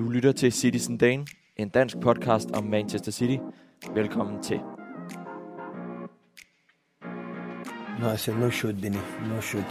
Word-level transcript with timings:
Du 0.00 0.08
lytter 0.08 0.32
til 0.32 0.52
Citizen 0.52 0.96
Dane, 0.96 1.26
en 1.56 1.68
dansk 1.68 2.00
podcast 2.00 2.50
om 2.50 2.64
Manchester 2.64 3.12
City. 3.12 3.36
Velkommen 3.94 4.42
til. 4.42 4.60
No, 8.00 8.12
I 8.12 8.16
said 8.16 8.36
no 8.36 8.50
shoot, 8.50 8.74
Benny. 8.82 8.98
No 9.28 9.40
shoot. 9.40 9.70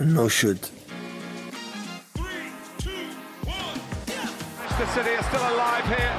No 0.00 0.28
shoot. 0.28 0.72
Manchester 4.58 4.86
City 4.94 5.12
are 5.18 5.26
still 5.30 5.46
alive 5.52 5.86
here. 5.94 6.14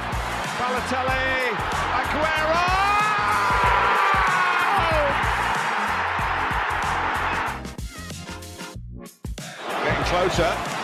Balotelli, 0.58 1.26
Aguero! 2.00 2.64
Getting 9.84 10.04
closer. 10.04 10.77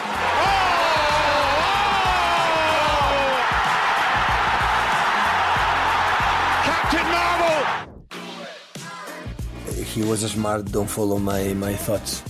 He 9.95 10.11
was 10.11 10.25
a 10.25 10.29
smart. 10.29 10.61
Don't 10.61 10.89
follow 10.89 11.19
my, 11.19 11.55
my 11.55 11.75
thoughts. 11.75 12.25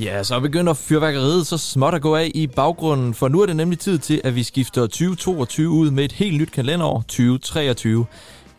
Ja, 0.00 0.22
så 0.22 0.40
begynder 0.40 0.74
fyrværkeriet 0.74 1.46
så 1.46 1.58
småt 1.58 1.94
at 1.94 2.02
gå 2.02 2.16
af 2.16 2.30
i 2.34 2.46
baggrunden, 2.46 3.14
for 3.14 3.28
nu 3.28 3.40
er 3.42 3.46
det 3.46 3.56
nemlig 3.56 3.78
tid 3.78 3.98
til, 3.98 4.20
at 4.24 4.34
vi 4.34 4.42
skifter 4.42 4.80
2022 4.80 5.70
ud 5.70 5.90
med 5.90 6.04
et 6.04 6.12
helt 6.12 6.40
nyt 6.40 6.50
kalenderår, 6.50 7.00
2023. 7.00 8.06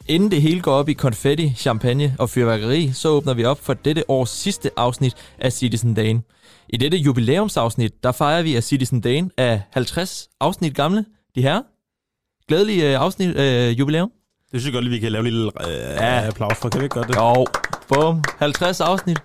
Inden 0.08 0.32
det 0.32 0.42
hele 0.42 0.62
går 0.62 0.72
op 0.72 0.90
i 0.90 0.94
konfetti, 0.94 1.54
champagne 1.56 2.16
og 2.20 2.30
fyrværkeri, 2.30 2.92
så 2.94 3.10
åbner 3.10 3.34
vi 3.34 3.46
op 3.46 3.60
for 3.60 3.74
dette 3.74 4.10
års 4.10 4.30
sidste 4.30 4.72
afsnit 4.78 5.14
af 5.40 5.54
Citizen 5.54 5.94
Dane. 5.94 6.22
I 6.70 6.78
dette 6.78 6.98
jubilæumsafsnit, 6.98 8.04
der 8.04 8.12
fejrer 8.12 8.42
vi, 8.42 8.56
at 8.56 8.64
Citizen 8.64 9.02
Dane 9.02 9.30
er 9.38 9.60
50 9.72 10.30
afsnit 10.40 10.76
gamle. 10.76 11.06
De 11.36 11.42
her. 11.42 11.62
Glædelig 12.48 12.84
øh, 12.84 13.02
afsnit, 13.02 13.36
øh, 13.36 13.80
jubilæum. 13.80 14.12
Det 14.58 14.62
synes 14.62 14.74
jeg 14.74 14.78
godt 14.78 14.86
lige, 14.86 14.94
vi 14.94 15.00
kan 15.00 15.12
lave 15.12 15.20
en 15.28 15.34
lille 15.34 15.52
øh, 15.68 15.74
ja. 15.74 16.28
applaus 16.28 16.58
for. 16.58 16.70
Kan 16.70 16.80
vi 16.80 16.86
ikke 16.86 16.94
godt 16.94 17.08
det? 17.08 17.16
Jo, 17.16 17.46
bum. 17.88 18.24
50 18.38 18.82
afsnit. 18.82 19.18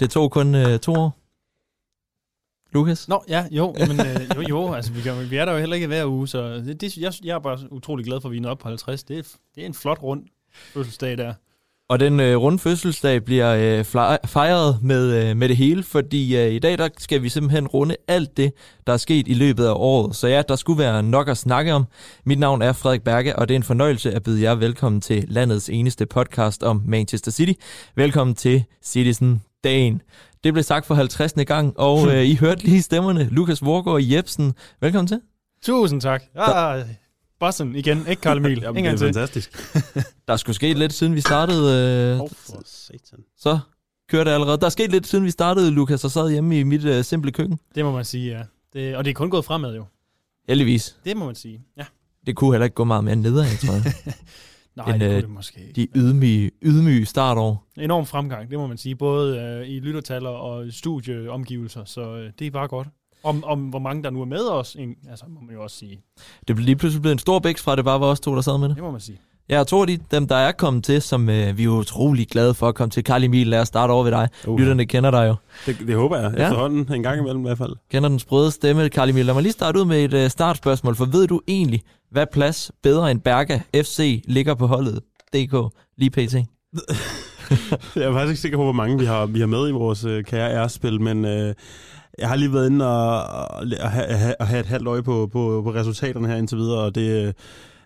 Det 0.00 0.10
tog 0.10 0.30
kun 0.30 0.54
øh, 0.54 0.78
to 0.78 0.92
år. 0.92 1.16
Lukas? 2.72 3.08
Nå, 3.08 3.24
ja, 3.28 3.46
jo, 3.50 3.74
men, 3.78 4.00
øh, 4.06 4.36
jo, 4.36 4.42
jo, 4.48 4.72
altså 4.72 4.92
vi, 4.92 5.00
kan, 5.00 5.30
vi 5.30 5.36
er 5.36 5.44
der 5.44 5.52
jo 5.52 5.58
heller 5.58 5.74
ikke 5.74 5.86
hver 5.86 6.06
uge, 6.06 6.28
så 6.28 6.54
det, 6.54 6.80
det, 6.80 6.96
jeg, 6.96 7.12
jeg 7.24 7.34
er 7.34 7.38
bare 7.38 7.72
utrolig 7.72 8.06
glad 8.06 8.20
for, 8.20 8.28
at 8.28 8.32
vi 8.32 8.38
er 8.38 8.48
op 8.48 8.58
på 8.58 8.68
50. 8.68 9.02
Det 9.04 9.18
er, 9.18 9.22
det 9.54 9.62
er 9.62 9.66
en 9.66 9.74
flot 9.74 10.02
rund 10.02 10.22
fødselsdag 10.52 11.18
der. 11.18 11.34
Og 11.90 12.00
den 12.00 12.20
øh, 12.20 12.36
runde 12.36 12.58
fødselsdag 12.58 13.24
bliver 13.24 13.54
øh, 13.54 13.84
fejret 14.26 14.78
med, 14.82 15.30
øh, 15.30 15.36
med 15.36 15.48
det 15.48 15.56
hele, 15.56 15.82
fordi 15.82 16.36
øh, 16.36 16.52
i 16.52 16.58
dag 16.58 16.78
der 16.78 16.88
skal 16.98 17.22
vi 17.22 17.28
simpelthen 17.28 17.66
runde 17.66 17.96
alt 18.08 18.36
det, 18.36 18.52
der 18.86 18.92
er 18.92 18.96
sket 18.96 19.28
i 19.28 19.34
løbet 19.34 19.66
af 19.66 19.72
året. 19.76 20.16
Så 20.16 20.28
ja, 20.28 20.42
der 20.48 20.56
skulle 20.56 20.78
være 20.78 21.02
nok 21.02 21.28
at 21.28 21.36
snakke 21.36 21.72
om. 21.72 21.86
Mit 22.24 22.38
navn 22.38 22.62
er 22.62 22.72
Frederik 22.72 23.02
Berge, 23.02 23.36
og 23.36 23.48
det 23.48 23.54
er 23.54 23.56
en 23.56 23.62
fornøjelse 23.62 24.12
at 24.12 24.22
byde 24.22 24.42
jer 24.42 24.54
velkommen 24.54 25.00
til 25.00 25.24
landets 25.28 25.68
eneste 25.68 26.06
podcast 26.06 26.62
om 26.62 26.82
Manchester 26.86 27.30
City. 27.30 27.52
Velkommen 27.96 28.36
til 28.36 28.64
Citizen 28.84 29.42
Dagen. 29.64 30.02
Det 30.44 30.52
blev 30.52 30.62
sagt 30.62 30.86
for 30.86 30.94
50. 30.94 31.32
gang, 31.46 31.78
og 31.78 32.06
øh, 32.14 32.26
I 32.26 32.34
hørte 32.34 32.64
lige 32.64 32.82
stemmerne. 32.82 33.28
Lukas 33.30 33.64
Vorgård 33.64 34.02
Jebsen, 34.02 34.54
velkommen 34.80 35.06
til. 35.06 35.20
Tusind 35.62 36.00
tak. 36.00 36.22
Ah, 36.36 36.80
Bossen 37.40 37.76
igen, 37.76 38.06
ikke 38.06 38.22
Karl 38.22 38.38
Emil. 38.38 38.60
Jamen, 38.62 38.84
det 38.84 38.92
er 38.92 38.98
fantastisk. 38.98 39.74
der 40.28 40.36
skulle 40.36 40.56
ske 40.56 40.72
lidt, 40.72 40.92
siden 40.92 41.14
vi 41.14 41.20
startede. 41.20 42.14
Øh, 42.14 42.20
oh, 42.20 42.28
for 42.30 42.62
satan. 42.64 43.18
Så 43.38 43.58
kører 44.08 44.24
det 44.24 44.30
allerede. 44.30 44.58
Der 44.58 44.66
er 44.66 44.70
sket 44.70 44.90
lidt, 44.90 45.06
siden 45.06 45.24
vi 45.24 45.30
startede, 45.30 45.70
Lukas, 45.70 46.04
og 46.04 46.10
sad 46.10 46.30
hjemme 46.30 46.60
i 46.60 46.62
mit 46.62 46.84
øh, 46.84 47.04
simple 47.04 47.32
køkken. 47.32 47.58
Det 47.74 47.84
må 47.84 47.92
man 47.92 48.04
sige, 48.04 48.38
ja. 48.38 48.42
Det, 48.72 48.96
og 48.96 49.04
det 49.04 49.10
er 49.10 49.14
kun 49.14 49.30
gået 49.30 49.44
fremad 49.44 49.76
jo. 49.76 49.84
Heldigvis. 50.48 50.96
Det 51.04 51.16
må 51.16 51.26
man 51.26 51.34
sige, 51.34 51.60
ja. 51.76 51.84
Det 52.26 52.36
kunne 52.36 52.52
heller 52.52 52.64
ikke 52.64 52.74
gå 52.74 52.84
meget 52.84 53.04
mere 53.04 53.16
nedad, 53.16 53.58
tror 53.66 53.72
jeg. 53.72 53.94
Nej, 54.76 54.94
en, 54.94 55.00
det 55.00 55.10
kunne 55.10 55.20
det 55.22 55.30
måske 55.30 55.72
De 55.76 55.88
ydmyge, 55.96 56.50
ydmyge 56.62 57.06
startår. 57.06 57.66
Enorm 57.78 58.06
fremgang, 58.06 58.50
det 58.50 58.58
må 58.58 58.66
man 58.66 58.78
sige. 58.78 58.96
Både 58.96 59.38
øh, 59.38 59.68
i 59.68 59.80
lyttertaller 59.80 60.30
og 60.30 60.72
studieomgivelser, 60.72 61.84
så 61.84 62.16
øh, 62.16 62.30
det 62.38 62.46
er 62.46 62.50
bare 62.50 62.68
godt. 62.68 62.88
Om, 63.24 63.44
om 63.44 63.60
hvor 63.60 63.78
mange 63.78 64.02
der 64.02 64.10
nu 64.10 64.20
er 64.20 64.24
med 64.24 64.48
os, 64.48 64.76
altså 65.10 65.24
må 65.28 65.40
man 65.40 65.54
jo 65.54 65.62
også 65.62 65.76
sige. 65.76 66.00
Det 66.48 66.56
blev 66.56 66.64
lige 66.64 66.76
pludselig 66.76 67.02
blevet 67.02 67.14
en 67.14 67.18
stor 67.18 67.38
bæks 67.38 67.62
fra, 67.62 67.76
det 67.76 67.84
bare 67.84 68.00
var 68.00 68.06
os 68.06 68.20
to, 68.20 68.34
der 68.34 68.40
sad 68.40 68.58
med 68.58 68.68
det. 68.68 68.76
Det 68.76 68.84
må 68.84 68.90
man 68.90 69.00
sige. 69.00 69.20
Ja, 69.50 69.60
og 69.60 69.66
to 69.66 69.80
af 69.80 69.86
de, 69.86 69.98
dem, 70.10 70.26
der 70.26 70.36
er 70.36 70.52
kommet 70.52 70.84
til, 70.84 71.02
som 71.02 71.28
øh, 71.28 71.58
vi 71.58 71.64
er 71.64 71.68
utrolig 71.68 72.28
glade 72.28 72.54
for 72.54 72.68
at 72.68 72.74
komme 72.74 72.90
til. 72.90 73.04
Karl 73.04 73.24
Emil, 73.24 73.46
lad 73.46 73.60
os 73.60 73.68
starte 73.68 73.90
over 73.90 74.04
ved 74.04 74.12
dig. 74.12 74.28
Uh. 74.46 74.58
Lytterne 74.58 74.86
kender 74.86 75.10
dig 75.10 75.28
jo. 75.28 75.34
Det, 75.66 75.78
det 75.86 75.96
håber 75.96 76.18
jeg, 76.18 76.34
ja. 76.36 76.42
efterhånden 76.42 76.94
en 76.94 77.02
gang 77.02 77.20
imellem 77.20 77.40
i 77.40 77.46
hvert 77.46 77.58
fald. 77.58 77.72
Kender 77.90 78.08
den 78.08 78.18
sprøde 78.18 78.50
stemme, 78.50 78.88
Karl 78.88 79.10
Emil. 79.10 79.26
Lad 79.26 79.34
mig 79.34 79.42
lige 79.42 79.52
starte 79.52 79.80
ud 79.80 79.84
med 79.84 80.04
et 80.04 80.14
øh, 80.14 80.30
startspørgsmål, 80.30 80.96
for 80.96 81.04
ved 81.04 81.26
du 81.26 81.40
egentlig, 81.48 81.82
hvad 82.10 82.26
plads 82.32 82.72
bedre 82.82 83.10
end 83.10 83.20
Berga 83.20 83.60
FC 83.74 84.22
ligger 84.28 84.54
på 84.54 84.66
holdet 84.66 85.00
DK 85.34 85.74
lige 85.96 86.10
pt? 86.10 86.34
jeg 87.96 88.04
er 88.04 88.12
faktisk 88.12 88.30
ikke 88.30 88.40
sikker 88.40 88.58
på, 88.58 88.64
hvor 88.64 88.72
mange 88.72 88.98
vi 88.98 89.04
har, 89.04 89.26
vi 89.26 89.40
har 89.40 89.46
med 89.46 89.68
i 89.68 89.72
vores 89.72 90.04
øh, 90.04 90.24
kære 90.24 90.66
R-spil, 90.66 91.00
men 91.00 91.24
øh, 91.24 91.54
jeg 92.20 92.28
har 92.28 92.36
lige 92.36 92.52
været 92.52 92.70
inde 92.70 92.86
og, 92.86 93.22
og, 93.22 93.66
og, 93.80 93.90
have, 93.90 94.34
og 94.40 94.46
have 94.46 94.60
et 94.60 94.66
halvt 94.66 94.88
øje 94.88 95.02
på, 95.02 95.28
på, 95.32 95.62
på 95.64 95.74
resultaterne 95.74 96.28
her 96.28 96.36
indtil 96.36 96.58
videre, 96.58 96.78
og 96.78 96.94
det... 96.94 97.26
Øh, 97.26 97.32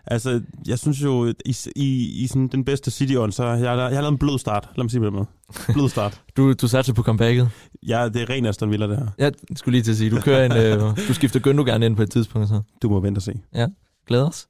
altså, 0.07 0.41
jeg 0.67 0.79
synes 0.79 1.03
jo, 1.03 1.33
i, 1.45 1.55
i, 1.75 2.23
i 2.23 2.27
sådan 2.27 2.47
den 2.47 2.65
bedste 2.65 2.91
city 2.91 3.13
så 3.13 3.43
jeg, 3.45 3.61
jeg, 3.61 3.77
jeg 3.77 3.83
har 3.83 3.89
lavet 3.89 4.11
en 4.11 4.17
blød 4.17 4.39
start. 4.39 4.69
Lad 4.75 4.83
mig 4.83 4.91
sige 4.91 5.05
det 5.05 5.13
med. 5.13 5.25
Blød 5.73 5.89
start. 5.89 6.21
du, 6.37 6.53
du 6.53 6.67
satte 6.67 6.93
på 6.93 7.03
comebacket? 7.03 7.49
Ja, 7.87 8.09
det 8.09 8.21
er 8.21 8.29
ren 8.29 8.45
Aston 8.45 8.71
Villa, 8.71 8.87
det 8.87 8.97
her. 8.97 9.07
Jeg 9.17 9.31
skulle 9.55 9.73
lige 9.73 9.83
til 9.83 9.91
at 9.91 9.97
sige, 9.97 10.09
du 10.09 10.21
kører 10.21 10.45
en, 10.45 10.51
øh, 10.51 11.07
du 11.07 11.13
skifter 11.13 11.63
gerne 11.63 11.85
ind 11.85 11.95
på 11.95 12.01
et 12.01 12.11
tidspunkt. 12.11 12.49
Så. 12.49 12.61
Du 12.81 12.89
må 12.89 12.99
vente 12.99 13.19
og 13.19 13.21
se. 13.21 13.33
Ja, 13.55 13.67
glæder 14.07 14.27
os. 14.27 14.47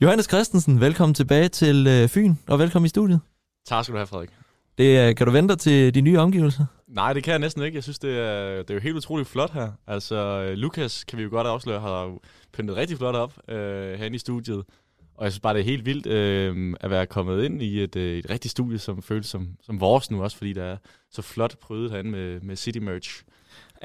Johannes 0.00 0.26
Christensen, 0.26 0.80
velkommen 0.80 1.14
tilbage 1.14 1.48
til 1.48 1.86
øh, 1.86 2.08
Fyn, 2.08 2.34
og 2.48 2.58
velkommen 2.58 2.86
i 2.86 2.88
studiet. 2.88 3.20
Tak 3.66 3.84
skal 3.84 3.92
du 3.92 3.98
have, 3.98 4.06
Frederik. 4.06 4.30
Det, 4.78 5.08
øh, 5.08 5.14
kan 5.14 5.26
du 5.26 5.32
vente 5.32 5.56
til 5.56 5.94
de 5.94 6.00
nye 6.00 6.18
omgivelser? 6.18 6.64
Nej, 6.92 7.12
det 7.12 7.24
kan 7.24 7.30
jeg 7.30 7.38
næsten 7.38 7.62
ikke. 7.62 7.76
Jeg 7.76 7.82
synes, 7.82 7.98
det 7.98 8.18
er, 8.18 8.56
det 8.56 8.70
er 8.70 8.74
jo 8.74 8.80
helt 8.80 8.96
utroligt 8.96 9.28
flot 9.28 9.52
her. 9.52 9.70
Altså, 9.86 10.16
øh, 10.16 10.54
Lukas, 10.54 11.04
kan 11.04 11.18
vi 11.18 11.22
jo 11.22 11.30
godt 11.30 11.46
afsløre, 11.46 11.80
har 11.80 12.16
pyntet 12.52 12.76
rigtig 12.76 12.98
flot 12.98 13.14
op 13.14 13.32
øh, 13.48 13.98
herinde 13.98 14.14
i 14.14 14.18
studiet. 14.18 14.64
Og 15.14 15.24
jeg 15.24 15.32
synes 15.32 15.40
bare, 15.40 15.54
det 15.54 15.60
er 15.60 15.64
helt 15.64 15.86
vildt 15.86 16.06
øh, 16.06 16.74
at 16.80 16.90
være 16.90 17.06
kommet 17.06 17.44
ind 17.44 17.62
i 17.62 17.82
et, 17.82 17.96
øh, 17.96 18.18
et 18.18 18.30
rigtigt 18.30 18.52
studie, 18.52 18.78
som 18.78 19.02
føles 19.02 19.26
som, 19.26 19.48
som 19.62 19.80
vores 19.80 20.10
nu 20.10 20.22
også, 20.22 20.36
fordi 20.36 20.52
der 20.52 20.64
er 20.64 20.76
så 21.10 21.22
flot 21.22 21.58
prøvet 21.58 21.90
herinde 21.90 22.10
med, 22.10 22.40
med 22.40 22.56
City 22.56 22.78
Merch. 22.78 23.22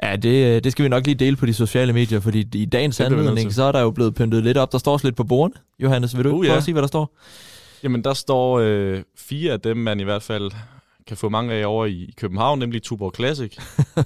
Ja, 0.02 0.16
det, 0.16 0.56
øh, 0.56 0.64
det 0.64 0.72
skal 0.72 0.82
vi 0.82 0.88
nok 0.88 1.06
lige 1.06 1.14
dele 1.14 1.36
på 1.36 1.46
de 1.46 1.54
sociale 1.54 1.92
medier, 1.92 2.20
fordi 2.20 2.48
i 2.54 2.64
dagens 2.64 3.00
anledning, 3.00 3.52
så 3.52 3.62
er 3.62 3.72
der 3.72 3.80
jo 3.80 3.90
blevet 3.90 4.14
pyntet 4.14 4.44
lidt 4.44 4.56
op. 4.56 4.72
Der 4.72 4.78
står 4.78 4.92
også 4.92 5.06
lidt 5.06 5.16
på 5.16 5.24
bordene. 5.24 5.60
Johannes, 5.78 6.16
vil 6.16 6.24
du 6.24 6.30
uh, 6.30 6.34
prøve 6.34 6.52
ja. 6.52 6.56
at 6.56 6.64
sige, 6.64 6.72
hvad 6.72 6.82
der 6.82 6.88
står? 6.88 7.16
Jamen, 7.82 8.04
der 8.04 8.14
står 8.14 8.58
øh, 8.58 9.02
fire 9.16 9.52
af 9.52 9.60
dem, 9.60 9.76
man 9.76 10.00
i 10.00 10.04
hvert 10.04 10.22
fald 10.22 10.50
kan 11.08 11.16
få 11.16 11.28
mange 11.28 11.54
af 11.54 11.66
over 11.66 11.86
i 11.86 12.14
København, 12.16 12.58
nemlig 12.58 12.82
Tuborg 12.82 13.12
Classic. 13.16 13.56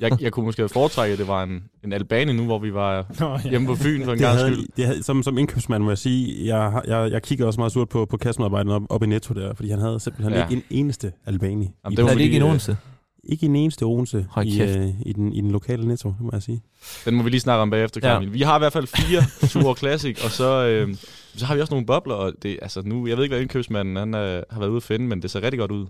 jeg, 0.01 0.23
jeg 0.23 0.33
kunne 0.33 0.47
måske 0.47 0.69
foretrække, 0.69 1.13
at 1.13 1.19
det 1.19 1.29
var 1.29 1.43
en, 1.43 1.65
en 1.85 1.93
Albani 1.93 2.33
nu, 2.33 2.45
hvor 2.45 2.59
vi 2.59 2.75
var 2.75 3.07
Nå, 3.21 3.31
ja. 3.45 3.51
hjemme 3.51 3.67
på 3.67 3.75
Fyn 3.75 4.05
for 4.05 4.13
en 4.13 4.19
gang 4.19 4.39
skyld. 4.39 4.67
Det 4.77 4.87
havde, 4.87 5.03
som, 5.03 5.23
som 5.23 5.39
indkøbsmand 5.39 5.83
må 5.85 5.91
jeg 5.91 5.99
sige, 5.99 6.47
jeg, 6.47 6.83
jeg, 6.87 7.11
jeg 7.11 7.23
kigger 7.23 7.47
også 7.47 7.61
meget 7.61 7.73
surt 7.73 7.89
på, 7.89 8.05
på 8.05 8.17
kassemedarbejderen 8.17 8.83
op, 8.83 8.83
op 8.89 9.03
i 9.03 9.07
Netto 9.07 9.35
der, 9.35 9.55
fordi 9.55 9.71
han 9.71 9.79
havde 9.79 10.01
simpelthen 10.01 10.35
ja. 10.35 10.43
ikke 10.43 10.55
en 10.55 10.63
eneste 10.71 11.13
Albani. 11.27 11.71
Jamen, 11.85 11.97
det 11.97 12.05
var, 12.05 12.11
ikke 12.11 12.37
en 12.37 12.43
eneste? 12.43 12.77
Ikke 13.25 13.47
en 13.47 13.57
eneste 13.57 13.83
Odense 13.83 14.27
i, 14.45 14.63
øh, 14.63 14.89
i, 15.07 15.13
den, 15.13 15.33
i 15.33 15.41
den 15.41 15.51
lokale 15.51 15.89
netto, 15.89 16.09
det 16.09 16.21
må 16.21 16.31
jeg 16.33 16.43
sige. 16.43 16.63
Den 17.05 17.15
må 17.15 17.23
vi 17.23 17.31
lige 17.31 17.41
snakke 17.41 17.63
om 17.63 17.71
bagefter, 17.71 18.01
Kamil. 18.01 18.29
Ja. 18.29 18.33
Vi 18.33 18.43
har 18.43 18.57
i 18.57 18.59
hvert 18.59 18.73
fald 18.73 18.87
fire 18.87 19.23
Tour 19.53 19.75
Classic, 19.75 20.25
og 20.25 20.31
så, 20.31 20.67
øh, 20.67 20.95
så 21.37 21.47
har 21.47 21.55
vi 21.55 21.61
også 21.61 21.73
nogle 21.75 21.87
bobler. 21.87 22.15
Og 22.15 22.33
det, 22.43 22.59
altså 22.63 22.83
nu, 22.85 23.07
jeg 23.07 23.17
ved 23.17 23.25
ikke, 23.25 23.33
hvad 23.33 23.43
indkøbsmanden 23.43 23.97
han, 23.97 24.15
øh, 24.15 24.43
har 24.51 24.59
været 24.59 24.71
ude 24.71 24.77
at 24.77 24.83
finde, 24.83 25.07
men 25.07 25.23
det 25.23 25.31
ser 25.31 25.43
rigtig 25.43 25.59
godt 25.59 25.71
ud. 25.71 25.87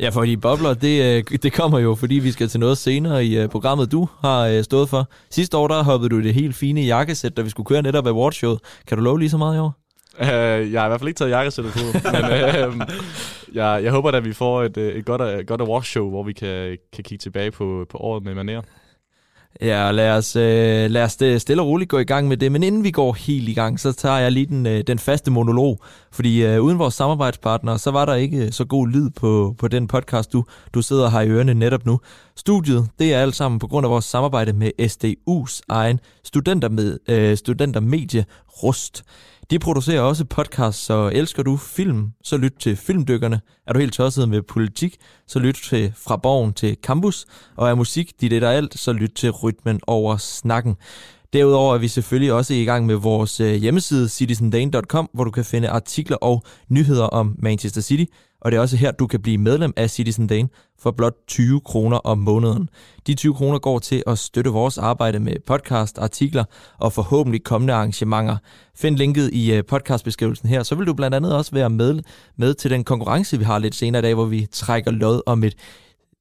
Ja, 0.00 0.08
for 0.08 0.24
de 0.24 0.36
bobler, 0.36 0.74
det, 0.74 1.24
øh, 1.32 1.38
det 1.38 1.52
kommer 1.52 1.78
jo, 1.78 1.94
fordi 1.94 2.14
vi 2.14 2.30
skal 2.30 2.48
til 2.48 2.60
noget 2.60 2.78
senere 2.78 3.24
i 3.24 3.38
øh, 3.38 3.48
programmet, 3.48 3.92
du 3.92 4.08
har 4.20 4.46
øh, 4.46 4.64
stået 4.64 4.88
for. 4.88 5.08
Sidste 5.30 5.56
år, 5.56 5.68
der 5.68 5.82
hoppede 5.82 6.10
du 6.10 6.22
det 6.22 6.34
helt 6.34 6.56
fine 6.56 6.80
jakkesæt, 6.80 7.36
da 7.36 7.42
vi 7.42 7.50
skulle 7.50 7.66
køre 7.66 7.82
netop 7.82 8.06
af 8.06 8.12
Watchshowet. 8.12 8.60
Kan 8.86 8.98
du 8.98 9.04
love 9.04 9.18
lige 9.18 9.30
så 9.30 9.38
meget 9.38 9.56
i 9.56 9.58
år? 9.58 9.74
Uh, 10.20 10.26
jeg 10.72 10.80
har 10.80 10.86
i 10.86 10.88
hvert 10.88 11.00
fald 11.00 11.08
ikke 11.08 11.18
taget 11.18 11.30
jakkesættet 11.30 11.72
på, 11.72 11.78
men 12.14 12.24
uh, 12.24 12.80
jeg, 13.54 13.80
jeg 13.82 13.90
håber 13.92 14.10
at 14.10 14.24
vi 14.24 14.32
får 14.32 14.62
et, 14.62 14.76
et 14.76 15.04
godt, 15.04 15.46
godt 15.46 15.62
wash-show, 15.62 16.10
hvor 16.10 16.22
vi 16.22 16.32
kan, 16.32 16.78
kan 16.92 17.04
kigge 17.04 17.22
tilbage 17.22 17.50
på, 17.50 17.86
på 17.90 17.98
året 17.98 18.24
med 18.24 18.34
maner. 18.34 18.62
Ja, 19.60 19.90
lad 19.90 20.10
os, 20.10 20.36
øh, 20.36 20.90
lad 20.90 21.02
os 21.02 21.22
øh, 21.22 21.40
stille 21.40 21.62
og 21.62 21.68
roligt 21.68 21.90
gå 21.90 21.98
i 21.98 22.04
gang 22.04 22.28
med 22.28 22.36
det. 22.36 22.52
Men 22.52 22.62
inden 22.62 22.84
vi 22.84 22.90
går 22.90 23.12
helt 23.12 23.48
i 23.48 23.54
gang, 23.54 23.80
så 23.80 23.92
tager 23.92 24.18
jeg 24.18 24.32
lige 24.32 24.46
den, 24.46 24.66
øh, 24.66 24.82
den 24.86 24.98
faste 24.98 25.30
monolog. 25.30 25.82
Fordi 26.12 26.44
øh, 26.44 26.62
uden 26.62 26.78
vores 26.78 26.94
samarbejdspartner, 26.94 27.76
så 27.76 27.90
var 27.90 28.04
der 28.04 28.14
ikke 28.14 28.36
øh, 28.36 28.52
så 28.52 28.64
god 28.64 28.88
lyd 28.88 29.10
på, 29.10 29.54
på 29.58 29.68
den 29.68 29.86
podcast, 29.86 30.32
du, 30.32 30.44
du 30.74 30.82
sidder 30.82 31.10
her 31.10 31.20
i 31.20 31.28
ørene 31.28 31.54
netop 31.54 31.86
nu. 31.86 32.00
Studiet, 32.36 32.88
det 32.98 33.14
er 33.14 33.22
alt 33.22 33.36
sammen 33.36 33.58
på 33.58 33.66
grund 33.66 33.86
af 33.86 33.90
vores 33.90 34.04
samarbejde 34.04 34.52
med 34.52 34.70
SDU's 34.80 35.60
egen 35.68 36.00
studentermed, 36.24 36.98
øh, 37.08 37.36
studentermedie 37.36 38.24
Rust. 38.62 39.04
De 39.50 39.58
producerer 39.58 40.00
også 40.00 40.24
podcasts, 40.24 40.84
så 40.84 41.10
elsker 41.14 41.42
du 41.42 41.56
film, 41.56 42.12
så 42.22 42.36
lyt 42.36 42.54
til 42.60 42.76
Filmdykkerne. 42.76 43.40
Er 43.66 43.72
du 43.72 43.78
helt 43.78 43.92
tosset 43.92 44.28
med 44.28 44.42
politik, 44.42 44.96
så 45.26 45.38
lyt 45.38 45.60
til 45.64 45.92
Fra 45.96 46.16
Borgen 46.16 46.52
til 46.52 46.76
Campus. 46.82 47.26
Og 47.56 47.68
er 47.68 47.74
musik 47.74 48.20
dit 48.20 48.32
et 48.32 48.44
alt, 48.44 48.78
så 48.78 48.92
lyt 48.92 49.12
til 49.14 49.30
Rytmen 49.30 49.80
over 49.86 50.16
snakken. 50.16 50.76
Derudover 51.32 51.74
er 51.74 51.78
vi 51.78 51.88
selvfølgelig 51.88 52.32
også 52.32 52.54
i 52.54 52.64
gang 52.64 52.86
med 52.86 52.94
vores 52.94 53.40
øh, 53.40 53.54
hjemmeside 53.54 54.08
citizendane.com, 54.08 55.10
hvor 55.14 55.24
du 55.24 55.30
kan 55.30 55.44
finde 55.44 55.68
artikler 55.68 56.16
og 56.16 56.42
nyheder 56.68 57.04
om 57.04 57.36
Manchester 57.38 57.80
City. 57.80 58.04
Og 58.40 58.52
det 58.52 58.56
er 58.56 58.60
også 58.60 58.76
her, 58.76 58.90
du 58.90 59.06
kan 59.06 59.22
blive 59.22 59.38
medlem 59.38 59.72
af 59.76 59.90
Citizen 59.90 60.26
Dane 60.26 60.48
for 60.78 60.90
blot 60.90 61.14
20 61.28 61.60
kroner 61.60 61.96
om 61.96 62.18
måneden. 62.18 62.68
De 63.06 63.14
20 63.14 63.34
kroner 63.34 63.58
går 63.58 63.78
til 63.78 64.02
at 64.06 64.18
støtte 64.18 64.50
vores 64.50 64.78
arbejde 64.78 65.20
med 65.20 65.36
podcast, 65.46 65.98
artikler 65.98 66.44
og 66.78 66.92
forhåbentlig 66.92 67.44
kommende 67.44 67.74
arrangementer. 67.74 68.36
Find 68.76 68.96
linket 68.96 69.30
i 69.32 69.52
øh, 69.52 69.64
podcastbeskrivelsen 69.64 70.48
her, 70.48 70.62
så 70.62 70.74
vil 70.74 70.86
du 70.86 70.94
blandt 70.94 71.14
andet 71.14 71.36
også 71.36 71.52
være 71.52 71.70
med, 71.70 72.00
med 72.36 72.54
til 72.54 72.70
den 72.70 72.84
konkurrence, 72.84 73.38
vi 73.38 73.44
har 73.44 73.58
lidt 73.58 73.74
senere 73.74 74.00
i 74.00 74.02
dag, 74.02 74.14
hvor 74.14 74.26
vi 74.26 74.46
trækker 74.52 74.90
lod 74.90 75.22
om 75.26 75.44
et 75.44 75.54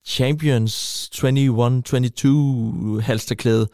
Champions 0.07 1.09
21-22 1.15 3.01
halsterklæde 3.01 3.67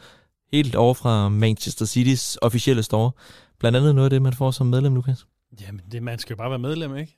helt 0.52 0.74
over 0.74 0.94
fra 0.94 1.28
Manchester 1.28 1.84
City's 1.84 2.36
officielle 2.42 2.82
store. 2.82 3.10
Blandt 3.58 3.76
andet 3.76 3.94
noget 3.94 4.06
af 4.06 4.10
det, 4.10 4.22
man 4.22 4.32
får 4.32 4.50
som 4.50 4.66
medlem, 4.66 4.94
Lukas. 4.94 5.26
Jamen, 5.60 5.80
det, 5.92 6.02
man 6.02 6.18
skal 6.18 6.34
jo 6.34 6.36
bare 6.36 6.50
være 6.50 6.58
medlem, 6.58 6.96
ikke? 6.96 7.16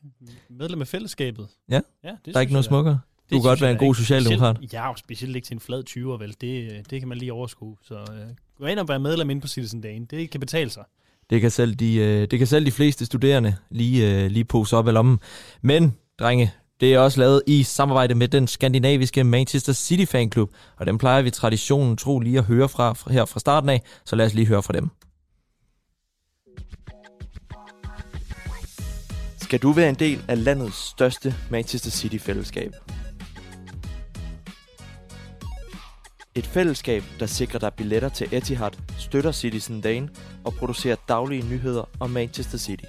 Medlem 0.50 0.80
af 0.80 0.88
fællesskabet. 0.88 1.48
Ja, 1.68 1.80
ja 2.04 2.10
det 2.24 2.34
der 2.34 2.36
er 2.36 2.40
ikke 2.40 2.52
noget 2.52 2.64
smukkere. 2.64 2.94
Du 2.94 3.34
Det 3.34 3.42
kan 3.42 3.48
godt 3.48 3.60
være 3.60 3.68
jeg 3.68 3.74
en 3.74 3.86
god 3.86 3.94
socialdemokrat. 3.94 4.56
Specielt, 4.56 4.72
ja, 4.72 4.90
og 4.90 4.98
specielt 4.98 5.36
ikke 5.36 5.46
til 5.46 5.54
en 5.54 5.60
flad 5.60 5.82
20'er, 5.90 6.18
vel. 6.18 6.36
Det, 6.40 6.90
det 6.90 7.00
kan 7.00 7.08
man 7.08 7.18
lige 7.18 7.32
overskue. 7.32 7.76
Så 7.82 7.94
øh, 7.94 8.34
gå 8.58 8.66
ind 8.66 8.78
og 8.78 8.88
være 8.88 8.98
medlem 8.98 9.30
inde 9.30 9.42
på 9.42 9.48
Citizen 9.48 9.80
Dane. 9.80 10.06
Det 10.10 10.30
kan 10.30 10.40
betale 10.40 10.70
sig. 10.70 10.84
Det 11.30 11.40
kan 11.40 11.50
selv 11.50 11.74
de, 11.74 11.94
øh, 11.94 12.28
det 12.30 12.38
kan 12.38 12.46
selv 12.46 12.66
de 12.66 12.70
fleste 12.70 13.06
studerende 13.06 13.56
lige, 13.70 14.24
øh, 14.24 14.30
lige 14.30 14.44
pose 14.44 14.76
op 14.76 14.88
af 14.88 14.94
lommen. 14.94 15.18
Men, 15.62 15.96
drenge, 16.18 16.52
det 16.80 16.94
er 16.94 16.98
også 16.98 17.20
lavet 17.20 17.42
i 17.46 17.62
samarbejde 17.62 18.14
med 18.14 18.28
den 18.28 18.46
skandinaviske 18.46 19.24
Manchester 19.24 19.72
City 19.72 20.12
Fanklub, 20.12 20.50
og 20.76 20.86
den 20.86 20.98
plejer 20.98 21.22
vi 21.22 21.30
traditionen 21.30 21.96
tro 21.96 22.18
lige 22.18 22.38
at 22.38 22.44
høre 22.44 22.68
fra 22.68 22.96
her 23.10 23.24
fra 23.24 23.40
starten 23.40 23.70
af, 23.70 23.82
så 24.04 24.16
lad 24.16 24.26
os 24.26 24.34
lige 24.34 24.46
høre 24.46 24.62
fra 24.62 24.72
dem. 24.72 24.90
Skal 29.46 29.58
du 29.58 29.72
være 29.72 29.88
en 29.88 29.94
del 29.94 30.24
af 30.28 30.44
landets 30.44 30.76
største 30.76 31.34
Manchester 31.50 31.90
City-fællesskab? 31.90 32.72
Et 36.34 36.46
fællesskab, 36.46 37.02
der 37.20 37.26
sikrer 37.26 37.58
dig 37.58 37.72
billetter 37.74 38.08
til 38.08 38.28
Etihad, 38.32 38.70
støtter 38.98 39.32
Citizen 39.32 39.80
Dane 39.80 40.08
og 40.44 40.52
producerer 40.52 40.96
daglige 41.08 41.48
nyheder 41.48 41.90
om 42.00 42.10
Manchester 42.10 42.58
City. 42.58 42.84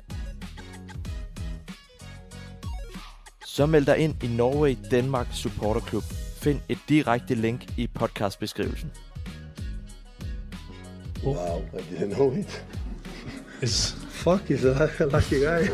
Så 3.45 3.65
meld 3.65 3.86
dig 3.86 3.98
ind 3.98 4.24
i 4.24 4.27
Norway 4.27 4.77
Denmark 4.92 5.27
Supporter 5.33 5.81
Club. 5.81 6.03
Find 6.42 6.60
et 6.69 6.80
direkte 6.89 7.36
link 7.36 7.77
i 7.77 7.88
podcastbeskrivelsen. 7.88 8.92
Wow, 11.24 11.62
I 11.74 11.94
didn't 11.94 12.13
know 12.13 12.38
it. 12.38 12.65
Fuck, 14.18 14.42
he's 14.50 14.66
a 14.66 15.06
lucky 15.06 15.36
guy. 15.46 15.68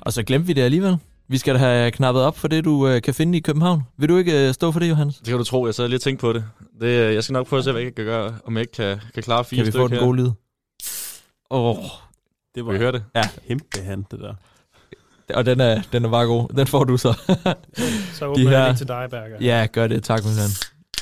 Og 0.00 0.12
så 0.12 0.22
glemte 0.22 0.46
vi 0.46 0.52
det 0.52 0.62
alligevel. 0.62 0.96
Vi 1.28 1.38
skal 1.38 1.54
da 1.54 1.58
have 1.58 1.90
knappet 1.90 2.22
op 2.22 2.38
for 2.38 2.48
det, 2.48 2.64
du 2.64 2.88
øh, 2.88 3.02
kan 3.02 3.14
finde 3.14 3.38
i 3.38 3.40
København. 3.40 3.82
Vil 3.98 4.08
du 4.08 4.16
ikke 4.16 4.48
øh, 4.48 4.54
stå 4.54 4.72
for 4.72 4.80
det, 4.80 4.88
Johannes? 4.88 5.16
Det 5.18 5.26
kan 5.28 5.38
du 5.38 5.44
tro, 5.44 5.66
jeg 5.66 5.74
sad 5.74 5.88
lige 5.88 5.96
og 5.96 6.00
tænkte 6.00 6.20
på 6.20 6.32
det. 6.32 6.44
det 6.80 6.86
øh, 6.86 7.14
jeg 7.14 7.24
skal 7.24 7.32
nok 7.32 7.46
prøve 7.46 7.58
at 7.58 7.64
se, 7.64 7.72
hvad 7.72 7.82
jeg 7.82 7.94
kan 7.94 8.04
gøre, 8.04 8.34
om 8.46 8.54
jeg 8.56 8.60
ikke 8.60 8.72
kan, 8.72 9.00
kan 9.14 9.22
klare 9.22 9.44
fire 9.44 9.58
Kan 9.58 9.66
vi 9.66 9.72
få 9.72 9.88
den 9.88 9.98
gode 9.98 10.16
lyd? 10.16 10.30
Åh, 11.50 11.78
oh, 11.78 11.84
Det 12.54 12.66
Vil 12.66 12.74
I 12.74 12.78
høre 12.78 12.92
det? 12.92 13.02
kæmpe 13.48 13.80
hand, 13.84 14.04
det 14.10 14.20
der. 14.20 14.34
og 15.34 15.46
den 15.46 15.60
er, 15.60 15.82
den 15.92 16.04
er 16.04 16.08
bare 16.10 16.26
god. 16.26 16.48
Den 16.56 16.66
får 16.66 16.84
du 16.84 16.96
så. 16.96 17.12
Så 18.14 18.26
åbner 18.26 18.48
her- 18.50 18.58
jeg 18.58 18.68
lige 18.68 18.76
til 18.78 18.88
dig, 18.88 19.06
Berger. 19.10 19.36
Ja, 19.40 19.66
gør 19.72 19.86
det. 19.86 20.02
Tak, 20.04 20.24
min 20.24 20.32
ven. 20.32 20.50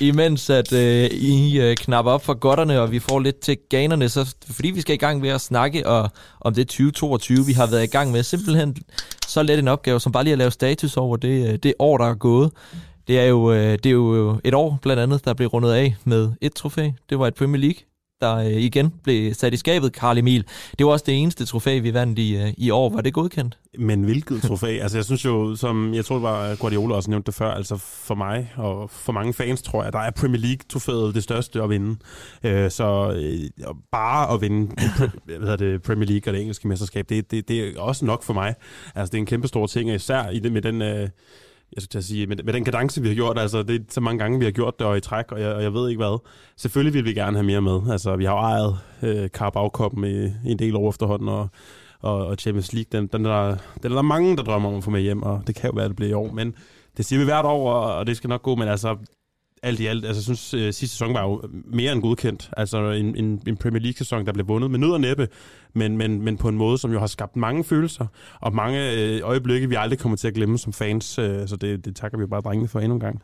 Imens 0.03 0.51
at 0.51 0.73
øh, 0.73 1.05
I 1.11 1.61
øh, 1.61 1.77
knapper 1.77 2.13
op 2.13 2.25
for 2.25 2.35
godterne, 2.35 2.81
og 2.81 2.93
vi 2.93 2.99
får 2.99 3.21
lidt 3.21 3.39
til 3.39 3.59
ganerne, 3.69 4.09
så 4.09 4.35
fordi 4.51 4.71
vi 4.71 4.81
skal 4.81 4.95
i 4.95 4.99
gang 4.99 5.21
med 5.21 5.29
at 5.29 5.41
snakke 5.41 5.87
og, 5.87 6.11
om 6.41 6.55
det 6.55 6.69
2022, 6.69 7.47
vi 7.47 7.53
har 7.53 7.67
været 7.67 7.85
i 7.85 7.87
gang 7.87 8.13
med. 8.13 8.23
Simpelthen 8.23 8.77
så 9.27 9.43
let 9.43 9.59
en 9.59 9.69
opgave, 9.69 10.01
som 10.01 10.13
bare 10.13 10.25
lige 10.25 10.33
at 10.33 10.39
lave 10.39 10.51
status 10.51 10.97
over 10.97 11.17
det, 11.17 11.49
øh, 11.49 11.59
det 11.63 11.75
år, 11.79 11.99
der 11.99 12.07
er 12.07 12.15
gået. 12.15 12.51
Det 13.09 13.19
er, 13.19 13.25
jo, 13.25 13.53
øh, 13.53 13.73
det 13.73 13.87
er 13.87 13.91
jo 13.91 14.41
et 14.45 14.55
år, 14.55 14.79
blandt 14.83 15.03
andet, 15.03 15.25
der 15.25 15.35
blev 15.35 15.49
rundet 15.49 15.73
af 15.73 15.97
med 16.05 16.31
et 16.41 16.55
trofæ. 16.55 16.89
Det 17.11 17.19
var 17.19 17.27
et 17.27 17.35
Premier 17.35 17.61
League, 17.61 17.81
der 18.23 18.37
øh, 18.37 18.53
igen 18.53 18.95
blev 19.03 19.35
sat 19.35 19.55
i 19.55 19.57
skabet, 19.57 19.93
Karl 19.93 20.19
Emil. 20.19 20.45
Det 20.79 20.87
var 20.87 20.93
også 20.93 21.05
det 21.07 21.15
eneste 21.15 21.45
trofæ, 21.45 21.79
vi 21.79 21.95
vandt 21.95 22.19
i, 22.19 22.37
øh, 22.37 22.53
i 22.57 22.71
år. 22.71 22.91
Var 22.91 23.01
det 23.01 23.15
godkendt? 23.15 23.59
Men 23.79 24.03
hvilket 24.03 24.43
trofæ? 24.43 24.79
altså 24.83 24.99
jeg 24.99 25.05
synes 25.05 25.25
jo, 25.25 25.57
som 25.57 25.95
jeg 25.95 26.05
tror 26.05 26.17
det 26.17 26.23
var 26.23 26.51
øh, 26.51 26.59
Guardiola 26.59 26.95
også 26.95 27.11
nævnte 27.11 27.27
det 27.27 27.35
før, 27.35 27.51
altså 27.51 27.77
for 27.77 28.15
mig 28.15 28.53
og 28.57 28.91
for 28.91 29.13
mange 29.13 29.33
fans 29.33 29.63
tror 29.63 29.83
jeg, 29.83 29.93
der 29.93 29.99
er 29.99 30.11
Premier 30.11 30.41
League-trofæet 30.41 31.15
det 31.15 31.23
største 31.23 31.63
at 31.63 31.71
vinde. 31.71 31.97
Øh, 32.45 32.71
så 32.71 33.17
øh, 33.17 33.75
bare 33.93 34.35
at 34.35 34.41
vinde 34.41 34.67
hvad 35.25 35.39
hedder 35.39 35.57
det, 35.57 35.83
Premier 35.83 36.09
League 36.09 36.31
og 36.31 36.33
det 36.33 36.41
engelske 36.41 36.69
mesterskab, 36.69 37.09
det, 37.09 37.31
det, 37.31 37.49
det 37.49 37.77
er 37.77 37.81
også 37.81 38.05
nok 38.05 38.23
for 38.23 38.35
mig. 38.35 38.55
Altså 38.95 39.11
det 39.13 39.19
er 39.19 39.23
en 39.23 39.27
kæmpe 39.27 39.49
stor 39.49 39.67
ting, 39.67 39.91
og 39.91 39.97
især 39.97 40.29
i 40.29 40.39
det, 40.39 40.53
med 40.53 40.63
den... 40.63 40.83
Øh, 40.83 41.09
jeg 41.77 41.83
skulle 41.83 41.91
til 41.91 41.99
at 41.99 42.05
sige, 42.05 42.27
med, 42.27 42.37
med 42.37 42.53
den 42.53 42.65
kadence, 42.65 43.03
vi 43.03 43.09
har 43.09 43.15
gjort, 43.15 43.39
altså 43.39 43.63
det 43.63 43.81
er 43.81 43.85
så 43.89 44.01
mange 44.01 44.19
gange, 44.19 44.39
vi 44.39 44.45
har 44.45 44.53
gjort 44.53 44.79
det 44.79 44.87
og 44.87 44.97
i 44.97 45.01
træk, 45.01 45.33
og 45.33 45.41
jeg, 45.41 45.53
og 45.53 45.63
jeg 45.63 45.75
ved 45.75 45.89
ikke 45.89 45.99
hvad. 45.99 46.21
Selvfølgelig 46.57 46.95
vil 46.95 47.05
vi 47.05 47.15
gerne 47.15 47.37
have 47.37 47.47
mere 47.47 47.61
med. 47.61 47.93
Altså 47.93 48.17
vi 48.17 48.25
har 48.25 48.33
jo 48.33 48.39
ejet 48.39 48.79
øh, 49.03 49.29
Carabao-koppen 49.29 50.05
i, 50.05 50.25
i 50.25 50.51
en 50.51 50.59
del 50.59 50.77
år 50.77 50.89
efterhånden, 50.89 51.29
og, 51.29 51.49
og, 52.01 52.27
og 52.27 52.37
Champions 52.37 52.73
League, 52.73 52.89
den, 52.93 53.07
den, 53.07 53.25
der, 53.25 53.57
den 53.83 53.93
er 53.93 53.97
der 53.97 54.03
mange, 54.03 54.37
der 54.37 54.43
drømmer 54.43 54.69
om 54.69 54.75
at 54.75 54.85
få 54.85 54.91
med 54.91 55.01
hjem, 55.01 55.23
og 55.23 55.43
det 55.47 55.55
kan 55.55 55.71
jo 55.71 55.75
være, 55.75 55.85
at 55.85 55.89
det 55.89 55.97
bliver 55.97 56.11
i 56.11 56.15
år. 56.15 56.33
Men 56.33 56.55
det 56.97 57.05
siger 57.05 57.19
vi 57.19 57.25
hvert 57.25 57.45
år, 57.45 57.73
og 57.73 58.07
det 58.07 58.17
skal 58.17 58.29
nok 58.29 58.43
gå, 58.43 58.55
men 58.55 58.69
altså 58.69 58.97
alt 59.63 59.81
i 59.81 59.87
alt, 59.87 60.05
altså 60.05 60.19
jeg 60.19 60.25
synes, 60.37 60.55
øh, 60.55 60.73
sidste 60.73 60.97
sæson 60.97 61.15
var 61.15 61.23
jo 61.23 61.43
mere 61.67 61.93
end 61.93 62.03
godkendt. 62.03 62.51
Altså 62.57 62.91
en, 62.91 63.17
en, 63.17 63.43
en 63.47 63.57
Premier 63.57 63.83
League-sæson, 63.83 64.27
der 64.27 64.33
blev 64.33 64.49
vundet 64.49 64.71
med 64.71 64.79
nød 64.79 64.91
og 64.91 65.01
næppe, 65.01 65.29
men, 65.75 65.97
men, 65.97 66.23
men 66.23 66.37
på 66.37 66.49
en 66.49 66.57
måde, 66.57 66.79
som 66.79 66.93
jo 66.93 66.99
har 66.99 67.07
skabt 67.07 67.37
mange 67.37 67.65
følelser, 67.65 68.07
og 68.41 68.55
mange 68.55 68.93
øh, 68.93 69.21
øjeblikke, 69.25 69.69
vi 69.69 69.75
aldrig 69.75 69.99
kommer 69.99 70.17
til 70.17 70.29
at 70.29 70.35
glemme 70.35 70.59
som 70.59 70.73
fans. 70.73 71.19
Øh, 71.19 71.49
så 71.49 71.57
det, 71.57 71.85
det 71.85 71.97
takker 71.97 72.19
vi 72.19 72.27
bare 72.27 72.41
drengene 72.41 72.69
for 72.69 72.81
endnu 72.81 72.95
en 72.95 73.01
gang, 73.01 73.23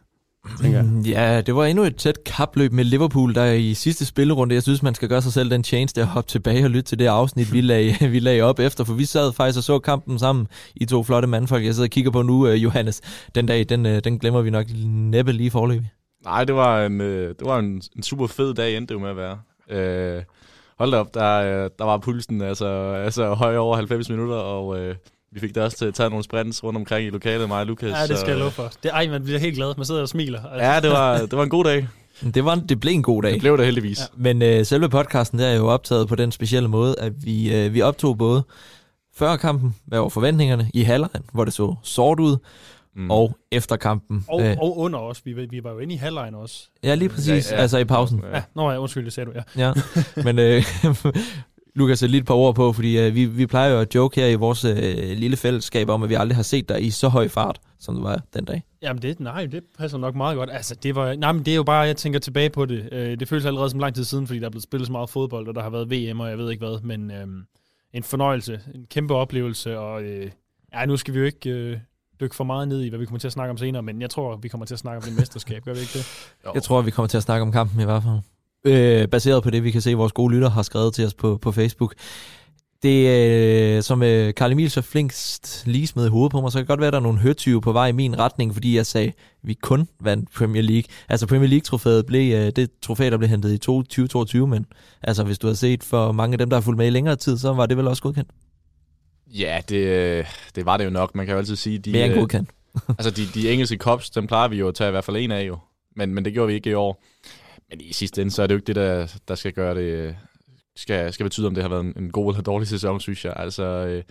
tænker 0.63 0.79
jeg. 0.79 1.07
Ja, 1.07 1.41
det 1.41 1.55
var 1.55 1.65
endnu 1.65 1.85
et 1.85 1.97
tæt 1.97 2.25
kapløb 2.25 2.73
med 2.73 2.85
Liverpool, 2.85 3.35
der 3.35 3.53
i 3.53 3.75
sidste 3.75 4.05
spillerunde, 4.05 4.55
jeg 4.55 4.63
synes, 4.63 4.83
man 4.83 4.95
skal 4.95 5.09
gøre 5.09 5.23
sig 5.23 5.33
selv 5.33 5.51
den 5.51 5.65
chance, 5.65 5.95
der 5.95 6.03
at 6.03 6.09
hoppe 6.09 6.31
tilbage 6.31 6.65
og 6.65 6.71
lytte 6.71 6.89
til 6.89 6.99
det 6.99 7.07
afsnit, 7.07 7.53
vi 7.53 7.61
lagde, 7.61 7.95
vi 8.11 8.19
lagde 8.19 8.43
op 8.43 8.59
efter, 8.59 8.85
for 8.85 8.95
vi 8.95 9.05
sad 9.05 9.33
faktisk 9.33 9.59
og 9.59 9.65
så 9.65 9.79
kampen 9.79 10.19
sammen 10.19 10.47
i 10.77 10.85
to 10.85 11.03
flotte 11.03 11.29
mandfolk. 11.29 11.65
Jeg 11.65 11.75
sidder 11.75 11.87
og 11.87 11.91
kigger 11.91 12.11
på 12.11 12.23
nu, 12.23 12.47
øh, 12.47 12.63
Johannes. 12.63 13.01
Den 13.35 13.47
dag, 13.47 13.65
den, 13.69 13.87
øh, 13.87 14.05
den 14.05 14.19
glemmer 14.19 14.43
vi 14.43 14.51
nok 14.51 14.67
næppe 14.85 15.33
lige 15.33 15.51
forløbig. 15.51 15.91
Nej, 16.29 16.45
det 16.45 16.55
var 16.55 16.85
en, 16.87 17.01
øh, 17.01 17.29
det 17.29 17.47
var 17.47 17.59
en, 17.59 17.83
en 17.97 18.03
super 18.03 18.27
fed 18.27 18.55
dag, 18.55 18.77
endte 18.77 18.95
det 18.95 19.03
med 19.03 19.11
at 19.11 19.17
være. 19.17 19.39
Øh, 19.71 20.23
hold 20.79 20.91
da 20.91 20.97
op, 20.97 21.15
der, 21.15 21.35
øh, 21.65 21.71
der 21.79 21.85
var 21.85 21.99
pulsen 21.99 22.43
altså, 22.43 22.67
altså 22.93 23.35
høj 23.35 23.57
over 23.57 23.77
90 23.77 24.11
minutter, 24.11 24.37
og 24.37 24.79
øh, 24.81 24.95
vi 25.33 25.41
fik 25.41 25.55
da 25.55 25.65
også 25.65 25.77
til 25.79 25.85
at 25.87 25.95
tage 25.95 26.11
nogle 26.11 26.25
sprints 26.25 26.65
rundt 26.65 26.77
omkring 26.77 27.07
i 27.07 27.11
lokalet, 27.11 27.49
mig 27.49 27.61
og 27.61 27.67
Lukas. 27.67 27.91
Ja, 27.91 28.07
det 28.07 28.19
skal 28.19 28.29
jeg 28.31 28.37
så- 28.37 28.39
love 28.39 28.51
for. 28.51 28.71
Det, 28.83 28.91
ej, 28.91 29.09
man 29.09 29.25
bliver 29.25 29.39
helt 29.39 29.57
glad. 29.57 29.75
Man 29.77 29.87
sidder 29.87 30.01
og 30.03 30.09
smiler. 30.09 30.43
Altså. 30.53 30.67
Ja, 30.67 30.81
det 30.81 30.91
var, 30.91 31.19
det 31.19 31.33
var 31.37 31.43
en 31.43 31.49
god 31.51 31.65
dag. 31.65 31.89
Det, 32.35 32.45
var, 32.45 32.55
det 32.55 32.81
blev 32.81 32.93
en 32.93 33.03
god 33.03 33.23
dag. 33.23 33.33
Det 33.33 33.41
blev 33.41 33.57
det 33.57 33.65
heldigvis. 33.65 33.99
Ja. 34.01 34.05
Men 34.17 34.43
øh, 34.43 34.67
selve 34.67 34.89
podcasten 34.89 35.39
der 35.39 35.47
er 35.47 35.57
jo 35.57 35.67
optaget 35.67 36.09
på 36.09 36.15
den 36.15 36.33
specielle 36.33 36.69
måde, 36.69 36.95
at 36.99 37.13
vi, 37.25 37.55
øh, 37.57 37.75
vi 37.75 37.83
optog 37.83 38.19
både 38.19 38.43
før 39.17 39.37
kampen, 39.37 39.75
hvad 39.87 40.01
var 40.01 40.09
forventningerne 40.09 40.71
i 40.75 40.83
halvlejen, 40.83 41.23
hvor 41.33 41.45
det 41.45 41.53
så 41.55 41.75
sort 41.83 42.21
ud, 42.21 42.37
mm. 42.99 43.11
og 43.11 43.37
efter 43.53 43.77
kampen. 43.77 44.25
Og, 44.29 44.43
øh, 44.43 44.57
og 44.61 44.79
under 44.79 44.99
os. 44.99 45.27
Vi, 45.27 45.33
vi 45.33 45.65
var 45.65 45.71
jo 45.73 45.79
inde 45.79 45.95
i 45.95 45.97
halvlejen 45.97 46.35
også. 46.35 46.69
ja, 46.83 46.95
lige 46.95 47.09
præcis. 47.09 47.29
Ja, 47.29 47.35
Ja, 47.35 47.43
ja. 47.51 47.57
ja. 47.57 47.63
Altså 47.63 47.79
i 47.79 47.85
pausen. 47.85 48.23
Ja, 48.33 48.43
nå 48.55 48.71
ja, 48.71 48.79
undskyld, 48.79 49.05
det 49.05 49.13
sagde 49.13 49.31
du, 49.31 49.41
ja. 49.57 49.67
Ja, 49.67 49.73
men 50.27 50.39
øh, 50.39 50.65
Lukas, 51.79 52.03
lige 52.03 52.21
et 52.21 52.27
par 52.27 52.35
ord 52.35 52.55
på, 52.55 52.73
fordi 52.73 52.99
øh, 52.99 53.15
vi, 53.15 53.25
vi 53.25 53.47
plejer 53.47 53.71
jo 53.71 53.81
at 53.81 53.95
joke 53.95 54.21
her 54.21 54.29
i 54.29 54.35
vores 54.35 54.65
øh, 54.65 54.77
lille 55.17 55.37
fællesskab 55.37 55.89
om, 55.89 56.03
at 56.03 56.09
vi 56.09 56.15
aldrig 56.15 56.37
har 56.37 56.43
set 56.43 56.69
dig 56.69 56.83
i 56.85 56.91
så 56.91 57.09
høj 57.09 57.29
fart, 57.29 57.59
som 57.79 57.95
du 57.95 58.03
var 58.03 58.23
den 58.35 58.45
dag. 58.45 58.63
Jamen 58.83 59.03
det, 59.03 59.21
nej, 59.21 59.47
det 59.47 59.65
passer 59.79 59.99
nok 59.99 60.15
meget 60.15 60.37
godt. 60.37 60.51
Altså, 60.53 60.75
det 60.75 60.95
var, 60.95 61.15
nej, 61.15 61.33
men 61.33 61.45
det 61.45 61.51
er 61.53 61.57
jo 61.57 61.63
bare, 61.63 61.81
jeg 61.81 61.97
tænker 61.97 62.19
tilbage 62.19 62.51
på 62.51 62.67
det. 62.67 62.89
Øh, 62.93 63.21
det 63.21 63.29
føles 63.29 63.45
allerede 63.45 63.71
som 63.71 63.81
lang 63.81 63.95
tid 63.95 64.05
siden, 64.05 64.27
fordi 64.27 64.39
der 64.41 64.47
er 64.47 64.51
blevet 64.51 64.63
spillet 64.63 64.87
så 64.87 64.93
meget 64.93 65.11
fodbold, 65.11 65.49
og 65.49 65.55
der 65.55 65.63
har 65.63 65.71
været 65.71 65.91
VM, 65.91 66.21
og 66.21 66.29
jeg 66.29 66.39
ved 66.39 66.51
ikke 66.51 66.67
hvad, 66.67 66.81
men 66.83 67.11
øh, 67.11 67.27
en 67.93 68.03
fornøjelse, 68.03 68.61
en 68.75 68.87
kæmpe 68.91 69.15
oplevelse, 69.15 69.79
og 69.79 70.03
øh, 70.03 70.31
ja, 70.75 70.87
nu 70.87 70.97
skal 70.97 71.15
vi 71.15 71.19
jo 71.19 71.25
ikke 71.25 71.51
øh, 71.51 71.77
dykke 72.21 72.35
for 72.35 72.45
meget 72.45 72.69
ned 72.69 72.83
i, 72.83 72.89
hvad 72.89 72.99
vi 72.99 73.05
kommer 73.05 73.19
til 73.19 73.29
at 73.29 73.33
snakke 73.33 73.51
om 73.51 73.59
senere, 73.59 73.83
men 73.83 74.01
jeg 74.01 74.11
tror, 74.11 74.37
vi 74.37 74.49
kommer 74.49 74.67
til 74.67 74.75
at 74.75 74.79
snakke 74.79 74.97
om 74.97 75.03
det 75.03 75.17
mesterskab, 75.19 75.65
gør 75.65 75.75
vi 75.75 75.81
ikke 75.81 75.93
det? 75.93 76.07
Jeg 76.55 76.63
tror, 76.63 76.83
vi 76.83 76.91
kommer 76.91 77.09
til 77.09 77.17
at 77.17 77.23
snakke 77.23 77.43
om 77.43 77.53
kampen 77.53 77.81
i 77.81 77.85
hvert 77.85 78.03
fald. 78.03 78.21
Øh, 78.65 79.09
baseret 79.09 79.43
på 79.43 79.51
det, 79.51 79.65
vi 79.65 79.71
kan 79.71 79.81
se, 79.81 79.95
vores 79.95 80.13
gode 80.13 80.35
lytter 80.35 80.51
har 80.51 80.63
skrevet 80.63 80.95
til 80.95 81.07
os 81.07 81.15
på, 81.15 81.39
på 81.43 81.53
Facebook. 81.53 81.95
Det, 82.83 83.09
øh, 83.09 83.83
som 83.83 84.03
øh, 84.03 84.35
Karl 84.35 84.53
Emil 84.53 84.71
så 84.71 84.83
flinkst 84.83 85.63
lige 85.67 85.87
smed 85.87 86.09
hovedet 86.09 86.31
på 86.31 86.41
mig, 86.41 86.53
så 86.53 86.59
kan 86.59 86.61
det 86.61 86.69
godt 86.69 86.81
være, 86.81 86.87
at 86.87 86.93
der 86.93 86.99
er 86.99 87.03
nogle 87.03 87.19
høtyve 87.19 87.61
på 87.61 87.73
vej 87.73 87.87
i 87.87 87.93
min 87.93 88.19
retning, 88.19 88.55
fordi 88.55 88.77
jeg 88.77 88.87
sagde, 88.87 89.09
at 89.09 89.15
vi 89.43 89.55
kun 89.55 89.89
vandt 90.01 90.33
Premier 90.35 90.63
League. 90.63 90.85
Altså 91.09 91.27
Premier 91.27 91.49
League-trofæet 91.49 92.07
blev 92.07 92.35
øh, 92.35 92.53
det 92.57 92.71
trofæ, 92.83 93.11
der 93.11 93.17
blev 93.17 93.29
hentet 93.29 93.53
i 93.53 93.59
2022, 93.59 94.47
men 94.47 94.67
altså 95.03 95.25
hvis 95.25 95.39
du 95.39 95.47
har 95.47 95.55
set 95.55 95.85
for 95.85 96.13
mange 96.13 96.35
af 96.35 96.39
dem, 96.39 96.51
der 96.51 96.57
har 96.57 96.61
fulgt 96.61 96.79
med 96.79 96.87
i 96.87 96.91
længere 96.91 97.17
tid, 97.17 97.39
så 97.39 97.53
var 97.53 97.67
det 97.67 97.77
vel 97.77 97.89
også 97.89 98.03
godkendt. 98.03 98.31
Ja, 99.35 99.61
det, 99.69 100.27
det 100.55 100.67
var 100.67 100.77
det 100.77 100.85
jo 100.85 100.91
nok. 100.91 101.15
Man 101.15 101.27
kan 101.27 101.33
jo 101.33 101.39
altid 101.39 101.57
sige, 101.57 101.79
de, 101.79 101.93
Mere 101.93 102.05
end 102.05 102.15
øh, 102.15 102.19
godkendt. 102.19 102.51
altså 102.99 103.11
de, 103.11 103.27
de 103.35 103.51
engelske 103.51 103.77
cups, 103.77 104.11
dem 104.11 104.27
plejer 104.27 104.49
vi 104.49 104.57
jo 104.57 104.69
at 104.69 104.75
tage 104.75 104.89
i 104.89 104.91
hvert 104.91 105.05
fald 105.05 105.17
en 105.17 105.31
af 105.31 105.43
jo. 105.47 105.59
Men, 105.97 106.15
men 106.15 106.25
det 106.25 106.33
gjorde 106.33 106.49
vi 106.49 106.55
ikke 106.55 106.71
i 106.71 106.75
år. 106.75 107.05
Men 107.71 107.81
i 107.81 107.93
sidste 107.93 108.23
ende, 108.23 108.33
så 108.33 108.43
er 108.43 108.47
det 108.47 108.55
jo 108.55 108.59
ikke 108.59 108.67
det, 108.67 108.77
der, 108.77 109.19
der 109.29 109.35
skal 109.35 109.53
gøre 109.53 109.75
det, 109.75 109.81
øh, 109.81 110.15
skal, 110.77 111.13
skal 111.13 111.25
betyde, 111.25 111.47
om 111.47 111.55
det 111.55 111.65
har 111.65 111.69
været 111.69 111.85
en, 111.85 111.93
en 111.97 112.11
god 112.11 112.33
eller 112.33 112.43
dårlig 112.43 112.69
sæson, 112.69 113.01
synes 113.01 113.25
jeg. 113.25 113.33
Altså, 113.37 113.65
øh, 113.65 114.03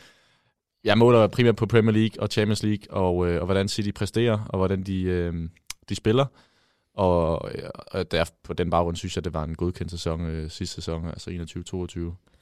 jeg 0.83 0.97
måler 0.97 1.27
primært 1.27 1.55
på 1.55 1.65
Premier 1.65 1.93
League 1.93 2.21
og 2.23 2.27
Champions 2.31 2.63
League, 2.63 2.91
og, 2.91 3.27
øh, 3.27 3.39
og 3.39 3.45
hvordan 3.45 3.67
City 3.67 3.91
præsterer, 3.91 4.39
og 4.49 4.57
hvordan 4.57 4.83
de, 4.83 5.01
øh, 5.01 5.33
de 5.89 5.95
spiller. 5.95 6.25
Og, 6.93 7.49
og 7.91 8.11
der, 8.11 8.25
på 8.43 8.53
den 8.53 8.69
baggrund 8.69 8.95
synes 8.95 9.15
jeg, 9.15 9.23
det 9.23 9.33
var 9.33 9.43
en 9.43 9.55
godkendt 9.55 9.91
sæson 9.91 10.25
øh, 10.25 10.49
sidste 10.49 10.75
sæson, 10.75 11.07
altså 11.07 11.29
21-22. 12.09 12.36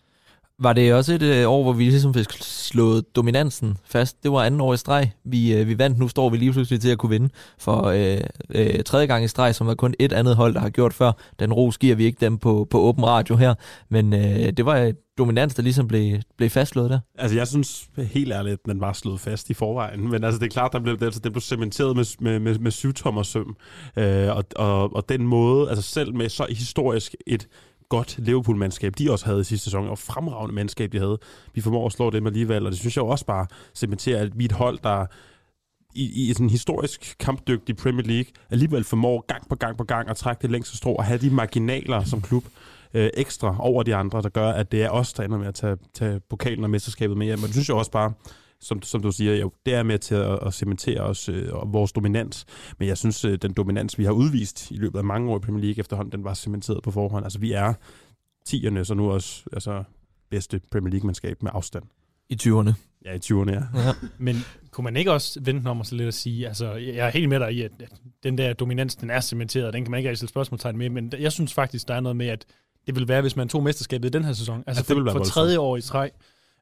Var 0.60 0.74
det 0.74 0.94
også 0.94 1.14
et 1.14 1.22
øh, 1.22 1.50
år, 1.50 1.64
hvor 1.64 1.74
vi 1.74 1.84
ligesom 1.84 2.14
fik 2.14 2.26
slået 2.42 3.16
dominansen 3.16 3.78
fast? 3.86 4.24
Det 4.24 4.32
var 4.32 4.44
anden 4.44 4.62
år 4.62 4.74
i 4.74 4.78
streg. 4.78 5.12
Vi, 5.24 5.54
øh, 5.54 5.68
vi 5.68 5.78
vandt, 5.78 6.00
nu 6.00 6.08
står 6.08 6.30
vi 6.30 6.38
lige 6.38 6.52
pludselig 6.52 6.82
til 6.82 6.90
at 6.90 6.98
kunne 6.98 7.10
vinde 7.10 7.30
for 7.58 7.84
øh, 7.84 8.22
øh, 8.50 8.84
tredje 8.84 9.06
gang 9.06 9.24
i 9.24 9.28
streg, 9.28 9.56
som 9.56 9.68
var 9.68 9.76
kun 9.76 9.96
et 10.00 10.14
andet 10.14 10.36
hold, 10.36 10.54
der 10.54 10.60
har 10.60 10.70
gjort 10.70 10.94
før. 10.94 11.12
Den 11.40 11.54
ros 11.54 11.78
giver 11.78 11.96
vi 11.96 12.06
ikke 12.06 12.18
dem 12.22 12.38
på, 12.38 12.68
på 12.70 12.80
åben 12.80 13.06
radio 13.06 13.36
her, 13.36 13.54
men 13.90 14.14
øh, 14.14 14.54
det 14.58 14.66
var 14.66 14.78
et 14.78 14.96
dominans, 15.18 15.56
der 15.56 15.64
ligesom 15.64 15.88
blev, 15.88 16.20
blev 16.38 16.50
fastslået 16.50 16.90
der. 16.90 17.00
Altså, 17.18 17.38
jeg 17.38 17.48
synes 17.48 17.90
helt 17.98 18.34
ærligt, 18.34 18.54
at 18.54 18.60
den 18.66 18.82
var 18.82 18.94
slået 18.94 19.20
fast 19.20 19.50
i 19.50 19.54
forvejen. 19.54 20.10
Men 20.10 20.24
altså, 20.24 20.40
det 20.40 20.46
er 20.46 20.52
klart, 20.52 20.74
der 20.74 20.80
blev, 20.80 20.98
altså, 21.02 21.20
den 21.20 21.32
blev 21.32 21.42
cementeret 21.42 21.96
med, 21.96 22.06
med, 22.20 22.40
med, 22.40 22.60
med 22.60 22.72
syvtommer 22.72 23.24
søm. 23.24 23.56
Øh, 23.98 24.36
og, 24.36 24.44
og, 24.56 24.96
og 24.96 25.10
den 25.10 25.28
måde, 25.28 25.70
altså 25.70 25.92
selv 25.92 26.16
med 26.16 26.30
så 26.30 26.46
historisk 26.50 27.16
et 27.28 27.48
godt 27.89 28.15
Liverpool-mandskab, 28.18 28.94
de 28.98 29.12
også 29.12 29.25
havde 29.25 29.42
i 29.42 29.44
sidste 29.44 29.63
sæson, 29.63 29.88
og 29.88 29.98
fremragende 29.98 30.56
mandskab, 30.56 30.92
de 30.92 31.00
havde. 31.00 31.18
Vi 31.54 31.62
formår 31.62 31.86
at 31.86 31.92
slå 31.92 32.10
dem 32.10 32.27
alligevel, 32.27 32.65
og 32.65 32.72
det 32.72 32.80
synes 32.80 32.96
jeg 32.96 33.04
også 33.04 33.25
bare 33.25 33.48
cementerer, 33.75 34.22
at 34.22 34.39
vi 34.39 34.44
er 34.44 34.50
et 34.50 34.51
hold, 34.51 34.80
der 34.84 35.06
i, 35.96 36.30
i 36.30 36.34
sådan 36.34 36.46
en 36.46 36.50
historisk 36.50 37.15
kampdygtig 37.20 37.77
Premier 37.77 38.06
League 38.08 38.32
alligevel 38.50 38.84
formår 38.84 39.25
gang 39.27 39.50
på 39.50 39.56
gang 39.56 39.77
på 39.77 39.84
gang 39.84 40.10
at 40.10 40.18
trække 40.18 40.42
det 40.42 40.51
længste 40.51 40.77
strå 40.77 40.94
og 40.94 41.04
have 41.04 41.20
de 41.20 41.30
marginaler 41.30 42.04
som 42.04 42.22
klub 42.22 42.44
øh, 42.94 43.10
ekstra 43.13 43.56
over 43.60 43.84
de 43.84 43.96
andre, 43.96 44.22
der 44.22 44.30
gør, 44.30 44.50
at 44.50 44.72
det 44.72 44.84
er 44.84 44.89
os, 44.89 45.13
der 45.13 45.24
ender 45.24 45.38
med 45.38 45.48
at 45.48 45.56
tage, 45.56 45.77
tage 45.94 46.20
pokalen 46.30 46.63
og 46.63 46.70
mesterskabet 46.70 47.18
med 47.18 47.25
hjem. 47.25 47.39
Men 47.39 47.46
det 47.46 47.54
synes 47.54 47.70
jeg 47.70 47.77
også 47.77 47.92
bare, 47.92 48.13
som, 48.62 48.82
som 48.82 49.02
du 49.02 49.12
siger, 49.12 49.36
jo, 49.36 49.52
det 49.66 49.74
er 49.74 49.84
med 49.84 50.00
til 50.00 50.16
at, 50.16 50.40
at 50.48 50.54
cementere 50.54 51.02
os 51.02 51.30
øh, 51.30 51.54
og 51.54 51.74
vores 51.74 51.92
dominans. 51.92 52.46
Men 52.80 52.88
jeg 52.88 52.98
synes, 52.98 53.26
øh, 53.26 53.38
den 53.42 53.54
dominans, 53.54 54.00
vi 54.00 54.04
har 54.04 54.12
udvist 54.12 54.72
i 54.72 54.76
løbet 54.76 54.98
af 54.98 55.04
mange 55.04 55.32
år 55.32 55.38
i 55.38 55.40
Premier 55.40 55.64
League 55.66 55.80
efterhånden, 55.80 56.12
den 56.12 56.24
var 56.24 56.34
cementeret 56.34 56.84
på 56.84 56.92
forhånd. 56.92 57.26
Altså, 57.26 57.40
vi 57.40 57.52
er 57.52 57.74
tierne, 58.46 58.86
så 58.86 58.94
nu 58.94 59.12
også 59.12 59.44
altså, 59.54 59.84
bedste 60.30 60.62
Premier 60.72 60.92
League-mandskab 60.92 61.44
med 61.44 61.52
afstand. 61.54 61.84
I 62.30 62.38
20'erne. 62.42 62.74
Ja, 63.06 63.14
i 63.14 63.20
20'erne, 63.26 63.52
ja. 63.52 63.88
ja. 63.88 63.94
Men 64.18 64.36
kunne 64.72 64.84
man 64.84 64.96
ikke 64.96 65.12
også 65.12 65.40
vente 65.44 65.68
om 65.68 65.84
så 65.84 65.96
lidt 65.96 66.08
at 66.08 66.14
sige, 66.14 66.48
altså 66.48 66.74
jeg 66.74 67.08
er 67.08 67.10
helt 67.10 67.30
med 67.30 67.40
dig 67.40 67.54
i, 67.54 67.62
at 67.62 67.72
den 68.24 68.38
der 68.38 68.54
dominans, 68.54 68.96
den 68.96 69.10
er 69.10 69.20
cementeret, 69.20 69.74
den 69.74 69.84
kan 69.84 69.92
man 69.92 69.98
ikke 69.98 70.10
rigtig 70.10 70.18
stille 70.18 70.30
spørgsmålstegn 70.30 70.78
med, 70.78 70.90
men 70.90 71.14
jeg 71.20 71.32
synes 71.32 71.54
faktisk, 71.54 71.88
der 71.88 71.94
er 71.94 72.00
noget 72.00 72.16
med, 72.16 72.28
at 72.28 72.46
det 72.88 72.96
vil 72.96 73.08
være, 73.08 73.22
hvis 73.22 73.36
man 73.36 73.50
tog 73.50 73.64
mesterskabet 73.64 74.08
i 74.08 74.12
den 74.12 74.24
her 74.24 74.34
sæson. 74.34 74.64
Altså 74.68 74.86
ja, 74.90 74.96
det 74.96 75.12
for, 75.12 75.20
for 75.20 75.26
tredje 75.26 75.60
år 75.60 75.78
i 75.78 75.82
træk. 75.82 76.12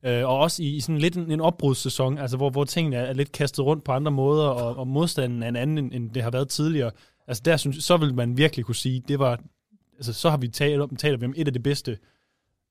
Øh, 0.05 0.29
og 0.29 0.39
også 0.39 0.63
i, 0.63 0.75
i 0.75 0.79
sådan 0.79 0.97
lidt 0.97 1.15
en, 1.15 1.31
en 1.31 1.41
opbrudssæson, 1.41 2.17
altså 2.17 2.37
hvor, 2.37 2.49
hvor 2.49 2.63
tingene 2.63 2.95
er, 2.95 3.01
er 3.01 3.13
lidt 3.13 3.31
kastet 3.31 3.65
rundt 3.65 3.83
på 3.83 3.91
andre 3.91 4.11
måder, 4.11 4.47
og, 4.47 4.77
og 4.77 4.87
modstanden 4.87 5.43
er 5.43 5.47
en 5.47 5.55
anden, 5.55 5.77
end, 5.77 5.93
end 5.93 6.11
det 6.11 6.23
har 6.23 6.31
været 6.31 6.49
tidligere. 6.49 6.91
Altså 7.27 7.41
der 7.45 7.57
synes, 7.57 7.83
så 7.83 7.97
vil 7.97 8.13
man 8.13 8.37
virkelig 8.37 8.65
kunne 8.65 8.75
sige, 8.75 9.03
det 9.07 9.19
var, 9.19 9.39
altså 9.97 10.13
så 10.13 10.29
har 10.29 10.37
vi 10.37 10.47
talt 10.47 10.81
om, 10.81 10.95
taler 10.95 11.17
vi 11.17 11.25
om 11.25 11.33
et 11.37 11.47
af 11.47 11.53
det 11.53 11.63
bedste 11.63 11.97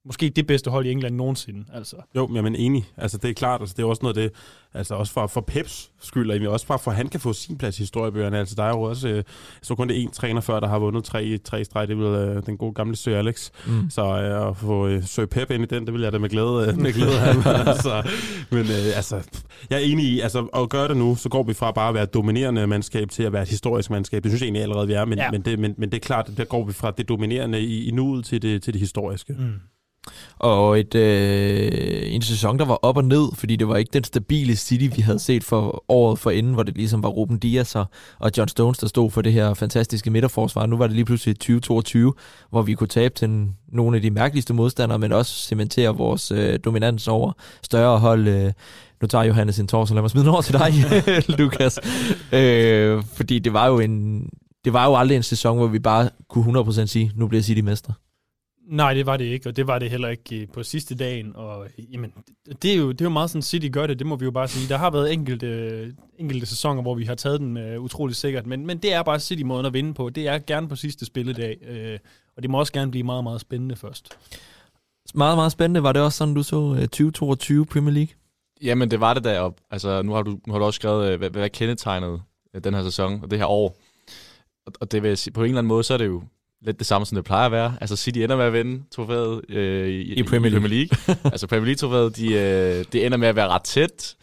måske 0.05 0.33
det 0.37 0.47
bedste 0.47 0.71
hold 0.71 0.87
i 0.87 0.91
England 0.91 1.15
nogensinde. 1.15 1.65
Altså. 1.73 1.97
Jo, 2.17 2.27
men 2.27 2.37
jeg 2.37 2.53
er 2.53 2.57
enig. 2.59 2.85
Altså, 2.97 3.19
det 3.19 3.31
er 3.31 3.35
klart, 3.35 3.61
altså, 3.61 3.75
det 3.77 3.83
er 3.83 3.87
også 3.87 4.03
noget 4.03 4.17
af 4.17 4.23
det, 4.23 4.33
altså 4.75 4.95
også 4.95 5.13
for, 5.13 5.27
for 5.27 5.41
Peps 5.41 5.91
skyld, 6.01 6.47
og 6.47 6.53
også 6.53 6.67
bare 6.67 6.79
for, 6.79 6.91
at 6.91 6.97
han 6.97 7.09
kan 7.09 7.21
få 7.21 7.33
sin 7.33 7.59
plads 7.59 7.79
i 7.79 7.83
historiebøgerne. 7.83 8.39
Altså, 8.39 8.55
der 8.55 8.63
er 8.63 8.69
jo 8.69 8.83
også, 8.83 9.09
øh, 9.09 9.25
så 9.63 9.75
kun 9.75 9.89
det 9.89 10.03
en 10.03 10.11
træner 10.11 10.41
før, 10.41 10.61
der 10.61 10.69
har 10.69 10.79
vundet 10.79 11.05
tre, 11.05 11.39
tre 11.39 11.65
streg, 11.65 11.89
det 11.89 11.99
vil 11.99 12.07
øh, 12.07 12.47
den 12.47 12.57
gode 12.57 12.75
gamle 12.75 12.97
Sir 12.97 13.19
Alex. 13.19 13.51
Mm. 13.67 13.91
Så 13.91 14.03
øh, 14.03 14.49
at 14.49 14.57
få 14.57 14.87
øh, 14.87 15.05
Sir 15.05 15.27
Pep 15.27 15.51
ind 15.51 15.63
i 15.63 15.67
den, 15.67 15.87
det 15.87 15.95
vil 15.95 16.03
jeg 16.03 16.13
da 16.13 16.19
med 16.19 16.29
glæde, 16.29 16.69
øh, 16.69 16.79
med 16.79 16.93
glæde 16.93 17.19
have. 17.19 17.57
altså, 17.69 18.11
men 18.51 18.61
øh, 18.61 18.97
altså, 18.97 19.17
jeg 19.71 19.77
er 19.77 19.85
enig 19.85 20.05
i, 20.05 20.21
altså, 20.21 20.41
at 20.55 20.69
gøre 20.69 20.89
det 20.89 20.97
nu, 20.97 21.17
så 21.17 21.29
går 21.29 21.43
vi 21.43 21.55
fra 21.55 21.71
bare 21.71 21.89
at 21.89 21.95
være 21.95 22.03
et 22.03 22.15
dominerende 22.15 22.67
mandskab 22.67 23.11
til 23.11 23.23
at 23.23 23.33
være 23.33 23.43
et 23.43 23.49
historisk 23.49 23.91
mandskab. 23.91 24.23
Det 24.23 24.31
synes 24.31 24.41
jeg 24.41 24.47
egentlig 24.47 24.63
allerede, 24.63 24.87
vi 24.87 24.93
er, 24.93 25.05
men, 25.05 25.19
ja. 25.19 25.31
men, 25.31 25.43
det, 25.43 25.59
men, 25.59 25.75
men 25.79 25.91
det 25.91 25.97
er 25.97 26.01
klart, 26.01 26.31
der 26.37 26.45
går 26.45 26.65
vi 26.65 26.73
fra 26.73 26.91
det 26.91 27.09
dominerende 27.09 27.61
i, 27.61 27.89
i 27.89 27.91
nuet 27.91 28.25
til 28.25 28.43
det, 28.43 28.63
til 28.63 28.73
det 28.73 28.81
historiske. 28.81 29.33
Mm. 29.39 29.53
Og 30.39 30.81
et, 30.81 30.95
øh, 30.95 32.03
en 32.05 32.23
sæson, 32.23 32.59
der 32.59 32.65
var 32.65 32.75
op 32.75 32.97
og 32.97 33.05
ned, 33.05 33.29
fordi 33.35 33.57
det 33.57 33.69
var 33.69 33.77
ikke 33.77 33.91
den 33.93 34.05
stabile 34.05 34.57
City, 34.57 34.97
vi 34.97 35.03
havde 35.03 35.19
set 35.19 35.45
for 35.45 35.85
året 35.89 36.19
for 36.19 36.31
inden, 36.31 36.55
hvor 36.55 36.63
det 36.63 36.77
ligesom 36.77 37.03
var 37.03 37.09
Ruben 37.09 37.39
Dias 37.39 37.75
og, 37.75 37.87
og 38.19 38.31
John 38.37 38.49
Stones, 38.49 38.79
der 38.79 38.87
stod 38.87 39.11
for 39.11 39.23
det 39.23 39.33
her 39.33 39.55
fantastiske 39.55 40.11
midterforsvar. 40.11 40.67
Nu 40.67 40.77
var 40.77 40.87
det 40.87 40.97
lige 40.97 41.05
pludselig 41.05 41.37
2022, 41.37 42.15
hvor 42.51 42.63
vi 42.63 42.75
kunne 42.75 42.89
tabe 42.89 43.15
til 43.15 43.49
nogle 43.69 43.97
af 43.97 44.03
de 44.03 44.11
mærkeligste 44.11 44.55
modstandere, 44.55 44.99
men 44.99 45.13
også 45.13 45.35
cementere 45.35 45.97
vores 45.97 46.31
øh, 46.31 46.59
dominans 46.65 47.09
over 47.09 47.33
større 47.63 47.99
hold. 47.99 48.29
Øh, 48.29 48.53
nu 49.01 49.07
tager 49.09 49.25
Johannes 49.25 49.59
en 49.59 49.69
tår, 49.69 49.85
så 49.85 49.95
lad 49.95 50.03
mig 50.03 50.11
smide 50.11 50.25
den 50.25 50.33
over 50.33 50.43
til 50.43 50.55
dig, 50.55 50.73
Lukas. 51.39 51.79
Øh, 52.33 53.03
fordi 53.15 53.39
det 53.39 53.53
var 53.53 53.67
jo 53.67 53.79
en, 53.79 54.27
det 54.65 54.73
var 54.73 54.87
jo 54.87 54.97
aldrig 54.97 55.17
en 55.17 55.23
sæson, 55.23 55.57
hvor 55.57 55.67
vi 55.67 55.79
bare 55.79 56.11
kunne 56.29 56.61
100% 56.61 56.87
sige, 56.87 57.13
nu 57.15 57.27
bliver 57.27 57.43
City 57.43 57.61
mestre. 57.61 57.93
Nej, 58.73 58.95
det 58.95 59.07
var 59.07 59.17
det 59.17 59.25
ikke, 59.25 59.49
og 59.49 59.57
det 59.57 59.67
var 59.67 59.79
det 59.79 59.91
heller 59.91 60.09
ikke 60.09 60.41
øh, 60.41 60.49
på 60.49 60.63
sidste 60.63 60.95
dagen. 60.95 61.37
Og 61.37 61.67
jamen, 61.93 62.13
det 62.63 62.73
er, 62.73 62.77
jo, 62.77 62.93
det 62.93 63.01
er 63.01 63.05
jo 63.05 63.11
meget 63.11 63.31
sådan, 63.31 63.43
City 63.43 63.69
gør 63.73 63.87
det, 63.87 63.99
det 63.99 64.07
må 64.07 64.17
vi 64.17 64.25
jo 64.25 64.31
bare 64.31 64.49
sige. 64.49 64.69
Der 64.69 64.77
har 64.77 64.91
været 64.91 65.13
enkelte, 65.13 65.95
enkelte 66.19 66.47
sæsoner, 66.47 66.83
hvor 66.83 66.95
vi 66.95 67.05
har 67.05 67.15
taget 67.15 67.41
den 67.41 67.57
uh, 67.57 67.85
utrolig 67.85 68.17
sikkert, 68.17 68.47
men, 68.47 68.67
men 68.67 68.79
det 68.79 68.93
er 68.93 69.03
bare 69.03 69.21
City-måden 69.21 69.67
at 69.67 69.73
vinde 69.73 69.95
på. 69.95 70.11
Det 70.11 70.29
er 70.29 70.39
gerne 70.39 70.69
på 70.69 70.77
sidste 70.77 71.07
spilledag, 71.07 71.57
uh, 71.71 71.99
og 72.37 72.43
det 72.43 72.51
må 72.51 72.59
også 72.59 72.73
gerne 72.73 72.91
blive 72.91 73.05
meget, 73.05 73.25
meget 73.25 73.41
spændende 73.41 73.77
først. 73.77 74.19
Meget, 75.15 75.39
meget 75.39 75.53
spændende. 75.53 75.83
Var 75.83 75.93
det 75.93 76.03
også 76.03 76.19
sådan, 76.19 76.35
du 76.35 76.43
så 76.43 76.57
uh, 76.57 76.79
2022 76.79 77.67
Premier 77.67 77.95
League? 77.95 78.15
Jamen, 78.63 78.91
det 78.91 79.01
var 79.01 79.15
det 79.15 79.25
derop. 79.25 79.61
Altså, 79.71 80.03
nu 80.03 80.13
har 80.13 80.23
du, 80.23 80.31
nu 80.47 80.53
har 80.53 80.59
du 80.59 80.65
også 80.65 80.77
skrevet, 80.77 81.19
hvad, 81.19 81.31
hvad 81.31 81.51
kendetegnet 81.51 82.23
den 82.65 82.75
her 82.75 82.83
sæson 82.83 83.23
og 83.23 83.31
det 83.31 83.39
her 83.39 83.47
år. 83.47 83.77
Og, 84.67 84.73
og 84.81 84.93
det 84.93 85.03
vil 85.03 85.09
jeg 85.09 85.19
sige, 85.19 85.35
på 85.35 85.41
en 85.41 85.49
eller 85.49 85.59
anden 85.59 85.69
måde, 85.69 85.85
så 85.85 85.95
er 85.95 85.99
det 85.99 86.07
jo 86.07 86.23
lidt 86.65 86.79
det 86.79 86.87
samme, 86.87 87.07
som 87.07 87.17
det 87.17 87.25
plejer 87.25 87.47
at 87.47 87.53
være. 87.53 87.75
Altså 87.81 87.97
City 87.97 88.19
ender 88.19 88.37
med 88.37 88.45
at 88.45 88.53
vinde 88.53 88.83
trofæet 88.91 89.41
øh, 89.49 89.89
i, 89.89 90.01
I, 90.01 90.23
Premier 90.23 90.51
League. 90.51 90.59
I 90.59 90.61
Premier 90.61 90.89
League. 91.07 91.17
altså 91.33 91.47
Premier 91.47 91.67
League-trofæet, 91.67 92.17
de, 92.17 92.35
øh, 92.35 92.85
det 92.93 93.07
ender 93.07 93.19
med 93.19 93.29
at 93.29 93.37
være 93.37 93.49
ret 93.49 93.63
tæt. 93.63 94.17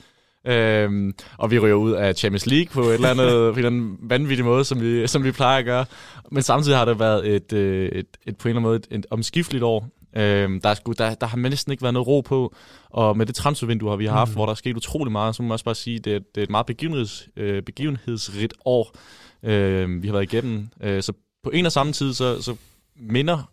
Øhm, 0.48 1.13
og 1.38 1.51
vi 1.51 1.60
ryger 1.60 1.75
ud 1.75 1.91
af 1.91 2.15
Champions 2.15 2.46
League 2.46 2.67
på 2.74 2.81
et 2.81 2.93
eller 2.93 3.10
andet, 3.10 3.53
på 3.53 3.60
en 3.60 3.65
eller 3.65 3.69
anden 3.69 3.98
vanvittig 4.01 4.46
måde, 4.46 4.65
som 4.65 4.81
vi, 4.81 5.08
som 5.08 5.24
vi 5.24 5.31
plejer 5.31 5.60
at 5.60 5.65
gøre. 5.65 5.86
Men 6.31 6.43
samtidig 6.43 6.77
har 6.77 6.86
det 6.86 7.00
været 7.00 7.27
et, 7.27 7.53
øh, 7.53 7.89
et, 7.89 8.05
et 8.27 8.38
på 8.38 8.48
en 8.48 8.50
eller 8.50 8.60
anden 8.60 8.62
måde 8.62 8.75
et, 8.75 8.88
et 8.91 9.05
omskifteligt 9.10 9.63
år. 9.63 9.88
Øhm, 10.15 10.62
der, 10.62 10.69
er 10.69 10.74
sgu, 10.74 10.91
der, 10.98 11.13
der 11.13 11.27
har 11.27 11.38
næsten 11.38 11.72
ikke 11.72 11.84
været 11.84 11.93
noget 11.93 12.08
ro 12.08 12.22
på, 12.22 12.55
og 12.89 13.17
med 13.17 13.25
det 13.25 13.36
transfervindue 13.36 13.89
har 13.89 13.98
vi 13.98 14.05
haft, 14.05 14.29
mm. 14.29 14.36
hvor 14.36 14.46
der 14.46 14.51
er 14.51 14.55
sket 14.55 14.75
utrolig 14.75 15.12
meget, 15.12 15.36
så 15.36 15.41
må 15.43 15.48
man 15.48 15.53
også 15.53 15.65
bare 15.65 15.75
sige, 15.75 15.98
at 15.98 16.05
det, 16.05 16.36
det 16.36 16.41
er 16.41 16.43
et 16.43 16.50
meget 16.50 16.65
begivenheds, 16.65 17.27
øh, 17.38 17.63
begivenhedsrigt 17.63 18.53
år, 18.65 18.96
øh, 19.43 20.03
vi 20.03 20.08
har 20.08 20.13
været 20.13 20.34
igennem. 20.34 20.67
Øh, 20.84 21.03
så 21.03 21.13
på 21.43 21.50
en 21.50 21.65
og 21.65 21.72
samme 21.72 21.93
tid, 21.93 22.13
så, 22.13 22.41
så 22.41 22.55
minder 22.96 23.51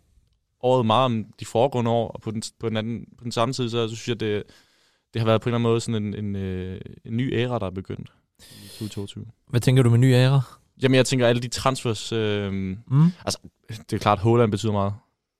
året 0.61 0.85
meget 0.85 1.05
om 1.05 1.25
de 1.39 1.45
foregående 1.45 1.91
år, 1.91 2.07
og 2.07 2.21
på 2.21 2.31
den, 2.31 2.43
på 2.59 2.69
den, 2.69 2.77
anden, 2.77 3.05
på 3.17 3.23
den 3.23 3.31
samme 3.31 3.53
tid, 3.53 3.69
så, 3.69 3.87
så 3.87 3.95
synes 3.95 4.07
jeg, 4.07 4.19
det, 4.19 4.43
det 5.13 5.19
har 5.19 5.25
været 5.25 5.41
på 5.41 5.49
en 5.49 5.51
eller 5.51 5.57
anden 5.57 5.71
måde 5.71 5.81
sådan 5.81 6.03
en, 6.03 6.25
en, 6.25 6.35
øh, 6.35 6.81
en 7.05 7.17
ny 7.17 7.33
æra, 7.33 7.59
der 7.59 7.65
er 7.65 7.71
begyndt 7.71 8.13
i 8.39 8.67
2022. 8.67 9.25
Hvad 9.47 9.61
tænker 9.61 9.83
du 9.83 9.89
med 9.89 9.97
ny 9.97 10.13
æra? 10.13 10.41
Jamen, 10.81 10.95
jeg 10.95 11.05
tænker 11.05 11.27
alle 11.27 11.41
de 11.41 11.47
transfers... 11.47 12.11
Øh, 12.11 12.53
mm. 12.53 13.11
Altså, 13.25 13.39
det 13.69 13.93
er 13.93 13.97
klart, 13.97 14.19
Holland 14.19 14.51
betyder 14.51 14.71
meget. 14.71 14.93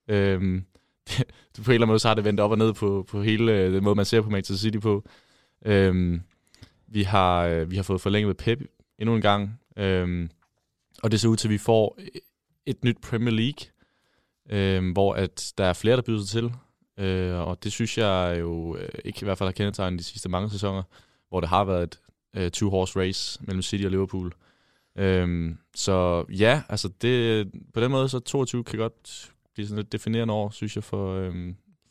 Øh, 0.09 0.61
det, 1.07 1.25
på 1.65 1.71
en 1.71 1.73
eller 1.73 1.73
anden 1.73 1.87
måde, 1.87 1.99
så 1.99 2.07
har 2.07 2.15
det 2.15 2.23
vendt 2.23 2.39
op 2.39 2.51
og 2.51 2.57
ned 2.57 2.73
på, 2.73 3.05
på 3.09 3.21
hele 3.21 3.53
øh, 3.53 3.73
den 3.73 3.83
måde, 3.83 3.95
man 3.95 4.05
ser 4.05 4.21
på 4.21 4.29
Manchester 4.29 4.61
City 4.61 4.77
på. 4.77 5.03
Øh, 5.65 6.19
vi, 6.87 7.03
har, 7.03 7.43
øh, 7.43 7.71
vi 7.71 7.75
har 7.75 7.83
fået 7.83 8.01
forlænget 8.01 8.27
med 8.27 8.35
Pep 8.35 8.59
endnu 8.99 9.15
en 9.15 9.21
gang. 9.21 9.59
Øh, 9.77 10.29
og 11.03 11.11
det 11.11 11.19
ser 11.19 11.29
ud 11.29 11.37
til, 11.37 11.47
at 11.47 11.51
vi 11.51 11.57
får 11.57 11.99
et 12.67 12.83
nyt 12.83 12.97
Premier 13.01 13.33
League, 13.33 13.67
øh, 14.49 14.91
hvor 14.91 15.13
at 15.13 15.53
der 15.57 15.65
er 15.65 15.73
flere, 15.73 15.95
der 15.95 16.01
byder 16.01 16.19
sig 16.25 16.29
til. 16.29 16.51
Øh, 17.05 17.35
og 17.35 17.63
det 17.63 17.71
synes 17.71 17.97
jeg 17.97 18.37
jo 18.39 18.75
øh, 18.75 18.89
ikke 19.05 19.19
i 19.21 19.25
hvert 19.25 19.37
fald 19.37 19.47
har 19.47 19.51
kendetegnet 19.51 19.99
de 19.99 20.03
sidste 20.03 20.29
mange 20.29 20.49
sæsoner, 20.49 20.83
hvor 21.29 21.39
det 21.39 21.49
har 21.49 21.63
været 21.63 21.83
et 21.83 21.99
øh, 22.35 22.51
two-horse 22.57 22.99
race 22.99 23.39
mellem 23.43 23.61
City 23.61 23.85
og 23.85 23.91
Liverpool. 23.91 24.33
Øh, 24.97 25.51
så 25.75 26.25
ja, 26.29 26.61
altså 26.69 26.89
det, 27.01 27.47
på 27.73 27.81
den 27.81 27.91
måde, 27.91 28.09
så 28.09 28.19
22 28.19 28.63
kan 28.63 28.79
godt 28.79 29.31
blive 29.53 29.67
sådan 29.67 29.83
et 29.83 29.91
definerende 29.91 30.33
år, 30.33 30.49
synes 30.49 30.75
jeg, 30.75 30.83
for, 30.83 31.13
øh, 31.13 31.33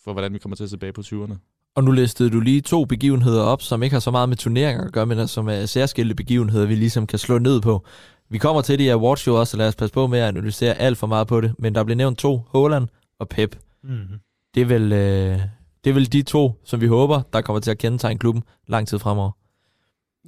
for 0.04 0.12
hvordan 0.12 0.32
vi 0.32 0.38
kommer 0.38 0.56
til 0.56 0.64
at 0.64 0.70
tilbage 0.70 0.92
på 0.92 1.00
20'erne. 1.00 1.34
Og 1.76 1.84
nu 1.84 1.90
listede 1.90 2.30
du 2.30 2.40
lige 2.40 2.60
to 2.60 2.84
begivenheder 2.84 3.42
op, 3.42 3.62
som 3.62 3.82
ikke 3.82 3.94
har 3.94 4.00
så 4.00 4.10
meget 4.10 4.28
med 4.28 4.36
turneringer 4.36 4.84
at 4.84 4.92
gøre, 4.92 5.06
men 5.06 5.28
som 5.28 5.48
er 5.48 5.66
særskilte 5.66 6.14
begivenheder, 6.14 6.66
vi 6.66 6.74
ligesom 6.74 7.06
kan 7.06 7.18
slå 7.18 7.38
ned 7.38 7.60
på. 7.60 7.86
Vi 8.28 8.38
kommer 8.38 8.62
til 8.62 8.78
det 8.78 8.84
i 8.84 8.88
Awards 8.88 9.20
Show 9.20 9.36
også, 9.36 9.50
så 9.50 9.56
lad 9.56 9.68
os 9.68 9.76
passe 9.76 9.92
på 9.92 10.06
med 10.06 10.18
at 10.18 10.28
analysere 10.28 10.74
alt 10.74 10.98
for 10.98 11.06
meget 11.06 11.26
på 11.26 11.40
det. 11.40 11.54
Men 11.58 11.74
der 11.74 11.84
bliver 11.84 11.96
nævnt 11.96 12.18
to, 12.18 12.42
Holland 12.48 12.88
og 13.20 13.28
Pep. 13.28 13.56
Mm-hmm. 13.82 14.18
Det, 14.54 14.60
er 14.60 14.66
vel, 14.66 14.92
øh, 14.92 15.40
det 15.84 15.90
er 15.90 15.94
vel 15.94 16.12
de 16.12 16.22
to, 16.22 16.52
som 16.64 16.80
vi 16.80 16.86
håber, 16.86 17.22
der 17.32 17.40
kommer 17.40 17.60
til 17.60 17.70
at 17.70 17.78
kendetegne 17.78 18.18
klubben 18.18 18.42
lang 18.66 18.88
tid 18.88 18.98
fremover. 18.98 19.30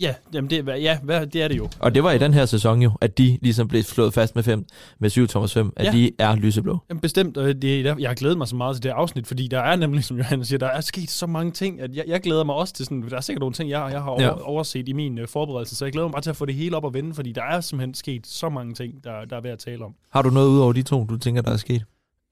Ja, 0.00 0.14
jamen 0.34 0.50
det, 0.50 0.66
ja 0.68 0.98
det 1.32 1.42
er 1.42 1.48
det 1.48 1.56
jo. 1.56 1.68
Og 1.80 1.94
det 1.94 2.02
var 2.02 2.12
i 2.12 2.18
den 2.18 2.34
her 2.34 2.46
sæson 2.46 2.82
jo, 2.82 2.90
at 3.00 3.18
de 3.18 3.38
ligesom 3.42 3.68
blev 3.68 3.82
slået 3.82 4.14
fast 4.14 4.34
med 4.34 4.42
5, 4.42 4.64
med 4.98 5.10
7 5.10 5.26
Thomas 5.26 5.52
5, 5.54 5.72
at 5.76 5.84
Ja. 5.86 5.92
de 5.92 6.10
er 6.18 6.36
lyseblå. 6.36 6.78
Jamen 6.88 7.00
bestemt, 7.00 7.36
og 7.36 7.62
det, 7.62 7.84
jeg 7.84 8.10
har 8.10 8.14
glædet 8.14 8.38
mig 8.38 8.48
så 8.48 8.56
meget 8.56 8.76
til 8.76 8.82
det 8.82 8.88
afsnit, 8.90 9.26
fordi 9.26 9.48
der 9.48 9.60
er 9.60 9.76
nemlig, 9.76 10.04
som 10.04 10.16
Johannes 10.16 10.48
siger, 10.48 10.58
der 10.58 10.66
er 10.66 10.80
sket 10.80 11.10
så 11.10 11.26
mange 11.26 11.52
ting, 11.52 11.80
at 11.80 11.96
jeg, 11.96 12.04
jeg 12.06 12.20
glæder 12.20 12.44
mig 12.44 12.54
også 12.54 12.74
til 12.74 12.84
sådan, 12.84 13.02
der 13.10 13.16
er 13.16 13.20
sikkert 13.20 13.40
nogle 13.40 13.52
ting, 13.54 13.70
jeg, 13.70 13.88
jeg 13.92 14.02
har 14.02 14.10
over, 14.10 14.22
Ja. 14.22 14.48
overset 14.48 14.88
i 14.88 14.92
min 14.92 15.18
uh, 15.18 15.24
forberedelse, 15.28 15.76
så 15.76 15.84
jeg 15.84 15.92
glæder 15.92 16.06
mig 16.08 16.12
bare 16.12 16.22
til 16.22 16.30
at 16.30 16.36
få 16.36 16.46
det 16.46 16.54
hele 16.54 16.76
op 16.76 16.84
og 16.84 16.94
vende, 16.94 17.14
fordi 17.14 17.32
der 17.32 17.42
er 17.42 17.60
simpelthen 17.60 17.94
sket 17.94 18.26
så 18.26 18.48
mange 18.48 18.74
ting, 18.74 19.04
der, 19.04 19.24
der 19.30 19.36
er 19.36 19.40
ved 19.40 19.50
at 19.50 19.58
tale 19.58 19.84
om. 19.84 19.94
Har 20.12 20.22
du 20.22 20.30
noget 20.30 20.48
ud 20.48 20.58
over 20.58 20.72
de 20.72 20.82
to, 20.82 21.04
du 21.04 21.16
tænker, 21.16 21.42
der 21.42 21.50
er 21.52 21.56
sket? 21.56 21.84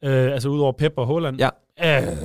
Øh, 0.04 0.32
altså 0.32 0.49
udover 0.49 0.73
Pep 0.73 0.92
og 0.96 1.06
Haaland? 1.06 1.38
Ja. 1.38 1.49
Øh, 1.85 2.16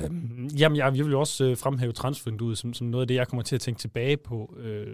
jamen, 0.60 0.78
jeg, 0.78 0.96
jeg 0.96 1.04
vil 1.04 1.10
jo 1.12 1.20
også 1.20 1.44
øh, 1.44 1.56
fremhæve 1.56 1.92
transfervinduet 1.92 2.58
som, 2.58 2.74
som 2.74 2.86
noget 2.86 3.02
af 3.02 3.08
det, 3.08 3.14
jeg 3.14 3.28
kommer 3.28 3.42
til 3.42 3.54
at 3.54 3.60
tænke 3.60 3.80
tilbage 3.80 4.16
på. 4.16 4.54
Øh, 4.62 4.86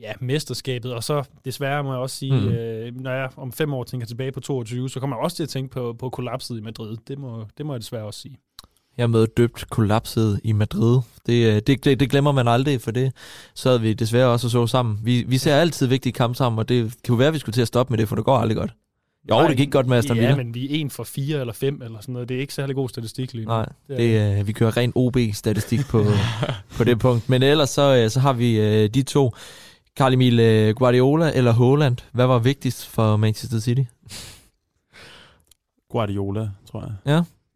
ja, 0.00 0.12
mesterskabet, 0.20 0.92
og 0.94 1.04
så 1.04 1.22
desværre 1.44 1.84
må 1.84 1.92
jeg 1.92 2.00
også 2.00 2.16
sige, 2.16 2.32
Mm. 2.40 2.48
øh, 2.48 2.92
når 3.00 3.10
jeg 3.10 3.28
om 3.36 3.52
fem 3.52 3.74
år 3.74 3.84
tænker 3.84 4.06
tilbage 4.06 4.32
på 4.32 4.40
22, 4.40 4.90
så 4.90 5.00
kommer 5.00 5.16
jeg 5.16 5.24
også 5.24 5.36
til 5.36 5.42
at 5.42 5.48
tænke 5.48 5.70
på, 5.70 5.92
på 5.98 6.10
kollapset 6.10 6.58
i 6.58 6.60
Madrid. 6.60 6.96
Det 7.08 7.18
må, 7.18 7.44
det 7.58 7.66
må 7.66 7.72
jeg 7.74 7.80
desværre 7.80 8.04
også 8.04 8.20
sige. 8.20 8.36
Jeg 8.98 9.10
med 9.10 9.26
døbt 9.36 9.70
kollapset 9.70 10.40
i 10.44 10.52
Madrid. 10.52 11.00
Det, 11.26 11.46
øh, 11.46 11.62
det, 11.66 11.84
det, 11.84 12.00
det 12.00 12.10
glemmer 12.10 12.32
man 12.32 12.48
aldrig, 12.48 12.80
for 12.80 12.90
det 12.90 13.12
sad 13.54 13.78
vi 13.78 13.92
desværre 13.92 14.28
også 14.28 14.46
og 14.46 14.50
så 14.50 14.66
sammen. 14.66 14.98
Vi, 15.02 15.24
vi 15.28 15.38
ser 15.38 15.56
altid 15.56 15.86
vigtige 15.86 16.12
kampe 16.12 16.36
sammen, 16.36 16.58
og 16.58 16.68
det 16.68 16.82
kan 17.04 17.12
jo 17.12 17.14
være, 17.14 17.28
at 17.28 17.34
vi 17.34 17.38
skulle 17.38 17.54
til 17.54 17.62
at 17.62 17.68
stoppe 17.68 17.92
med 17.92 17.98
det, 17.98 18.08
for 18.08 18.16
det 18.16 18.24
går 18.24 18.36
aldrig 18.36 18.56
godt. 18.56 18.70
Jo, 19.30 19.34
Nej, 19.34 19.48
det 19.48 19.56
gik 19.56 19.72
godt 19.72 19.86
med 19.86 19.96
Aston 19.98 20.16
Villa. 20.16 20.28
Ja, 20.30 20.36
men 20.36 20.54
vi 20.54 20.64
er 20.64 20.80
en 20.80 20.90
for 20.90 21.04
fire 21.04 21.40
eller 21.40 21.52
fem 21.52 21.82
eller 21.82 22.00
sådan 22.00 22.12
noget. 22.12 22.28
Det 22.28 22.36
er 22.36 22.40
ikke 22.40 22.54
særlig 22.54 22.74
god 22.76 22.88
statistik 22.88 23.32
lige 23.32 23.44
nu. 23.44 23.50
Nej, 23.50 23.66
Det 23.88 23.96
det, 23.98 24.38
øh, 24.40 24.46
vi 24.46 24.52
kører 24.52 24.76
ren 24.76 24.92
OB-statistik 24.94 25.80
på, 25.90 26.04
på 26.76 26.84
det 26.84 26.98
punkt. 26.98 27.28
Men 27.28 27.42
ellers 27.42 27.70
så, 27.70 27.96
øh, 27.96 28.10
så 28.10 28.20
har 28.20 28.32
vi 28.32 28.60
øh, 28.60 28.88
de 28.94 29.02
to. 29.02 29.30
Carl 29.98 30.12
Emil 30.14 30.40
øh, 30.40 30.74
Guardiola 30.74 31.32
eller 31.34 31.52
Haaland. 31.52 31.96
Hvad 32.12 32.26
var 32.26 32.38
vigtigst 32.38 32.86
for 32.86 33.16
Manchester 33.16 33.60
City? 33.60 33.82
Guardiola, 35.90 36.50
tror 36.70 36.80
jeg. 36.80 36.92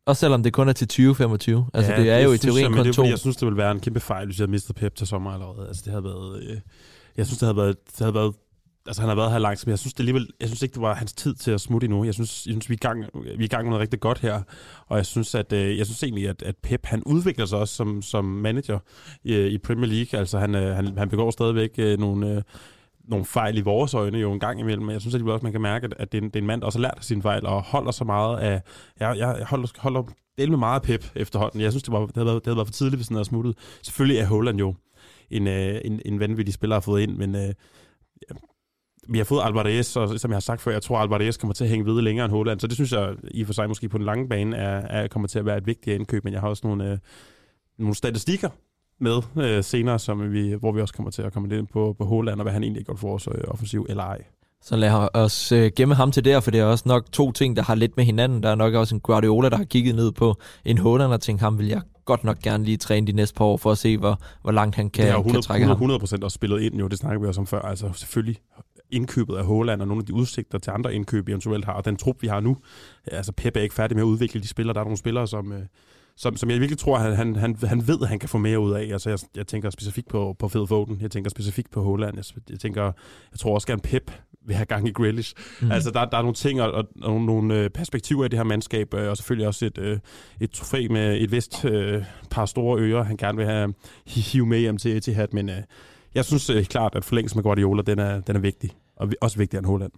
Også 0.06 0.20
selvom 0.20 0.42
det 0.42 0.52
kun 0.52 0.68
er 0.68 0.72
til 0.72 0.88
2025. 0.88 1.66
Altså 1.74 1.92
Ja, 1.92 2.00
det 2.00 2.10
er 2.10 2.18
jo 2.18 2.32
i 2.32 2.38
teorien 2.38 2.62
jeg, 2.64 2.70
kun 2.72 2.84
det 2.84 2.88
er, 2.88 2.92
to. 2.92 3.04
Jeg 3.04 3.18
synes, 3.18 3.36
det 3.36 3.46
ville 3.46 3.56
være 3.56 3.70
en 3.72 3.80
kæmpe 3.80 4.00
fejl, 4.00 4.26
hvis 4.26 4.38
jeg 4.38 4.42
havde 4.42 4.50
mistet 4.50 4.76
Pep 4.76 4.94
til 4.94 5.06
sommer 5.06 5.30
allerede. 5.30 5.68
Altså, 5.68 5.82
det 5.84 5.90
havde 5.92 6.04
været... 6.04 6.42
Øh, 6.42 6.56
jeg 7.16 7.26
synes, 7.26 7.38
det 7.38 7.46
havde 7.46 7.56
været... 7.56 7.76
Det 7.86 7.98
havde 7.98 8.14
været 8.14 8.34
altså, 8.86 9.02
han 9.02 9.08
har 9.08 9.16
været 9.16 9.32
her 9.32 9.38
langt, 9.38 9.66
men 9.66 9.70
jeg 9.70 9.78
synes, 9.78 9.94
det 9.94 10.00
alligevel, 10.00 10.28
jeg 10.40 10.48
synes 10.48 10.62
ikke, 10.62 10.74
det 10.74 10.82
var 10.82 10.94
hans 10.94 11.12
tid 11.12 11.34
til 11.34 11.50
at 11.50 11.60
smutte 11.60 11.84
endnu. 11.84 12.04
Jeg 12.04 12.14
synes, 12.14 12.46
jeg 12.46 12.52
synes 12.52 12.70
vi, 12.70 12.74
er 12.74 12.76
i 12.76 12.88
gang, 12.88 13.04
vi 13.24 13.30
er 13.30 13.44
i 13.44 13.46
gang 13.46 13.64
med 13.64 13.70
noget 13.70 13.80
rigtig 13.80 14.00
godt 14.00 14.18
her, 14.18 14.42
og 14.86 14.96
jeg 14.96 15.06
synes, 15.06 15.34
at, 15.34 15.52
øh, 15.52 15.78
jeg 15.78 15.86
synes 15.86 16.02
egentlig, 16.02 16.28
at, 16.28 16.42
at 16.42 16.56
Pep, 16.56 16.86
han 16.86 17.02
udvikler 17.02 17.46
sig 17.46 17.58
også 17.58 17.74
som, 17.74 18.02
som 18.02 18.24
manager 18.24 18.78
i, 19.24 19.34
øh, 19.34 19.50
i 19.50 19.58
Premier 19.58 19.90
League. 19.90 20.20
Altså, 20.20 20.38
han, 20.38 20.54
øh, 20.54 20.76
han, 20.76 20.98
han 20.98 21.08
begår 21.08 21.30
stadigvæk 21.30 21.98
nogle, 21.98 22.42
nogle 23.08 23.24
fejl 23.24 23.58
i 23.58 23.60
vores 23.60 23.94
øjne 23.94 24.18
jo 24.18 24.32
en 24.32 24.40
gang 24.40 24.60
imellem, 24.60 24.84
men 24.84 24.92
jeg 24.92 25.00
synes 25.00 25.14
at 25.14 25.22
også, 25.22 25.44
man 25.44 25.52
kan 25.52 25.60
mærke, 25.60 25.88
at, 25.98 26.12
det, 26.12 26.18
er 26.18 26.22
en, 26.22 26.28
det 26.28 26.36
er 26.36 26.40
en 26.40 26.46
mand, 26.46 26.60
der 26.60 26.66
også 26.66 26.78
har 26.78 26.82
lært 26.82 26.94
af 26.96 27.04
sine 27.04 27.22
fejl, 27.22 27.46
og 27.46 27.62
holder 27.62 27.90
så 27.90 28.04
meget 28.04 28.38
af... 28.38 28.62
Jeg, 29.00 29.18
jeg 29.18 29.46
holder, 29.46 29.68
holder 29.78 30.02
del 30.38 30.50
med 30.50 30.58
meget 30.58 30.82
pep 30.82 31.10
efterhånden. 31.14 31.60
Jeg 31.60 31.72
synes, 31.72 31.82
det, 31.82 31.92
var, 31.92 32.06
det, 32.06 32.14
havde, 32.14 32.26
været, 32.26 32.44
det 32.44 32.46
havde 32.46 32.56
været 32.56 32.68
for 32.68 32.72
tidligt, 32.72 32.98
hvis 32.98 33.08
han 33.08 33.14
havde 33.14 33.24
smuttet. 33.24 33.58
Selvfølgelig 33.82 34.20
er 34.20 34.26
Holland 34.26 34.58
jo 34.58 34.74
en, 35.30 35.46
en, 35.46 36.00
en 36.04 36.20
vanvittig 36.20 36.54
spiller, 36.54 36.76
at 36.76 36.84
få 36.84 36.90
fået 36.90 37.02
ind, 37.02 37.16
men 37.16 37.34
øh, 37.34 37.54
vi 39.08 39.18
har 39.18 39.24
fået 39.24 39.42
Alvarez, 39.44 39.96
og 39.96 40.20
som 40.20 40.30
jeg 40.30 40.36
har 40.36 40.40
sagt 40.40 40.60
før, 40.60 40.72
jeg 40.72 40.82
tror, 40.82 40.98
Alvarez 40.98 41.36
kommer 41.36 41.54
til 41.54 41.64
at 41.64 41.70
hænge 41.70 41.86
ved 41.86 42.02
længere 42.02 42.24
end 42.24 42.32
Holland, 42.32 42.60
så 42.60 42.66
det 42.66 42.74
synes 42.74 42.92
jeg 42.92 43.14
i 43.30 43.44
for 43.44 43.52
sig 43.52 43.68
måske 43.68 43.88
på 43.88 43.98
den 43.98 44.06
lange 44.06 44.28
bane 44.28 44.56
er, 44.56 44.80
er, 44.80 45.08
kommer 45.08 45.28
til 45.28 45.38
at 45.38 45.46
være 45.46 45.56
et 45.56 45.66
vigtigt 45.66 45.94
indkøb, 45.94 46.24
men 46.24 46.32
jeg 46.32 46.40
har 46.40 46.48
også 46.48 46.66
nogle, 46.66 46.90
øh, 46.90 46.98
nogle 47.78 47.94
statistikker 47.94 48.48
med 49.00 49.22
øh, 49.36 49.64
senere, 49.64 49.98
som 49.98 50.32
vi, 50.32 50.52
hvor 50.52 50.72
vi 50.72 50.80
også 50.80 50.94
kommer 50.94 51.10
til 51.10 51.22
at 51.22 51.32
komme 51.32 51.48
lidt 51.48 51.58
ind 51.58 51.68
på, 51.68 51.94
på 51.98 52.04
Holland, 52.04 52.40
og 52.40 52.42
hvad 52.42 52.52
han 52.52 52.62
egentlig 52.62 52.84
gjort 52.84 52.98
for 52.98 53.08
vores 53.08 53.28
øh, 53.28 53.44
offensiv 53.48 53.86
eller 53.88 54.02
ej. 54.02 54.22
Så 54.62 54.76
lad 54.76 55.08
os 55.14 55.52
øh, 55.52 55.70
gemme 55.76 55.94
ham 55.94 56.12
til 56.12 56.24
der, 56.24 56.40
for 56.40 56.50
det 56.50 56.60
er 56.60 56.64
også 56.64 56.84
nok 56.86 57.12
to 57.12 57.32
ting, 57.32 57.56
der 57.56 57.62
har 57.62 57.74
lidt 57.74 57.96
med 57.96 58.04
hinanden. 58.04 58.42
Der 58.42 58.48
er 58.48 58.54
nok 58.54 58.74
også 58.74 58.94
en 58.94 59.00
Guardiola, 59.00 59.48
der 59.48 59.56
har 59.56 59.64
kigget 59.64 59.94
ned 59.94 60.12
på 60.12 60.34
en 60.64 60.78
Haaland 60.78 61.12
og 61.12 61.20
tænkt, 61.20 61.40
ham 61.40 61.58
vil 61.58 61.66
jeg 61.66 61.80
godt 62.04 62.24
nok 62.24 62.38
gerne 62.38 62.64
lige 62.64 62.76
træne 62.76 63.06
de 63.06 63.12
næste 63.12 63.34
par 63.34 63.44
år, 63.44 63.56
for 63.56 63.70
at 63.70 63.78
se, 63.78 63.98
hvor, 63.98 64.20
hvor 64.42 64.52
langt 64.52 64.76
han 64.76 64.90
kan, 64.90 65.04
det 65.04 65.10
har 65.10 65.18
jo 65.18 65.22
kan 65.22 65.28
100, 65.28 65.46
trække 65.46 65.64
100, 65.64 65.98
ham. 66.00 66.06
100% 66.20 66.24
også 66.24 66.34
spillet 66.34 66.60
ind, 66.60 66.74
jo, 66.74 66.88
det 66.88 66.98
snakker 66.98 67.20
vi 67.20 67.26
også 67.26 67.40
om 67.40 67.46
før. 67.46 67.60
Altså 67.60 67.92
selvfølgelig 67.92 68.36
indkøbet 68.90 69.36
af 69.36 69.44
Håland 69.44 69.80
og 69.80 69.88
nogle 69.88 70.00
af 70.00 70.06
de 70.06 70.14
udsigter 70.14 70.58
til 70.58 70.70
andre 70.70 70.94
indkøb, 70.94 71.26
vi 71.26 71.32
eventuelt 71.32 71.64
har, 71.64 71.72
og 71.72 71.84
den 71.84 71.96
trup, 71.96 72.22
vi 72.22 72.26
har 72.26 72.40
nu. 72.40 72.56
Altså 73.06 73.32
Pep 73.32 73.56
er 73.56 73.60
ikke 73.60 73.74
færdig 73.74 73.96
med 73.96 74.04
at 74.04 74.06
udvikle 74.06 74.40
de 74.40 74.48
spillere. 74.48 74.74
Der 74.74 74.80
er 74.80 74.84
nogle 74.84 74.96
spillere, 74.96 75.26
som, 75.26 75.52
øh, 75.52 75.62
som, 76.16 76.36
som 76.36 76.50
jeg 76.50 76.60
virkelig 76.60 76.78
tror, 76.78 76.98
han, 76.98 77.14
han, 77.16 77.36
han, 77.36 77.56
han 77.62 77.88
ved, 77.88 77.98
at 78.02 78.08
han 78.08 78.18
kan 78.18 78.28
få 78.28 78.38
mere 78.38 78.60
ud 78.60 78.72
af. 78.72 78.88
Altså 78.92 79.10
jeg, 79.10 79.18
jeg 79.36 79.46
tænker 79.46 79.70
specifikt 79.70 80.08
på, 80.08 80.36
på 80.38 80.48
Phil 80.48 80.66
Foden, 80.66 80.98
jeg 81.00 81.10
tænker 81.10 81.30
specifikt 81.30 81.70
på 81.70 81.82
Håland, 81.82 82.16
jeg, 82.16 82.24
jeg 82.50 82.60
tænker, 82.60 82.82
jeg 83.32 83.38
tror 83.38 83.54
også 83.54 83.66
gerne 83.66 83.82
Pep 83.82 84.10
vil 84.46 84.56
have 84.56 84.66
gang 84.66 84.88
i 84.88 84.92
Grealish. 84.92 85.34
Mm. 85.62 85.70
Altså 85.70 85.90
der, 85.90 86.04
der 86.04 86.16
er 86.18 86.22
nogle 86.22 86.34
ting 86.34 86.62
og, 86.62 86.72
og, 86.72 86.84
og 87.02 87.20
nogle 87.20 87.60
øh, 87.60 87.70
perspektiver 87.70 88.24
i 88.24 88.28
det 88.28 88.38
her 88.38 88.44
mandskab, 88.44 88.94
øh, 88.94 89.10
og 89.10 89.16
selvfølgelig 89.16 89.46
også 89.46 89.66
et, 89.66 90.00
et 90.40 90.50
trofæ 90.50 90.86
med 90.90 91.20
et 91.20 91.32
vist 91.32 91.64
øh, 91.64 92.04
par 92.30 92.46
store 92.46 92.80
ører, 92.80 93.02
han 93.04 93.16
gerne 93.16 93.38
vil 93.38 93.46
have 93.46 93.74
hive 94.06 94.46
med 94.46 94.58
hjem 94.58 94.78
til 94.78 94.96
Etihad, 94.96 95.28
men 95.32 95.48
øh, 95.48 95.62
jeg 96.16 96.24
synes 96.24 96.50
øh, 96.50 96.64
klart, 96.64 96.94
at 96.94 97.04
forlængelsen 97.04 97.38
med 97.38 97.42
Guardiola, 97.42 97.82
den 97.82 97.98
er, 97.98 98.20
den 98.20 98.36
er 98.36 98.40
vigtig. 98.40 98.70
Og 98.96 99.08
også 99.20 99.38
vigtigere 99.38 99.58
end 99.58 99.66
Holland. 99.66 99.92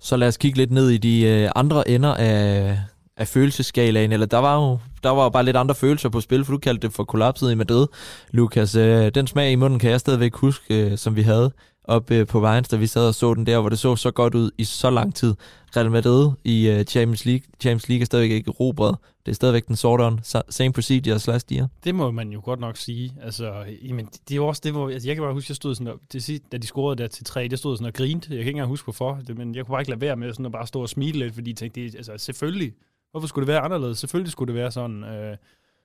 Så 0.00 0.16
lad 0.16 0.28
os 0.28 0.36
kigge 0.36 0.58
lidt 0.58 0.70
ned 0.70 0.90
i 0.90 0.98
de 0.98 1.22
øh, 1.22 1.50
andre 1.56 1.88
ender 1.88 2.14
af, 2.14 2.78
af 3.16 3.28
følelseskalaen. 3.28 4.12
Eller 4.12 4.26
der 4.26 4.38
var 4.38 4.54
jo 4.56 4.78
der 5.02 5.10
var 5.10 5.24
jo 5.24 5.28
bare 5.28 5.44
lidt 5.44 5.56
andre 5.56 5.74
følelser 5.74 6.08
på 6.08 6.20
spil, 6.20 6.44
for 6.44 6.52
du 6.52 6.58
kaldte 6.58 6.86
det 6.86 6.94
for 6.94 7.04
kollapset 7.04 7.52
i 7.52 7.54
Madrid. 7.54 7.86
Lukas, 8.30 8.76
øh, 8.76 9.10
den 9.14 9.26
smag 9.26 9.52
i 9.52 9.54
munden 9.54 9.78
kan 9.78 9.90
jeg 9.90 10.00
stadigvæk 10.00 10.34
huske, 10.34 10.90
øh, 10.90 10.98
som 10.98 11.16
vi 11.16 11.22
havde 11.22 11.52
op 11.84 12.10
øh, 12.10 12.26
på 12.26 12.40
Vejens, 12.40 12.68
da 12.68 12.76
vi 12.76 12.86
sad 12.86 13.08
og 13.08 13.14
så 13.14 13.34
den 13.34 13.46
der, 13.46 13.60
hvor 13.60 13.68
det 13.68 13.78
så 13.78 13.96
så 13.96 14.10
godt 14.10 14.34
ud 14.34 14.50
i 14.58 14.64
så 14.64 14.90
lang 14.90 15.14
tid. 15.14 15.34
Real 15.76 15.90
Madrid 15.90 16.30
i 16.44 16.68
øh, 16.68 16.84
Champions 16.84 17.24
League. 17.24 17.46
Champions 17.60 17.88
League 17.88 18.00
er 18.00 18.06
stadigvæk 18.06 18.30
ikke 18.30 18.50
robret. 18.50 18.96
Det 19.26 19.32
er 19.32 19.34
stadigvæk 19.34 19.68
den 19.68 19.76
sorte 19.76 20.02
on. 20.02 20.20
Same 20.48 20.72
procedure 20.72 21.14
as 21.14 21.26
last 21.26 21.50
year. 21.50 21.68
Det 21.84 21.94
må 21.94 22.10
man 22.10 22.30
jo 22.30 22.40
godt 22.44 22.60
nok 22.60 22.76
sige. 22.76 23.14
Altså, 23.22 23.64
jamen, 23.82 24.06
det 24.06 24.30
er 24.30 24.36
jo 24.36 24.46
også 24.46 24.60
det, 24.64 24.72
hvor... 24.72 24.88
Altså, 24.88 25.08
jeg 25.08 25.16
kan 25.16 25.22
bare 25.22 25.32
huske, 25.32 25.50
jeg 25.50 25.56
stod 25.56 25.74
sådan, 25.74 25.92
og, 25.92 26.00
det 26.12 26.22
sidst, 26.22 26.42
da 26.52 26.56
de 26.56 26.66
scorede 26.66 27.02
der 27.02 27.08
til 27.08 27.24
3, 27.24 27.48
jeg 27.50 27.58
stod 27.58 27.76
sådan 27.76 27.86
og 27.86 27.94
grinte. 27.94 28.28
Jeg 28.30 28.36
kan 28.36 28.38
ikke 28.38 28.50
engang 28.50 28.68
huske, 28.68 28.84
hvorfor. 28.84 29.20
Det, 29.26 29.38
men 29.38 29.54
jeg 29.54 29.64
kunne 29.64 29.72
bare 29.72 29.80
ikke 29.80 29.90
lade 29.90 30.00
være 30.00 30.16
med 30.16 30.32
sådan 30.32 30.46
at 30.46 30.52
bare 30.52 30.66
stå 30.66 30.80
og 30.82 30.88
smile 30.88 31.18
lidt, 31.18 31.34
fordi 31.34 31.50
jeg 31.50 31.56
tænkte, 31.56 31.80
det, 31.80 31.94
altså, 31.94 32.12
selvfølgelig. 32.18 32.72
Hvorfor 33.10 33.26
skulle 33.26 33.46
det 33.46 33.52
være 33.52 33.62
anderledes? 33.62 33.98
Selvfølgelig 33.98 34.32
skulle 34.32 34.54
det 34.54 34.60
være 34.60 34.70
sådan. 34.70 35.04
Øh, 35.04 35.36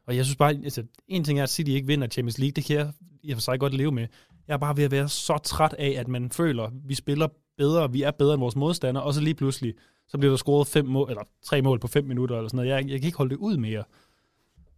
og 0.07 0.15
jeg 0.15 0.25
synes 0.25 0.35
bare, 0.35 0.49
altså, 0.49 0.83
en 1.07 1.23
ting 1.23 1.39
er, 1.39 1.43
at 1.43 1.49
City 1.49 1.71
ikke 1.71 1.87
vinder 1.87 2.07
Champions 2.07 2.37
League. 2.37 2.51
Det 2.51 2.65
kan 2.65 2.75
jeg 2.75 2.91
i 3.23 3.31
og 3.31 3.35
for 3.35 3.41
sig 3.41 3.59
godt 3.59 3.73
leve 3.73 3.91
med. 3.91 4.07
Jeg 4.49 4.55
er 4.55 4.59
bare 4.59 4.77
ved 4.77 4.83
at 4.83 4.91
være 4.91 5.09
så 5.09 5.37
træt 5.37 5.75
af, 5.79 5.95
at 5.97 6.07
man 6.07 6.31
føler, 6.31 6.63
at 6.63 6.71
vi 6.85 6.95
spiller 6.95 7.27
bedre, 7.57 7.91
vi 7.91 8.01
er 8.01 8.11
bedre 8.11 8.33
end 8.33 8.39
vores 8.39 8.55
modstandere, 8.55 9.03
og 9.03 9.13
så 9.13 9.21
lige 9.21 9.33
pludselig, 9.33 9.73
så 10.07 10.17
bliver 10.17 10.31
der 10.31 10.37
scoret 10.37 10.67
fem 10.67 10.85
mål, 10.85 11.09
eller 11.09 11.23
tre 11.45 11.61
mål 11.61 11.79
på 11.79 11.87
fem 11.87 12.05
minutter, 12.05 12.35
eller 12.35 12.49
sådan 12.49 12.57
noget. 12.57 12.69
Jeg, 12.69 12.89
jeg 12.89 12.99
kan 12.99 13.07
ikke 13.07 13.17
holde 13.17 13.29
det 13.29 13.37
ud 13.37 13.57
mere. 13.57 13.83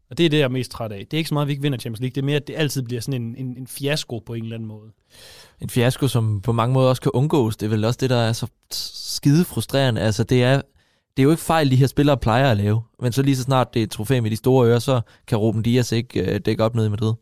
Og 0.09 0.17
det 0.17 0.25
er 0.25 0.29
det, 0.29 0.37
jeg 0.37 0.43
er 0.43 0.49
mest 0.49 0.71
træt 0.71 0.91
af. 0.91 0.97
Det 0.97 1.13
er 1.13 1.17
ikke 1.17 1.27
så 1.27 1.33
meget, 1.33 1.45
at 1.45 1.47
vi 1.47 1.51
ikke 1.51 1.61
vinder 1.61 1.77
Champions 1.77 2.01
League. 2.01 2.15
Det 2.15 2.21
er 2.21 2.25
mere, 2.25 2.35
at 2.35 2.47
det 2.47 2.55
altid 2.57 2.81
bliver 2.81 3.01
sådan 3.01 3.21
en, 3.21 3.35
en, 3.35 3.57
en 3.57 3.67
fiasko 3.67 4.19
på 4.19 4.33
en 4.33 4.43
eller 4.43 4.55
anden 4.55 4.67
måde. 4.67 4.91
En 5.61 5.69
fiasko, 5.69 6.07
som 6.07 6.41
på 6.41 6.51
mange 6.51 6.73
måder 6.73 6.89
også 6.89 7.01
kan 7.01 7.11
undgås. 7.11 7.57
Det 7.57 7.65
er 7.65 7.69
vel 7.69 7.85
også 7.85 7.97
det, 8.01 8.09
der 8.09 8.15
er 8.15 8.33
så 8.33 8.47
skide 8.71 9.45
frustrerende. 9.45 10.01
Altså, 10.01 10.23
det 10.23 10.43
er, 10.43 10.55
det 11.17 11.19
er 11.19 11.23
jo 11.23 11.31
ikke 11.31 11.43
fejl, 11.43 11.71
de 11.71 11.75
her 11.75 11.87
spillere 11.87 12.17
plejer 12.17 12.51
at 12.51 12.57
lave. 12.57 12.81
Men 12.99 13.11
så 13.11 13.21
lige 13.21 13.35
så 13.35 13.43
snart 13.43 13.73
det 13.73 13.79
er 13.79 13.83
et 13.83 13.91
trofæ 13.91 14.19
med 14.19 14.31
de 14.31 14.35
store 14.35 14.67
ører, 14.69 14.79
så 14.79 15.01
kan 15.27 15.37
Ruben 15.37 15.61
Dias 15.61 15.91
ikke 15.91 16.33
øh, 16.33 16.39
dække 16.45 16.63
op 16.63 16.75
nede 16.75 16.87
i 16.87 16.89
Madrid. 16.89 17.13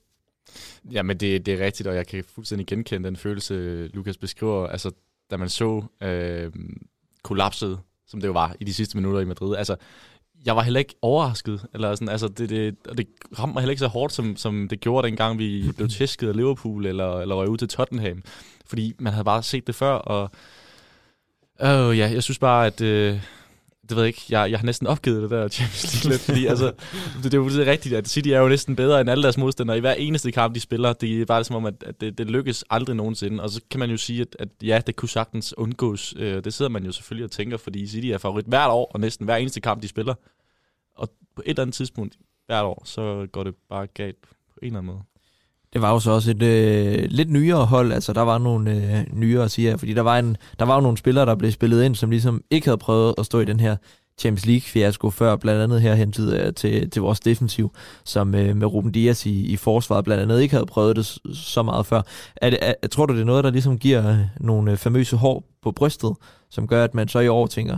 Ja, 0.91 1.03
men 1.03 1.17
det, 1.17 1.45
det 1.45 1.53
er 1.53 1.65
rigtigt, 1.65 1.87
og 1.87 1.95
jeg 1.95 2.07
kan 2.07 2.23
fuldstændig 2.35 2.67
genkende 2.67 3.07
den 3.07 3.15
følelse, 3.15 3.87
Lukas 3.87 4.17
beskriver. 4.17 4.67
Altså, 4.67 4.91
da 5.31 5.37
man 5.37 5.49
så 5.49 5.83
øh, 6.03 6.51
kollapset, 7.23 7.79
som 8.07 8.21
det 8.21 8.27
jo 8.27 8.33
var 8.33 8.55
i 8.59 8.63
de 8.63 8.73
sidste 8.73 8.97
minutter 8.97 9.19
i 9.19 9.25
Madrid. 9.25 9.55
Altså, 9.55 9.75
jeg 10.45 10.55
var 10.55 10.61
heller 10.61 10.79
ikke 10.79 10.95
overrasket. 11.01 11.65
Eller 11.73 11.95
sådan, 11.95 12.09
altså, 12.09 12.27
det, 12.27 12.49
det, 12.49 12.75
og 12.89 12.97
det 12.97 13.07
ramte 13.39 13.53
mig 13.53 13.61
heller 13.61 13.71
ikke 13.71 13.79
så 13.79 13.87
hårdt, 13.87 14.13
som, 14.13 14.35
som 14.35 14.67
det 14.67 14.79
gjorde, 14.79 15.07
dengang 15.07 15.39
vi 15.39 15.63
blev 15.77 15.89
tæsket 15.89 16.27
af 16.27 16.35
Liverpool, 16.35 16.85
eller, 16.85 17.19
eller 17.19 17.35
røg 17.35 17.49
ud 17.49 17.57
til 17.57 17.67
Tottenham. 17.67 18.23
Fordi 18.65 18.93
man 18.99 19.13
havde 19.13 19.25
bare 19.25 19.43
set 19.43 19.67
det 19.67 19.75
før, 19.75 19.93
og 19.93 20.31
øh, 21.61 21.97
ja, 21.97 22.11
jeg 22.13 22.23
synes 22.23 22.39
bare, 22.39 22.67
at... 22.67 22.81
Øh, 22.81 23.21
det 23.89 23.95
ved 23.95 24.03
jeg 24.03 24.07
ikke, 24.07 24.21
jeg, 24.29 24.51
jeg 24.51 24.59
har 24.59 24.65
næsten 24.65 24.87
opgivet 24.87 25.21
det 25.21 25.29
der 25.29 25.47
Champions 25.47 25.93
League 25.93 26.11
lidt, 26.11 26.21
fordi 26.21 26.45
altså, 26.45 26.65
det, 27.15 27.23
det 27.23 27.33
er 27.33 27.37
jo 27.37 27.43
fuldstændig 27.43 27.71
rigtigt, 27.71 27.95
at 27.95 28.07
City 28.07 28.29
er 28.29 28.39
jo 28.39 28.47
næsten 28.47 28.75
bedre 28.75 29.01
end 29.01 29.09
alle 29.09 29.23
deres 29.23 29.37
modstandere 29.37 29.77
i 29.77 29.79
hver 29.79 29.93
eneste 29.93 30.31
kamp, 30.31 30.55
de 30.55 30.59
spiller. 30.59 30.93
Det 30.93 31.21
er 31.21 31.25
bare 31.25 31.43
som 31.43 31.55
om, 31.55 31.65
at, 31.65 31.83
at 31.85 32.01
det, 32.01 32.17
det 32.17 32.31
lykkes 32.31 32.65
aldrig 32.69 32.95
nogensinde, 32.95 33.43
og 33.43 33.49
så 33.49 33.61
kan 33.71 33.79
man 33.79 33.89
jo 33.89 33.97
sige, 33.97 34.21
at, 34.21 34.35
at 34.39 34.49
ja, 34.63 34.81
det 34.87 34.95
kunne 34.95 35.09
sagtens 35.09 35.57
undgås. 35.57 36.13
Øh, 36.17 36.43
det 36.43 36.53
sidder 36.53 36.71
man 36.71 36.85
jo 36.85 36.91
selvfølgelig 36.91 37.25
og 37.25 37.31
tænker, 37.31 37.57
fordi 37.57 37.87
City 37.87 38.07
er 38.07 38.17
favorit 38.17 38.45
hvert 38.45 38.71
år, 38.71 38.91
og 38.93 38.99
næsten 38.99 39.25
hver 39.25 39.35
eneste 39.35 39.61
kamp, 39.61 39.81
de 39.81 39.87
spiller. 39.87 40.13
Og 40.95 41.09
på 41.35 41.41
et 41.45 41.49
eller 41.49 41.61
andet 41.61 41.73
tidspunkt 41.73 42.17
hvert 42.45 42.63
år, 42.65 42.81
så 42.85 43.27
går 43.31 43.43
det 43.43 43.55
bare 43.69 43.87
galt 43.87 44.21
på 44.21 44.59
en 44.61 44.67
eller 44.67 44.79
anden 44.79 44.93
måde. 44.93 45.03
Det 45.73 45.81
var 45.81 45.91
jo 45.91 45.99
så 45.99 46.11
også 46.11 46.31
et 46.31 46.43
øh, 46.43 47.05
lidt 47.09 47.29
nyere 47.29 47.65
hold, 47.65 47.91
altså 47.91 48.13
der 48.13 48.21
var 48.21 48.37
nogle 48.37 48.71
øh, 48.71 49.05
nyere, 49.13 49.49
siger 49.49 49.69
jeg, 49.69 49.79
fordi 49.79 49.93
der 49.93 50.01
var, 50.01 50.19
en, 50.19 50.37
der 50.59 50.65
var 50.65 50.75
jo 50.75 50.81
nogle 50.81 50.97
spillere, 50.97 51.25
der 51.25 51.35
blev 51.35 51.51
spillet 51.51 51.83
ind, 51.83 51.95
som 51.95 52.09
ligesom 52.09 52.43
ikke 52.49 52.67
havde 52.67 52.77
prøvet 52.77 53.15
at 53.17 53.25
stå 53.25 53.39
i 53.39 53.45
den 53.45 53.59
her 53.59 53.75
Champions 54.19 54.45
League-fiasko 54.45 55.09
før, 55.09 55.35
blandt 55.35 55.61
andet 55.61 55.81
her 55.81 55.95
hentet 55.95 56.39
øh, 56.39 56.53
til, 56.53 56.89
til 56.89 57.01
vores 57.01 57.19
defensiv, 57.19 57.71
som 58.03 58.35
øh, 58.35 58.55
med 58.55 58.67
Ruben 58.67 58.91
Dias 58.91 59.25
i, 59.25 59.45
i 59.45 59.55
forsvaret 59.55 60.05
blandt 60.05 60.23
andet 60.23 60.41
ikke 60.41 60.53
havde 60.53 60.65
prøvet 60.65 60.95
det 60.95 61.19
så 61.37 61.63
meget 61.63 61.85
før. 61.85 62.01
Er 62.35 62.49
det, 62.49 62.59
er, 62.61 62.87
tror 62.87 63.05
du, 63.05 63.13
det 63.13 63.21
er 63.21 63.25
noget, 63.25 63.43
der 63.43 63.51
ligesom 63.51 63.79
giver 63.79 64.11
øh, 64.11 64.17
nogle 64.39 64.71
øh, 64.71 64.77
famøse 64.77 65.17
hår 65.17 65.43
på 65.63 65.71
brystet, 65.71 66.13
som 66.49 66.67
gør, 66.67 66.83
at 66.83 66.93
man 66.93 67.07
så 67.07 67.19
i 67.19 67.27
år 67.27 67.47
tænker, 67.47 67.77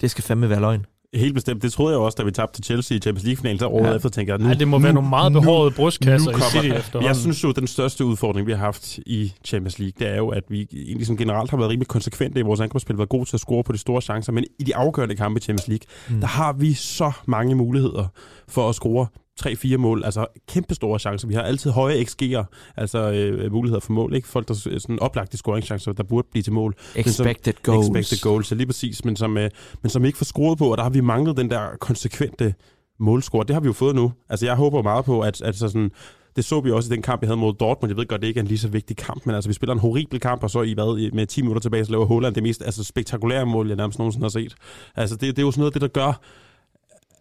det 0.00 0.10
skal 0.10 0.24
fandme 0.24 0.50
være 0.50 0.60
løgn? 0.60 0.86
Helt 1.14 1.34
bestemt. 1.34 1.62
Det 1.62 1.72
troede 1.72 1.92
jeg 1.92 2.00
også, 2.00 2.16
da 2.16 2.22
vi 2.22 2.30
tabte 2.30 2.56
til 2.56 2.64
Chelsea 2.64 2.96
i 2.96 3.00
Champions 3.00 3.24
League-finalen. 3.24 3.58
Så 3.58 3.66
året 3.66 3.90
Ja. 3.90 3.94
efter 3.96 4.08
tænker 4.08 4.32
jeg, 4.32 4.40
nu, 4.42 4.48
Ja, 4.48 4.54
det 4.54 4.68
må 4.68 4.78
nu, 4.78 4.82
være 4.82 4.92
nogle 4.92 5.08
meget 5.08 5.32
behårede 5.32 5.70
brystkasser 5.70 6.30
i 6.30 6.34
City 6.40 6.66
efterhånden. 6.66 7.08
Jeg 7.08 7.16
synes 7.16 7.44
jo, 7.44 7.52
den 7.52 7.66
største 7.66 8.04
udfordring, 8.04 8.46
vi 8.46 8.52
har 8.52 8.58
haft 8.58 8.98
i 8.98 9.32
Champions 9.44 9.78
League, 9.78 9.92
det 9.98 10.08
er 10.14 10.16
jo, 10.16 10.28
at 10.28 10.42
vi 10.48 10.68
egentlig 10.72 11.06
sådan 11.06 11.16
generelt 11.16 11.50
har 11.50 11.56
været 11.56 11.70
rimelig 11.70 11.88
konsekvente 11.88 12.40
i 12.40 12.42
vores 12.42 12.60
angrebsspil, 12.60 12.96
været 12.98 13.08
gode 13.08 13.24
til 13.24 13.36
at 13.36 13.40
score 13.40 13.64
på 13.64 13.72
de 13.72 13.78
store 13.78 14.02
chancer, 14.02 14.32
men 14.32 14.44
i 14.58 14.64
de 14.64 14.76
afgørende 14.76 15.16
kampe 15.16 15.38
i 15.38 15.42
Champions 15.42 15.68
League, 15.68 15.86
mm. 16.10 16.20
der 16.20 16.26
har 16.26 16.52
vi 16.52 16.74
så 16.74 17.12
mange 17.26 17.54
muligheder 17.54 18.06
for 18.48 18.68
at 18.68 18.74
score 18.74 19.06
3-4 19.46 19.76
mål, 19.76 20.04
altså 20.04 20.26
kæmpe 20.48 20.74
store 20.74 20.98
chancer. 20.98 21.28
Vi 21.28 21.34
har 21.34 21.42
altid 21.42 21.70
høje 21.70 22.02
XG'er, 22.04 22.44
altså 22.76 22.98
øh, 23.12 23.52
muligheder 23.52 23.80
for 23.80 23.92
mål, 23.92 24.14
ikke? 24.14 24.28
Folk, 24.28 24.48
der 24.48 24.54
s- 24.54 24.82
sådan 24.82 24.98
oplagte 25.00 25.36
scoringchancer, 25.36 25.92
der 25.92 26.02
burde 26.02 26.28
blive 26.30 26.42
til 26.42 26.52
mål. 26.52 26.74
Expected 26.96 27.52
goals. 27.62 27.86
Expected 27.88 28.18
goals, 28.30 28.50
ja, 28.50 28.56
lige 28.56 28.66
præcis, 28.66 29.04
men 29.04 29.16
som, 29.16 29.38
øh, 29.38 29.50
men 29.82 29.90
som 29.90 30.02
vi 30.02 30.06
ikke 30.08 30.18
får 30.18 30.24
scoret 30.24 30.58
på, 30.58 30.70
og 30.70 30.76
der 30.76 30.82
har 30.82 30.90
vi 30.90 31.00
manglet 31.00 31.36
den 31.36 31.50
der 31.50 31.66
konsekvente 31.80 32.54
målscore. 33.00 33.44
Det 33.48 33.54
har 33.54 33.60
vi 33.60 33.66
jo 33.66 33.72
fået 33.72 33.94
nu. 33.94 34.12
Altså, 34.28 34.46
jeg 34.46 34.54
håber 34.54 34.82
meget 34.82 35.04
på, 35.04 35.20
at, 35.20 35.42
at 35.42 35.56
så 35.56 35.68
sådan, 35.68 35.90
det 36.36 36.44
så 36.44 36.60
vi 36.60 36.70
også 36.70 36.92
i 36.92 36.94
den 36.94 37.02
kamp, 37.02 37.22
vi 37.22 37.26
havde 37.26 37.36
mod 37.40 37.52
Dortmund. 37.52 37.90
Jeg 37.90 37.96
ved 37.96 38.06
godt, 38.06 38.20
det 38.20 38.28
ikke 38.28 38.38
er 38.38 38.42
en 38.42 38.48
lige 38.48 38.58
så 38.58 38.68
vigtig 38.68 38.96
kamp, 38.96 39.26
men 39.26 39.34
altså, 39.34 39.48
vi 39.50 39.54
spiller 39.54 39.72
en 39.74 39.80
horribel 39.80 40.20
kamp, 40.20 40.42
og 40.42 40.50
så 40.50 40.62
i 40.62 40.72
hvad, 40.74 41.10
med 41.12 41.26
10 41.26 41.42
minutter 41.42 41.60
tilbage, 41.60 41.84
så 41.84 41.90
laver 41.90 42.06
Holland 42.06 42.34
det 42.34 42.42
mest 42.42 42.62
altså, 42.64 42.84
spektakulære 42.84 43.46
mål, 43.46 43.66
jeg 43.68 43.76
nærmest 43.76 43.98
nogensinde 43.98 44.24
har 44.24 44.28
set. 44.28 44.54
Altså, 44.96 45.16
det, 45.16 45.36
det 45.36 45.38
er 45.38 45.46
jo 45.46 45.50
sådan 45.50 45.60
noget, 45.60 45.74
af 45.74 45.80
det 45.80 45.82
der 45.82 46.00
gør, 46.02 46.20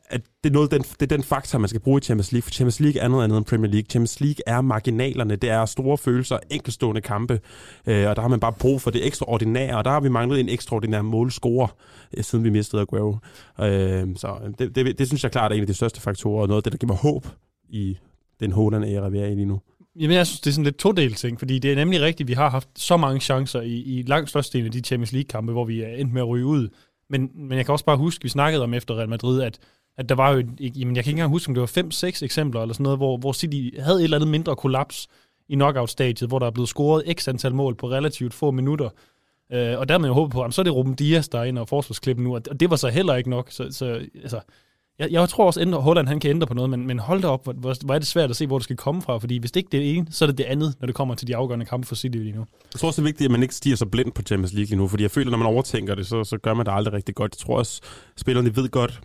at 0.10 0.22
det 0.44 0.50
er, 0.50 0.54
noget, 0.54 0.72
den, 0.72 0.82
det 0.82 1.02
er 1.02 1.16
den 1.16 1.24
faktor, 1.24 1.60
man 1.60 1.70
skal 1.70 1.82
bruge 1.82 1.98
i 1.98 2.02
Champions 2.02 2.32
League. 2.32 2.42
For 2.42 2.52
Champions 2.52 2.80
League 2.80 3.02
er 3.02 3.08
noget 3.08 3.24
andet 3.24 3.38
end 3.38 3.46
Premier 3.46 3.72
League. 3.72 3.86
Champions 3.90 4.20
League 4.22 4.42
er 4.48 4.62
marginalerne. 4.62 5.36
Det 5.36 5.50
er 5.50 5.66
store 5.66 5.98
følelser, 5.98 6.40
enkelstående 6.50 7.02
kampe. 7.02 7.40
Øh, 7.88 8.10
og 8.10 8.16
der 8.16 8.22
har 8.22 8.30
man 8.30 8.40
bare 8.40 8.54
brug 8.54 8.82
for 8.82 8.92
det 8.92 9.06
ekstraordinære. 9.06 9.78
Og 9.78 9.86
der 9.86 9.92
har 9.92 10.00
vi 10.00 10.10
manglet 10.10 10.40
en 10.40 10.50
ekstraordinær 10.50 11.02
målscorer, 11.02 11.68
øh, 12.18 12.24
siden 12.24 12.44
vi 12.44 12.50
mistede 12.50 12.82
Aguero. 12.82 13.18
Øh, 13.62 14.08
så 14.16 14.38
øh, 14.44 14.54
det, 14.60 14.76
det, 14.76 15.00
det, 15.00 15.08
synes 15.08 15.24
jeg 15.24 15.32
klart 15.32 15.52
er 15.52 15.56
en 15.56 15.62
af 15.62 15.68
de 15.68 15.74
største 15.74 16.02
faktorer, 16.02 16.42
og 16.42 16.48
noget 16.48 16.60
af 16.60 16.64
det, 16.64 16.72
der 16.72 16.78
giver 16.78 16.94
mig 16.94 16.98
håb 16.98 17.28
i 17.70 17.98
den 18.40 18.52
Holland-æra, 18.52 19.10
vi 19.10 19.20
er 19.20 19.26
i 19.26 19.36
lige 19.36 19.46
nu. 19.46 19.60
Jamen, 20.00 20.18
jeg 20.18 20.28
synes, 20.28 20.40
det 20.40 20.50
er 20.50 20.54
sådan 20.54 20.64
lidt 20.64 20.78
todelt 20.78 21.18
ting, 21.18 21.40
fordi 21.40 21.60
det 21.60 21.72
er 21.72 21.76
nemlig 21.76 22.02
rigtigt, 22.02 22.26
at 22.26 22.28
vi 22.28 22.34
har 22.34 22.50
haft 22.50 22.70
så 22.76 22.98
mange 22.98 23.20
chancer 23.20 23.62
i, 23.62 23.74
i 23.74 24.02
langt 24.02 24.30
størstedelen 24.30 24.66
af 24.66 24.72
de 24.72 24.80
Champions 24.80 25.12
League-kampe, 25.12 25.52
hvor 25.52 25.66
vi 25.66 25.82
er 25.82 25.88
endt 25.88 26.14
med 26.14 26.22
at 26.22 26.28
ryge 26.28 26.46
ud. 26.46 26.70
Men, 27.10 27.32
men 27.36 27.58
jeg 27.58 27.66
kan 27.66 27.72
også 27.72 27.86
bare 27.86 27.98
huske, 27.98 28.22
at 28.22 28.24
vi 28.24 28.30
snakkede 28.30 28.64
om 28.64 28.74
efter 28.74 28.98
Real 28.98 29.10
Madrid, 29.10 29.42
at, 29.42 29.60
at 29.98 30.10
der 30.10 30.16
var 30.16 30.32
jo, 30.32 30.40
et- 30.60 30.78
jamen 30.78 30.96
jeg 30.96 31.04
kan 31.04 31.12
ikke 31.12 31.18
engang 31.18 31.32
huske, 31.32 31.50
om 31.50 31.54
det 31.54 31.62
var 31.62 31.68
5-6 31.68 32.24
eksempler 32.24 32.62
eller 32.62 32.74
sådan 32.74 32.84
noget, 32.84 33.00
hvor, 33.00 33.18
hvor 33.18 33.34
City 33.34 33.80
havde 33.80 33.98
et 34.00 34.04
eller 34.04 34.18
andet 34.18 34.30
mindre 34.30 34.56
kollaps 34.56 35.08
i 35.50 35.56
knockout-stadiet, 35.56 36.30
hvor 36.30 36.40
der 36.40 36.46
er 36.46 36.52
blevet 36.52 36.70
scoret 36.70 37.04
x 37.20 37.28
antal 37.28 37.56
mål 37.56 37.76
på 37.76 37.90
relativt 37.90 38.34
få 38.34 38.52
minutter. 38.52 38.90
Øh, 39.54 39.80
og 39.80 39.90
der 39.90 39.98
man 39.98 40.08
jo 40.08 40.14
håbet 40.14 40.32
på, 40.34 40.42
at 40.42 40.54
så 40.54 40.62
er 40.62 40.64
det 40.64 40.74
Ruben 40.76 40.94
Dias, 40.96 41.30
der 41.30 41.40
er 41.40 41.44
inde 41.44 41.62
og 41.62 41.68
forsvarsklippen 41.70 42.24
nu, 42.26 42.36
og 42.36 42.60
det- 42.60 42.70
var 42.70 42.76
så 42.76 42.90
heller 42.90 43.16
ikke 43.16 43.30
nok. 43.30 43.48
Så, 43.52 43.68
så 43.72 43.86
altså, 44.22 44.40
jeg, 45.00 45.12
jeg 45.12 45.30
tror 45.30 45.46
også, 45.46 45.62
at 45.62 45.74
Holland 45.74 46.08
han 46.08 46.20
kan 46.20 46.30
ændre 46.30 46.48
på 46.48 46.54
noget, 46.54 46.70
men, 46.70 46.88
men 46.88 47.00
hold 47.00 47.22
da 47.22 47.28
op, 47.28 47.44
hvor, 47.44 47.54
hvor, 47.54 47.94
er 47.94 48.00
det 48.00 48.08
svært 48.08 48.30
at 48.30 48.36
se, 48.36 48.48
hvor 48.48 48.58
det 48.58 48.64
skal 48.64 48.76
komme 48.76 49.02
fra, 49.02 49.18
fordi 49.18 49.38
hvis 49.38 49.52
det 49.52 49.60
ikke 49.60 49.78
er 49.78 49.82
det 49.82 49.96
ene, 49.98 50.08
så 50.12 50.26
er 50.26 50.28
det 50.28 50.38
det 50.38 50.44
andet, 50.44 50.76
når 50.80 50.86
det 50.86 50.96
kommer 50.96 51.16
til 51.16 51.28
de 51.28 51.36
afgørende 51.36 51.66
kampe 51.66 51.88
for 51.88 51.96
City 51.96 52.18
lige 52.18 52.32
nu. 52.32 52.46
Jeg 52.74 52.80
tror 52.80 52.88
også, 52.88 53.02
det 53.02 53.06
er 53.08 53.10
vigtigt, 53.10 53.26
at 53.28 53.32
man 53.32 53.42
ikke 53.42 53.56
stiger 53.56 53.76
så 53.76 53.86
blind 53.86 54.12
på 54.12 54.22
Champions 54.22 54.54
League 54.54 54.68
lige 54.70 54.78
nu, 54.78 54.88
fordi 54.88 55.04
jeg 55.04 55.12
føler, 55.12 55.32
når 55.32 55.38
man 55.38 55.48
overtænker 55.48 55.96
det, 55.96 56.08
så, 56.08 56.24
så 56.24 56.38
gør 56.38 56.54
man 56.54 56.66
det 56.66 56.72
aldrig 56.76 56.94
rigtig 56.94 57.16
godt. 57.16 57.34
Jeg 57.36 57.46
tror 57.46 57.58
også, 57.58 57.82
spillerne 58.18 58.56
ved 58.56 58.70
godt, 58.70 59.02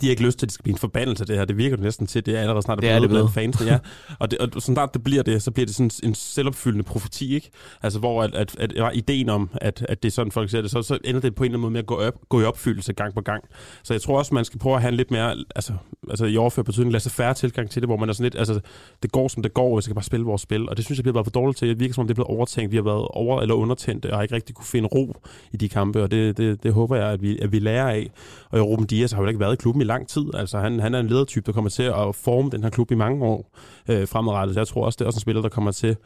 de 0.00 0.06
har 0.06 0.10
ikke 0.10 0.22
lyst 0.22 0.38
til, 0.38 0.46
at 0.46 0.48
det 0.48 0.54
skal 0.54 0.62
blive 0.62 0.74
en 0.74 0.78
forbandelse, 0.78 1.24
det 1.24 1.36
her. 1.36 1.44
Det 1.44 1.56
virker 1.56 1.76
det 1.76 1.84
næsten 1.84 2.06
til, 2.06 2.26
det 2.26 2.36
er 2.36 2.40
allerede 2.40 2.62
snart 2.62 2.80
Det 2.80 2.90
er 2.90 2.98
det 3.00 3.08
blandt 3.08 3.32
fansene, 3.32 3.70
ja. 3.70 3.78
Og, 4.18 4.30
det, 4.30 4.38
og 4.38 4.48
sådan 4.52 4.60
snart 4.60 4.94
det 4.94 5.04
bliver 5.04 5.22
det, 5.22 5.42
så 5.42 5.50
bliver 5.50 5.66
det 5.66 5.74
sådan 5.74 5.90
en 6.02 6.14
selvopfyldende 6.14 6.84
profeti, 6.84 7.34
ikke? 7.34 7.50
Altså, 7.82 7.98
hvor 7.98 8.22
at, 8.22 8.34
at, 8.34 8.56
at, 8.58 8.72
at 8.72 8.90
ideen 8.94 9.28
om, 9.28 9.50
at, 9.54 9.86
at 9.88 10.02
det 10.02 10.08
er 10.08 10.12
sådan, 10.12 10.32
folk 10.32 10.50
ser 10.50 10.62
det, 10.62 10.70
så, 10.70 10.82
så 10.82 10.98
ender 11.04 11.20
det 11.20 11.34
på 11.34 11.44
en 11.44 11.50
eller 11.50 11.54
anden 11.54 11.60
måde 11.60 11.72
med 11.72 11.80
at 11.80 11.86
gå, 11.86 11.94
op, 11.94 12.14
gå 12.28 12.40
i 12.40 12.44
opfyldelse 12.44 12.92
gang 12.92 13.14
på 13.14 13.20
gang. 13.20 13.44
Så 13.82 13.94
jeg 13.94 14.02
tror 14.02 14.18
også, 14.18 14.34
man 14.34 14.44
skal 14.44 14.58
prøve 14.58 14.74
at 14.76 14.80
have 14.80 14.88
en 14.88 14.96
lidt 14.96 15.10
mere, 15.10 15.36
altså, 15.54 15.72
altså 16.10 16.24
i 16.24 16.36
overført 16.36 16.64
betydning, 16.64 16.92
lade 16.92 17.02
sig 17.02 17.12
færre 17.12 17.34
tilgang 17.34 17.70
til 17.70 17.82
det, 17.82 17.88
hvor 17.88 17.96
man 17.96 18.08
er 18.08 18.12
sådan 18.12 18.24
lidt, 18.24 18.36
altså, 18.36 18.60
det 19.02 19.12
går 19.12 19.28
som 19.28 19.42
det 19.42 19.54
går, 19.54 19.74
hvis 19.74 19.86
jeg 19.86 19.90
kan 19.90 19.94
bare 19.94 20.04
spille 20.04 20.26
vores 20.26 20.42
spil. 20.42 20.68
Og 20.68 20.76
det 20.76 20.84
synes 20.84 20.98
jeg, 20.98 21.04
vi 21.04 21.08
har 21.08 21.12
været 21.14 21.26
for 21.26 21.30
dårligt 21.30 21.58
til. 21.58 21.68
Det 21.68 21.80
virker 21.80 21.94
som 21.94 22.02
om, 22.02 22.06
det 22.06 22.12
er 22.12 22.14
blevet 22.14 22.30
overtænkt. 22.30 22.72
Vi 22.72 22.76
har 22.76 22.84
været 22.84 23.08
over- 23.10 23.40
eller 23.40 23.54
undertændte, 23.54 24.10
og 24.10 24.16
har 24.16 24.22
ikke 24.22 24.34
rigtig 24.34 24.54
kunne 24.54 24.66
finde 24.66 24.88
ro 24.88 25.16
i 25.52 25.56
de 25.56 25.68
kampe, 25.68 26.02
og 26.02 26.10
det, 26.10 26.36
det, 26.36 26.62
det 26.62 26.72
håber 26.72 26.96
jeg, 26.96 27.06
at 27.06 27.22
vi, 27.22 27.38
at 27.38 27.52
vi 27.52 27.58
lærer 27.58 27.88
af. 27.88 28.10
Og 28.50 28.68
Ruben 28.68 28.86
Dias 28.86 29.12
har 29.12 29.22
jo 29.22 29.28
ikke 29.28 29.40
været 29.40 29.52
i 29.52 29.56
klubben 29.80 29.86
i 29.86 29.92
lang 29.92 30.08
tid. 30.08 30.34
Altså, 30.34 30.58
han, 30.58 30.80
han 30.80 30.94
er 30.94 31.00
en 31.00 31.08
ledertype, 31.08 31.46
der 31.46 31.52
kommer 31.52 31.70
til 31.70 31.82
at 31.82 32.14
forme 32.14 32.50
den 32.50 32.62
her 32.62 32.70
klub 32.70 32.90
i 32.90 32.94
mange 32.94 33.24
år 33.24 33.50
øh, 33.88 34.08
fremadrettet. 34.08 34.54
Så 34.54 34.60
jeg 34.60 34.68
tror 34.68 34.84
også, 34.84 34.96
det 34.96 35.04
er 35.04 35.06
også 35.06 35.18
en 35.18 35.20
spiller, 35.20 35.42
der 35.42 35.48
kommer 35.48 35.72
til 35.72 35.96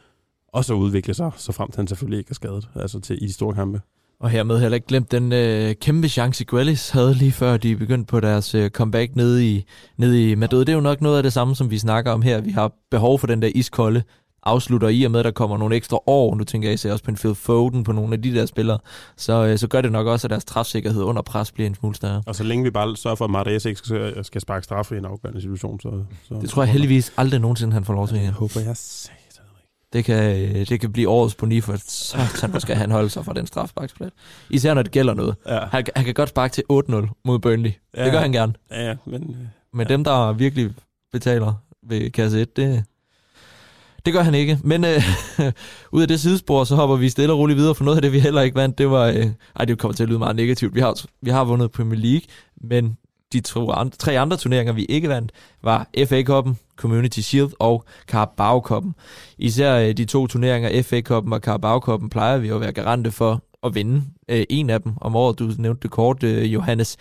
også 0.53 0.73
at 0.73 0.77
udvikle 0.77 1.13
sig, 1.13 1.31
så 1.37 1.51
frem 1.51 1.71
til 1.71 1.77
han 1.77 1.87
selvfølgelig 1.87 2.19
ikke 2.19 2.31
er 2.31 2.35
skadet 2.35 2.69
altså 2.75 2.99
til, 2.99 3.23
i 3.23 3.27
de 3.27 3.33
store 3.33 3.53
kampe. 3.53 3.81
Og 4.19 4.29
hermed 4.29 4.59
heller 4.59 4.75
ikke 4.75 4.87
glemt 4.87 5.11
den 5.11 5.33
øh, 5.33 5.75
kæmpe 5.81 6.07
chance, 6.07 6.45
Guelis 6.45 6.89
havde 6.89 7.13
lige 7.13 7.31
før 7.31 7.57
de 7.57 7.75
begyndte 7.75 8.07
på 8.07 8.19
deres 8.19 8.55
øh, 8.55 8.69
comeback 8.69 9.15
nede 9.15 9.45
i, 9.45 9.65
nede 9.97 10.31
i 10.31 10.35
Madrid. 10.35 10.59
Det 10.59 10.69
er 10.69 10.75
jo 10.75 10.81
nok 10.81 11.01
noget 11.01 11.17
af 11.17 11.23
det 11.23 11.33
samme, 11.33 11.55
som 11.55 11.71
vi 11.71 11.77
snakker 11.77 12.11
om 12.11 12.21
her. 12.21 12.41
Vi 12.41 12.51
har 12.51 12.71
behov 12.91 13.19
for 13.19 13.27
den 13.27 13.41
der 13.41 13.51
iskolde 13.55 14.03
afslutter 14.45 14.87
i 14.87 15.03
og 15.03 15.11
med, 15.11 15.19
at 15.19 15.25
der 15.25 15.31
kommer 15.31 15.57
nogle 15.57 15.75
ekstra 15.75 15.99
år. 16.07 16.35
Nu 16.35 16.43
tænker 16.43 16.67
jeg 16.67 16.73
især 16.73 16.91
også 16.91 17.03
på 17.03 17.11
en 17.11 17.17
Phil 17.17 17.35
Foden 17.35 17.83
på 17.83 17.91
nogle 17.91 18.13
af 18.13 18.21
de 18.21 18.33
der 18.33 18.45
spillere. 18.45 18.79
Så, 19.17 19.45
øh, 19.45 19.57
så 19.57 19.67
gør 19.67 19.81
det 19.81 19.91
nok 19.91 20.07
også, 20.07 20.27
at 20.27 20.31
deres 20.31 20.45
træfsikkerhed 20.45 21.03
under 21.03 21.21
pres 21.21 21.51
bliver 21.51 21.67
en 21.67 21.75
smule 21.75 21.95
større. 21.95 22.23
Og 22.25 22.35
så 22.35 22.43
længe 22.43 22.63
vi 22.63 22.69
bare 22.71 22.95
sørger 22.97 23.15
for, 23.15 23.25
at 23.25 23.31
Marais 23.31 23.65
ikke 23.65 23.79
skal, 23.83 24.25
skal 24.25 24.41
sparke 24.41 24.63
straffe 24.63 24.95
i 24.95 24.97
en 24.97 25.05
afgørende 25.05 25.41
situation, 25.41 25.79
så... 25.79 26.03
så 26.27 26.39
Det 26.41 26.49
tror 26.49 26.63
jeg 26.63 26.71
heldigvis 26.71 27.13
aldrig 27.17 27.39
nogensinde, 27.39 27.73
han 27.73 27.85
får 27.85 27.93
lov 27.93 28.07
til 28.07 28.17
Jeg 28.17 28.31
håber, 28.31 28.59
jeg 28.59 28.75
Det 29.93 30.05
kan, 30.05 30.41
øh, 30.41 30.67
det 30.69 30.79
kan 30.79 30.91
blive 30.91 31.09
årets 31.09 31.35
på 31.35 31.47
for 31.61 31.75
satan, 31.87 32.49
hvor 32.49 32.59
skal 32.59 32.75
han 32.75 32.91
holde 32.91 33.09
sig 33.09 33.25
fra 33.25 33.33
den 33.33 33.47
strafsparksplads. 33.47 34.11
Især 34.49 34.73
når 34.73 34.81
det 34.81 34.91
gælder 34.91 35.13
noget. 35.13 35.35
Ja, 35.47 35.59
Han, 35.71 35.85
han 35.95 36.05
kan 36.05 36.13
godt 36.13 36.29
sparke 36.29 36.51
til 36.53 36.63
8-0 36.71 37.21
mod 37.25 37.39
Burnley. 37.39 37.71
Ja. 37.97 38.03
Det 38.03 38.11
gør 38.11 38.19
han 38.19 38.31
gerne. 38.31 38.53
ja, 38.71 38.87
ja 38.87 38.95
men... 39.05 39.21
øh, 39.23 39.35
Men 39.73 39.87
ja. 39.87 39.93
dem, 39.93 40.03
der 40.03 40.33
virkelig 40.33 40.73
betaler 41.11 41.53
ved 41.89 42.09
kasse 42.09 42.41
1, 42.41 42.57
det, 42.57 42.83
det 44.05 44.13
gør 44.13 44.21
han 44.21 44.35
ikke. 44.35 44.59
Men 44.63 44.85
øh, 44.85 45.03
ud 45.91 46.01
af 46.01 46.07
det 46.07 46.19
sidespor, 46.19 46.63
så 46.63 46.75
hopper 46.75 46.95
vi 46.95 47.09
stille 47.09 47.33
og 47.33 47.39
roligt 47.39 47.57
videre, 47.57 47.75
for 47.75 47.83
noget 47.83 47.97
af 47.97 48.01
det, 48.01 48.11
vi 48.11 48.19
heller 48.19 48.41
ikke 48.41 48.55
vandt, 48.55 48.77
det 48.77 48.89
var... 48.89 49.05
Øh, 49.05 49.27
ej, 49.55 49.65
det 49.65 49.79
kommer 49.79 49.95
til 49.95 50.03
at 50.03 50.09
lyde 50.09 50.19
meget 50.19 50.35
negativt. 50.35 50.75
Vi 50.75 50.79
har, 50.79 51.05
vi 51.21 51.29
har 51.29 51.43
vundet 51.43 51.71
Premier 51.71 51.99
League, 51.99 52.21
men 52.61 52.97
de 53.33 53.39
to 53.39 53.71
andre, 53.71 53.97
tre 53.97 54.19
andre 54.19 54.37
turneringer, 54.37 54.73
vi 54.73 54.85
ikke 54.85 55.09
vandt, 55.09 55.31
var 55.63 55.87
FA-koppen, 56.05 56.57
Community 56.75 57.19
Shield 57.19 57.51
og 57.59 57.85
Carabao-koppen. 58.11 58.95
Især 59.37 59.75
øh, 59.75 59.97
de 59.97 60.05
to 60.05 60.27
turneringer, 60.27 60.81
FA-koppen 60.83 61.33
og 61.33 61.39
Carabao-koppen, 61.39 62.09
plejer 62.09 62.37
vi 62.37 62.47
jo 62.47 62.55
at 62.55 62.61
være 62.61 62.71
garante 62.71 63.11
for 63.11 63.43
at 63.63 63.75
vinde 63.75 64.03
øh, 64.29 64.43
en 64.49 64.69
af 64.69 64.81
dem 64.81 64.93
om 65.01 65.15
året. 65.15 65.39
Du 65.39 65.51
nævnte 65.57 65.81
det 65.83 65.91
kort, 65.91 66.23
øh, 66.23 66.53
Johannes. 66.53 66.97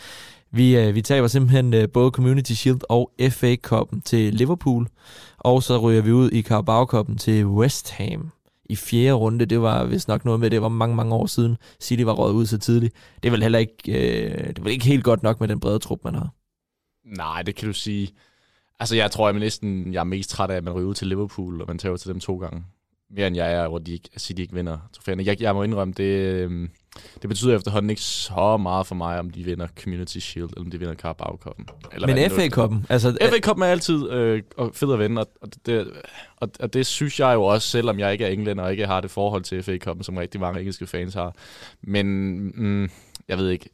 Vi, 0.54 0.76
øh, 0.76 0.94
vi 0.94 1.02
taber 1.02 1.28
simpelthen 1.28 1.74
øh, 1.74 1.88
både 1.88 2.10
Community 2.10 2.52
Shield 2.52 2.80
og 2.88 3.12
FA-koppen 3.30 4.00
til 4.00 4.34
Liverpool, 4.34 4.86
og 5.38 5.62
så 5.62 5.78
ryger 5.78 6.02
vi 6.02 6.12
ud 6.12 6.30
i 6.30 6.42
Carabao-koppen 6.42 7.18
til 7.18 7.46
West 7.46 7.90
Ham 7.90 8.30
i 8.64 8.76
fjerde 8.76 9.12
runde. 9.12 9.46
Det 9.46 9.60
var 9.60 9.84
vist 9.84 10.08
nok 10.08 10.24
noget 10.24 10.40
med, 10.40 10.50
det 10.50 10.62
var 10.62 10.68
mange, 10.68 10.96
mange 10.96 11.14
år 11.14 11.26
siden 11.26 11.56
City 11.80 12.02
var 12.02 12.12
røget 12.12 12.34
ud 12.34 12.46
så 12.46 12.58
tidligt. 12.58 12.94
Det 13.22 13.28
er 13.28 13.30
vel 13.30 13.42
heller 13.42 13.58
ikke, 13.58 13.74
øh, 13.88 14.48
det 14.48 14.58
er 14.58 14.62
vel 14.62 14.72
ikke 14.72 14.84
helt 14.84 15.04
godt 15.04 15.22
nok 15.22 15.40
med 15.40 15.48
den 15.48 15.60
brede 15.60 15.78
trup, 15.78 16.04
man 16.04 16.14
har. 16.14 16.28
Nej, 17.16 17.42
det 17.42 17.54
kan 17.54 17.68
du 17.68 17.74
sige. 17.74 18.08
Altså, 18.80 18.96
jeg 18.96 19.10
tror, 19.10 19.28
jeg 19.28 19.34
er 19.34 19.40
næsten 19.40 19.92
jeg 19.92 20.00
er 20.00 20.04
mest 20.04 20.30
træt 20.30 20.50
af, 20.50 20.56
at 20.56 20.64
man 20.64 20.72
ryger 20.72 20.88
ud 20.88 20.94
til 20.94 21.06
Liverpool, 21.06 21.60
og 21.60 21.66
man 21.68 21.78
tager 21.78 21.96
til 21.96 22.08
dem 22.08 22.20
to 22.20 22.38
gange. 22.38 22.64
Mere 23.10 23.26
end 23.26 23.36
jeg 23.36 23.52
er, 23.52 23.68
hvor 23.68 23.78
de 23.78 23.92
ikke, 23.92 24.10
City 24.18 24.40
ikke 24.40 24.54
vinder 24.54 24.78
trofæerne. 24.92 25.24
Jeg, 25.24 25.42
jeg 25.42 25.54
må 25.54 25.62
indrømme, 25.62 25.94
det, 25.96 26.04
øh, 26.04 26.68
det 27.22 27.28
betyder 27.28 27.56
efterhånden 27.56 27.90
ikke 27.90 28.02
så 28.02 28.56
meget 28.56 28.86
for 28.86 28.94
mig, 28.94 29.18
om 29.18 29.30
de 29.30 29.44
vinder 29.44 29.66
Community 29.82 30.18
Shield, 30.18 30.48
eller 30.48 30.64
om 30.64 30.70
de 30.70 30.78
vinder. 30.78 30.94
Eller 31.92 32.06
hvad 32.06 32.14
Men. 32.14 32.30
FA-koppen, 32.30 32.86
altså... 32.88 33.16
FA-koppen 33.22 33.62
er 33.62 33.66
altid 33.66 34.10
øh, 34.10 34.42
og 34.56 34.70
fed 34.74 34.92
at 34.92 34.98
vinde, 34.98 35.20
og, 35.20 35.28
og, 35.40 35.48
det, 35.66 35.90
og, 36.36 36.50
og 36.60 36.74
det 36.74 36.86
synes 36.86 37.20
jeg 37.20 37.34
jo 37.34 37.42
også, 37.42 37.68
selvom 37.68 37.98
jeg 37.98 38.12
ikke 38.12 38.24
er 38.24 38.28
englænder 38.28 38.64
og 38.64 38.70
ikke 38.70 38.86
har 38.86 39.00
det 39.00 39.10
forhold 39.10 39.42
til 39.42 39.62
FA-koppen, 39.62 40.04
som 40.04 40.16
rigtig 40.16 40.40
mange 40.40 40.60
engelske 40.60 40.86
fans 40.86 41.14
har. 41.14 41.34
Men 41.82 42.06
mm, 42.54 42.90
jeg 43.28 43.38
ved 43.38 43.48
ikke. 43.50 43.70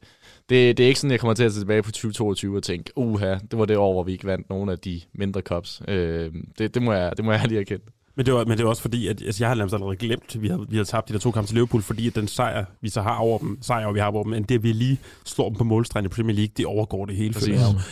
Det, 0.49 0.77
det 0.77 0.83
er 0.83 0.87
ikke 0.87 0.99
sådan, 0.99 1.11
jeg 1.11 1.19
kommer 1.19 1.33
til 1.33 1.43
at 1.43 1.53
se 1.53 1.59
tilbage 1.59 1.83
på 1.83 1.91
2022 1.91 2.57
og 2.57 2.63
tænke, 2.63 2.91
uha, 2.95 3.37
det 3.51 3.59
var 3.59 3.65
det 3.65 3.77
år, 3.77 3.93
hvor 3.93 4.03
vi 4.03 4.11
ikke 4.11 4.27
vandt 4.27 4.49
nogen 4.49 4.69
af 4.69 4.79
de 4.79 5.01
mindre 5.13 5.41
cups. 5.41 5.81
Øh, 5.87 6.33
det, 6.57 6.73
det, 6.73 6.81
må 6.81 6.93
jeg, 6.93 7.17
det 7.17 7.25
må 7.25 7.31
jeg 7.31 7.47
lige 7.47 7.59
erkende. 7.59 7.83
Men 8.15 8.25
det, 8.25 8.33
var, 8.33 8.45
men 8.45 8.57
det 8.57 8.63
var 8.63 8.69
også 8.69 8.81
fordi, 8.81 9.07
at 9.07 9.21
altså, 9.21 9.43
jeg 9.43 9.49
har 9.49 9.55
nærmest 9.55 9.73
allerede 9.73 9.95
glemt, 9.95 10.35
at 10.35 10.41
vi 10.41 10.47
har, 10.47 10.65
vi 10.69 10.77
har 10.77 10.83
tabt 10.83 11.07
de 11.07 11.13
der 11.13 11.19
to 11.19 11.31
kampe 11.31 11.47
til 11.47 11.53
Liverpool, 11.55 11.81
fordi 11.81 12.07
at 12.07 12.15
den 12.15 12.27
sejr, 12.27 12.65
vi 12.81 12.89
så 12.89 13.01
har 13.01 13.15
over 13.17 13.37
dem, 13.39 13.57
sejr, 13.61 13.91
vi 13.91 13.99
har 13.99 14.07
over 14.11 14.23
dem, 14.23 14.31
men 14.31 14.43
det, 14.43 14.55
at 14.55 14.63
vi 14.63 14.71
lige 14.73 14.97
slår 15.25 15.49
dem 15.49 15.57
på 15.57 15.63
målstregen 15.63 16.05
i 16.05 16.09
Premier 16.09 16.35
League, 16.35 16.51
det 16.57 16.65
overgår 16.65 17.05
det 17.05 17.15
hele. 17.15 17.33
Præcis. 17.33 17.47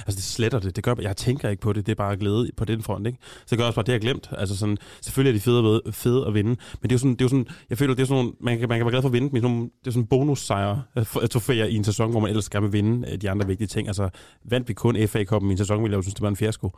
Altså, 0.05 0.15
det 0.15 0.23
sletter 0.23 0.59
det. 0.59 0.75
det 0.75 0.83
gør, 0.83 0.95
jeg 1.01 1.17
tænker 1.17 1.49
ikke 1.49 1.61
på 1.61 1.73
det. 1.73 1.85
Det 1.85 1.91
er 1.91 1.95
bare 1.95 2.17
glæde 2.17 2.49
på 2.57 2.65
den 2.65 2.83
front, 2.83 3.07
ikke? 3.07 3.19
Så 3.21 3.45
det 3.49 3.57
gør 3.57 3.65
også 3.65 3.75
bare, 3.75 3.85
det 3.85 3.91
jeg 3.91 4.01
glemt. 4.01 4.29
Altså 4.37 4.57
sådan, 4.57 4.77
selvfølgelig 5.01 5.29
er 5.31 5.37
de 5.39 5.43
fede, 5.43 5.57
at 5.57 5.63
ved- 5.63 5.81
fede 5.93 6.25
at 6.27 6.33
vinde, 6.33 6.49
men 6.49 6.57
det 6.83 6.91
er 6.91 6.95
jo 6.95 6.97
sådan, 6.99 7.11
det 7.13 7.21
er 7.21 7.25
jo 7.25 7.29
sådan 7.29 7.47
jeg 7.69 7.77
føler, 7.77 7.93
det 7.93 8.01
er 8.01 8.07
sådan 8.07 8.23
nogle, 8.23 8.35
man 8.41 8.59
kan, 8.59 8.69
man 8.69 8.77
kan 8.79 8.85
være 8.85 8.91
glad 8.91 9.01
for 9.01 9.09
at 9.09 9.13
vinde, 9.13 9.29
men 9.33 9.41
sådan 9.41 9.61
det 9.61 9.87
er 9.87 9.91
sådan 9.91 10.05
bonussejre, 10.07 10.81
øh, 10.97 11.05
for- 11.05 11.27
trofæer 11.27 11.65
i 11.65 11.75
en 11.75 11.83
sæson, 11.83 12.11
hvor 12.11 12.19
man 12.19 12.29
ellers 12.29 12.49
gerne 12.49 12.63
vil 12.71 12.73
vinde 12.73 13.07
øh, 13.11 13.17
de 13.21 13.29
andre 13.29 13.47
vigtige 13.47 13.67
ting. 13.67 13.87
Altså, 13.87 14.09
vandt 14.45 14.67
vi 14.67 14.73
kun 14.73 15.07
FA-koppen 15.07 15.49
i 15.49 15.51
en 15.51 15.57
sæson, 15.57 15.81
ville 15.83 15.91
jeg 15.93 15.97
jo 15.97 16.01
synes, 16.01 16.13
det 16.13 16.21
var 16.21 16.29
en 16.29 16.35
fiasko. 16.35 16.71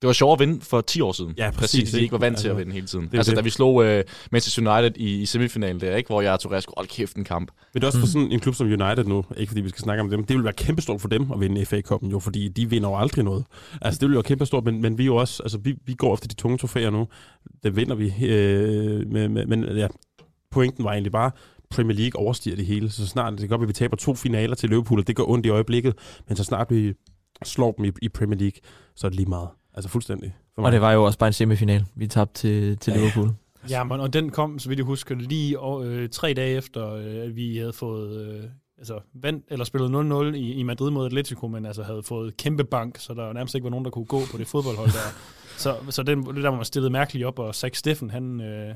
Det 0.00 0.06
var 0.06 0.12
sjovt 0.12 0.40
at 0.42 0.48
vinde 0.48 0.64
for 0.64 0.80
10 0.80 1.00
år 1.00 1.12
siden. 1.12 1.34
Ja, 1.36 1.50
præcis, 1.50 1.80
præcis. 1.80 1.90
De 1.94 2.02
ikke? 2.02 2.12
var 2.12 2.18
vant 2.18 2.38
til 2.38 2.48
at 2.48 2.50
Altså, 2.50 2.58
vinde 2.58 2.72
hele 2.72 2.86
tiden. 2.86 3.08
det 3.12 3.16
Altså, 3.16 3.30
det. 3.32 3.36
da 3.36 3.42
vi 3.42 3.50
slog 3.50 3.74
uh, 3.74 4.00
Manchester 4.32 4.72
United 4.76 4.96
i, 5.00 5.20
i 5.22 5.26
semifinalen 5.26 5.80
der, 5.80 5.96
ikke? 5.96 6.08
hvor 6.08 6.20
jeg 6.20 6.32
og 6.32 6.40
Torres 6.40 6.62
skulle 6.62 6.76
holde 6.76 6.88
kæft 6.88 7.16
en 7.16 7.24
kamp. 7.24 7.50
Men 7.74 7.80
det 7.80 7.84
er 7.84 7.86
også 7.88 8.00
for 8.00 8.06
sådan 8.06 8.32
en 8.32 8.40
klub 8.40 8.54
som 8.54 8.66
United 8.66 9.04
nu, 9.04 9.24
ikke 9.36 9.50
fordi 9.50 9.60
vi 9.60 9.68
skal 9.68 9.82
snakke 9.82 10.02
om 10.02 10.10
dem, 10.10 10.24
det 10.24 10.36
vil 10.36 10.44
være 10.44 10.52
kæmpestort 10.52 11.00
for 11.00 11.08
dem 11.08 11.32
at 11.32 11.40
vinde 11.40 11.66
FA-koppen 11.66 12.10
jo, 12.10 12.18
fordi 12.18 12.48
de 12.48 12.70
vinder 12.70 12.88
jo 12.88 12.96
aldrig 12.96 13.24
noget. 13.24 13.44
Altså 13.82 13.98
det 14.00 14.08
vil 14.08 14.14
være 14.14 14.22
kæmpestort, 14.22 14.64
men, 14.64 14.82
men 14.82 14.98
vi 14.98 15.02
er 15.02 15.06
jo 15.06 15.16
også, 15.16 15.42
altså 15.42 15.58
vi, 15.58 15.74
vi 15.86 15.94
går 15.94 16.14
efter 16.14 16.28
de 16.28 16.34
tunge 16.34 16.58
trofæer 16.58 16.90
nu, 16.90 17.08
det 17.62 17.76
vinder 17.76 17.94
vi, 17.94 18.12
øh, 18.26 19.10
med, 19.12 19.28
med, 19.28 19.46
men 19.46 19.64
ja, 19.76 19.88
pointen 20.50 20.84
var 20.84 20.92
egentlig 20.92 21.12
bare, 21.12 21.30
Premier 21.70 21.96
League 21.96 22.20
overstiger 22.20 22.56
det 22.56 22.66
hele, 22.66 22.90
så 22.90 23.06
snart, 23.06 23.32
det 23.32 23.40
kan 23.40 23.48
godt 23.48 23.62
at 23.62 23.68
vi 23.68 23.72
taber 23.72 23.96
to 23.96 24.14
finaler 24.14 24.54
til 24.54 24.68
Liverpool, 24.68 25.00
og 25.00 25.06
det 25.06 25.16
går 25.16 25.28
ondt 25.30 25.46
i 25.46 25.48
øjeblikket, 25.48 25.94
men 26.28 26.36
så 26.36 26.44
snart 26.44 26.66
vi 26.70 26.92
slår 27.44 27.72
dem 27.72 27.84
i, 27.84 27.90
i 28.02 28.08
Premier 28.08 28.38
League, 28.38 28.60
så 28.96 29.06
er 29.06 29.08
det 29.08 29.16
lige 29.16 29.28
meget. 29.28 29.48
Altså 29.80 29.88
fuldstændig. 29.92 30.34
For 30.54 30.62
Og 30.62 30.72
det 30.72 30.80
var 30.80 30.92
jo 30.92 31.04
også 31.04 31.18
bare 31.18 31.26
en 31.26 31.32
semifinal, 31.32 31.84
vi 31.94 32.06
tabte 32.06 32.34
til, 32.34 32.76
til 32.76 32.90
Ja. 32.92 32.98
Liverpool. 32.98 33.30
Ja, 33.70 33.84
men, 33.84 34.00
og 34.00 34.12
den 34.12 34.30
kom, 34.30 34.58
så 34.58 34.68
vidt 34.68 34.78
jeg 34.78 34.84
husker, 34.86 35.14
lige 35.14 35.60
og, 35.60 35.86
øh, 35.86 36.08
tre 36.08 36.34
dage 36.34 36.56
efter, 36.56 36.94
øh, 36.94 37.04
at 37.16 37.36
vi 37.36 37.56
havde 37.56 37.72
fået 37.72 38.26
øh, 38.26 38.44
altså, 38.78 38.98
vandt, 39.14 39.44
eller 39.50 39.64
spillet 39.64 40.32
0-0 40.32 40.36
i, 40.36 40.52
i 40.52 40.62
Madrid 40.62 40.90
mod 40.90 41.06
Atletico, 41.06 41.48
men 41.48 41.66
altså 41.66 41.82
havde 41.82 42.02
fået 42.02 42.36
kæmpe 42.36 42.64
bank, 42.64 42.98
så 42.98 43.14
der 43.14 43.32
nærmest 43.32 43.54
ikke 43.54 43.64
var 43.64 43.70
nogen, 43.70 43.84
der 43.84 43.90
kunne 43.90 44.04
gå 44.04 44.20
på 44.32 44.38
det 44.38 44.46
fodboldhold 44.46 44.88
der. 44.88 45.14
så 45.62 45.76
så 45.90 46.02
den, 46.02 46.26
det 46.26 46.42
der 46.42 46.48
var 46.48 46.56
man 46.56 46.64
stillet 46.64 46.92
mærkeligt 46.92 47.26
op, 47.26 47.38
og 47.38 47.54
Zach 47.54 47.78
Steffen, 47.78 48.10
han, 48.10 48.40
øh, 48.40 48.74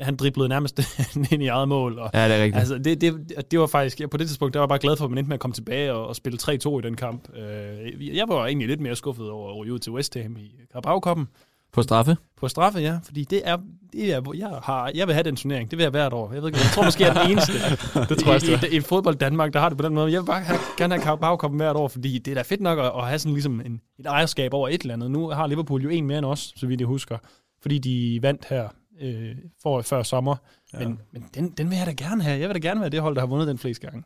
han 0.00 0.16
driblede 0.16 0.48
nærmest 0.48 0.80
ind 1.32 1.42
i 1.42 1.46
eget 1.46 1.68
mål, 1.68 1.98
og 1.98 2.10
Ja, 2.14 2.28
det 2.28 2.36
er 2.36 2.42
rigtigt. 2.42 2.58
Altså, 2.58 2.78
det, 2.78 3.00
det, 3.00 3.42
det 3.50 3.60
var 3.60 3.66
faktisk, 3.66 4.00
ja, 4.00 4.06
på 4.06 4.16
det 4.16 4.26
tidspunkt, 4.26 4.54
der 4.54 4.60
var 4.60 4.64
jeg 4.64 4.68
bare 4.68 4.78
glad 4.78 4.96
for, 4.96 5.04
at 5.04 5.10
man 5.10 5.18
endte 5.18 5.28
med 5.28 5.34
at 5.34 5.40
komme 5.40 5.54
tilbage 5.54 5.92
og, 5.92 6.06
og 6.06 6.16
spille 6.16 6.38
3-2 6.42 6.50
i 6.52 6.82
den 6.82 6.96
kamp. 6.96 7.28
Øh, 7.36 8.16
jeg 8.16 8.28
var 8.28 8.46
egentlig 8.46 8.68
lidt 8.68 8.80
mere 8.80 8.96
skuffet 8.96 9.30
over 9.30 9.50
at 9.50 9.56
ryge 9.56 9.72
ud 9.72 9.78
til 9.78 9.92
West 9.92 10.14
Ham 10.22 10.36
i 10.36 10.50
Carabao-koppen 10.72 11.28
På 11.72 11.82
straffe. 11.82 12.16
på 12.36 12.48
straffe, 12.48 12.78
ja, 12.78 12.98
fordi 13.04 13.24
det 13.24 13.42
er, 13.44 13.56
det 13.92 14.12
er 14.12 14.22
jeg, 14.34 14.48
har, 14.62 14.90
jeg 14.94 15.06
vil 15.06 15.14
have 15.14 15.24
den 15.24 15.36
turnering, 15.36 15.70
det 15.70 15.78
vil 15.78 15.84
jeg 15.84 15.90
hvert 15.90 16.12
år. 16.12 16.32
Jeg, 16.32 16.42
ved 16.42 16.48
ikke, 16.48 16.58
jeg 16.58 16.70
tror 16.74 16.84
måske, 16.84 17.04
jeg 17.04 17.16
er 17.16 17.22
den 17.22 17.30
eneste 17.30 17.52
Det 18.08 18.18
tror 18.18 18.32
jeg 18.32 18.42
i, 18.42 18.74
i, 18.74 18.76
i, 18.76 18.80
fodbold 18.80 19.16
Danmark, 19.16 19.52
der 19.52 19.60
har 19.60 19.68
det 19.68 19.78
på 19.78 19.84
den 19.84 19.94
måde. 19.94 20.12
Jeg 20.12 20.20
vil 20.20 20.26
bare 20.26 20.40
have, 20.40 20.58
gerne 20.78 20.94
have 20.94 21.04
Carabao-koppen 21.04 21.60
hvert 21.60 21.76
år, 21.76 21.88
fordi 21.88 22.18
det 22.18 22.30
er 22.30 22.34
da 22.34 22.42
fedt 22.42 22.60
nok 22.60 22.78
at, 22.78 22.92
at 22.96 23.06
have 23.08 23.18
sådan 23.18 23.32
ligesom 23.32 23.60
en, 23.60 23.80
et 23.98 24.06
ejerskab 24.06 24.54
over 24.54 24.68
et 24.68 24.80
eller 24.80 24.94
andet. 24.94 25.10
Nu 25.10 25.28
har 25.28 25.46
Liverpool 25.46 25.82
jo 25.82 25.88
en 25.88 26.06
mere 26.06 26.18
end 26.18 26.26
os, 26.26 26.52
så 26.56 26.66
vidt 26.66 26.80
jeg 26.80 26.86
husker, 26.86 27.18
fordi 27.62 27.78
de 27.78 28.18
vandt 28.22 28.46
her 28.50 28.68
øh, 29.00 29.34
for, 29.62 29.82
før 29.82 30.02
sommer. 30.02 30.36
Ja. 30.72 30.78
Men, 30.78 30.98
men 31.12 31.24
den, 31.34 31.48
den 31.50 31.70
vil 31.70 31.78
jeg 31.78 31.86
da 31.86 31.92
gerne 31.92 32.22
have. 32.22 32.40
Jeg 32.40 32.48
vil 32.48 32.62
da 32.62 32.68
gerne 32.68 32.80
være 32.80 32.90
det 32.90 33.00
hold, 33.00 33.14
der 33.14 33.20
har 33.20 33.26
vundet 33.26 33.48
den 33.48 33.58
flest 33.58 33.80
gange. 33.80 34.02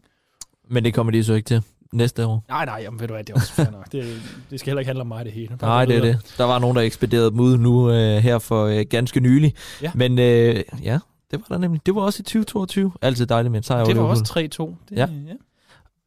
Men 0.71 0.85
det 0.85 0.95
kommer 0.95 1.13
de 1.13 1.25
så 1.25 1.35
ikke 1.35 1.47
til 1.47 1.63
næste 1.93 2.27
år. 2.27 2.45
Nej, 2.49 2.65
nej, 2.65 2.81
jamen, 2.83 3.01
ved 3.01 3.09
du 3.09 3.15
hvad, 3.15 3.25
det 3.25 3.31
er 3.33 3.35
også 3.35 3.53
fair 3.53 3.71
nok. 3.71 3.87
Det, 3.93 4.21
det 4.51 4.61
skal 4.61 4.71
heller 4.71 4.81
ikke 4.81 4.89
handle 4.89 5.01
om 5.01 5.07
mig, 5.07 5.25
det 5.25 5.33
hele. 5.33 5.57
Bare 5.57 5.71
Nej, 5.71 5.85
det 5.85 5.97
er 5.97 6.01
det. 6.01 6.35
Der 6.39 6.45
var 6.45 6.59
nogen, 6.59 6.77
der 6.77 6.83
ekspederede 6.83 7.31
dem 7.31 7.41
ud 7.41 7.59
nu 7.59 7.91
øh, 7.91 8.17
her 8.17 8.39
for 8.39 8.65
øh, 8.65 8.87
ganske 8.91 9.21
nylig. 9.21 9.55
Ja. 9.83 9.91
Men 9.95 10.19
øh, 10.19 10.63
ja, 10.83 10.99
det 11.31 11.41
var 11.41 11.47
der 11.49 11.59
nemlig. 11.59 11.87
Det 11.87 11.95
var 11.95 12.01
også 12.01 12.21
i 12.21 12.25
2022. 12.25 12.93
Altid 13.03 13.27
dejligt 13.27 13.53
med 13.53 13.59
en 13.59 13.63
sejr 13.63 13.85
Det 13.85 13.97
var 13.97 14.03
også 14.03 14.25
3-2. 14.61 14.89
Det, 14.89 14.97
Ja. 14.97 15.07
ja. 15.29 15.35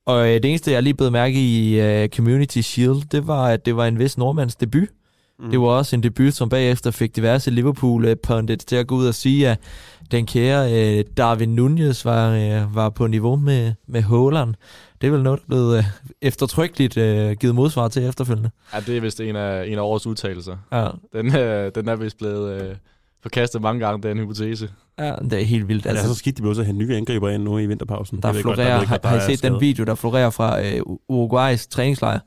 Og 0.06 0.28
øh, 0.28 0.34
det 0.34 0.46
eneste, 0.46 0.72
jeg 0.72 0.84
lige 0.84 0.94
blev 0.94 1.12
mærke 1.12 1.39
i 1.39 1.80
øh, 1.80 2.10
Community 2.10 2.60
Shield, 2.60 3.10
det 3.10 3.28
var, 3.28 3.46
at 3.48 3.65
det 3.65 3.76
var 3.76 3.86
en 3.86 4.00
vis 4.00 4.17
nordmands 4.17 4.56
debut. 4.56 4.89
Mm. 5.42 5.50
Det 5.52 5.60
var 5.60 5.68
også 5.68 5.96
en 5.96 6.04
debut, 6.04 6.34
som 6.34 6.50
bagefter 6.50 6.92
fik 6.92 7.16
diverse 7.16 7.52
Liverpool-pundits 7.52 8.66
til 8.66 8.76
at 8.76 8.88
gå 8.88 8.96
ud 8.96 9.08
og 9.08 9.16
sige, 9.16 9.50
at 9.50 9.60
den 10.12 10.26
kære 10.26 10.74
øh, 11.00 11.06
Darwin 11.18 11.50
Nunez 11.56 12.06
var, 12.06 12.32
øh, 12.32 12.76
var 12.76 12.90
på 12.90 13.08
niveau 13.08 13.36
med, 13.36 13.74
med 13.88 14.02
Haaland. 14.02 14.54
Det 15.02 15.08
er 15.08 15.12
vel 15.12 15.24
noget, 15.24 15.40
der 15.40 15.44
er 15.44 15.48
blevet 15.48 15.78
øh, 15.78 15.84
eftertrykkeligt 16.22 16.98
øh, 16.98 17.32
givet 17.40 17.56
modsvar 17.56 17.88
til 17.88 18.08
efterfølgende. 18.08 18.50
Ja, 18.74 18.80
det 18.80 18.98
er 18.98 19.02
vist 19.02 19.20
en 19.20 19.36
af, 19.36 19.66
en 19.68 19.78
af 19.78 19.82
årets 19.82 20.08
udtalelser. 20.08 20.58
Ja, 20.72 20.88
Den, 21.14 21.36
øh, 21.36 21.72
den 21.76 21.88
er 21.90 21.96
vist 21.96 22.18
blevet 22.18 22.62
øh, 22.62 22.76
forkastet 23.24 23.62
mange 23.62 23.80
gange, 23.88 24.10
den 24.10 24.18
hypotese. 24.20 24.70
ja 25.00 25.14
det 25.22 25.34
er 25.34 25.46
helt 25.46 25.68
vildt. 25.68 25.86
Altså, 25.86 26.02
Altså, 26.04 26.14
så 26.14 26.20
skidt, 26.20 26.38
de 26.38 26.42
blev 26.42 26.56
så 26.56 26.64
hente 26.64 26.86
nye 26.86 26.96
angriber 26.98 27.30
ind 27.30 27.44
nu 27.44 27.58
i 27.58 27.66
vinterpausen. 27.66 28.22
der 28.22 28.28
godt, 28.34 28.42
florerer, 28.42 28.80
ved 28.80 28.88
har, 28.88 28.96
godt, 28.96 29.04
der 29.04 29.10
har 29.10 29.16
I 29.16 29.20
er 29.20 29.24
set 29.36 29.44
den 29.44 29.62
video, 29.62 29.84
der 29.84 29.96
florerer 29.96 30.30
fra 30.30 30.62
øh, 30.66 30.82
Uruguays 31.10 31.68
træningslejr, 31.68 32.20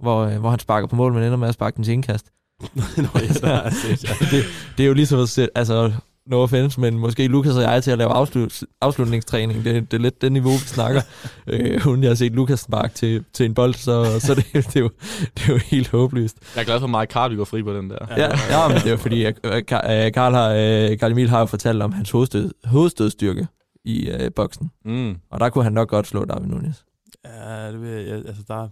hvor, 0.00 0.24
øh, 0.24 0.36
hvor 0.38 0.50
han 0.50 0.58
sparker 0.58 0.88
på 0.88 0.96
mål, 0.96 1.12
men 1.12 1.22
ender 1.22 1.36
med 1.36 1.48
at 1.48 1.54
sparke 1.54 1.76
den 1.76 1.84
til 1.84 1.92
indkast? 1.92 2.26
Nå, 2.74 2.82
ja, 2.96 3.26
der 3.40 3.48
er 3.48 3.70
ja. 4.04 4.26
det, 4.30 4.44
det 4.76 4.82
er 4.82 4.86
jo 4.86 4.94
ligesom 4.94 5.20
at 5.20 5.28
sætte, 5.28 5.58
altså, 5.58 5.92
no 6.26 6.42
offense, 6.42 6.80
men 6.80 6.98
måske 6.98 7.26
Lukas 7.26 7.56
og 7.56 7.62
jeg 7.62 7.82
til 7.82 7.90
at 7.90 7.98
lave 7.98 8.10
afslut, 8.10 8.62
afslutningstræning. 8.80 9.64
Det, 9.64 9.90
det 9.90 9.96
er 9.96 10.00
lidt 10.00 10.22
det 10.22 10.32
niveau, 10.32 10.52
vi 10.52 10.58
snakker. 10.58 11.02
øh, 11.46 11.86
uden 11.86 12.02
jeg 12.02 12.10
har 12.10 12.14
set 12.14 12.32
Lukas 12.32 12.60
sparke 12.60 12.94
til, 12.94 13.24
til 13.32 13.46
en 13.46 13.54
bold, 13.54 13.74
så, 13.74 14.20
så 14.20 14.34
det, 14.34 14.52
det, 14.52 14.76
er 14.76 14.80
jo, 14.80 14.90
det 15.38 15.48
er 15.48 15.52
jo 15.52 15.58
helt 15.58 15.88
håbløst. 15.88 16.36
Jeg 16.54 16.60
er 16.60 16.64
glad 16.64 16.80
for, 16.80 16.86
at 16.86 17.00
Mike 17.00 17.12
Carby 17.12 17.36
går 17.36 17.44
fri 17.44 17.62
på 17.62 17.74
den 17.74 17.90
der. 17.90 17.98
Ja, 18.16 18.28
ja 18.50 18.68
men 18.68 18.76
det 18.76 18.86
er 18.86 18.90
jo 18.90 18.96
fordi, 18.96 19.24
at 19.24 19.38
øh, 19.44 19.62
Ka- 19.72 19.92
øh, 19.92 20.12
Karl, 20.12 20.32
har, 20.34 20.50
øh, 20.50 20.98
Karl 20.98 21.12
Emil 21.12 21.28
har 21.28 21.38
jo 21.38 21.46
fortalt 21.46 21.82
om 21.82 21.92
hans 21.92 22.10
hovedstød, 22.10 22.50
hovedstødstyrke 22.64 23.46
i 23.84 24.08
øh, 24.08 24.30
boksen. 24.36 24.70
Mm. 24.84 25.16
Og 25.30 25.40
der 25.40 25.48
kunne 25.48 25.64
han 25.64 25.72
nok 25.72 25.88
godt 25.88 26.06
slå 26.06 26.24
David 26.24 26.46
Nunes. 26.46 26.84
Ja, 27.24 27.72
det 27.72 27.80
vil, 27.82 27.88
jeg, 27.90 28.16
altså 28.16 28.42
der, 28.48 28.68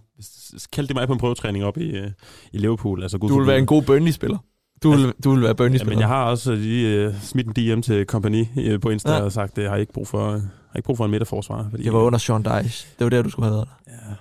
kald 0.73 0.87
det 0.87 0.95
mig 0.95 1.07
på 1.07 1.13
en 1.13 1.19
prøvetræning 1.19 1.63
op 1.65 1.77
i, 1.77 1.89
øh, 1.97 2.11
i 2.53 2.57
Liverpool. 2.57 3.01
Altså, 3.01 3.17
Du 3.17 3.37
vil 3.39 3.47
være 3.47 3.57
en 3.57 3.65
god 3.65 3.81
Burnley-spiller. 3.83 4.37
Du 4.83 4.91
vil, 4.91 5.13
du 5.23 5.31
vil 5.31 5.39
være 5.41 5.49
Ja, 5.49 5.53
Burnley-spiller. 5.53 5.95
men 5.95 5.99
jeg 5.99 6.07
har 6.07 6.23
også 6.25 6.55
lige 6.55 7.07
uh, 7.07 7.21
smidt 7.21 7.47
en 7.57 7.75
DM 7.75 7.81
til 7.81 8.05
kompagni 8.05 8.41
uh, 8.73 8.79
på 8.81 8.89
Insta 8.89 9.11
Ja. 9.11 9.17
ja. 9.17 9.23
og 9.23 9.31
sagt, 9.31 9.57
at 9.57 9.63
jeg 9.63 9.71
har 9.71 9.77
ikke 9.77 9.93
brug 9.93 10.07
for, 10.07 10.31
jeg 10.31 10.41
har 10.69 10.75
ikke 10.77 10.85
brug 10.85 10.97
for 10.97 11.05
en 11.05 11.11
midterforsvar. 11.11 11.67
Fordi, 11.69 11.83
det 11.83 11.93
var 11.93 11.99
under 11.99 12.19
Sean 12.19 12.43
Dyche. 12.43 12.87
Det 12.99 13.03
var 13.05 13.09
der, 13.09 13.21
du 13.21 13.29
skulle 13.29 13.45
have 13.45 13.55
været. 13.55 13.67
Ja, 13.87 14.13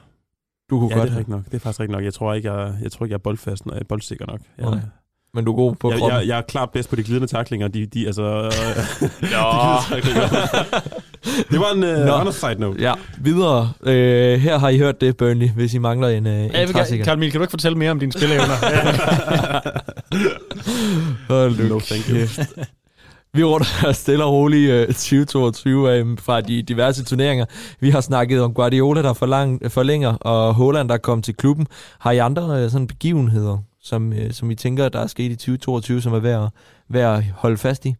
Du 0.70 0.78
kunne 0.78 0.90
ja 0.90 0.96
godt 0.98 1.08
det 1.08 1.14
er 1.14 1.18
rigtigt 1.18 1.28
nok. 1.36 1.44
Det 1.44 1.54
er 1.54 1.58
faktisk 1.58 1.80
rigtigt 1.80 1.92
nok. 1.96 2.04
Jeg 2.04 2.14
tror 2.14 2.34
ikke, 2.34 2.52
jeg, 2.52 2.78
jeg, 2.82 2.92
tror 2.92 3.06
ikke, 3.06 3.12
jeg 3.12 3.18
er 3.18 3.22
boldfast, 3.22 3.66
og 3.66 3.86
boldsikker 3.88 4.26
nok. 4.26 4.40
Jeg, 4.58 4.70
Nej. 4.70 4.80
Men 5.34 5.44
du 5.44 5.52
er 5.52 5.56
god 5.56 5.74
på 5.74 5.90
jeg, 5.90 5.98
kroppen. 5.98 6.18
jeg, 6.18 6.28
jeg, 6.28 6.38
er 6.38 6.42
klart 6.42 6.70
bedst 6.70 6.90
på 6.90 6.96
de 6.96 7.02
glidende 7.02 7.26
taklinger. 7.26 7.68
De, 7.68 7.86
de, 7.86 8.06
altså, 8.06 8.22
øh, 8.44 8.52
Ja. 9.30 9.76
de 9.96 10.00
glidende 10.02 10.26
taklinger. 10.28 10.28
det 11.50 11.60
var 11.60 11.72
en 11.72 11.82
uh, 11.82 12.06
Nå. 12.06 12.12
under 12.20 12.32
side 12.32 12.54
note. 12.60 12.80
Ja, 12.82 12.92
videre. 13.18 13.72
Øh, 13.82 14.40
her 14.40 14.58
har 14.58 14.68
I 14.68 14.78
hørt 14.78 15.00
det, 15.00 15.16
Burnley, 15.16 15.48
hvis 15.48 15.74
I 15.74 15.78
mangler 15.78 16.08
en, 16.08 16.26
øh, 16.26 16.44
en 16.44 16.50
Ja, 16.50 16.66
klassiker. 16.66 17.04
Carl 17.04 17.16
Emil, 17.16 17.30
kan 17.30 17.40
du 17.40 17.44
ikke 17.44 17.50
fortælle 17.50 17.78
mere 17.78 17.90
om 17.90 18.00
dine 18.00 18.12
spilevner? 18.12 18.48
Hold 21.28 21.68
No, 21.68 21.78
thank 21.80 22.08
you. 22.08 22.44
Vi 23.34 23.44
runder 23.44 23.92
stille 23.92 24.24
og 24.24 24.32
roligt 24.32 24.70
øh, 24.70 24.86
2022 24.86 25.92
øh, 25.98 26.06
fra 26.20 26.40
de 26.40 26.62
diverse 26.62 27.04
turneringer. 27.04 27.44
Vi 27.80 27.90
har 27.90 28.00
snakket 28.00 28.40
om 28.42 28.54
Guardiola, 28.54 29.02
der 29.02 29.12
forlang, 29.12 29.72
forlænger, 29.72 30.14
og 30.14 30.54
Holland, 30.54 30.88
der 30.88 30.96
kom 30.96 31.22
til 31.22 31.34
klubben. 31.36 31.66
Har 31.98 32.10
I 32.12 32.18
andre 32.18 32.62
øh, 32.64 32.70
sådan 32.70 32.86
begivenheder, 32.86 33.58
som, 33.88 34.12
øh, 34.12 34.32
som 34.32 34.50
I 34.50 34.54
tænker, 34.54 34.88
der 34.88 35.00
er 35.00 35.06
sket 35.06 35.30
i 35.32 35.36
2022, 35.36 36.02
som 36.02 36.12
er 36.12 36.18
værd, 36.18 36.44
at- 36.44 36.50
værd 36.88 37.18
at 37.18 37.24
holde 37.24 37.56
fast 37.58 37.86
i? 37.86 37.94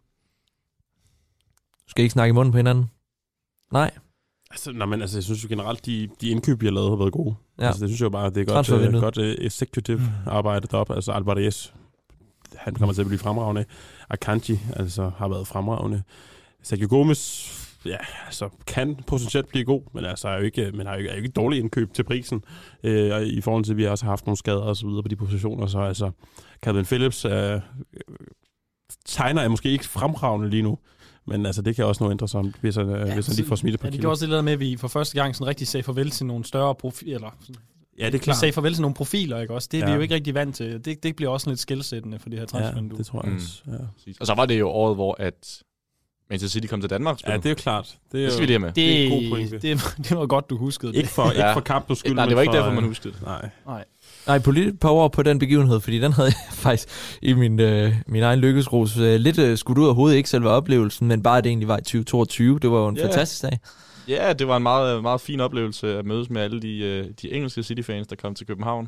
Skal 1.87 2.01
I 2.01 2.03
ikke 2.03 2.13
snakke 2.13 2.29
i 2.29 2.33
munden 2.33 2.51
på 2.51 2.57
hinanden? 2.57 2.89
Nej. 3.73 3.91
Altså, 4.51 4.71
nej, 4.71 4.85
men 4.85 5.01
altså, 5.01 5.17
jeg 5.17 5.23
synes 5.23 5.43
jo 5.43 5.49
generelt, 5.49 5.85
de, 5.85 6.09
de 6.21 6.29
indkøb, 6.29 6.61
vi 6.61 6.65
har 6.65 6.71
lavet, 6.73 6.89
har 6.89 6.95
været 6.95 7.11
gode. 7.13 7.35
Ja. 7.59 7.67
Altså, 7.67 7.81
det 7.81 7.89
synes 7.89 7.99
jeg 7.99 8.05
jo 8.05 8.09
bare, 8.09 8.29
det 8.29 8.37
er 8.49 8.53
godt, 8.53 8.69
uh, 8.69 9.01
godt 9.01 9.17
uh, 9.17 9.45
executive 9.45 9.97
Mm. 9.97 10.05
arbejde 10.27 10.67
deroppe. 10.71 10.95
Altså, 10.95 11.11
Alvarez, 11.11 11.71
han 12.55 12.75
kommer 12.75 12.93
til 12.93 13.01
at 13.01 13.07
blive 13.07 13.19
fremragende. 13.19 13.65
Akanji, 14.09 14.59
altså, 14.75 15.11
har 15.17 15.27
været 15.27 15.47
fremragende. 15.47 16.03
Sergio 16.63 16.87
Gomes, 16.89 17.51
ja, 17.85 17.97
altså, 18.25 18.49
kan 18.67 18.95
potentielt 19.07 19.49
blive 19.49 19.65
god, 19.65 19.81
men 19.93 20.05
altså, 20.05 20.27
er 20.27 20.37
jo 20.37 20.43
ikke, 20.43 20.71
men 20.71 20.87
har 20.87 20.93
jo 20.93 20.97
ikke, 20.99 21.09
er 21.09 21.13
jo 21.13 21.17
ikke 21.17 21.29
et 21.29 21.35
dårligt 21.35 21.61
indkøb 21.63 21.93
til 21.93 22.03
prisen. 22.03 22.43
Øh, 22.83 23.13
og 23.15 23.25
i 23.25 23.41
forhold 23.41 23.63
til, 23.63 23.71
at 23.71 23.77
vi 23.77 23.85
også 23.87 24.05
har 24.05 24.11
haft 24.11 24.25
nogle 24.25 24.37
skader 24.37 24.57
og 24.61 24.75
så 24.77 24.87
videre 24.87 25.01
på 25.03 25.07
de 25.07 25.15
positioner, 25.15 25.67
så 25.67 25.79
altså, 25.79 26.11
Calvin 26.63 26.85
Phillips 26.85 27.25
øh, 27.25 27.61
tegner 29.05 29.41
er 29.41 29.47
måske 29.47 29.69
ikke 29.71 29.85
fremragende 29.87 30.49
lige 30.49 30.63
nu, 30.63 30.77
men 31.27 31.45
altså, 31.45 31.61
det 31.61 31.75
kan 31.75 31.85
også 31.85 32.03
nå 32.03 32.11
ændre 32.11 32.27
sig, 32.27 32.39
om, 32.39 32.53
hvis 32.61 32.75
han, 32.75 32.89
ja, 32.89 33.13
hvis 33.13 33.27
han 33.27 33.35
lige 33.35 33.45
får 33.47 33.55
smittet 33.55 33.79
på 33.79 33.87
Ja, 33.87 33.91
det 33.91 33.99
gjorde 33.99 34.13
også 34.13 34.25
det 34.25 34.33
der 34.33 34.41
med, 34.41 34.53
at 34.53 34.59
vi 34.59 34.77
for 34.77 34.87
første 34.87 35.21
gang 35.21 35.35
sådan 35.35 35.47
rigtig 35.47 35.67
sagde 35.67 35.83
farvel 35.83 36.09
til 36.09 36.25
nogle 36.25 36.45
større 36.45 36.75
profiler. 36.75 37.37
Ja, 37.99 38.05
det 38.05 38.07
er 38.07 38.11
Vi 38.11 38.17
klart. 38.17 38.37
sagde 38.37 38.51
farvel 38.53 38.73
til 38.73 38.81
nogle 38.81 38.95
profiler, 38.95 39.39
ikke 39.41 39.53
også? 39.53 39.69
Det 39.71 39.77
er 39.77 39.81
ja. 39.81 39.85
vi 39.85 39.91
Ja. 39.91 39.95
jo 39.95 40.01
ikke 40.01 40.15
rigtig 40.15 40.33
vant 40.33 40.55
til. 40.55 40.85
Det, 40.85 41.03
det 41.03 41.15
bliver 41.15 41.31
også 41.31 41.49
lidt 41.49 41.59
skældsættende 41.59 42.19
for 42.19 42.29
det 42.29 42.39
her 42.39 42.41
Ja, 42.43 42.45
transfervindue. 42.45 42.97
det 42.97 43.05
tror 43.05 43.21
jeg 43.23 43.29
Mm. 43.31 43.35
også. 43.35 43.63
Ja. 44.07 44.13
Og 44.19 44.27
så 44.27 44.33
var 44.35 44.45
det 44.45 44.59
jo 44.59 44.69
året, 44.69 44.95
hvor 44.95 45.15
at 45.19 45.63
Manchester 46.29 46.53
City 46.59 46.67
kom 46.67 46.81
til 46.81 46.89
Danmark. 46.89 47.19
Ja, 47.27 47.37
det 47.37 47.45
er 47.45 47.49
jo 47.49 47.55
klart. 47.55 47.97
Det, 48.11 48.19
er 48.19 48.23
det 48.23 48.33
skal 48.33 48.47
vi 48.47 48.53
jo, 48.53 48.59
lige 48.59 48.59
have 48.59 48.59
med. 48.59 48.67
Det, 48.67 48.75
Det 48.75 49.03
er 49.03 49.05
en 49.07 49.23
god 49.23 49.29
pointe. 49.29 49.59
det, 49.59 49.95
det 50.09 50.17
var 50.17 50.25
godt, 50.25 50.49
du 50.49 50.57
huskede 50.57 50.91
det. 50.91 50.97
ikke 50.97 51.09
for, 51.09 51.29
ikke 51.31 51.41
Ja. 51.41 51.53
for 51.53 51.59
kampens 51.59 51.99
skyld. 51.99 52.13
Nej, 52.15 52.25
det 52.25 52.35
var 52.35 52.41
ikke 52.41 52.51
for, 52.51 52.57
derfor, 52.57 52.73
man 52.73 52.83
huskede 52.83 53.13
det. 53.13 53.21
Nej. 53.65 53.83
Nej, 54.27 54.39
på 54.39 54.51
lidt 54.51 54.79
par 54.79 54.89
år 54.89 55.07
på 55.07 55.23
den 55.23 55.39
begivenhed, 55.39 55.79
fordi 55.79 55.99
den 55.99 56.13
havde 56.13 56.27
jeg 56.47 56.53
faktisk 56.53 56.87
i 57.21 57.33
min, 57.33 57.59
øh, 57.59 57.93
min 58.07 58.23
egen 58.23 58.39
lykkesros 58.39 58.97
øh, 58.97 59.15
lidt 59.19 59.39
øh, 59.39 59.57
skudt 59.57 59.77
ud 59.77 59.87
af 59.87 59.95
hovedet, 59.95 60.17
ikke 60.17 60.29
selve 60.29 60.49
oplevelsen, 60.49 61.07
men 61.07 61.23
bare 61.23 61.37
at 61.37 61.43
det 61.43 61.49
egentlig 61.49 61.67
var 61.67 61.77
i 61.77 61.81
2022. 61.81 62.59
Det 62.59 62.71
var 62.71 62.77
jo 62.79 62.87
en 62.87 62.97
yeah. 62.97 63.05
fantastisk 63.07 63.41
dag. 63.41 63.59
Ja, 64.07 64.33
det 64.33 64.47
var 64.47 64.57
en 64.57 64.63
meget, 64.63 65.01
meget 65.01 65.21
fin 65.21 65.39
oplevelse 65.39 65.97
at 65.97 66.05
mødes 66.05 66.29
med 66.29 66.41
alle 66.41 66.61
de, 66.61 66.77
øh, 66.79 67.05
de 67.21 67.31
engelske 67.33 67.63
City-fans, 67.63 68.07
der 68.07 68.15
kom 68.15 68.35
til 68.35 68.47
København. 68.47 68.87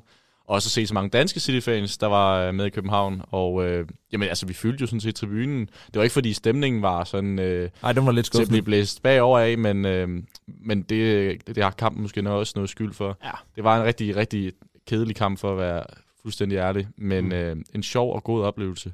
Og 0.52 0.56
også 0.56 0.68
at 0.68 0.72
se 0.72 0.88
så 0.88 0.94
mange 0.94 1.10
danske 1.10 1.40
City-fans, 1.40 1.98
der 1.98 2.08
var 2.08 2.42
øh, 2.42 2.54
med 2.56 2.66
i 2.66 2.70
København. 2.70 3.22
Og 3.32 3.66
øh, 3.66 3.88
jamen, 4.14 4.30
altså, 4.30 4.46
vi 4.46 4.54
fyldte 4.54 4.82
jo 4.82 4.88
sådan 4.88 5.00
set 5.02 5.16
tribunen. 5.16 5.60
Det 5.66 5.96
var 5.96 6.04
ikke, 6.04 6.14
fordi 6.14 6.34
stemningen 6.34 6.82
var 6.82 7.04
sådan 7.04 7.40
øh, 7.40 7.70
Nej, 7.84 7.92
den 7.94 8.06
var 8.06 8.12
lidt 8.12 8.26
til 8.26 8.32
at 8.32 8.36
blive 8.36 8.46
skuffende. 8.46 8.62
blæst 8.66 9.04
bagover 9.04 9.40
af, 9.40 9.58
men, 9.58 9.86
øh, 9.86 10.08
men 10.48 10.82
det, 10.82 11.38
det 11.56 11.64
har 11.64 11.72
kampen 11.72 12.02
måske 12.02 12.22
nok 12.22 12.34
også 12.40 12.54
noget 12.56 12.70
skyld 12.70 12.94
for. 12.94 13.18
Ja. 13.24 13.30
Det 13.56 13.64
var 13.64 13.78
en 13.78 13.84
rigtig, 13.84 14.16
rigtig 14.16 14.52
kedelig 14.88 15.16
kamp 15.16 15.40
for 15.40 15.52
at 15.52 15.58
være 15.58 15.84
fuldstændig 16.22 16.56
ærlig, 16.58 16.88
men 16.98 17.26
Mm. 17.26 17.32
øh, 17.32 17.56
en 17.76 17.84
sjov 17.84 18.14
og 18.16 18.24
god 18.24 18.44
oplevelse. 18.44 18.94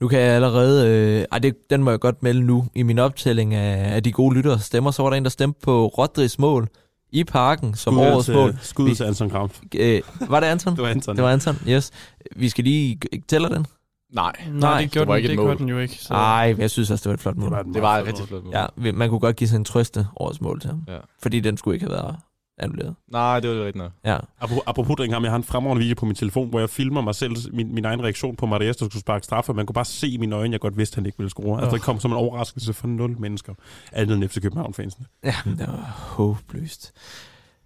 Nu 0.00 0.08
kan 0.08 0.20
jeg 0.20 0.28
allerede... 0.34 0.88
Øh, 0.88 1.24
ej, 1.32 1.38
det, 1.38 1.70
den 1.70 1.82
må 1.82 1.90
jeg 1.90 2.00
godt 2.00 2.22
melde 2.22 2.40
nu. 2.42 2.64
I 2.74 2.82
min 2.82 2.98
optælling 2.98 3.54
af, 3.54 3.94
af 3.94 4.02
de 4.02 4.12
gode 4.12 4.34
lyttere 4.36 4.58
stemmer, 4.58 4.90
så 4.90 5.02
var 5.02 5.10
der 5.10 5.16
en, 5.16 5.24
der 5.24 5.30
stemte 5.30 5.60
på 5.62 5.86
Rodrigs 5.86 6.38
mål 6.38 6.68
i 7.14 7.24
parken 7.24 7.74
som 7.74 7.94
Skud 7.94 8.02
årets 8.06 8.24
til, 8.26 8.34
mål. 8.34 8.58
Skud 8.62 8.94
til 8.94 9.04
Anton 9.04 9.30
Kraft. 9.30 9.60
Øh, 9.76 10.00
var 10.28 10.40
det 10.40 10.46
Anton? 10.46 10.72
Det 10.76 10.82
var 10.82 10.88
Anton. 10.88 11.16
Det 11.16 11.24
var 11.24 11.30
Anton, 11.32 11.56
yes. 11.68 11.90
Vi 12.36 12.48
skal 12.48 12.64
lige... 12.64 12.98
Tæller 13.28 13.48
den? 13.48 13.66
Nej, 14.12 14.32
Nej, 14.52 14.80
det 14.80 14.90
gjorde 14.90 15.04
det 15.04 15.08
var 15.08 15.14
den, 15.14 15.16
ikke 15.16 15.26
et 15.26 15.30
det 15.30 15.36
mål. 15.38 15.46
gjorde 15.46 15.58
den 15.58 15.68
jo 15.68 15.78
ikke. 15.78 15.98
Nej, 16.10 16.52
men 16.52 16.60
jeg 16.60 16.70
synes 16.70 16.90
også, 16.90 17.02
det 17.02 17.08
var 17.08 17.14
et 17.14 17.20
flot 17.20 17.36
mål. 17.36 17.52
et 17.52 17.58
det 17.58 17.66
meget 17.66 17.82
var 17.82 17.96
et 17.98 18.04
flot 18.04 18.06
rigtig 18.06 18.20
mål. 18.22 18.28
flot 18.52 18.74
mål. 18.76 18.86
Ja, 18.86 18.92
man 18.92 19.08
kunne 19.08 19.20
godt 19.20 19.36
give 19.36 19.48
sig 19.48 19.56
en 19.56 19.64
trøste 19.64 20.06
årets 20.16 20.40
mål 20.40 20.60
til 20.60 20.70
ham. 20.70 20.82
Ja. 20.88 20.98
Fordi 21.22 21.40
den 21.40 21.56
skulle 21.56 21.74
ikke 21.74 21.86
have 21.86 21.92
været 22.02 22.16
annulleret. 22.58 22.94
Nej, 23.12 23.40
det 23.40 23.50
var 23.50 23.56
det 23.56 23.64
rigtigt 23.64 23.82
nok. 23.82 23.92
Ja. 24.04 24.18
Apropos, 24.40 24.62
apropos 24.66 24.96
den 24.96 25.10
kamp, 25.10 25.24
jeg 25.24 25.32
har 25.32 25.36
en 25.36 25.44
fremragende 25.44 25.82
video 25.82 25.94
på 25.94 26.06
min 26.06 26.14
telefon, 26.14 26.48
hvor 26.48 26.58
jeg 26.58 26.70
filmer 26.70 27.00
mig 27.00 27.14
selv, 27.14 27.36
min, 27.52 27.74
min 27.74 27.84
egen 27.84 28.02
reaktion 28.02 28.36
på 28.36 28.46
Marias, 28.46 28.76
der 28.76 28.86
skulle 28.86 29.00
sparke 29.00 29.24
straffe. 29.24 29.54
Man 29.54 29.66
kunne 29.66 29.74
bare 29.74 29.84
se 29.84 30.08
i 30.08 30.16
mine 30.16 30.36
øjne, 30.36 30.52
jeg 30.52 30.60
godt 30.60 30.78
vidste, 30.78 30.94
at 30.94 30.96
han 30.96 31.06
ikke 31.06 31.18
ville 31.18 31.30
score. 31.30 31.60
Altså, 31.60 31.76
det 31.76 31.82
kom 31.82 32.00
som 32.00 32.10
en 32.10 32.16
overraskelse 32.16 32.72
for 32.72 32.86
nul 32.86 33.20
mennesker. 33.20 33.54
Andet 33.92 34.16
end 34.16 34.28
FC 34.28 34.42
København-fansene. 34.42 35.06
Ja, 35.24 35.34
det 35.44 35.66
var 35.66 35.94
håbløst. 36.16 36.92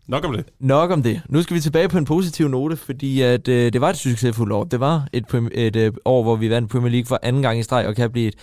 Nok 0.09 0.25
om 0.25 0.33
det. 0.33 0.45
Nok 0.61 0.91
om 0.91 1.03
det. 1.03 1.23
Nu 1.29 1.43
skal 1.43 1.55
vi 1.55 1.61
tilbage 1.61 1.89
på 1.89 1.99
en 1.99 2.05
positiv 2.05 2.49
note, 2.49 2.77
fordi 2.77 3.21
at, 3.21 3.49
øh, 3.49 3.73
det 3.73 3.81
var 3.81 3.91
et 3.91 3.97
succesfuldt 3.97 4.53
år. 4.53 4.65
Det 4.65 4.81
var 4.81 5.09
et, 5.13 5.25
et 5.53 5.77
øh, 5.77 5.93
år, 6.05 6.23
hvor 6.23 6.37
vi 6.37 6.51
vandt 6.51 6.71
Premier 6.71 6.91
League 6.91 7.07
for 7.07 7.19
anden 7.23 7.43
gang 7.43 7.59
i 7.59 7.63
streg, 7.63 7.87
og 7.87 7.97
kan 7.97 8.11
blive 8.11 8.29
et 8.29 8.35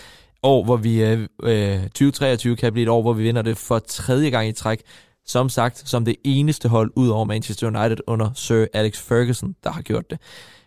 år, 0.42 0.64
hvor 0.64 0.76
vi 0.76 1.02
øh, 1.02 1.28
øh, 1.42 1.82
2023 1.82 2.56
kan 2.56 2.72
blive 2.72 2.82
et 2.82 2.88
år, 2.88 3.02
hvor 3.02 3.12
vi 3.12 3.22
vinder 3.22 3.42
det 3.42 3.56
for 3.56 3.78
tredje 3.78 4.30
gang 4.30 4.48
i 4.48 4.52
træk. 4.52 4.80
Som 5.26 5.48
sagt, 5.48 5.88
som 5.88 6.04
det 6.04 6.16
eneste 6.24 6.68
hold 6.68 6.90
ud 6.96 7.08
over 7.08 7.24
Manchester 7.24 7.66
United 7.66 7.96
under 8.06 8.30
Sir 8.34 8.66
Alex 8.74 8.98
Ferguson, 8.98 9.54
der 9.64 9.70
har 9.70 9.82
gjort 9.82 10.10
det. 10.10 10.18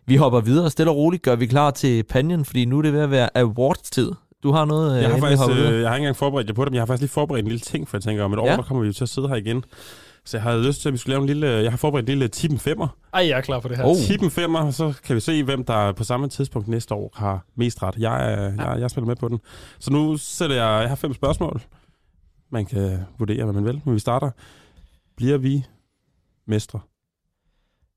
Vi 0.05 0.15
hopper 0.15 0.39
videre 0.41 0.69
stille 0.69 0.91
og 0.91 0.97
roligt, 0.97 1.23
gør 1.23 1.35
vi 1.35 1.45
klar 1.45 1.71
til 1.71 2.03
panjen, 2.03 2.45
fordi 2.45 2.65
nu 2.65 2.77
er 2.77 2.81
det 2.81 2.93
ved 2.93 2.99
at 3.01 3.11
være 3.11 3.29
awards-tid. 3.37 4.11
Du 4.43 4.51
har 4.51 4.65
noget, 4.65 4.97
øh, 4.97 5.01
Jeg 5.03 5.11
har, 5.11 5.19
faktisk, 5.19 5.49
øh, 5.49 5.57
jeg 5.57 5.89
har 5.89 5.95
ikke 5.95 6.03
engang 6.03 6.15
forberedt 6.15 6.47
jer 6.47 6.53
på 6.53 6.65
det, 6.65 6.71
men 6.71 6.75
jeg 6.75 6.81
har 6.81 6.85
faktisk 6.85 7.01
lige 7.01 7.09
forberedt 7.09 7.43
en 7.43 7.47
lille 7.47 7.59
ting, 7.59 7.87
for 7.87 7.97
jeg 7.97 8.03
tænker, 8.03 8.23
om 8.23 8.33
et 8.33 8.39
år, 8.39 8.47
Ja. 8.47 8.55
der 8.55 8.61
kommer 8.61 8.81
vi 8.81 8.87
jo 8.87 8.93
til 8.93 9.03
at 9.03 9.09
sidde 9.09 9.27
her 9.27 9.35
igen. 9.35 9.63
Så 10.25 10.37
jeg 10.37 10.43
havde 10.43 10.63
lyst 10.67 10.81
til, 10.81 10.89
at 10.89 10.93
vi 10.93 10.97
skulle 10.97 11.11
lave 11.13 11.21
en 11.21 11.27
lille... 11.27 11.47
Jeg 11.47 11.71
har 11.71 11.77
forberedt 11.77 12.03
en 12.09 12.09
lille 12.09 12.27
tippen 12.27 12.59
femmer. 12.59 12.87
Ej, 13.13 13.27
jeg 13.27 13.37
er 13.37 13.41
klar 13.41 13.59
på 13.59 13.67
det 13.67 13.77
her. 13.77 13.83
Oh. 13.85 13.95
Tippen 13.97 14.31
femmer, 14.31 14.71
så 14.71 14.93
kan 15.05 15.15
vi 15.15 15.19
se, 15.21 15.43
hvem 15.43 15.63
der 15.63 15.91
på 15.91 16.03
samme 16.03 16.29
tidspunkt 16.29 16.67
næste 16.67 16.93
år 16.93 17.11
har 17.15 17.45
mest 17.55 17.83
ret. 17.83 17.95
Jeg, 17.97 18.33
er, 18.33 18.51
jeg, 18.57 18.75
jeg 18.79 18.89
spiller 18.91 19.07
med 19.07 19.15
på 19.15 19.27
den. 19.27 19.39
Så 19.79 19.91
nu 19.93 20.17
sætter 20.17 20.55
jeg... 20.55 20.81
Jeg 20.81 20.89
har 20.89 20.95
fem 20.95 21.13
spørgsmål. 21.13 21.61
Man 22.51 22.65
kan 22.65 22.99
vurdere, 23.19 23.43
hvad 23.43 23.53
man 23.53 23.65
vil, 23.65 23.81
men 23.85 23.93
vi 23.93 23.99
starter. 23.99 24.31
Bliver 25.17 25.37
vi 25.37 25.65
mestre 26.47 26.79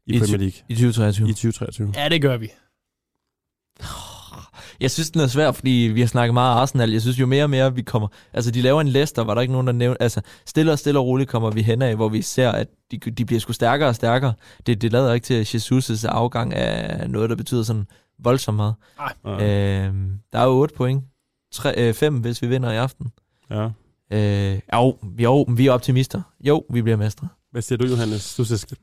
i 0.07 0.15
I 0.15 0.19
Premier 0.19 0.39
League 0.39 0.61
I 0.69 0.75
2023. 0.75 1.29
i 1.29 1.33
2023? 1.33 1.93
Ja, 1.97 2.09
det 2.09 2.23
gør 2.23 2.37
vi. 2.37 2.49
Jeg 4.81 4.91
synes, 4.91 5.11
den 5.11 5.21
er 5.21 5.27
svær, 5.27 5.53
fordi 5.53 5.91
vi 5.95 6.01
har 6.01 6.07
snakket 6.09 6.35
meget 6.35 6.61
Arsenal. 6.61 6.91
Jeg 6.91 7.01
synes 7.01 7.21
jo 7.21 7.27
mere 7.27 7.45
og 7.45 7.51
mere, 7.51 7.75
vi 7.75 7.83
kommer... 7.83 8.09
Altså, 8.33 8.51
de 8.51 8.63
laver 8.63 8.81
en 8.81 8.89
Leicester, 8.89 9.25
var 9.25 9.35
der 9.35 9.41
ikke 9.41 9.53
nogen, 9.53 9.67
der 9.67 9.73
nævnte... 9.73 10.03
Altså, 10.03 10.21
stille 10.47 10.73
og 10.73 10.79
stille 10.79 11.01
og 11.01 11.07
roligt 11.07 11.31
kommer 11.31 11.51
vi 11.51 11.63
hen 11.63 11.83
af, 11.83 11.97
hvor 11.97 12.09
vi 12.09 12.23
ser, 12.23 12.51
at 12.51 12.69
de, 12.91 12.99
de 12.99 13.25
bliver 13.25 13.41
sgu 13.41 13.53
stærkere 13.53 13.89
og 13.89 13.95
stærkere. 13.95 14.35
Det, 14.67 14.83
det 14.83 14.93
lader 14.93 15.13
ikke 15.13 15.25
til, 15.25 15.35
at 15.35 15.55
Jesus' 15.55 16.07
afgang 16.07 16.53
er 16.57 17.07
noget, 17.07 17.31
der 17.31 17.37
betyder 17.37 17.63
sådan 17.63 17.87
voldsomt 18.19 18.57
meget. 18.57 18.75
Ja. 19.25 19.87
Øh, 19.87 19.95
der 20.33 20.39
er 20.39 20.45
jo 20.45 20.51
8 20.51 20.75
point. 20.75 21.05
3, 21.53 21.89
øh, 21.89 21.95
5, 21.95 22.17
hvis 22.17 22.43
vi 22.43 22.47
vinder 22.47 22.73
i 22.73 22.77
aften. 22.77 23.13
ja. 23.51 23.69
Øh, 24.13 24.61
jo, 24.75 24.97
jo, 25.19 25.43
vi 25.49 25.67
er 25.67 25.73
optimister. 25.73 26.23
Jo, 26.45 26.65
vi 26.71 26.83
bliver 26.83 26.97
mestre. 26.97 27.29
Hvad 27.51 27.63
siger 27.63 27.79
du, 27.79 27.87
Johannes? 27.87 28.35
Du 28.35 28.45
siger, 28.45 28.75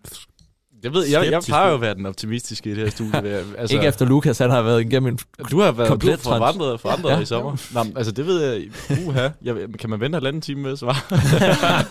Jeg 0.84 0.94
ved, 0.94 1.06
jeg, 1.08 1.32
jeg 1.32 1.42
plejer 1.42 1.70
jo 1.70 1.76
at 1.76 1.82
være 1.82 1.96
den 1.96 2.06
optimistiske 2.06 2.70
i 2.72 2.76
det 2.76 2.84
her 2.84 2.90
studie. 2.90 3.44
Altså, 3.58 3.76
ikke 3.76 3.88
efter 3.88 4.06
Lukas, 4.06 4.38
han 4.38 4.50
har 4.50 4.62
været 4.62 4.82
igennem 4.82 5.14
en... 5.14 5.20
Du 5.52 5.60
har 5.60 5.72
været 5.72 5.88
du 5.88 5.94
Komplet 5.94 6.12
har 6.12 6.18
forandret, 6.40 6.80
forandret 6.80 7.12
Ja. 7.12 7.20
i 7.20 7.26
sommer. 7.26 7.58
Nå, 7.74 7.86
altså 7.96 8.12
det 8.12 8.26
ved 8.26 8.44
jeg. 8.54 8.70
Uha. 9.08 9.30
Jeg, 9.42 9.56
kan 9.80 9.90
man 9.90 10.00
vente 10.00 10.16
halvanden 10.16 10.42
time 10.42 10.62
med 10.62 10.72
at 10.72 10.80
svare? 10.80 10.96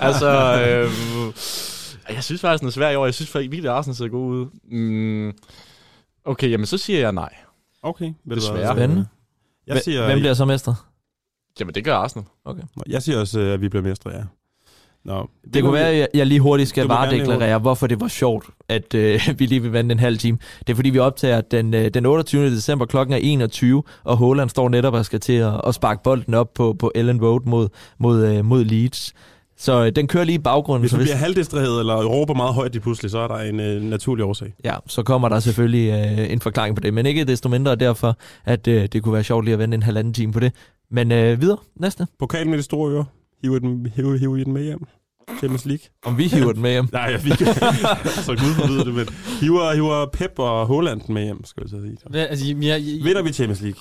altså, 0.09 0.31
øhm, 0.68 1.33
jeg 2.14 2.24
synes 2.24 2.40
faktisk, 2.40 2.61
den 2.61 2.68
er 2.68 2.72
svær 2.72 2.90
i 2.90 2.96
år. 2.96 3.05
Jeg 3.05 3.14
synes 3.14 3.31
faktisk 3.31 3.51
virkelig, 3.51 3.70
at 3.70 3.77
Arsenal 3.77 3.96
ser 3.96 4.09
god 4.09 4.31
ud. 4.35 4.46
Mm, 4.70 5.33
okay, 6.24 6.51
jamen 6.51 6.66
så 6.66 6.79
siger 6.79 6.98
jeg 6.98 7.12
nej. 7.12 7.35
Okay, 7.83 8.07
du 8.07 8.12
hvad? 8.24 8.37
Desværre. 8.37 8.77
Spændende. 8.77 9.07
Jeg 9.66 9.81
siger, 9.85 10.07
Hvem 10.07 10.18
bliver 10.18 10.35
så 10.35 10.44
mestre? 10.44 10.74
Jamen 11.61 11.74
det 11.74 11.84
gør 11.84 11.94
Arsenal. 11.94 12.24
jeg 12.88 13.02
siger 13.02 13.20
også, 13.20 13.40
øh, 13.40 13.54
at 13.54 13.61
vi 13.61 13.68
bliver 13.68 13.82
mestre, 13.82 14.11
ja. 14.11 14.22
Nå, 15.04 15.28
Det 15.54 15.62
kunne 15.62 15.72
være, 15.72 15.90
at 15.92 16.08
jeg- 16.14 16.26
lige 16.26 16.40
hurtigt 16.40 16.68
skal 16.68 16.84
Du 16.84 16.88
varedeklarere, 16.88 17.58
hvorfor 17.58 17.87
det 17.87 18.00
var 18.00 18.08
sjovt, 18.08 18.46
at 18.68 18.94
øh, 18.94 19.20
vi 19.38 19.46
lige 19.46 19.62
vil 19.62 19.72
vente 19.72 19.92
en 19.92 19.98
halv 19.98 20.18
time. 20.18 20.38
Det 20.66 20.70
er 20.70 20.74
fordi, 20.74 20.90
vi 20.90 20.98
optager 20.98 21.40
den, 21.40 21.74
øh, 21.74 21.90
den 21.94 22.06
28. 22.06 22.46
december 22.50 22.87
klokken 22.87 23.12
er 23.14 23.18
21, 23.22 23.82
og 24.04 24.16
Holland 24.16 24.50
står 24.50 24.68
netop 24.68 24.94
og 24.94 25.04
skal 25.04 25.20
til 25.20 25.32
at, 25.32 25.61
at 25.66 25.74
sparke 25.74 26.02
bolden 26.02 26.34
op 26.34 26.54
på, 26.54 26.76
på 26.78 26.92
Ellen 26.94 27.20
Road 27.24 27.40
mod, 27.46 27.68
mod, 27.98 28.26
øh, 28.26 28.44
mod 28.44 28.64
Leeds. 28.64 29.12
Så 29.56 29.84
øh, 29.84 29.92
den 29.96 30.06
kører 30.06 30.24
lige 30.24 30.37
i 30.37 30.38
baggrunden. 30.38 30.80
Hvis 30.82 30.90
så 30.90 30.96
du 30.96 31.02
bliver 31.02 31.16
halvdistraheret 31.16 31.80
eller 31.80 32.04
råber 32.04 32.34
meget 32.34 32.54
højt 32.54 32.72
lige 32.72 32.82
pludselig, 32.82 33.11
så 33.11 33.18
er 33.18 33.28
der 33.28 33.37
en 33.38 33.61
øh, 33.61 33.82
naturlig 33.82 34.24
årsag. 34.24 34.54
Ja, 34.64 34.74
så 34.87 35.02
kommer 35.02 35.28
der 35.28 35.40
selvfølgelig 35.40 35.88
øh, 36.18 36.32
en 36.32 36.40
forklaring 36.40 36.76
på 36.76 36.80
det, 36.80 36.94
men 36.94 37.06
ikke 37.06 37.24
desto 37.24 37.48
mindre 37.48 37.76
derfor, 37.76 38.16
at 38.44 38.68
øh, 38.68 38.87
det 38.92 39.02
kunne 39.02 39.12
være 39.14 39.24
sjovt 39.24 39.44
lige 39.44 39.52
at 39.52 39.58
vente 39.58 39.74
en 39.74 39.82
halvanden 39.82 40.14
time 40.14 40.32
på 40.32 40.40
det. 40.40 40.52
Men 40.90 41.12
øh, 41.12 41.40
videre, 41.40 41.59
næste. 41.77 42.07
Pokalen 42.18 42.51
med 42.51 42.59
de 42.59 42.62
store 42.62 42.92
ører. 42.92 43.05
Hiver 43.42 43.59
den, 43.59 43.87
hiver, 43.96 44.16
hiver 44.16 44.37
I 44.37 44.44
den 44.44 44.53
med 44.53 44.62
hjem? 44.64 44.85
Champions 45.38 45.64
League? 45.66 45.83
Om 46.05 46.18
vi 46.18 46.27
hiver 46.27 46.53
den 46.53 46.62
med 46.62 46.70
hjem. 46.70 46.88
Nej, 46.92 47.03
jeg 47.03 47.20
fik 47.27 47.33
så 47.38 48.37
Gud 48.38 48.55
forbyder 48.55 48.85
det, 48.85 48.94
men 48.94 49.09
hiver, 49.40 49.74
hiver 49.74 50.07
Pep 50.12 50.33
og 50.38 50.66
Holland 50.66 51.01
med 51.09 51.22
hjem, 51.24 51.44
skal 51.44 51.61
jeg 51.62 51.70
så 51.70 51.81
sige. 51.83 51.96
Hvad, 52.11 52.27
altså, 52.31 52.46
jeg, 52.46 52.62
jeg, 52.62 52.81
Vinder 53.05 53.22
vi 53.22 53.33
Champions 53.33 53.61
League? 53.61 53.81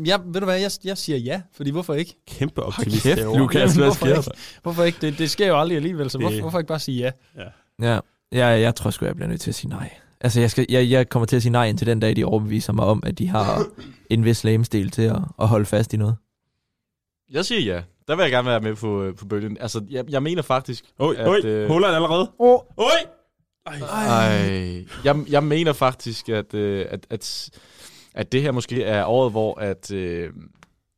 øh, 0.00 0.08
jeg, 0.08 0.20
ved 0.26 0.40
du 0.40 0.44
hvad, 0.44 0.60
jeg, 0.60 0.70
jeg 0.84 0.98
siger 0.98 1.18
ja, 1.18 1.40
fordi 1.56 1.70
hvorfor 1.70 1.94
ikke? 1.94 2.14
Kæmpe 2.28 2.62
optimist 2.62 3.02
kæft. 3.02 3.20
Lukas. 3.22 3.74
Hvad 3.74 3.84
hvorfor 3.84 4.06
sker 4.06 4.16
ikke? 4.16 4.30
Hvorfor 4.62 4.82
ikke? 4.84 4.98
Det, 5.00 5.18
det 5.18 5.30
sker 5.30 5.46
jo 5.46 5.60
aldrig 5.60 5.76
alligevel, 5.76 6.10
så 6.10 6.18
Det- 6.18 6.24
hvorfor, 6.26 6.40
hvorfor 6.40 6.58
ikke 6.58 6.68
bare 6.68 6.78
sige 6.78 7.12
ja? 7.36 7.42
Ja, 7.82 7.98
jeg, 8.32 8.60
jeg 8.62 8.74
tror 8.74 8.90
sgu, 8.90 9.04
jeg 9.04 9.14
bliver 9.16 9.28
nødt 9.28 9.40
til 9.40 9.50
at 9.50 9.54
sige 9.54 9.70
nej. 9.70 9.90
Altså, 10.20 10.40
jeg, 10.40 10.50
skal, 10.50 10.66
jeg, 10.68 10.90
jeg 10.90 11.08
kommer 11.08 11.26
til 11.26 11.36
at 11.36 11.42
sige 11.42 11.52
nej 11.52 11.66
indtil 11.68 11.86
den 11.86 12.00
dag, 12.00 12.16
de 12.16 12.24
overbeviser 12.24 12.72
mig 12.72 12.84
om, 12.84 13.02
at 13.06 13.18
de 13.18 13.28
har 13.28 13.64
en 14.10 14.24
vis 14.24 14.44
lamestil 14.44 14.90
til 14.90 15.02
at, 15.02 15.16
at 15.40 15.48
holde 15.48 15.66
fast 15.66 15.94
i 15.94 15.96
noget. 15.96 16.16
Jeg 17.30 17.44
siger 17.44 17.74
ja. 17.74 17.82
Der 18.08 18.16
vil 18.16 18.22
jeg 18.22 18.30
gerne 18.30 18.48
være 18.48 18.60
med 18.60 18.74
på, 18.74 19.02
øh, 19.02 19.14
på 19.14 19.26
bølgen. 19.26 19.58
Altså, 19.60 19.84
jeg, 19.90 20.04
jeg 20.10 20.22
mener 20.22 20.42
faktisk... 20.42 20.84
Oj, 20.98 21.14
at, 21.18 21.28
oj, 21.28 21.40
øh, 21.44 21.68
Holland 21.68 21.94
allerede. 21.94 22.32
Oh. 22.38 22.60
Oj! 22.76 22.90
Ej. 23.66 24.84
Jeg, 25.04 25.24
jeg 25.28 25.44
mener 25.44 25.72
faktisk, 25.72 26.28
at, 26.28 26.54
øh, 26.54 26.86
at, 26.90 27.06
at, 27.10 27.50
at 28.14 28.32
det 28.32 28.42
her 28.42 28.52
måske 28.52 28.82
er 28.82 29.04
året, 29.04 29.30
hvor 29.30 29.60
at, 29.60 29.90
øh, 29.90 30.32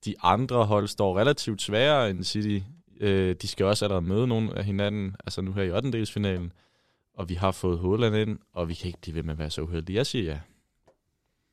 de 0.04 0.14
andre 0.22 0.64
hold 0.64 0.88
står 0.88 1.18
relativt 1.18 1.62
sværere 1.62 2.10
end 2.10 2.24
City. 2.24 2.64
Øh, 3.00 3.36
de 3.42 3.48
skal 3.48 3.66
også 3.66 3.84
allerede 3.84 4.06
møde 4.06 4.26
nogen 4.26 4.50
af 4.50 4.64
hinanden, 4.64 5.16
altså 5.26 5.42
nu 5.42 5.52
her 5.52 5.62
i 5.62 5.70
8. 5.70 6.06
finalen. 6.06 6.52
Og 7.14 7.28
vi 7.28 7.34
har 7.34 7.50
fået 7.50 7.78
Holland 7.78 8.16
ind, 8.16 8.38
og 8.52 8.68
vi 8.68 8.74
kan 8.74 8.86
ikke 8.86 9.00
blive 9.00 9.14
ved 9.14 9.22
med 9.22 9.32
at 9.32 9.38
være 9.38 9.50
så 9.50 9.62
uheldige. 9.62 9.96
Jeg 9.96 10.06
siger 10.06 10.24
ja. 10.32 10.38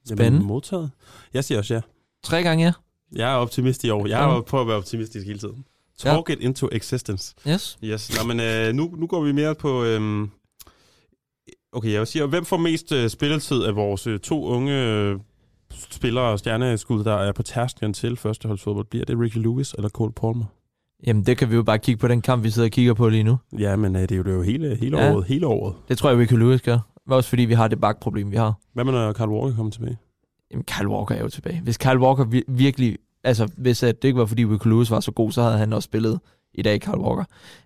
Spændende. 0.06 0.26
Jamen, 0.26 0.48
modtaget. 0.48 0.92
Jeg 1.34 1.44
siger 1.44 1.58
også 1.58 1.74
ja. 1.74 1.82
Tre 2.24 2.44
gange 2.44 2.66
ja. 2.66 2.74
Jeg 3.16 3.32
er 3.32 3.36
optimist 3.36 3.84
i 3.84 3.90
år. 3.90 4.08
Jeg 4.08 4.20
Ja. 4.20 4.38
er 4.38 4.42
på 4.42 4.62
at 4.62 4.68
være 4.68 4.76
optimistisk 4.78 5.26
hele 5.28 5.40
tiden. 5.40 5.66
Ja. 6.06 6.10
Talk 6.12 6.30
it 6.30 6.40
into 6.40 6.70
existence. 6.72 7.36
Yes. 7.48 7.78
Yes. 7.84 8.18
Nå, 8.22 8.28
men 8.34 8.40
øh, 8.40 8.74
nu, 8.74 8.94
nu 8.98 9.08
går 9.08 9.22
vi 9.24 9.32
mere 9.32 9.56
på... 9.56 9.84
Øhm, 9.84 10.30
okay, 11.72 11.92
jeg 11.92 12.00
vil 12.00 12.08
sige, 12.08 12.26
hvem 12.26 12.46
får 12.46 12.58
mest 12.58 12.92
øh, 12.92 13.10
spilletid 13.10 13.64
af 13.64 13.76
vores 13.76 14.08
øh, 14.08 14.20
to 14.20 14.46
unge 14.46 14.84
øh, 14.84 15.20
spillere 15.92 16.26
og 16.26 16.40
stjerneskud, 16.40 17.04
der 17.04 17.14
er 17.16 17.32
på 17.32 17.44
tærsklen 17.44 17.94
til 17.94 18.18
førsteholdsfodbold? 18.18 18.86
Bliver 18.86 19.06
det 19.06 19.20
Ricky 19.20 19.38
Lewis 19.38 19.74
eller 19.74 19.90
Cole 19.90 20.12
Palmer? 20.12 20.46
Jamen, 21.08 21.26
det 21.26 21.38
kan 21.38 21.50
vi 21.50 21.56
jo 21.56 21.64
bare 21.64 21.80
kigge 21.80 22.00
på 22.00 22.08
den 22.08 22.22
kamp, 22.22 22.44
vi 22.44 22.50
sidder 22.50 22.68
og 22.68 22.72
kigger 22.72 22.94
på 22.94 23.10
lige 23.10 23.24
nu. 23.24 23.38
Ja, 23.60 23.76
men 23.76 23.96
øh, 23.96 24.02
det 24.02 24.12
er 24.12 24.16
jo, 24.16 24.24
det 24.24 24.32
er 24.32 24.36
jo 24.36 24.42
hele, 24.42 24.76
hele 24.76 24.98
Ja. 25.04 25.14
året. 25.14 25.26
Hele 25.26 25.48
året. 25.48 25.76
Det 25.90 25.98
tror 25.98 26.10
jeg, 26.10 26.20
Ricky 26.20 26.34
Lewis 26.34 26.62
gør. 26.62 26.80
Også 27.10 27.30
fordi 27.30 27.46
vi 27.46 27.54
har 27.54 27.68
det 27.68 27.82
bakproblem, 27.82 28.32
vi 28.32 28.36
har. 28.36 28.54
Hvad 28.74 28.84
med, 28.86 28.94
når 28.94 29.14
Carl 29.14 29.30
Walker 29.30 29.56
kommer 29.56 29.72
tilbage? 29.72 29.98
Jamen, 30.52 30.64
Kyle 30.64 30.88
Walker 30.90 31.16
er 31.16 31.20
jo 31.22 31.30
tilbage. 31.30 31.62
Hvis 31.64 31.78
Kyle 31.78 32.00
Walker 32.00 32.24
vi- 32.24 32.44
virkelig 32.48 32.98
altså, 33.24 33.50
hvis 33.58 33.84
at 33.84 34.02
det 34.02 34.08
ikke 34.08 34.20
var, 34.20 34.26
fordi 34.26 34.46
Rico 34.46 34.70
Lewis 34.70 34.92
var 34.92 35.00
så 35.00 35.12
god, 35.12 35.32
så 35.32 35.42
havde 35.42 35.58
han 35.58 35.74
også 35.74 35.86
spillet 35.86 36.20
i 36.54 36.62
dag, 36.62 36.80
Carl 36.80 37.00
Walker. 37.00 37.24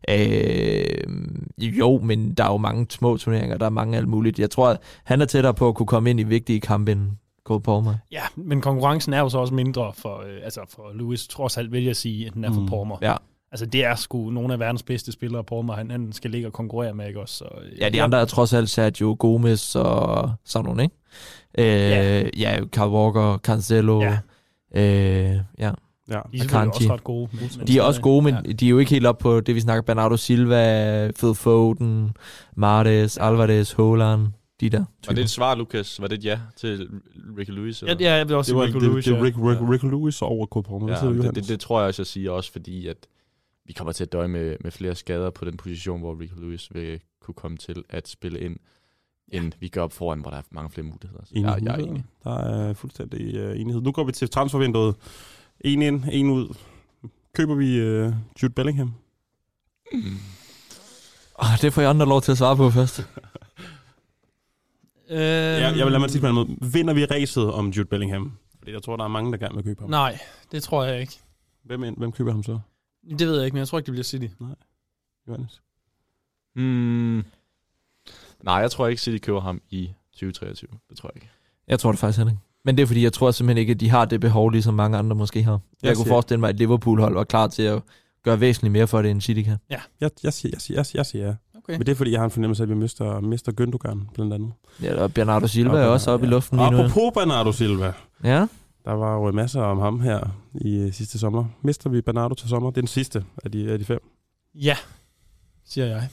Øh, 0.10 1.78
jo, 1.80 2.00
men 2.04 2.34
der 2.34 2.44
er 2.44 2.52
jo 2.52 2.58
mange 2.58 2.86
små 2.90 3.18
turneringer, 3.18 3.58
der 3.58 3.66
er 3.66 3.70
mange 3.70 3.98
alt 3.98 4.08
muligt. 4.08 4.40
Jeg 4.40 4.50
tror, 4.50 4.68
at 4.70 4.78
han 5.04 5.22
er 5.22 5.26
tættere 5.26 5.54
på 5.54 5.68
at 5.68 5.76
kunne 5.76 5.88
komme 5.88 6.10
ind 6.10 6.20
i 6.20 6.24
vigtige 6.24 6.60
kampe 6.60 6.92
end 6.92 7.10
Cole 7.44 7.62
Palmer. 7.62 7.94
Ja, 8.12 8.22
men 8.36 8.62
konkurrencen 8.62 9.14
er 9.14 9.20
jo 9.20 9.30
så 9.30 9.38
også 9.40 9.54
mindre 9.54 9.92
for, 9.98 10.18
øh, 10.18 10.40
altså 10.44 10.60
for 10.70 10.92
Lewis, 10.96 11.28
trods 11.28 11.58
alt 11.58 11.72
vil 11.72 11.84
jeg 11.84 11.96
sige, 11.96 12.26
end 12.26 12.34
den 12.34 12.44
er 12.46 12.54
for 12.54 12.62
Mm. 12.62 12.68
Palmer. 12.68 12.98
Ja. 13.02 13.16
Altså 13.52 13.66
det 13.66 13.86
er 13.86 13.96
sgu 13.96 14.30
nogle 14.30 14.54
af 14.54 14.60
verdens 14.60 14.84
bedste 14.84 15.12
spillere, 15.12 15.44
Palmer, 15.44 15.74
han, 15.74 15.92
han 15.92 16.14
skal 16.14 16.32
ligge 16.32 16.48
og 16.48 16.54
konkurrere 16.54 16.94
med, 16.94 17.08
ikke 17.08 17.20
også? 17.20 17.36
Så, 17.36 17.46
øh, 17.64 17.80
Ja, 17.80 17.90
de 17.90 18.02
andre 18.02 18.22
er 18.22 18.26
trods 18.26 18.54
alt 18.54 18.70
Sergio 18.70 19.16
Gomez 19.20 19.76
og 19.76 20.32
sådan 20.46 20.66
nogle, 20.66 20.84
ikke? 20.84 20.96
Øh, 21.58 21.66
Ja. 21.66 22.20
ja, 22.38 22.60
Carl 22.66 22.90
Walker, 22.90 23.38
Cancelo. 23.38 24.02
Ja. 24.02 24.18
Øh, 24.76 24.82
ja. 24.84 25.72
Ja. 26.10 26.14
De 26.14 26.18
er 26.18 26.22
selvfølgelig 26.40 26.52
Akanji. 26.52 26.70
også 26.76 26.94
ret 26.94 27.04
gode. 27.04 27.30
Men, 27.34 27.50
men 27.58 27.68
De 27.68 27.78
er 27.78 27.82
også 27.82 28.02
gode, 28.02 28.24
men 28.24 28.36
Ja. 28.46 28.52
de 28.52 28.66
er 28.66 28.70
jo 28.70 28.78
ikke 28.80 28.92
helt 28.92 29.06
op 29.06 29.18
på 29.18 29.40
det, 29.40 29.56
vi 29.56 29.60
snakker. 29.60 29.82
Bernardo 29.82 30.18
Silva, 30.18 31.12
Phil 31.20 31.34
Foden, 31.36 32.14
Martes, 32.56 33.18
Alvarez, 33.18 33.72
Haaland, 33.72 34.28
de 34.62 34.70
der. 34.70 34.78
Var 34.78 34.86
det 34.86 35.08
typer. 35.08 35.22
et 35.24 35.30
svar, 35.30 35.56
Lukas? 35.56 36.02
Var 36.02 36.08
det 36.08 36.18
et 36.18 36.26
ja 36.26 36.40
til 36.58 36.88
Ricky 37.38 37.50
Lewis? 37.52 37.84
Ja, 37.88 37.96
ja, 38.00 38.14
jeg 38.14 38.28
vil 38.28 38.36
også 38.36 38.54
Det 38.54 38.56
sige 38.56 38.60
var 38.60 38.66
Rico 38.68 38.80
det, 38.80 38.88
Lewis. 38.90 39.06
det, 39.06 39.14
det 39.14 39.20
ja. 39.20 39.24
Rick, 39.26 39.38
Rick, 39.38 39.72
Rick 39.72 39.84
Lewis 39.84 40.22
over. 40.22 40.48
Hvad 40.86 41.22
Ja, 41.22 41.28
det, 41.28 41.36
det, 41.36 41.48
det 41.48 41.60
tror 41.60 41.80
jeg 41.80 41.88
også, 41.88 42.02
jeg 42.02 42.08
siger 42.08 42.32
også, 42.32 42.52
fordi 42.52 42.88
at 42.88 42.98
vi 43.72 43.76
kommer 43.76 43.92
til 43.94 44.04
at 44.04 44.12
døje 44.12 44.28
med, 44.28 44.58
med 44.62 44.72
flere 44.72 44.96
skader 44.96 45.30
på 45.30 45.46
den 45.46 45.58
position, 45.58 46.00
hvor 46.00 46.20
Ricky 46.20 46.34
Lewis 46.38 46.70
vil 46.74 47.00
kunne 47.22 47.36
komme 47.36 47.58
til 47.58 47.84
at 47.90 48.08
spille 48.08 48.40
ind, 48.40 48.58
end 49.28 49.52
vi 49.60 49.68
gør 49.68 49.84
op 49.84 49.94
foran, 49.94 50.20
hvor 50.20 50.30
der 50.32 50.38
er 50.38 50.42
mange 50.52 50.70
flere 50.70 50.88
muligheder. 50.88 51.24
Så 51.26 51.32
Enig, 51.36 51.46
jeg, 51.46 51.60
jeg 51.64 51.74
er 51.74 51.78
enig. 51.78 52.04
Der 52.24 52.38
er 52.38 52.74
fuldstændig 52.74 53.50
uh, 53.50 53.60
enighed. 53.62 53.82
Nu 53.82 53.92
går 53.92 54.04
vi 54.04 54.12
til 54.12 54.30
transfervinduet. 54.30 54.96
En 55.62 55.82
ind, 55.82 56.04
en 56.12 56.30
ud. 56.30 56.56
Køber 57.34 57.56
vi 57.56 57.82
uh, 57.82 58.14
Jude 58.44 58.54
Bellingham? 58.56 58.94
Oh, 61.36 61.48
det 61.62 61.74
får 61.74 61.82
jeg 61.82 61.90
andre 61.90 62.06
lov 62.06 62.22
til 62.22 62.32
at 62.32 62.38
svare 62.38 62.58
på 62.58 62.70
først. 62.70 63.00
Øh, 63.00 63.06
Ja, 65.20 65.68
jeg 65.68 65.86
vil 65.86 65.92
lade 65.92 66.00
mig 66.00 66.10
sige 66.10 66.22
på 66.22 66.28
en 66.28 66.36
måde. 66.36 66.48
Vinder 66.74 66.94
vi 66.94 67.06
racet 67.06 67.52
om 67.54 67.70
Jude 67.70 67.88
Bellingham? 67.88 68.32
Fordi 68.60 68.72
jeg 68.74 68.84
tror, 68.84 68.98
der 68.98 69.04
er 69.04 69.08
mange, 69.08 69.32
der 69.32 69.38
gerne 69.38 69.56
vil 69.56 69.64
købe 69.64 69.82
ham. 69.82 69.90
Nej, 69.90 70.20
det 70.52 70.64
tror 70.64 70.84
jeg 70.84 71.02
ikke. 71.02 71.14
Hvem, 71.64 71.84
ind- 71.84 71.98
hvem 71.98 72.12
køber 72.12 72.32
ham 72.32 72.44
så? 72.44 72.60
Det 73.10 73.28
ved 73.28 73.36
jeg 73.36 73.46
ikke, 73.46 73.56
men 73.56 73.60
jeg 73.60 73.68
tror 73.68 73.78
ikke, 73.78 73.86
det 73.86 73.92
bliver 73.94 74.04
City. 74.04 74.28
Johannes? 75.28 75.62
Hmm. 76.56 77.26
Nej, 78.44 78.56
jeg 78.56 78.72
tror 78.72 78.88
ikke, 78.88 79.02
City 79.02 79.26
køber 79.26 79.42
ham 79.42 79.62
i 79.70 79.92
2023. 80.14 80.70
Det 80.90 80.98
tror 80.98 81.10
jeg 81.14 81.16
ikke. 81.24 81.30
Jeg 81.68 81.80
tror 81.80 81.92
det 81.92 82.00
faktisk 82.00 82.18
heller 82.18 82.32
ikke. 82.32 82.42
Men 82.66 82.78
det 82.78 82.84
er 82.84 82.88
fordi, 82.88 83.04
jeg 83.04 83.14
tror 83.14 83.32
simpelthen 83.32 83.58
ikke, 83.62 83.72
at 83.72 83.80
de 83.80 83.90
har 83.90 84.06
det 84.06 84.22
behov, 84.22 84.50
ligesom 84.50 84.74
mange 84.74 84.98
andre 84.98 85.16
måske 85.16 85.44
har. 85.44 85.52
Jeg, 85.52 85.60
Jeg 85.84 85.96
kunne 85.96 86.04
siger- 86.04 86.14
forestille 86.14 86.40
mig, 86.40 86.50
at 86.50 86.58
Liverpool-hold 86.58 87.14
var 87.14 87.24
klar 87.24 87.48
til 87.48 87.64
at 87.64 87.82
gøre 88.24 88.40
væsentligt 88.40 88.72
mere 88.72 88.88
for 88.88 89.02
det, 89.02 89.12
end 89.12 89.22
City 89.22 89.42
kan. 89.42 89.58
Jeg, 89.70 89.80
jeg, 90.02 90.34
siger, 90.34 90.50
jeg, 90.54 90.62
siger, 90.62 90.78
jeg, 90.80 90.86
jeg 90.94 91.06
siger 91.06 91.26
ja. 91.28 91.36
Okay. 91.58 91.74
Men 91.74 91.86
det 91.86 91.90
er, 91.92 91.96
fordi 91.96 92.12
jeg 92.12 92.20
har 92.20 92.26
en 92.26 92.32
fornemmelse 92.32 92.64
af, 92.64 92.66
at 92.66 92.70
vi 92.70 92.76
mister, 92.76 93.20
mister 93.20 93.52
Gündogan, 93.52 94.14
blandt 94.14 94.34
andet. 94.34 94.52
Ja, 94.82 95.02
og 95.04 95.14
Bernardo 95.14 95.48
Silva 95.48 95.78
er 95.78 95.86
også 95.86 96.12
oppe 96.12 96.26
i 96.26 96.30
luften 96.30 96.58
lige 96.58 96.72
nu. 96.72 96.78
Apropos 96.78 97.12
Bernardo 97.14 97.52
Silva. 97.52 97.94
Ja, 98.24 98.48
Der 98.86 98.92
var 98.92 99.14
jo 99.16 99.32
masser 99.32 99.62
om 99.62 99.80
ham 99.80 100.00
her 100.00 100.28
i 100.62 100.76
øh, 100.80 100.94
sidste 100.94 101.20
sommer. 101.20 101.46
Mister 101.62 101.90
vi 101.90 102.02
Bernardo 102.02 102.36
til 102.36 102.50
sommer? 102.50 102.70
Det 102.70 102.78
er 102.78 102.82
den 102.82 102.88
sidste 102.88 103.26
af 103.44 103.52
de, 103.52 103.72
af 103.72 103.80
de 103.80 103.86
fem. 103.86 104.00
Ja, 104.56 104.78
siger 105.66 105.88
jeg. 105.88 106.10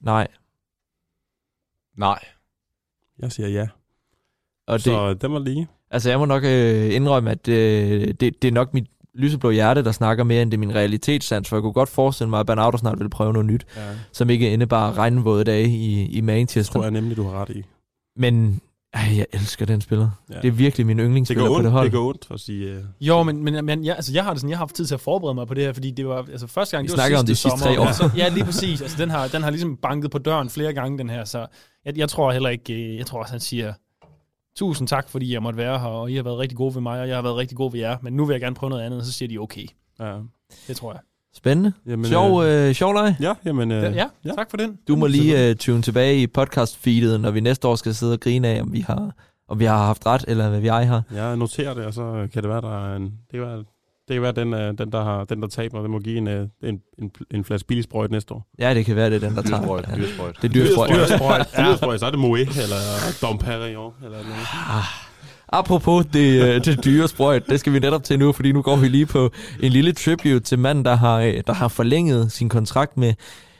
nej. 0.00 0.28
Nej. 1.96 2.24
Jeg 3.18 3.32
siger 3.32 3.48
ja. 3.48 3.68
Og 4.66 4.78
det, 4.78 4.84
Så 4.84 5.14
den 5.14 5.32
var 5.32 5.38
lige. 5.38 5.68
Altså, 5.90 6.10
jeg 6.10 6.18
må 6.18 6.24
nok 6.24 6.42
øh, 6.44 6.94
indrømme, 6.94 7.30
at 7.30 7.48
øh, 7.48 8.08
det, 8.08 8.20
det 8.42 8.44
er 8.44 8.52
nok 8.52 8.74
mit 8.74 8.86
lyseblå 9.14 9.50
hjerte, 9.50 9.84
der 9.84 9.92
snakker 9.92 10.24
mere, 10.24 10.42
end 10.42 10.50
det 10.50 10.56
er 10.56 10.60
min 10.60 10.74
realitetssans, 10.74 11.48
for 11.48 11.56
jeg 11.56 11.62
kunne 11.62 11.72
godt 11.72 11.88
forestille 11.88 12.30
mig, 12.30 12.40
at 12.40 12.46
Bernardo 12.46 12.76
snart 12.76 13.00
vil 13.00 13.10
prøve 13.10 13.32
noget 13.32 13.46
nyt, 13.46 13.66
Ja. 13.76 13.94
som 14.12 14.30
ikke 14.30 14.52
indebar 14.52 14.98
regnvåde 14.98 15.44
dage 15.44 15.68
i, 15.68 16.02
i 16.02 16.14
Det 16.16 16.24
Manchester. 16.24 16.72
tror 16.72 16.82
jeg 16.82 16.90
nemlig, 16.90 17.16
du 17.16 17.22
har 17.22 17.30
ret 17.42 17.50
i. 17.50 17.62
Men 18.16 18.60
ej, 18.94 19.16
jeg 19.16 19.26
elsker 19.32 19.66
den 19.66 19.80
spiller. 19.80 20.10
Ja. 20.30 20.34
Det 20.34 20.48
er 20.48 20.52
virkelig 20.52 20.86
min 20.86 20.98
Det 20.98 21.04
yndlingsspiller 21.04 21.46
går 21.48 21.54
på 21.54 21.58
det 21.58 21.66
ondt, 21.66 21.72
hold. 21.72 21.84
det 21.84 21.92
går 21.92 22.08
ondt 22.08 22.26
at 22.30 22.40
sige... 22.40 22.78
Uh, 22.78 22.84
Jo, 23.00 23.22
men, 23.22 23.44
men, 23.44 23.64
men 23.64 23.84
jeg, 23.84 23.96
altså, 23.96 24.12
jeg 24.12 24.24
har 24.24 24.30
det 24.30 24.40
sådan, 24.40 24.50
jeg 24.50 24.58
har 24.58 24.62
haft 24.62 24.74
tid 24.74 24.86
til 24.86 24.94
at 24.94 25.00
forberede 25.00 25.34
mig 25.34 25.46
på 25.46 25.54
det 25.54 25.64
her, 25.64 25.72
fordi 25.72 25.90
det 25.90 26.06
var 26.08 26.16
altså 26.32 26.46
første 26.46 26.76
gang, 26.76 26.82
Vi 26.84 26.86
det 26.86 26.94
snakker 26.94 27.16
var 27.16 27.20
om 27.20 27.26
de 27.26 27.34
sidste 27.34 27.42
sidste 27.50 27.58
sommer. 27.58 27.74
tre 27.76 27.80
år. 27.82 27.86
og 27.88 27.94
Så, 27.94 28.10
ja, 28.16 28.28
lige 28.28 28.44
præcis. 28.44 28.82
Altså, 28.82 28.96
den 29.02 29.10
har, 29.10 29.28
den 29.28 29.42
har 29.42 29.50
ligesom 29.50 29.76
banket 29.76 30.10
på 30.10 30.18
døren 30.18 30.50
flere 30.50 30.72
gange, 30.72 30.98
den 30.98 31.10
her, 31.10 31.24
så 31.24 31.46
jeg, 31.84 31.98
jeg 31.98 32.08
tror 32.08 32.32
heller 32.32 32.48
ikke, 32.48 32.72
øh, 32.74 32.96
jeg 32.96 33.06
tror 33.06 33.20
også, 33.20 33.32
han 33.32 33.40
siger, 33.40 33.72
tusind 34.56 34.88
tak, 34.88 35.08
fordi 35.08 35.32
jeg 35.32 35.42
måtte 35.42 35.56
være 35.56 35.78
her, 35.78 35.86
og 35.86 36.10
I 36.10 36.16
har 36.16 36.22
været 36.22 36.38
rigtig 36.38 36.56
gode 36.58 36.74
ved 36.74 36.82
mig, 36.82 37.00
og 37.00 37.08
jeg 37.08 37.16
har 37.16 37.22
været 37.22 37.36
rigtig 37.36 37.56
god 37.56 37.72
ved 37.72 37.80
jer, 37.80 37.96
men 38.02 38.12
nu 38.12 38.24
vil 38.24 38.34
jeg 38.34 38.40
gerne 38.40 38.56
prøve 38.56 38.70
noget 38.70 38.82
andet, 38.82 39.00
og 39.00 39.06
så 39.06 39.12
siger 39.12 39.28
de 39.28 39.38
okay. 39.38 39.66
ja. 40.00 40.18
Det 40.68 40.76
tror 40.76 40.92
jeg. 40.92 41.00
Spændende. 41.36 41.72
Jamen, 41.86 42.04
Sjov, 42.06 42.42
øh, 42.44 42.72
sjov 42.74 42.94
leg. 42.94 43.16
Ja, 43.20 43.32
jamen... 43.44 43.70
Øh, 43.72 43.82
Ja, 43.82 43.90
ja, 43.90 44.06
ja. 44.24 44.30
tak 44.34 44.50
for 44.50 44.56
den. 44.56 44.78
Du 44.88 44.96
må 44.96 45.06
lige 45.06 45.50
uh, 45.50 45.56
tune 45.56 45.82
tilbage 45.82 46.22
i 46.22 46.26
podcast-feedet, 46.38 47.18
når 47.20 47.30
vi 47.30 47.40
næste 47.40 47.68
år 47.68 47.74
skal 47.74 47.94
sidde 47.94 48.12
og 48.12 48.20
grine 48.20 48.48
af, 48.48 48.62
om 48.62 48.72
vi 48.72 48.80
har, 48.80 49.10
om 49.48 49.58
vi 49.58 49.64
har 49.64 49.76
haft 49.86 50.06
ret, 50.06 50.24
eller 50.28 50.48
hvad 50.48 50.60
vi 50.60 50.68
ej 50.68 50.84
har. 50.84 51.02
Jeg 51.14 51.36
noterer 51.36 51.74
det, 51.74 51.84
og 51.84 51.94
så 51.94 52.28
kan 52.32 52.42
det 52.42 52.50
være, 52.50 52.60
der 52.60 52.92
er 52.92 52.96
en... 52.96 53.02
Det 53.02 53.12
kan 53.32 53.40
være, 53.40 53.56
det 54.08 54.16
kan 54.16 54.22
være 54.22 54.32
den, 54.32 54.54
øh, 54.54 54.78
den, 54.78 54.92
der 54.92 55.04
har, 55.04 55.24
den, 55.24 55.42
der 55.42 55.48
taber, 55.48 55.82
den 55.82 55.90
må 55.90 55.98
give 55.98 56.16
en, 56.18 56.28
øh, 56.28 56.46
en, 56.62 56.80
en, 56.98 57.10
en 57.30 57.44
flaske 57.44 57.66
billigsprøjt 57.66 58.10
næste 58.10 58.34
år. 58.34 58.46
Ja, 58.58 58.74
det 58.74 58.86
kan 58.86 58.96
være, 58.96 59.10
det 59.10 59.22
er 59.24 59.28
den, 59.28 59.36
der 59.36 59.42
tager. 59.42 59.60
Dyrsprøjt, 59.60 59.88
Ja. 59.88 59.96
dyrsprøjt. 59.96 60.36
Det 60.42 60.48
er 60.48 60.52
dyrsprøjt. 60.52 60.90
Dyrsprøjt. 60.90 61.48
Dyrsprøjt, 61.58 62.00
så 62.00 62.06
er 62.06 62.10
det 62.10 62.18
Moe, 62.20 62.40
eller 62.40 62.80
Dom 63.22 63.38
Perignon, 63.38 63.92
eller 64.04 64.18
noget. 64.18 65.09
Apropos 65.52 66.06
det, 66.06 66.42
øh, 66.42 66.64
det 66.64 66.84
dyre 66.84 67.08
sprøjt, 67.08 67.46
det 67.48 67.60
skal 67.60 67.72
vi 67.72 67.78
netop 67.78 68.04
til 68.04 68.18
nu, 68.18 68.32
fordi 68.32 68.52
nu 68.52 68.62
går 68.62 68.76
vi 68.76 68.88
lige 68.88 69.06
på 69.06 69.30
en 69.62 69.72
lille 69.72 69.92
tribute 69.92 70.40
til 70.40 70.58
manden, 70.58 70.84
der 70.84 70.94
har, 70.94 71.20
øh, 71.20 71.42
der 71.46 71.52
har 71.52 71.68
forlænget 71.68 72.32
sin 72.32 72.48
kontrakt 72.48 72.96
med 72.96 73.14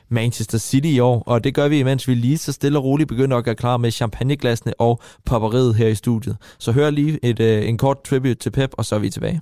Manchester 0.09 0.59
City 0.59 0.89
i 0.89 1.01
år, 1.01 1.23
og 1.27 1.45
det 1.45 1.55
gør 1.55 1.69
vi, 1.69 1.79
imens 1.79 2.09
vi 2.09 2.15
lige 2.15 2.39
så 2.39 2.53
stille 2.53 2.79
og 2.79 2.85
roligt 2.85 3.09
begynder 3.09 3.37
at 3.37 3.45
gøre 3.45 3.55
klar 3.55 3.77
med 3.77 3.91
champagneglasene 3.91 4.75
og 4.79 5.01
popperiet 5.25 5.75
her 5.75 5.89
i 5.89 5.95
studiet. 5.95 6.37
Så 6.59 6.73
hør 6.73 6.91
lige 6.91 7.19
et, 7.23 7.41
øh, 7.41 7.69
en 7.69 7.79
kort 7.79 8.03
tribute 8.03 8.35
til 8.35 8.51
Pep, 8.51 8.71
og 8.73 8.85
så 8.85 8.95
er 8.95 8.99
vi 8.99 9.11
tilbage. 9.11 9.41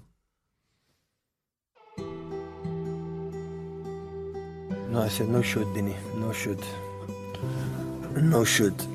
No, 4.93 5.05
I 5.05 5.09
said 5.09 5.29
no 5.29 5.43
shoot, 5.43 5.67
Dini. 5.75 5.93
No 6.17 6.33
shoot. 6.33 6.65
No 8.23 8.45
shoot. 8.45 8.89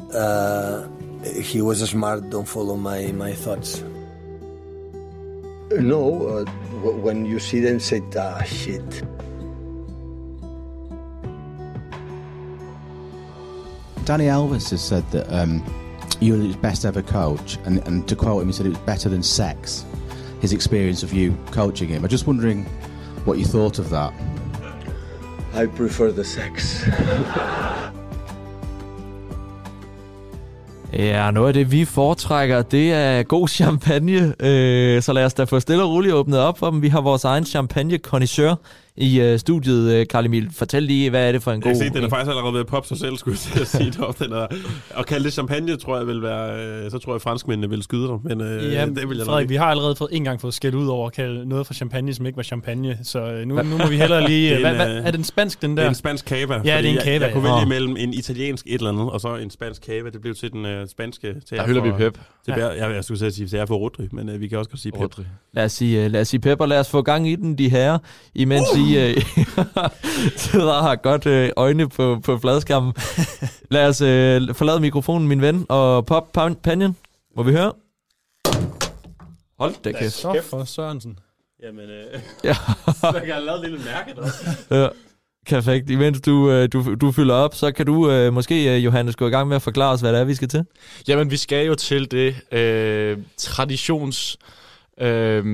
Uh, 0.00 0.95
he 1.34 1.62
was 1.62 1.88
smart. 1.88 2.30
Don't 2.30 2.48
follow 2.48 2.76
my 2.76 3.12
my 3.12 3.32
thoughts. 3.32 3.82
No, 5.70 6.26
uh, 6.28 6.44
when 7.02 7.26
you 7.26 7.40
see 7.40 7.60
them, 7.60 7.80
say, 7.80 8.00
ah, 8.16 8.42
shit. 8.42 9.02
Danny 14.04 14.26
Elvis 14.26 14.70
has 14.70 14.80
said 14.80 15.04
that 15.10 15.26
um, 15.32 15.64
you're 16.20 16.36
his 16.36 16.54
best 16.54 16.84
ever 16.84 17.02
coach, 17.02 17.58
and, 17.64 17.78
and 17.88 18.06
to 18.08 18.14
quote 18.14 18.42
him, 18.42 18.48
he 18.48 18.52
said 18.52 18.66
it 18.66 18.70
was 18.70 18.78
better 18.78 19.08
than 19.08 19.24
sex. 19.24 19.84
His 20.40 20.52
experience 20.52 21.02
of 21.02 21.12
you 21.12 21.36
coaching 21.50 21.88
him. 21.88 22.04
I'm 22.04 22.08
just 22.08 22.28
wondering 22.28 22.64
what 23.24 23.38
you 23.38 23.44
thought 23.44 23.80
of 23.80 23.90
that. 23.90 24.14
I 25.54 25.66
prefer 25.66 26.12
the 26.12 26.24
sex. 26.24 26.84
Ja, 30.98 31.30
noget 31.30 31.48
af 31.48 31.54
det, 31.54 31.72
vi 31.72 31.84
foretrækker, 31.84 32.62
det 32.62 32.92
er 32.92 33.22
god 33.22 33.48
champagne. 33.48 34.34
Øh, 34.40 35.02
så 35.02 35.12
lad 35.12 35.24
os 35.24 35.34
da 35.34 35.44
få 35.44 35.60
stille 35.60 35.82
og 35.82 35.90
roligt 35.90 36.14
åbnet 36.14 36.38
op 36.38 36.58
for 36.58 36.70
dem. 36.70 36.82
Vi 36.82 36.88
har 36.88 37.00
vores 37.00 37.24
egen 37.24 37.44
champagne 37.44 37.98
connoisseur 37.98 38.60
i 38.96 39.20
øh, 39.20 39.38
studiet. 39.38 39.92
Øh, 39.92 40.06
Karl 40.06 40.24
Emil, 40.26 40.48
fortæl 40.52 40.82
lige, 40.82 41.10
hvad 41.10 41.28
er 41.28 41.32
det 41.32 41.42
for 41.42 41.50
en 41.52 41.56
Jeg 41.56 41.62
god... 41.62 41.70
kan 41.70 41.78
se, 41.78 41.94
den 41.98 42.04
er 42.04 42.08
faktisk 42.08 42.28
allerede 42.30 42.52
ved 42.52 42.60
at 42.60 42.66
poppe 42.66 42.88
sig 42.88 42.98
selv, 42.98 43.16
skulle 43.16 43.38
jeg 43.54 43.62
at 43.62 43.68
sige 43.68 43.90
det 43.90 44.00
op. 44.00 44.18
Den 44.18 44.32
er, 44.32 44.46
og 44.94 45.06
kalde 45.06 45.24
det 45.24 45.32
champagne, 45.32 45.76
tror 45.76 45.96
jeg 45.96 46.06
vil 46.06 46.22
være... 46.22 46.84
Øh, 46.84 46.90
så 46.90 46.98
tror 46.98 47.14
jeg, 47.14 47.20
franskmændene 47.20 47.70
vil 47.70 47.82
skyde 47.82 48.08
dig. 48.08 48.18
Men 48.22 48.40
øh, 48.40 48.72
Ja, 48.72 48.86
det 48.86 49.08
vil 49.08 49.16
jeg 49.16 49.26
Frederik, 49.26 49.48
vi 49.48 49.56
har 49.56 49.64
allerede 49.66 49.96
fået, 49.96 50.10
en 50.12 50.24
gang 50.24 50.40
fået 50.40 50.54
skæld 50.54 50.74
ud 50.74 50.86
over 50.86 51.06
at 51.06 51.12
kalde 51.12 51.48
noget 51.48 51.66
for 51.66 51.74
champagne, 51.74 52.14
som 52.14 52.26
ikke 52.26 52.36
var 52.36 52.42
champagne. 52.42 52.98
Så 53.02 53.18
øh, 53.18 53.46
nu, 53.46 53.62
nu 53.62 53.78
må 53.78 53.86
vi 53.86 53.96
hellere 53.96 54.28
lige... 54.28 54.50
Det 54.54 54.56
er 54.56 54.60
hvad, 54.60 54.70
en, 54.70 54.76
hvad, 54.76 54.98
øh, 55.00 55.06
er 55.06 55.10
den 55.10 55.24
spansk, 55.24 55.62
den 55.62 55.70
Det 55.70 55.76
der? 55.76 55.84
er 55.84 55.88
en 55.88 55.94
spansk 55.94 56.24
cava. 56.28 56.54
Ja, 56.54 56.60
det 56.60 56.70
er 56.70 56.78
en 56.78 56.94
jeg, 56.94 57.02
cava, 57.04 57.24
Jeg 57.24 57.32
kunne 57.34 57.48
ja. 57.48 57.54
vælge 57.54 57.64
Nå. 57.64 57.68
mellem 57.68 57.96
en 57.98 58.14
italiensk 58.14 58.66
et 58.66 58.74
eller 58.74 58.90
andet, 58.90 59.10
og 59.10 59.20
så 59.20 59.36
en 59.36 59.50
spansk 59.50 59.82
cava. 59.84 60.10
Det 60.10 60.20
blev 60.20 60.34
til 60.34 60.52
den 60.52 60.66
øh, 60.66 60.88
spanske... 60.88 61.34
Til 61.48 61.56
Der 61.56 61.66
hylder 61.66 61.82
vi 61.82 61.90
Pep. 61.98 62.18
Til 62.44 62.54
ja. 62.58 62.68
jeg, 62.68 62.94
jeg 62.94 63.04
skulle 63.04 63.32
sige, 63.32 63.48
til 63.48 63.56
jeg 63.56 63.68
for 63.68 63.76
Rodri, 63.76 64.08
men 64.12 64.28
øh, 64.28 64.40
vi 64.40 64.48
kan 64.48 64.58
også 64.58 64.70
godt 64.70 64.80
sige 64.80 64.92
Pep. 64.92 65.00
Rodri. 65.00 65.22
Lad 65.52 65.64
os 65.64 65.72
sige, 65.72 66.04
øh, 66.04 66.10
lad 66.10 66.20
os 66.20 66.28
sige 66.28 66.40
Pep, 66.40 66.60
og 66.60 66.68
lad 66.68 66.80
os 66.80 66.90
få 66.90 67.02
gang 67.02 67.28
i 67.28 67.36
den, 67.36 67.58
de 67.58 67.68
herrer, 67.70 67.98
imens 68.34 68.66
uh! 68.74 68.80
I 68.85 68.85
øh, 68.94 69.16
sidder 70.36 70.72
og 70.72 70.82
har 70.82 70.96
godt 70.96 71.26
øh, 71.26 71.50
øjne 71.56 71.88
på, 71.88 72.20
på 72.24 72.38
fladskærmen. 72.38 72.92
lad 73.70 73.88
os 73.88 74.00
øh, 74.00 74.54
forlade 74.54 74.80
mikrofonen, 74.80 75.28
min 75.28 75.40
ven, 75.40 75.66
og 75.68 76.06
pop 76.06 76.36
pan- 76.38 76.54
panjen. 76.62 76.96
Må 77.36 77.42
vi 77.42 77.52
høre? 77.52 77.72
Hold 79.58 79.74
da 79.84 79.92
kæft. 79.92 80.12
Så 80.12 80.40
for 80.50 80.64
Sørensen. 80.64 81.18
Jamen, 81.62 81.90
øh, 81.90 82.20
Ja. 82.44 82.54
så 82.86 83.12
kan 83.24 83.28
jeg 83.28 83.42
lave 83.42 83.56
et 83.56 83.62
lille 83.70 83.78
mærke 83.84 84.14
der. 84.70 84.82
Ja, 84.82 84.88
perfekt. 85.48 85.90
Imens 85.90 86.20
du, 86.20 86.50
øh, 86.50 86.68
du, 86.72 86.94
du 86.94 87.12
fylder 87.12 87.34
op, 87.34 87.54
så 87.54 87.72
kan 87.72 87.86
du 87.86 88.10
øh, 88.10 88.32
måske, 88.32 88.78
Johannes, 88.78 89.16
gå 89.16 89.26
i 89.26 89.30
gang 89.30 89.48
med 89.48 89.56
at 89.56 89.62
forklare 89.62 89.92
os, 89.92 90.00
hvad 90.00 90.12
det 90.12 90.20
er, 90.20 90.24
vi 90.24 90.34
skal 90.34 90.48
til. 90.48 90.64
Jamen, 91.08 91.30
vi 91.30 91.36
skal 91.36 91.66
jo 91.66 91.74
til 91.74 92.10
det 92.10 92.54
øh, 92.58 93.18
traditions 93.36 94.36
øh, 95.00 95.44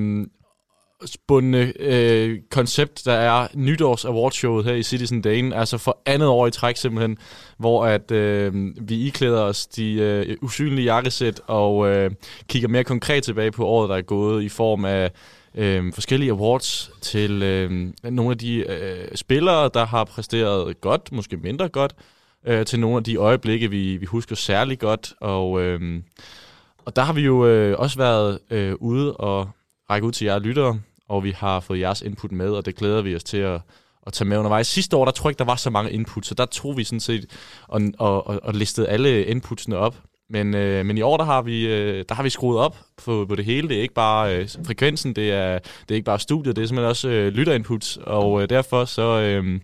spundne 1.05 1.73
øh, 1.79 2.39
koncept, 2.51 3.05
der 3.05 3.13
er 3.13 3.47
nytårs 3.53 4.05
awardshowet 4.05 4.65
her 4.65 4.73
i 4.73 4.83
Citizen 4.83 5.21
Dane, 5.21 5.55
altså 5.55 5.77
for 5.77 6.01
andet 6.05 6.27
år 6.27 6.47
i 6.47 6.51
træk 6.51 6.77
simpelthen, 6.77 7.17
hvor 7.57 7.85
at 7.85 8.11
øh, 8.11 8.53
vi 8.81 8.99
iklæder 8.99 9.41
os 9.41 9.67
de 9.67 9.93
øh, 9.93 10.37
usynlige 10.41 10.85
jakkesæt 10.85 11.41
og 11.47 11.87
øh, 11.89 12.11
kigger 12.47 12.69
mere 12.69 12.83
konkret 12.83 13.23
tilbage 13.23 13.51
på 13.51 13.65
året, 13.65 13.89
der 13.89 13.95
er 13.95 14.01
gået 14.01 14.43
i 14.43 14.49
form 14.49 14.85
af 14.85 15.11
øh, 15.55 15.93
forskellige 15.93 16.31
awards 16.31 16.91
til 17.01 17.43
øh, 17.43 17.91
nogle 18.03 18.31
af 18.31 18.37
de 18.37 18.55
øh, 18.55 19.07
spillere, 19.15 19.69
der 19.73 19.85
har 19.85 20.03
præsteret 20.03 20.81
godt, 20.81 21.11
måske 21.11 21.37
mindre 21.37 21.69
godt, 21.69 21.95
øh, 22.47 22.65
til 22.65 22.79
nogle 22.79 22.97
af 22.97 23.03
de 23.03 23.15
øjeblikke, 23.15 23.69
vi, 23.69 23.97
vi 23.97 24.05
husker 24.05 24.35
særlig 24.35 24.79
godt, 24.79 25.13
og, 25.21 25.61
øh, 25.61 26.01
og 26.85 26.95
der 26.95 27.01
har 27.01 27.13
vi 27.13 27.21
jo 27.21 27.47
øh, 27.47 27.79
også 27.79 27.97
været 27.97 28.39
øh, 28.51 28.75
ude 28.79 29.13
og 29.17 29.49
række 29.89 30.07
ud 30.07 30.11
til 30.11 30.25
jer 30.25 30.39
lyttere, 30.39 30.79
og 31.09 31.23
vi 31.23 31.31
har 31.31 31.59
fået 31.59 31.79
jeres 31.79 32.01
input 32.01 32.31
med, 32.31 32.49
og 32.49 32.65
det 32.65 32.75
glæder 32.75 33.01
vi 33.01 33.15
os 33.15 33.23
til 33.23 33.37
at, 33.37 33.61
at 34.07 34.13
tage 34.13 34.27
med 34.27 34.37
undervejs. 34.37 34.67
Sidste 34.67 34.97
år, 34.97 35.05
der 35.05 35.11
tror 35.11 35.29
jeg 35.29 35.31
ikke, 35.31 35.39
der 35.39 35.45
var 35.45 35.55
så 35.55 35.69
mange 35.69 35.91
input, 35.91 36.25
så 36.25 36.35
der 36.35 36.45
tog 36.45 36.77
vi 36.77 36.83
sådan 36.83 36.99
set 36.99 37.25
og, 37.67 37.81
og, 37.99 38.27
og, 38.27 38.39
og 38.43 38.53
listede 38.53 38.87
alle 38.87 39.25
inputsene 39.25 39.77
op. 39.77 39.95
Men, 40.29 40.55
øh, 40.55 40.85
men 40.85 40.97
i 40.97 41.01
år, 41.01 41.17
der 41.17 41.23
har 41.23 41.41
vi, 41.41 41.67
øh, 41.67 42.05
der 42.09 42.15
har 42.15 42.23
vi 42.23 42.29
skruet 42.29 42.59
op 42.59 42.77
på, 43.05 43.25
på 43.29 43.35
det 43.35 43.45
hele. 43.45 43.69
Det 43.69 43.77
er 43.77 43.81
ikke 43.81 43.93
bare 43.93 44.37
øh, 44.37 44.49
frekvensen, 44.65 45.15
det 45.15 45.31
er, 45.31 45.59
det 45.59 45.91
er 45.91 45.95
ikke 45.95 46.05
bare 46.05 46.19
studiet, 46.19 46.55
det 46.55 46.61
er 46.61 46.67
simpelthen 46.67 46.89
også 46.89 47.09
øh, 47.09 47.27
lytterinputs, 47.27 47.97
og 47.97 48.41
øh, 48.41 48.49
derfor 48.49 48.85
så... 48.85 49.19
Øh, 49.19 49.59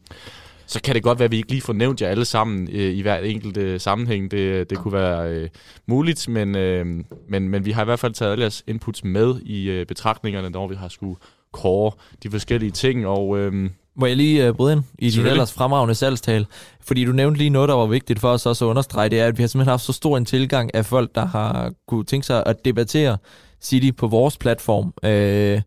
så 0.70 0.82
kan 0.82 0.95
det 0.95 1.03
godt 1.03 1.20
være, 1.20 1.26
at 1.26 1.32
vi 1.32 1.38
ikke 1.38 1.49
lige 1.49 1.61
får 1.61 1.74
nævnt 1.74 2.01
jer 2.01 2.07
alle 2.07 2.26
sammen 2.26 2.70
øh, 2.72 2.97
i 2.97 3.01
hver 3.01 3.17
enkelt 3.17 3.57
øh, 3.57 3.80
sammenhæng. 3.80 4.32
Det, 4.32 4.70
det 4.70 4.78
kunne 4.78 4.93
være 4.93 5.30
øh, 5.30 5.49
muligt, 5.88 6.30
men, 6.30 6.55
øh, 6.55 6.86
men, 7.30 7.49
men 7.49 7.65
vi 7.65 7.72
har 7.72 7.82
i 7.82 7.86
hvert 7.86 7.99
fald 7.99 8.13
taget 8.13 8.32
alle 8.32 8.41
jeres 8.41 8.63
inputs 8.67 9.03
med 9.03 9.41
i 9.41 9.70
øh, 9.70 9.86
betragtningerne, 9.86 10.49
når 10.49 10.67
vi 10.67 10.76
har 10.76 10.88
skulle 10.88 11.15
kåre 11.53 11.91
de 12.24 12.32
forskellige 12.32 12.72
ting. 12.72 13.07
Og, 13.07 13.39
øh, 13.39 13.70
Må 13.95 14.05
jeg 14.05 14.15
lige 14.15 14.49
uh, 14.49 14.55
bryde 14.55 14.74
ind 14.74 14.84
i 14.99 15.09
din 15.09 15.26
ellers 15.26 15.53
fremragende 15.53 15.95
salgstal? 15.95 16.45
Fordi 16.82 17.05
du 17.05 17.11
nævnte 17.11 17.38
lige 17.38 17.49
noget, 17.49 17.70
der 17.70 17.76
var 17.76 17.86
vigtigt 17.86 18.20
for 18.20 18.30
os 18.30 18.45
også 18.45 18.65
at 18.65 18.70
understrege, 18.70 19.09
det 19.09 19.20
er, 19.20 19.26
at 19.26 19.38
vi 19.38 19.43
har 19.43 19.47
simpelthen 19.47 19.72
haft 19.72 19.84
så 19.84 19.93
stor 19.93 20.17
en 20.17 20.26
tilgang 20.26 20.76
af 20.76 20.86
folk, 20.86 21.15
der 21.15 21.26
har 21.26 21.74
kunne 21.88 22.03
tænke 22.03 22.26
sig 22.26 22.43
at 22.45 22.65
debattere 22.65 23.17
City 23.61 23.91
på 23.97 24.07
vores 24.07 24.38
platform 24.38 24.93
øh, 25.03 25.61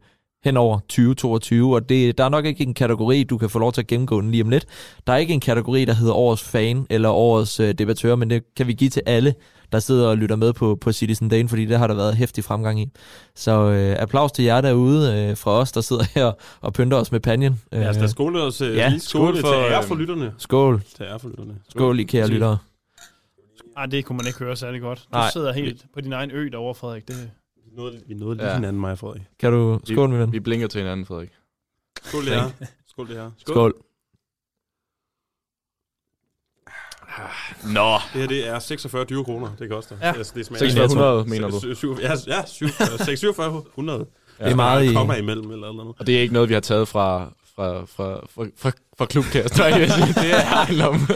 hen 0.45 0.57
over 0.57 0.79
2022, 0.79 1.75
og 1.75 1.89
det, 1.89 2.19
der 2.19 2.25
er 2.25 2.29
nok 2.29 2.45
ikke 2.45 2.63
en 2.63 2.75
kategori, 2.75 3.23
du 3.25 3.39
kan 3.39 3.51
få 3.51 3.59
lov 3.59 3.73
til 3.73 3.81
at 3.81 3.87
gennemgå 3.87 4.21
den 4.21 4.31
lige 4.31 4.43
om 4.43 4.51
lidt. 4.51 4.67
Der 5.07 5.13
er 5.13 5.17
ikke 5.17 5.35
en 5.35 5.41
kategori, 5.41 5.85
der 5.85 5.93
hedder 5.95 6.15
årets 6.15 6.43
fan 6.43 6.87
eller 6.91 7.09
årets 7.09 7.61
øh, 7.61 7.75
debattør, 7.75 8.17
men 8.17 8.31
det 8.31 8.43
kan 8.57 8.67
vi 8.67 8.73
give 8.73 8.91
til 8.91 9.03
alle, 9.07 9.35
der 9.73 9.79
sidder 9.79 10.09
og 10.09 10.17
lytter 10.17 10.37
med 10.37 10.53
på, 10.53 10.79
på 10.81 10.93
Citizen 10.93 11.29
Dane, 11.29 11.49
fordi 11.49 11.65
det 11.65 11.79
har 11.79 11.87
der 11.87 11.95
været 11.95 12.17
hæftig 12.17 12.45
fremgang 12.45 12.81
i. 12.81 12.91
Så 13.35 13.71
øh, 13.71 13.97
applaus 13.99 14.33
til 14.33 14.45
jer 14.45 14.61
derude 14.61 15.29
øh, 15.31 15.37
fra 15.37 15.51
os, 15.51 15.73
der 15.73 15.81
sidder 15.81 16.05
her 16.15 16.33
og 16.61 16.73
pynter 16.73 16.97
os 16.97 17.13
med 17.13 17.21
panjen. 17.21 17.61
Ja, 17.73 17.79
altså, 17.79 18.03
der 18.03 18.07
skole 18.09 18.43
os 18.43 18.61
øh, 18.61 18.77
ja, 18.77 18.89
lige 18.89 19.01
skål, 19.01 19.37
skål 19.37 19.41
for, 19.41 19.49
for, 19.49 19.55
til 19.55 19.73
ære 19.73 19.79
øh, 19.79 19.85
for 19.85 19.95
lytterne. 19.95 20.33
Skål. 20.39 20.83
Til 20.97 21.03
ære 21.05 21.19
for 21.19 21.29
lytterne. 21.29 21.55
Skål, 21.69 22.01
I 22.01 22.03
kære 22.05 22.29
lyttere. 22.29 22.59
Ej, 23.77 23.87
det 23.87 24.05
kunne 24.05 24.17
man 24.17 24.27
ikke 24.27 24.39
høre 24.39 24.57
særlig 24.57 24.81
godt. 24.81 24.99
Du 24.99 25.19
Nej. 25.19 25.31
sidder 25.31 25.53
helt 25.53 25.85
på 25.95 26.01
din 26.01 26.13
egen 26.13 26.31
ø 26.31 26.49
derovre, 26.53 26.75
Frederik. 26.75 27.09
Det, 27.09 27.31
nåede, 27.77 28.03
vi 28.07 28.15
nåede 28.15 28.37
lige 28.37 28.47
Ja. 28.49 28.55
hinanden, 28.55 28.81
mig 28.81 28.93
og 28.93 28.99
Frederik. 28.99 29.23
Kan 29.39 29.53
du... 29.53 29.81
Skål, 29.85 30.09
min 30.09 30.19
ven. 30.19 30.33
vi 30.33 30.41
blinker 30.41 30.67
til 30.69 30.79
hinanden, 30.81 31.07
Frederik. 31.07 31.31
Skål 32.03 32.25
det 32.27 32.33
her. 32.35 32.51
Skål 32.87 33.09
det 33.09 33.17
her. 33.17 33.31
Skål. 33.39 33.75
Nå, 37.65 37.93
Det 38.13 38.21
her 38.21 38.27
det 38.29 38.49
er 38.49 38.59
46 38.59 39.05
dyre 39.05 39.25
kroner, 39.25 39.57
det 39.59 39.71
koster. 39.71 39.97
Ja. 40.03 40.13
Altså, 40.17 40.33
det 40.37 40.47
smager 40.47 40.71
600 40.71 41.25
mener 41.25 41.49
du? 41.51 41.59
Syv- 41.61 41.75
syv- 41.75 41.99
Ja, 42.01 42.13
ja, 42.27 42.43
syv- 42.47 42.65
øh, 43.01 43.07
600. 43.07 43.99
Det 43.99 44.07
er 44.39 44.55
meget 44.55 44.85
i... 44.91 44.95
kommer 44.95 45.15
imellem 45.15 45.51
eller 45.51 45.69
eller 45.69 45.81
andet. 45.83 45.95
Og 45.99 46.07
det 46.07 46.17
er 46.17 46.21
ikke 46.21 46.33
noget, 46.35 46.49
vi 46.49 46.55
har 46.55 46.61
taget 46.61 46.89
fra, 46.89 47.33
fra, 47.63 47.81
fra, 47.97 48.21
fra, 48.35 48.45
fra, 48.59 48.73
fra 48.99 49.07
klubkast. 49.07 49.59
Nej, 49.59 49.67
jeg 49.67 49.81
vil 49.81 49.93
sige, 49.93 50.07
det 50.07 50.35
er 50.37 50.53
ejendom. 50.53 51.09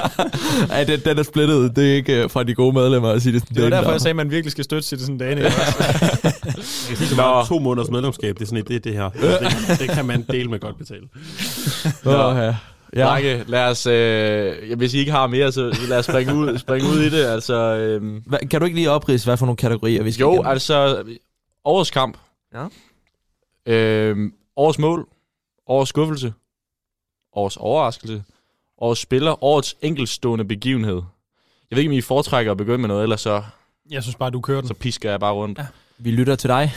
Ej, 0.76 0.84
den, 0.84 1.00
den 1.04 1.18
er 1.18 1.22
splittet. 1.22 1.76
Det 1.76 1.90
er 1.90 1.94
ikke 1.94 2.22
øh, 2.22 2.30
fra 2.30 2.42
de 2.42 2.54
gode 2.54 2.72
medlemmer 2.72 3.08
at 3.08 3.22
sige 3.22 3.32
det. 3.32 3.48
det 3.48 3.62
var 3.62 3.70
derfor, 3.70 3.90
jeg 3.90 4.00
sagde, 4.00 4.10
at 4.10 4.16
man 4.16 4.30
virkelig 4.30 4.52
skal 4.52 4.64
støtte 4.64 4.88
Citizen 4.88 5.18
Dane. 5.18 5.40
Jeg 5.42 5.52
kan 6.88 7.06
sige, 7.06 7.16
Nå. 7.16 7.44
to 7.44 7.58
måneders 7.58 7.90
medlemskab, 7.90 8.34
det 8.34 8.42
er 8.42 8.46
sådan 8.46 8.58
et, 8.58 8.68
det, 8.68 8.76
er 8.76 8.80
det 8.80 8.92
her. 8.92 9.08
Det, 9.08 9.78
det, 9.80 9.90
kan 9.90 10.06
man 10.06 10.24
dele 10.30 10.50
med 10.50 10.60
godt 10.60 10.78
betale. 10.78 11.08
Nå, 12.04 12.30
ja. 12.30 12.54
Ja. 12.96 13.06
Drenge, 13.06 13.44
lad 13.46 13.64
os, 13.70 13.86
øh, 13.86 14.76
hvis 14.76 14.94
I 14.94 14.98
ikke 14.98 15.12
har 15.12 15.26
mere, 15.26 15.52
så 15.52 15.78
lad 15.88 15.98
os 15.98 16.04
springe 16.04 16.34
ud, 16.34 16.58
springe 16.58 16.88
ud 16.88 16.98
i 17.00 17.10
det. 17.10 17.24
Altså, 17.24 17.54
øh, 17.54 18.22
Hva, 18.26 18.38
kan 18.50 18.60
du 18.60 18.64
ikke 18.64 18.76
lige 18.76 18.90
oprise, 18.90 19.26
hvad 19.26 19.36
for 19.36 19.46
nogle 19.46 19.56
kategorier 19.56 20.02
vi 20.02 20.12
skal 20.12 20.22
jo, 20.22 20.32
igennem? 20.32 20.50
altså, 20.50 21.04
årets 21.64 21.90
kamp. 21.90 22.18
Ja. 22.54 22.66
Øh, 23.72 24.16
årets 24.56 24.78
mål. 24.78 25.08
Årets 25.66 25.88
skuffelse. 25.88 26.32
Årets 27.32 27.56
overraskelse. 27.56 28.24
Årets 28.78 29.00
spiller. 29.00 29.44
Årets 29.44 29.76
enkeltstående 29.82 30.44
begivenhed. 30.44 31.02
Jeg 31.70 31.76
ved 31.76 31.78
ikke, 31.78 31.90
om 31.90 31.98
I 31.98 32.00
foretrækker 32.00 32.52
at 32.52 32.58
begynde 32.58 32.78
med 32.78 32.88
noget, 32.88 33.02
ellers 33.02 33.20
så, 33.20 33.42
Jeg 33.90 34.02
synes 34.02 34.16
bare, 34.16 34.30
du 34.30 34.40
kører 34.40 34.60
den. 34.60 34.68
så 34.68 34.74
pisker 34.74 35.10
jeg 35.10 35.20
bare 35.20 35.32
rundt. 35.32 35.58
Ja. 35.58 35.66
Vi 35.98 36.10
lytter 36.10 36.36
til 36.36 36.48
dig. 36.50 36.72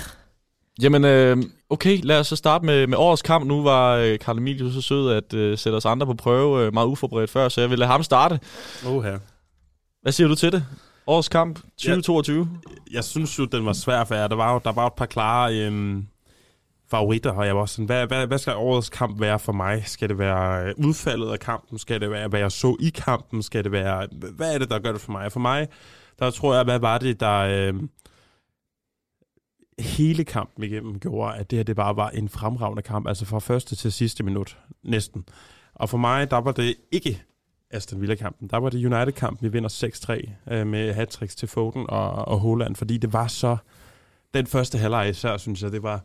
Jamen, 0.81 1.05
øh, 1.05 1.37
okay, 1.69 1.99
lad 2.03 2.19
os 2.19 2.27
så 2.27 2.35
starte 2.35 2.65
med, 2.65 2.87
med 2.87 2.97
årets 2.97 3.21
kamp. 3.21 3.45
Nu 3.45 3.63
var 3.63 3.95
øh, 3.95 4.19
Karl 4.19 4.37
Emil 4.37 4.73
så 4.73 4.81
sød 4.81 5.11
at 5.11 5.33
øh, 5.33 5.57
sætte 5.57 5.75
os 5.75 5.85
andre 5.85 6.05
på 6.05 6.13
prøve, 6.13 6.65
øh, 6.65 6.73
meget 6.73 6.87
uforberedt 6.87 7.29
før, 7.29 7.49
så 7.49 7.61
jeg 7.61 7.69
vil 7.69 7.79
lade 7.79 7.91
ham 7.91 8.03
starte. 8.03 8.39
Oha. 8.87 9.17
Hvad 10.01 10.11
siger 10.11 10.27
du 10.27 10.35
til 10.35 10.51
det? 10.51 10.65
Årets 11.07 11.29
kamp 11.29 11.59
2022? 11.77 12.49
Jeg 12.91 13.03
synes 13.03 13.39
jo, 13.39 13.45
den 13.45 13.65
var 13.65 13.73
svær 13.73 14.03
for 14.03 14.15
jer. 14.15 14.27
Der 14.27 14.35
var 14.35 14.53
jo, 14.53 14.61
der 14.63 14.71
var 14.71 14.81
jo 14.83 14.87
et 14.87 14.93
par 14.93 15.05
klare 15.05 15.55
øhm, 15.59 16.07
favoritter, 16.87 17.31
og 17.31 17.45
jeg 17.45 17.55
var 17.55 17.65
sådan, 17.65 17.85
hvad, 17.85 18.07
hvad, 18.07 18.27
hvad 18.27 18.37
skal 18.37 18.55
årets 18.55 18.89
kamp 18.89 19.21
være 19.21 19.39
for 19.39 19.51
mig? 19.51 19.83
Skal 19.85 20.09
det 20.09 20.17
være 20.17 20.67
øh, 20.67 20.73
udfaldet 20.77 21.31
af 21.31 21.39
kampen? 21.39 21.77
Skal 21.77 22.01
det 22.01 22.11
være, 22.11 22.27
hvad 22.27 22.39
jeg 22.39 22.51
så 22.51 22.77
i 22.79 22.89
kampen? 22.89 23.43
Skal 23.43 23.63
det 23.63 23.71
være, 23.71 24.07
hvad 24.11 24.53
er 24.53 24.57
det, 24.57 24.69
der 24.69 24.79
gør 24.79 24.91
det 24.91 25.01
for 25.01 25.11
mig? 25.11 25.31
For 25.31 25.39
mig, 25.39 25.67
der 26.19 26.31
tror 26.31 26.55
jeg, 26.55 26.63
hvad 26.63 26.79
var 26.79 26.97
det, 26.97 27.19
der 27.19 27.37
øh, 27.39 27.73
hele 29.79 30.23
kampen 30.23 30.63
igennem 30.63 30.99
gjorde, 30.99 31.35
at 31.35 31.51
det 31.51 31.59
her 31.59 31.63
det 31.63 31.75
bare 31.75 31.95
var 31.95 32.09
en 32.09 32.29
fremragende 32.29 32.81
kamp, 32.81 33.07
altså 33.07 33.25
fra 33.25 33.39
første 33.39 33.75
til 33.75 33.91
sidste 33.91 34.23
minut, 34.23 34.57
næsten. 34.83 35.25
Og 35.73 35.89
for 35.89 35.97
mig, 35.97 36.31
der 36.31 36.37
var 36.37 36.51
det 36.51 36.75
ikke 36.91 37.23
Aston 37.71 38.01
Villa-kampen. 38.01 38.49
Der 38.49 38.57
var 38.57 38.69
det 38.69 38.85
United-kampen, 38.85 39.45
vi 39.45 39.51
vinder 39.51 39.69
6-3 40.49 40.53
øh, 40.53 40.67
med 40.67 40.93
hat 40.93 41.07
til 41.37 41.47
Foden 41.47 41.85
og, 41.89 42.11
og 42.11 42.39
Holland, 42.39 42.75
fordi 42.75 42.97
det 42.97 43.13
var 43.13 43.27
så... 43.27 43.57
Den 44.33 44.47
første 44.47 44.77
halvleg 44.77 45.09
især, 45.09 45.37
synes 45.37 45.63
jeg, 45.63 45.71
det 45.71 45.83
var, 45.83 46.03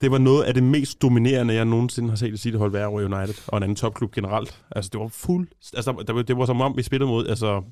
det 0.00 0.10
var 0.10 0.18
noget 0.18 0.42
af 0.44 0.54
det 0.54 0.62
mest 0.62 1.02
dominerende, 1.02 1.54
jeg 1.54 1.64
nogensinde 1.64 2.08
har 2.08 2.16
set 2.16 2.32
et 2.32 2.40
City-hold 2.40 2.72
være 2.72 2.86
over 2.86 3.00
United, 3.00 3.34
og 3.48 3.56
en 3.56 3.62
anden 3.62 3.76
topklub 3.76 4.12
generelt. 4.12 4.62
Altså, 4.70 4.88
det 4.92 5.00
var 5.00 5.08
fuld... 5.08 5.48
Altså, 5.74 6.04
der, 6.06 6.12
var- 6.12 6.22
det 6.22 6.38
var 6.38 6.46
som 6.46 6.60
om, 6.60 6.76
vi 6.76 6.82
spillede 6.82 7.10
mod... 7.10 7.26
Altså, 7.26 7.62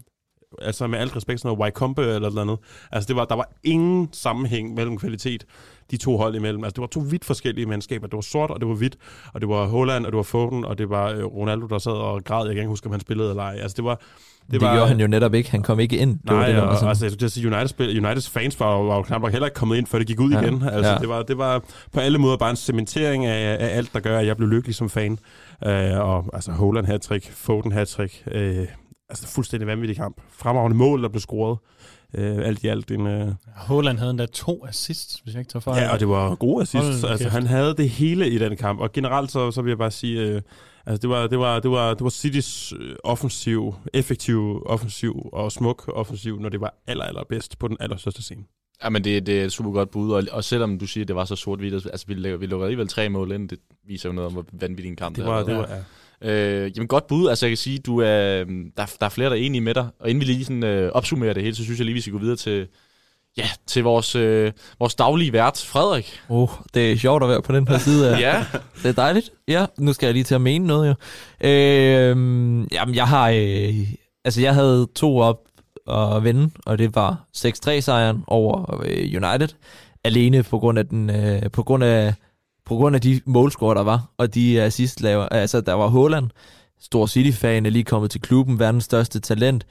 altså 0.62 0.86
med 0.86 0.98
alt 0.98 1.16
respekt, 1.16 1.40
sådan 1.40 1.56
noget 1.56 1.64
Wycombe 1.64 2.02
eller 2.02 2.30
noget 2.30 2.40
andet. 2.40 2.58
Altså, 2.92 3.08
det 3.08 3.16
var, 3.16 3.24
der 3.24 3.34
var 3.34 3.48
ingen 3.64 4.08
sammenhæng 4.12 4.74
mellem 4.74 4.98
kvalitet, 4.98 5.46
de 5.90 5.96
to 5.96 6.16
hold 6.16 6.34
imellem. 6.34 6.64
Altså, 6.64 6.74
det 6.74 6.80
var 6.80 6.86
to 6.86 7.00
vidt 7.00 7.24
forskellige 7.24 7.66
mandskaber. 7.66 8.06
Det 8.06 8.16
var 8.16 8.20
sort, 8.20 8.50
og 8.50 8.60
det 8.60 8.68
var 8.68 8.74
hvidt, 8.74 8.96
og 9.34 9.40
det 9.40 9.48
var 9.48 9.66
Holland, 9.66 10.06
og 10.06 10.12
det 10.12 10.16
var 10.16 10.22
Foden, 10.22 10.64
og 10.64 10.78
det 10.78 10.90
var 10.90 11.10
øh, 11.10 11.24
Ronaldo, 11.24 11.66
der 11.66 11.78
sad 11.78 11.92
og 11.92 12.24
græd. 12.24 12.46
Jeg 12.46 12.54
kan 12.54 12.62
ikke 12.62 12.68
huske, 12.68 12.86
om 12.86 12.92
han 12.92 13.00
spillede 13.00 13.30
eller 13.30 13.42
ej. 13.42 13.58
Altså, 13.62 13.74
det 13.76 13.84
var... 13.84 14.00
Det, 14.46 14.60
det 14.60 14.60
gjorde 14.60 14.86
han 14.88 15.00
jo 15.00 15.06
netop 15.06 15.34
ikke. 15.34 15.50
Han 15.50 15.62
kom 15.62 15.80
ikke 15.80 15.98
ind. 15.98 16.10
Det 16.18 16.20
var 16.30 16.36
Nej, 16.36 16.46
det, 16.46 16.54
der 16.56 16.62
var 16.64 16.74
sådan. 16.74 16.88
altså, 16.88 17.04
jeg 17.04 17.12
skulle 17.12 17.30
sige, 17.30 17.46
United 17.48 17.68
spil, 17.68 18.04
Uniteds 18.04 18.30
fans 18.30 18.60
var, 18.60 18.82
var 18.82 18.96
jo 18.96 19.02
knap 19.02 19.20
nok 19.22 19.30
heller 19.32 19.46
ikke 19.46 19.54
kommet 19.54 19.76
ind, 19.76 19.86
før 19.86 19.98
det 19.98 20.06
gik 20.06 20.20
ud 20.20 20.30
Ja. 20.32 20.40
igen. 20.40 20.62
Altså, 20.62 20.90
Ja. 20.92 20.98
det, 20.98 21.08
var, 21.08 21.22
det 21.22 21.38
var 21.38 21.62
på 21.92 22.00
alle 22.00 22.18
måder 22.18 22.36
bare 22.36 22.50
en 22.50 22.56
cementering 22.56 23.26
af, 23.26 23.56
af 23.60 23.76
alt, 23.76 23.90
der 23.94 24.00
gør, 24.00 24.18
at 24.18 24.26
jeg 24.26 24.36
blev 24.36 24.48
lykkelig 24.48 24.74
som 24.74 24.90
fan. 24.90 25.12
Uh, 25.66 25.68
og 26.00 26.24
altså, 26.32 26.52
Holland 26.52 26.86
hat 26.86 27.08
Foden 27.32 27.72
hat 27.72 27.98
uh, 27.98 28.04
altså, 29.08 29.28
fuldstændig 29.34 29.66
vanvittig 29.66 29.96
kamp. 29.96 30.16
Fremragende 30.38 30.76
mål, 30.76 31.02
der 31.02 31.08
blev 31.08 31.20
scoret. 31.20 31.58
Uh, 32.18 32.24
alt 32.24 32.64
i 32.64 32.68
alt 32.68 32.90
en... 32.90 33.00
Uh, 33.22 33.28
Holland 33.56 33.98
havde 33.98 34.10
endda 34.10 34.26
to 34.26 34.64
assists, 34.68 35.20
hvis 35.24 35.34
jeg 35.34 35.40
ikke 35.40 35.50
tager 35.52 35.60
fejl. 35.60 35.82
ja, 35.82 35.92
og 35.92 36.00
det 36.00 36.08
var 36.08 36.34
gode 36.34 36.62
assist. 36.62 36.84
Hold 36.84 37.02
da 37.02 37.08
Altså, 37.08 37.24
kæft. 37.24 37.32
han 37.34 37.46
havde 37.46 37.74
det 37.76 37.90
hele 37.90 38.28
i 38.30 38.38
den 38.38 38.56
kamp. 38.56 38.80
Og 38.80 38.92
generelt 38.92 39.30
så, 39.30 39.50
så 39.50 39.62
vil 39.62 39.70
jeg 39.70 39.78
bare 39.78 39.90
sige... 39.90 40.34
Uh, 40.36 40.40
Altså 40.86 41.00
det 41.02 41.10
var, 41.10 41.26
det 41.26 41.38
var, 41.38 41.60
det 41.60 41.70
var, 41.70 41.94
det 41.94 42.04
var 42.04 42.10
Citys 42.10 42.72
øh, 42.80 42.96
offensiv, 43.04 43.74
effektiv 43.94 44.62
offensiv 44.66 45.28
og 45.32 45.52
smuk 45.52 45.88
offensiv, 45.94 46.40
når 46.40 46.48
det 46.48 46.60
var 46.60 46.74
aller, 46.86 47.04
aller 47.04 47.24
bedst 47.28 47.58
på 47.58 47.68
den 47.68 47.76
allerstørste 47.80 48.22
scene. 48.22 48.44
Ja, 48.84 48.88
men 48.88 49.04
det, 49.04 49.26
det 49.26 49.40
er 49.40 49.44
et 49.44 49.52
super 49.52 49.70
godt 49.70 49.90
bud, 49.90 50.12
og, 50.12 50.22
og 50.32 50.44
selvom 50.44 50.78
du 50.78 50.86
siger, 50.86 51.04
at 51.04 51.08
det 51.08 51.16
var 51.16 51.24
så 51.24 51.36
sort-hvidt, 51.36 51.74
altså 51.74 52.04
vi, 52.08 52.14
lukker- 52.14 52.36
vi 52.36 52.46
lukker 52.46 52.66
alligevel 52.66 52.88
tre 52.88 53.08
mål 53.08 53.32
ind, 53.32 53.48
det 53.48 53.58
viser 53.86 54.08
jo 54.08 54.12
noget 54.12 54.26
om, 54.26 54.32
hvor 54.32 54.44
vanvittig 54.52 54.90
en 54.90 54.96
kamp 54.96 55.16
Det 55.16 55.24
var, 55.24 55.42
det 55.44 55.56
var, 55.56 55.68
ja. 56.22 56.64
Øh, 56.64 56.72
jamen 56.76 56.88
godt 56.88 57.06
bud, 57.06 57.28
altså 57.28 57.46
jeg 57.46 57.50
kan 57.50 57.56
sige, 57.56 57.78
du 57.78 57.98
er, 58.00 58.44
der, 58.76 58.96
der 59.00 59.06
er 59.06 59.08
flere, 59.08 59.30
der 59.30 59.36
er 59.36 59.40
enige 59.40 59.60
med 59.60 59.74
dig, 59.74 59.88
og 59.98 60.10
inden 60.10 60.20
vi 60.20 60.26
lige 60.26 60.44
sådan, 60.44 60.64
øh, 60.64 60.92
opsummerer 60.92 61.32
det 61.32 61.42
hele, 61.42 61.54
så 61.56 61.64
synes 61.64 61.78
jeg 61.78 61.84
lige, 61.84 61.94
vi 61.94 62.00
skal 62.00 62.12
gå 62.12 62.18
videre 62.18 62.36
til, 62.36 62.66
ja, 63.36 63.48
til 63.66 63.82
vores, 63.82 64.14
øh, 64.14 64.52
vores 64.78 64.94
daglige 64.94 65.32
vært, 65.32 65.64
Frederik. 65.68 66.20
Oh, 66.28 66.48
det 66.74 66.92
er 66.92 66.96
sjovt 66.96 67.22
at 67.22 67.28
være 67.28 67.42
på 67.42 67.52
den 67.52 67.68
her 67.68 67.78
side 67.78 68.10
af. 68.16 68.20
Ja, 68.26 68.44
Det 68.82 68.88
er 68.88 68.92
dejligt. 68.92 69.30
Ja, 69.48 69.66
nu 69.78 69.92
skal 69.92 70.06
jeg 70.06 70.14
lige 70.14 70.24
til 70.24 70.34
at 70.34 70.40
mene 70.40 70.66
noget 70.66 70.88
jo. 70.88 70.94
Øh, 71.48 72.16
jamen, 72.72 72.94
jeg 72.94 73.06
har... 73.08 73.28
Øh, 73.28 73.74
altså, 74.24 74.40
jeg 74.40 74.54
havde 74.54 74.86
to 74.94 75.18
op 75.18 75.38
at 75.88 76.24
vinde, 76.24 76.50
og 76.66 76.78
det 76.78 76.94
var 76.94 77.24
6-3-sejren 77.36 78.24
over 78.26 78.80
øh, 78.84 79.22
United. 79.22 79.48
alene 80.04 80.42
på 80.42 80.58
grund 80.58 80.78
af 80.78 80.86
den, 80.86 81.10
øh, 81.10 81.50
på 81.52 81.62
grund 81.62 81.84
af, 81.84 82.14
på 82.66 82.76
grund 82.76 82.94
af 82.96 83.00
de 83.02 83.20
målscorer, 83.26 83.74
der 83.74 83.82
var, 83.82 84.10
og 84.18 84.34
de 84.34 84.62
assist 84.62 85.00
laver. 85.00 85.28
Altså, 85.28 85.60
der 85.60 85.72
var 85.72 85.88
Haaland, 85.88 86.30
stor 86.80 87.06
City-fan, 87.06 87.66
er 87.66 87.70
lige 87.70 87.84
kommet 87.84 88.10
til 88.10 88.20
klubben, 88.20 88.58
verdens 88.58 88.84
største 88.84 89.20
talent, 89.20 89.66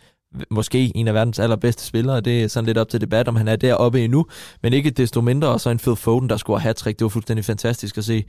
måske 0.49 0.91
en 0.95 1.07
af 1.07 1.13
verdens 1.13 1.39
allerbedste 1.39 1.83
spillere. 1.83 2.21
Det 2.21 2.43
er 2.43 2.47
sådan 2.47 2.65
lidt 2.65 2.77
op 2.77 2.89
til 2.89 3.01
debat, 3.01 3.27
om 3.27 3.35
han 3.35 3.47
er 3.47 3.55
deroppe 3.55 4.03
endnu. 4.03 4.25
Men 4.63 4.73
ikke 4.73 4.89
desto 4.89 5.21
mindre, 5.21 5.47
og 5.47 5.61
så 5.61 5.69
en 5.69 5.77
Phil 5.77 5.95
Foden, 5.95 6.29
der 6.29 6.37
scorer 6.37 6.59
hat 6.59 6.81
-trick. 6.81 6.89
Det 6.89 7.01
var 7.01 7.09
fuldstændig 7.09 7.45
fantastisk 7.45 7.97
at 7.97 8.05
se 8.05 8.23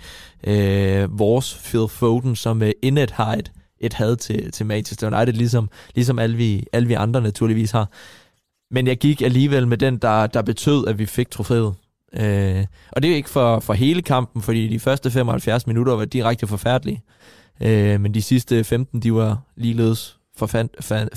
øh, 0.46 1.18
vores 1.18 1.60
Phil 1.64 1.88
Foden, 1.88 2.36
som 2.36 2.62
øh, 2.62 2.70
indet 2.82 3.10
har 3.10 3.34
et, 3.34 3.52
et 3.80 3.92
had 3.92 4.16
til, 4.16 4.52
til 4.52 4.66
Manchester 4.66 5.16
United, 5.16 5.32
ligesom, 5.32 5.68
ligesom 5.94 6.18
alle, 6.18 6.36
vi, 6.36 6.64
alle 6.72 6.88
vi 6.88 6.94
andre 6.94 7.20
naturligvis 7.20 7.70
har. 7.70 7.90
Men 8.70 8.86
jeg 8.86 8.98
gik 8.98 9.22
alligevel 9.22 9.68
med 9.68 9.78
den, 9.78 9.96
der, 9.96 10.26
der 10.26 10.42
betød, 10.42 10.86
at 10.86 10.98
vi 10.98 11.06
fik 11.06 11.30
trofæet. 11.30 11.74
Øh, 12.12 12.64
og 12.92 13.02
det 13.02 13.10
er 13.10 13.16
ikke 13.16 13.30
for, 13.30 13.60
for 13.60 13.72
hele 13.72 14.02
kampen, 14.02 14.42
fordi 14.42 14.68
de 14.68 14.78
første 14.78 15.10
75 15.10 15.66
minutter 15.66 15.92
var 15.96 16.04
direkte 16.04 16.46
forfærdelige. 16.46 17.02
Øh, 17.60 18.00
men 18.00 18.14
de 18.14 18.22
sidste 18.22 18.64
15, 18.64 19.00
de 19.00 19.14
var 19.14 19.42
ligeledes 19.56 20.15
for, 20.36 20.46
fan, 20.46 20.68
fan, 20.80 21.08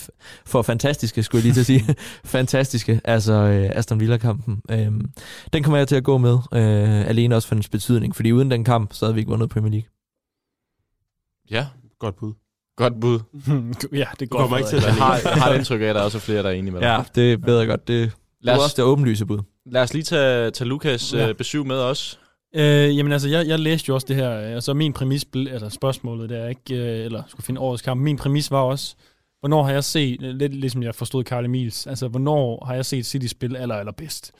for 0.45 0.61
fantastiske, 0.61 1.23
skulle 1.23 1.39
jeg 1.39 1.43
lige 1.43 1.53
til 1.53 1.59
at 1.59 1.65
sige. 1.65 1.95
fantastiske, 2.35 3.01
altså 3.03 3.33
øh, 3.33 3.69
Aston 3.73 3.99
Villa-kampen. 3.99 4.61
Øh, 4.71 4.91
den 5.53 5.63
kommer 5.63 5.77
jeg 5.77 5.87
til 5.87 5.95
at 5.95 6.03
gå 6.03 6.17
med, 6.17 6.33
øh, 6.53 7.09
alene 7.09 7.35
også 7.35 7.47
for 7.47 7.55
dens 7.55 7.69
betydning, 7.69 8.15
fordi 8.15 8.31
uden 8.31 8.51
den 8.51 8.63
kamp, 8.63 8.93
så 8.93 9.05
havde 9.05 9.13
vi 9.13 9.19
ikke 9.19 9.29
vundet 9.29 9.49
Premier 9.49 9.71
League. 9.71 9.89
Ja, 11.51 11.67
Godt 11.99 12.15
bud. 12.15 12.33
godt 12.77 12.99
bud. 13.01 13.19
ja, 14.01 14.05
det 14.19 14.29
går 14.29 14.39
kommer 14.39 14.57
ikke 14.57 14.69
til 14.69 14.75
at 14.77 14.83
har, 14.83 15.15
jeg 15.25 15.33
har 15.33 15.53
indtryk 15.53 15.81
af, 15.81 15.85
at 15.85 15.95
der 15.95 16.01
er 16.01 16.05
også 16.05 16.19
flere, 16.19 16.43
der 16.43 16.49
er 16.49 16.53
enige 16.53 16.71
med 16.71 16.81
dig. 16.81 16.87
Ja, 16.87 17.03
det 17.15 17.33
er 17.33 17.37
bedre 17.37 17.65
godt. 17.65 17.87
Det 17.87 18.11
Lad 18.41 18.53
er 18.53 18.57
os, 18.57 18.63
også 18.63 18.75
det 18.77 18.83
åbenlyse 18.83 19.25
bud. 19.25 19.39
lad 19.65 19.81
os 19.81 19.93
lige 19.93 20.03
tage, 20.03 20.51
tage 20.51 20.67
Lukas 20.67 21.13
Ja. 21.13 21.27
ja. 21.27 21.33
besøg 21.33 21.65
med 21.65 21.75
os. 21.75 22.19
Øh, 22.55 22.97
jamen 22.97 23.11
altså, 23.11 23.29
jeg, 23.29 23.47
jeg 23.47 23.59
læste 23.59 23.89
jo 23.89 23.93
også 23.93 24.07
det 24.07 24.15
her, 24.15 24.41
så 24.41 24.53
altså 24.53 24.73
min 24.73 24.93
præmis, 24.93 25.25
eller 25.33 25.51
altså, 25.51 25.69
spørgsmålet 25.69 26.29
der, 26.29 26.47
ikke, 26.47 26.75
øh, 26.75 27.05
eller 27.05 27.23
skulle 27.27 27.45
finde 27.45 27.61
årets 27.61 27.81
kamp, 27.81 28.01
min 28.01 28.17
præmis 28.17 28.51
var 28.51 28.61
også, 28.61 28.95
hvornår 29.39 29.63
har 29.63 29.71
jeg 29.71 29.83
set, 29.83 30.21
øh, 30.23 30.35
lidt 30.35 30.53
ligesom 30.53 30.83
jeg 30.83 30.95
forstod 30.95 31.23
Karl 31.23 31.45
Emils, 31.45 31.87
altså 31.87 32.07
hvornår 32.07 32.65
har 32.65 32.75
jeg 32.75 32.85
set 32.85 33.05
City 33.05 33.27
spille 33.27 33.59
aller, 33.59 33.75
aller 33.75 33.91
bedst? 33.91 34.31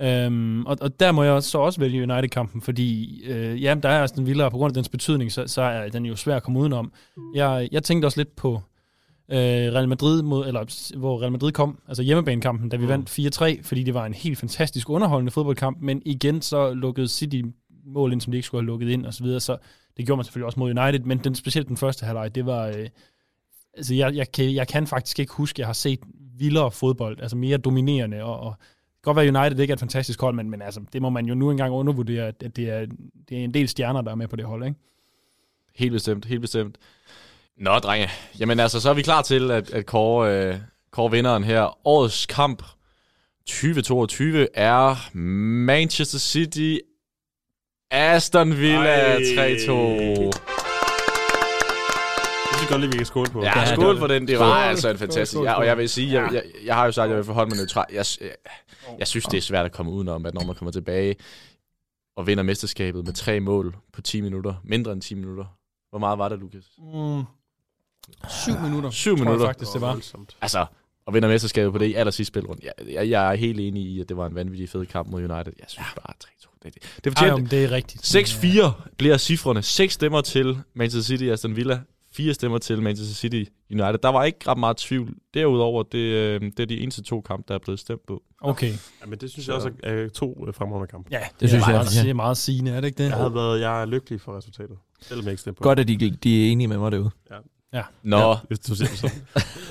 Øhm, 0.00 0.66
og, 0.66 0.76
og 0.80 1.00
der 1.00 1.12
må 1.12 1.22
jeg 1.22 1.42
så 1.42 1.58
også 1.58 1.80
vælge 1.80 2.02
United-kampen, 2.02 2.62
fordi 2.62 3.20
øh, 3.24 3.62
ja, 3.62 3.74
der 3.82 3.88
er 3.88 4.02
Aston 4.02 4.26
Villa, 4.26 4.44
og 4.44 4.50
på 4.50 4.56
grund 4.56 4.70
af 4.70 4.74
dens 4.74 4.88
betydning, 4.88 5.32
så, 5.32 5.46
så 5.46 5.62
er 5.62 5.88
den 5.88 6.06
jo 6.06 6.16
svær 6.16 6.36
at 6.36 6.42
komme 6.42 6.58
udenom. 6.58 6.92
Jeg, 7.34 7.68
jeg 7.72 7.82
tænkte 7.82 8.06
også 8.06 8.20
lidt 8.20 8.36
på 8.36 8.62
øh, 9.28 9.38
Real 9.74 9.88
Madrid, 9.88 10.22
mod, 10.22 10.46
eller 10.46 10.96
hvor 10.98 11.20
Real 11.20 11.32
Madrid 11.32 11.52
kom, 11.52 11.78
altså 11.88 12.02
hjemmebanekampen, 12.02 12.68
da 12.68 12.76
vi 12.76 12.82
Mm. 12.82 12.88
vandt 12.88 13.10
4-3, 13.60 13.62
fordi 13.62 13.82
det 13.82 13.94
var 13.94 14.06
en 14.06 14.14
helt 14.14 14.38
fantastisk 14.38 14.90
underholdende 14.90 15.30
fodboldkamp, 15.32 15.78
men 15.80 16.02
igen 16.04 16.42
så 16.42 16.74
lukkede 16.74 17.08
City 17.08 17.42
mål 17.84 18.12
ind, 18.12 18.20
som 18.20 18.30
de 18.30 18.36
ikke 18.36 18.46
skulle 18.46 18.62
have 18.62 18.66
lukket 18.66 18.88
ind, 18.88 19.06
og 19.06 19.14
så 19.14 19.24
videre, 19.24 19.40
så 19.40 19.56
det 19.96 20.06
gjorde 20.06 20.16
man 20.16 20.24
selvfølgelig 20.24 20.46
også 20.46 20.60
mod 20.60 20.78
United, 20.78 21.00
men 21.00 21.18
den, 21.18 21.34
specielt 21.34 21.68
den 21.68 21.76
første 21.76 22.06
halvleg, 22.06 22.34
det 22.34 22.46
var, 22.46 22.66
øh, 22.66 22.88
altså 23.76 23.94
jeg, 23.94 24.14
jeg, 24.14 24.32
kan, 24.32 24.54
jeg 24.54 24.68
kan 24.68 24.86
faktisk 24.86 25.18
ikke 25.18 25.32
huske, 25.32 25.56
at 25.56 25.58
jeg 25.58 25.66
har 25.66 25.72
set 25.72 25.98
vildere 26.38 26.70
fodbold, 26.70 27.20
altså 27.20 27.36
mere 27.36 27.56
dominerende, 27.58 28.22
og, 28.24 28.40
og 28.40 28.54
godt 29.02 29.16
være, 29.16 29.40
United 29.40 29.60
ikke 29.60 29.70
er 29.72 29.76
et 29.76 29.80
fantastisk 29.80 30.20
hold, 30.20 30.34
men, 30.34 30.50
men 30.50 30.62
altså, 30.62 30.80
det 30.92 31.02
må 31.02 31.10
man 31.10 31.26
jo 31.26 31.34
nu 31.34 31.50
engang 31.50 31.72
undervurdere, 31.72 32.26
at 32.26 32.56
det 32.56 32.58
er, 32.70 32.86
det 33.28 33.38
er 33.40 33.44
en 33.44 33.54
del 33.54 33.68
stjerner, 33.68 34.00
der 34.02 34.10
er 34.10 34.14
med 34.14 34.28
på 34.28 34.36
det 34.36 34.44
hold, 34.44 34.64
ikke? 34.64 34.76
Helt 35.74 35.92
bestemt, 35.92 36.24
helt 36.24 36.40
bestemt. 36.40 36.78
Nå, 37.58 37.78
drenge. 37.78 38.08
Jamen 38.40 38.60
altså, 38.60 38.80
så 38.80 38.90
er 38.90 38.94
vi 38.94 39.02
klar 39.02 39.22
til 39.22 39.50
at, 39.50 39.70
at 39.70 39.86
kåre, 39.86 40.46
øh, 40.48 40.54
kåre 40.92 41.10
vinderen 41.10 41.44
her. 41.44 41.78
Årets 41.86 42.26
kamp 42.26 42.62
2022 43.46 44.48
er 44.58 45.16
Manchester 45.66 46.18
City 46.18 46.78
Aston 47.90 48.56
Villa 48.56 49.14
Ej. 49.14 49.18
3-2. 49.18 49.22
Det 49.22 49.60
synes 52.58 52.62
jeg 52.62 52.68
godt 52.70 52.80
lige, 52.80 52.90
vi 52.90 52.96
kan 52.96 53.06
skåle 53.06 53.30
på. 53.30 53.42
Ja, 53.42 53.52
det 53.60 53.68
skål 53.68 53.98
for 53.98 54.06
den. 54.06 54.28
Det 54.28 54.36
Skål. 54.36 54.46
var 54.46 54.54
altså 54.54 54.90
en 54.90 54.98
fantastisk... 54.98 55.42
Ja, 55.42 55.52
og 55.52 55.66
jeg 55.66 55.78
vil 55.78 55.88
sige, 55.88 56.12
jeg, 56.22 56.32
jeg, 56.32 56.42
jeg 56.64 56.74
har 56.74 56.84
jo 56.84 56.92
sagt, 56.92 57.04
at 57.04 57.10
jeg 57.10 57.16
vil 57.16 57.24
forholde 57.24 57.48
mig 57.48 57.56
neutral. 57.56 57.84
Jeg, 57.92 58.04
jeg, 58.20 58.30
jeg 58.98 59.08
synes, 59.08 59.24
det 59.24 59.38
er 59.38 59.42
svært 59.42 59.64
at 59.64 59.72
komme 59.72 59.92
udenom, 59.92 60.26
at 60.26 60.34
når 60.34 60.44
man 60.44 60.54
kommer 60.54 60.72
tilbage 60.72 61.16
og 62.16 62.26
vinder 62.26 62.42
mesterskabet 62.44 63.04
med 63.04 63.12
tre 63.12 63.40
mål 63.40 63.76
på 63.92 64.02
10 64.02 64.20
minutter, 64.20 64.54
mindre 64.64 64.92
end 64.92 65.02
10 65.02 65.14
minutter. 65.14 65.44
Hvor 65.90 65.98
meget 65.98 66.18
var 66.18 66.28
det, 66.28 66.38
Lukas? 66.38 66.64
Mm. 66.78 67.22
Syv 68.28 68.58
minutter, 68.60 68.90
Syv 68.90 69.10
tror 69.10 69.16
jeg 69.16 69.24
minutter. 69.24 69.46
faktisk, 69.46 69.72
det 69.72 69.80
var. 69.80 69.92
Voldsomt. 69.92 70.36
Altså, 70.40 70.66
og 71.06 71.14
vinder 71.14 71.28
mesterskabet 71.28 71.72
på 71.72 71.78
det 71.78 71.86
i 71.86 71.94
allersidste 71.94 72.28
spilrunde. 72.28 72.62
Jeg, 72.64 72.92
jeg, 72.92 73.10
jeg 73.10 73.30
er 73.32 73.34
helt 73.36 73.60
enig 73.60 73.82
i, 73.82 74.00
at 74.00 74.08
det 74.08 74.16
var 74.16 74.26
en 74.26 74.34
vanvittig 74.34 74.68
fed 74.68 74.86
kamp 74.86 75.08
mod 75.08 75.18
United. 75.18 75.52
Jeg 75.58 75.66
synes 75.68 75.86
bare, 75.96 76.14
3-2. 76.24 76.58
Det, 76.62 76.74
det, 76.74 77.04
det 77.04 77.18
Ej, 77.18 77.30
om 77.30 77.46
det 77.46 77.64
er 77.64 77.70
rigtigt. 77.70 78.16
6-4 78.16 78.72
bliver 78.98 79.16
cifrene. 79.18 79.62
6 79.62 79.94
stemmer 79.94 80.20
til 80.20 80.58
Manchester 80.74 81.08
City 81.16 81.24
Aston 81.24 81.56
Villa. 81.56 81.80
4 82.12 82.34
stemmer 82.34 82.58
til 82.58 82.82
Manchester 82.82 83.14
City 83.14 83.44
United. 83.70 83.98
Der 83.98 84.08
var 84.08 84.24
ikke 84.24 84.38
ret 84.48 84.58
meget 84.58 84.76
tvivl. 84.76 85.14
Derudover, 85.34 85.82
det, 85.82 85.98
øh, 85.98 86.40
det 86.40 86.60
er 86.60 86.66
de 86.66 86.80
eneste 86.80 87.02
to 87.02 87.20
kampe, 87.20 87.44
der 87.48 87.54
er 87.54 87.58
blevet 87.58 87.80
stemt 87.80 88.06
på. 88.06 88.22
Okay. 88.40 88.72
Ja, 89.00 89.06
men 89.06 89.18
det 89.18 89.30
synes 89.30 89.46
jeg 89.48 89.56
også 89.56 89.70
er 89.82 90.08
to 90.08 90.44
øh, 90.48 90.54
fremragende 90.54 90.86
kampe. 90.90 91.08
Ja, 91.12 91.20
Det 91.40 91.48
synes 91.48 91.64
er 91.64 91.68
jeg, 91.70 91.76
meget, 91.76 91.96
ja. 91.96 92.02
det 92.02 92.10
er 92.10 92.14
meget 92.14 92.36
sigende, 92.36 92.70
er 92.70 92.80
det 92.80 92.88
ikke 92.88 93.02
det? 93.02 93.08
Jeg, 93.08 93.16
havde 93.16 93.34
været, 93.34 93.60
jeg 93.60 93.82
er 93.82 93.86
lykkelig 93.86 94.20
for 94.20 94.36
resultatet. 94.36 94.76
Selvom 95.00 95.24
jeg 95.24 95.32
ikke 95.32 95.40
stemte 95.40 95.58
på 95.58 95.62
Godt, 95.62 95.78
at 95.78 95.88
de, 95.88 96.10
de 96.10 96.46
er 96.46 96.52
enige 96.52 96.68
med 96.68 96.78
mig 96.78 96.92
derude. 96.92 97.10
Nå, 98.02 98.18
Ja, 98.18 98.34
hvis 98.48 98.58
du 98.58 98.74
siger 98.74 98.88
det 98.88 98.98
sådan. 98.98 99.20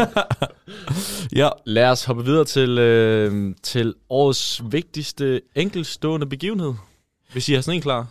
Ja. 1.36 1.49
lad 1.66 1.89
os 1.89 2.03
hoppe 2.06 2.26
videre 2.26 2.45
til, 2.45 2.78
øh, 2.78 3.56
til 3.64 3.93
årets 4.10 4.62
vigtigste 4.72 5.41
enkeltstående 5.56 6.26
begivenhed. 6.26 6.74
Hvis 7.32 7.49
I 7.49 7.53
har 7.53 7.62
sådan 7.62 7.76
en 7.78 7.82
klar. 7.82 8.08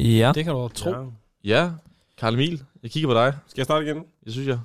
Ja. 0.00 0.32
Det 0.34 0.44
kan 0.44 0.52
du 0.52 0.68
tro. 0.68 0.90
Ja. 0.90 0.96
Ja, 1.44 1.70
Karl 2.18 2.34
Emil, 2.34 2.62
jeg 2.82 2.90
kigger 2.90 3.08
på 3.08 3.14
dig. 3.14 3.34
Skal 3.48 3.60
jeg 3.60 3.64
starte 3.64 3.86
igen? 3.86 4.02
Jeg 4.24 4.32
synes 4.32 4.48
jeg. 4.48 4.58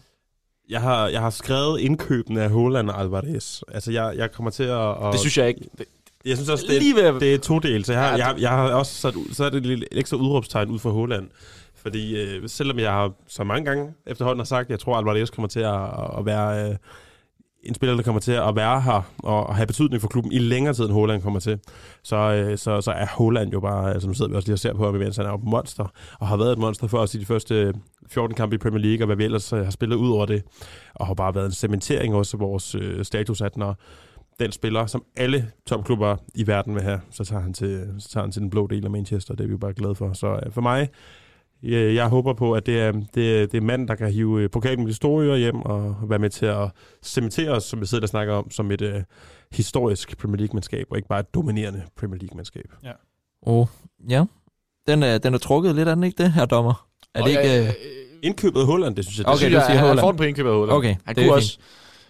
Jeg 0.70 0.82
har, 0.82 1.08
jeg 1.08 1.22
har 1.22 1.30
skrevet 1.30 1.80
indkøbene 1.80 2.42
af 2.42 2.50
Holland 2.50 2.90
og 2.90 3.00
Alvarez. 3.02 3.62
Altså, 3.68 3.92
jeg, 3.92 4.14
jeg 4.18 4.32
kommer 4.32 4.52
til 4.52 4.64
at... 4.64 4.72
Og, 4.76 5.12
Det 5.14 5.20
synes 5.20 5.38
jeg 5.38 5.48
ikke. 5.48 5.62
Det, 5.78 5.86
jeg 6.26 6.38
synes 6.38 6.50
også, 6.50 6.66
det, 6.68 6.76
er- 6.76 6.80
lige 6.80 6.96
ved 6.96 7.20
det 7.20 7.34
er 7.34 7.38
to 7.38 7.60
dele. 7.60 7.86
Så 7.86 7.94
jeg 7.94 8.02
har, 8.02 8.18
Ja, 8.18 8.28
jeg, 8.28 8.36
jeg 8.40 8.50
har 8.50 8.70
også 8.72 8.94
sat, 8.94 9.14
så 9.34 9.46
er 9.46 9.50
det 9.50 9.58
et 9.58 9.66
lille 9.66 9.86
ekstra 9.92 10.18
udråbstegn 10.18 10.70
ud 10.70 10.80
for 10.80 10.92
Holland. 10.92 11.30
Fordi 11.90 12.22
øh, 12.22 12.50
selvom 12.50 12.80
jeg 12.80 12.92
har 12.92 13.12
så 13.28 13.44
mange 13.44 13.66
gange 13.66 13.94
efterhånden 14.08 14.40
har 14.40 14.46
sagt, 14.46 14.66
at 14.66 14.70
jeg 14.70 14.80
tror, 14.80 14.94
at 14.94 15.00
Alvarez 15.00 15.30
kommer 15.30 15.48
til 15.48 15.60
at, 15.60 15.82
at 16.20 16.26
være 16.26 16.70
øh, 16.70 16.76
en 17.64 17.74
spiller, 17.74 17.96
der 17.96 18.04
kommer 18.04 18.22
til 18.22 18.32
at 18.32 18.56
være 18.56 18.82
her 18.82 19.12
og, 19.24 19.56
have 19.56 19.68
betydning 19.68 20.02
for 20.02 20.08
klubben 20.08 20.32
i 20.32 20.38
længere 20.38 20.74
tid, 20.74 20.84
end 20.84 20.94
Holland 20.94 21.22
kommer 21.22 21.40
til, 21.40 21.60
så, 22.04 22.16
øh, 22.16 22.58
så, 22.58 22.82
så 22.82 22.92
er 22.92 23.06
Holland 23.06 23.52
jo 23.52 23.60
bare, 23.60 23.94
altså 23.94 24.08
nu 24.08 24.14
sidder 24.14 24.30
vi 24.30 24.36
også 24.36 24.48
lige 24.48 24.56
og 24.56 24.60
ser 24.60 24.74
på 24.74 24.86
ham 24.86 24.96
imens, 24.96 25.18
han 25.18 25.26
er 25.26 25.30
jo 25.30 25.36
et 25.36 25.44
monster, 25.44 25.92
og 26.20 26.28
har 26.28 26.38
været 26.38 26.52
et 26.52 26.58
monster 26.58 26.88
for 26.88 26.98
os 26.98 27.16
i 27.16 27.20
de 27.20 27.26
første 27.26 27.56
øh, 27.56 27.74
14 28.10 28.36
kampe 28.36 28.56
i 28.56 28.58
Premier 28.58 28.82
League, 28.82 29.04
og 29.04 29.06
hvad 29.06 29.16
vi 29.16 29.24
ellers 29.24 29.54
øh, 29.54 29.64
har 29.64 29.72
spillet 29.72 29.96
ud 29.96 30.12
over 30.12 30.26
det, 30.26 30.44
og 30.96 31.08
har 31.08 31.14
bare 31.14 31.36
været 31.36 31.46
en 31.46 31.52
cementering 31.52 32.16
også 32.16 32.38
af 32.38 32.42
vores 32.42 32.76
øh, 32.76 33.06
status, 33.06 33.42
at 33.42 33.58
når 33.58 33.76
den 34.40 34.52
spiller, 34.52 34.86
som 34.86 35.04
alle 35.18 35.52
topklubber 35.66 36.18
i 36.36 36.48
verden 36.48 36.76
vil 36.76 36.84
have, 36.84 37.02
så 37.12 37.24
tager 37.24 37.42
han 37.42 37.54
til, 37.54 37.88
så 38.00 38.10
tager 38.10 38.24
han 38.24 38.32
til 38.32 38.42
den 38.42 38.50
blå 38.50 38.68
del 38.68 38.86
af 38.86 38.92
Manchester. 38.92 39.36
Det 39.36 39.44
er 39.44 39.48
vi 39.48 39.52
jo 39.52 39.58
bare 39.58 39.74
glade 39.74 39.96
for. 39.96 40.14
Så 40.14 40.40
øh, 40.46 40.52
for 40.52 40.62
mig, 40.62 40.90
øh, 41.64 41.96
jeg 41.96 42.08
håber 42.08 42.34
på, 42.34 42.54
at 42.54 42.66
det 42.66 42.80
er, 42.80 42.92
det, 42.92 43.42
er- 43.42 43.46
det 43.48 43.54
er 43.58 43.62
manden, 43.62 43.88
der 43.88 43.96
kan 43.96 44.12
hive 44.12 44.42
øh, 44.42 44.50
pokalen 44.50 44.80
med 44.80 44.88
historier 44.88 45.36
hjem 45.38 45.62
og 45.62 45.96
være 46.10 46.20
med 46.20 46.30
til 46.30 46.46
at 46.46 46.72
cementere 47.04 47.50
os, 47.50 47.64
som 47.64 47.82
vi 47.82 47.86
sidder 47.86 48.04
og 48.06 48.10
snakker 48.10 48.34
om, 48.34 48.52
som 48.52 48.72
et 48.72 48.82
øh, 48.82 49.04
historisk 49.52 50.18
Premier 50.18 50.38
League-mandskab, 50.38 50.86
og 50.92 50.98
ikke 50.98 51.08
bare 51.10 51.20
et 51.20 51.34
dominerende 51.34 51.84
Premier 52.00 52.20
League-mandskab. 52.20 52.66
Oh, 53.42 53.68
ja. 54.10 54.26
Den 54.88 55.04
er, 55.04 55.18
den 55.18 55.34
er 55.34 55.38
trukket 55.38 55.76
lidt, 55.76 55.88
er 55.90 55.96
den 55.96 56.04
ikke 56.04 56.24
det, 56.24 56.32
her 56.32 56.46
dommer? 56.46 56.88
Er 57.16 57.24
det 57.24 57.30
ikke... 57.30 57.68
øh, 57.68 57.74
Indkøbet 58.24 58.60
af 58.60 58.66
Holland, 58.66 58.96
det 58.96 59.06
synes 59.06 59.18
jeg, 59.18 59.26
det 59.26 59.34
Okay, 59.34 59.50
du 59.50 59.54
jeg, 59.54 59.62
siger 59.62 59.68
han, 59.68 59.78
han 59.78 59.86
Haaland. 59.86 60.00
får 60.00 60.12
den 60.12 60.18
på 60.18 60.24
indkøbet 60.24 60.50
af 60.50 60.56
Holland. 60.56 60.78
Okay, 60.78 60.96
han 61.06 61.16
det 61.16 61.24
er 61.24 61.28
kunne 61.30 61.42
fint. 61.42 61.60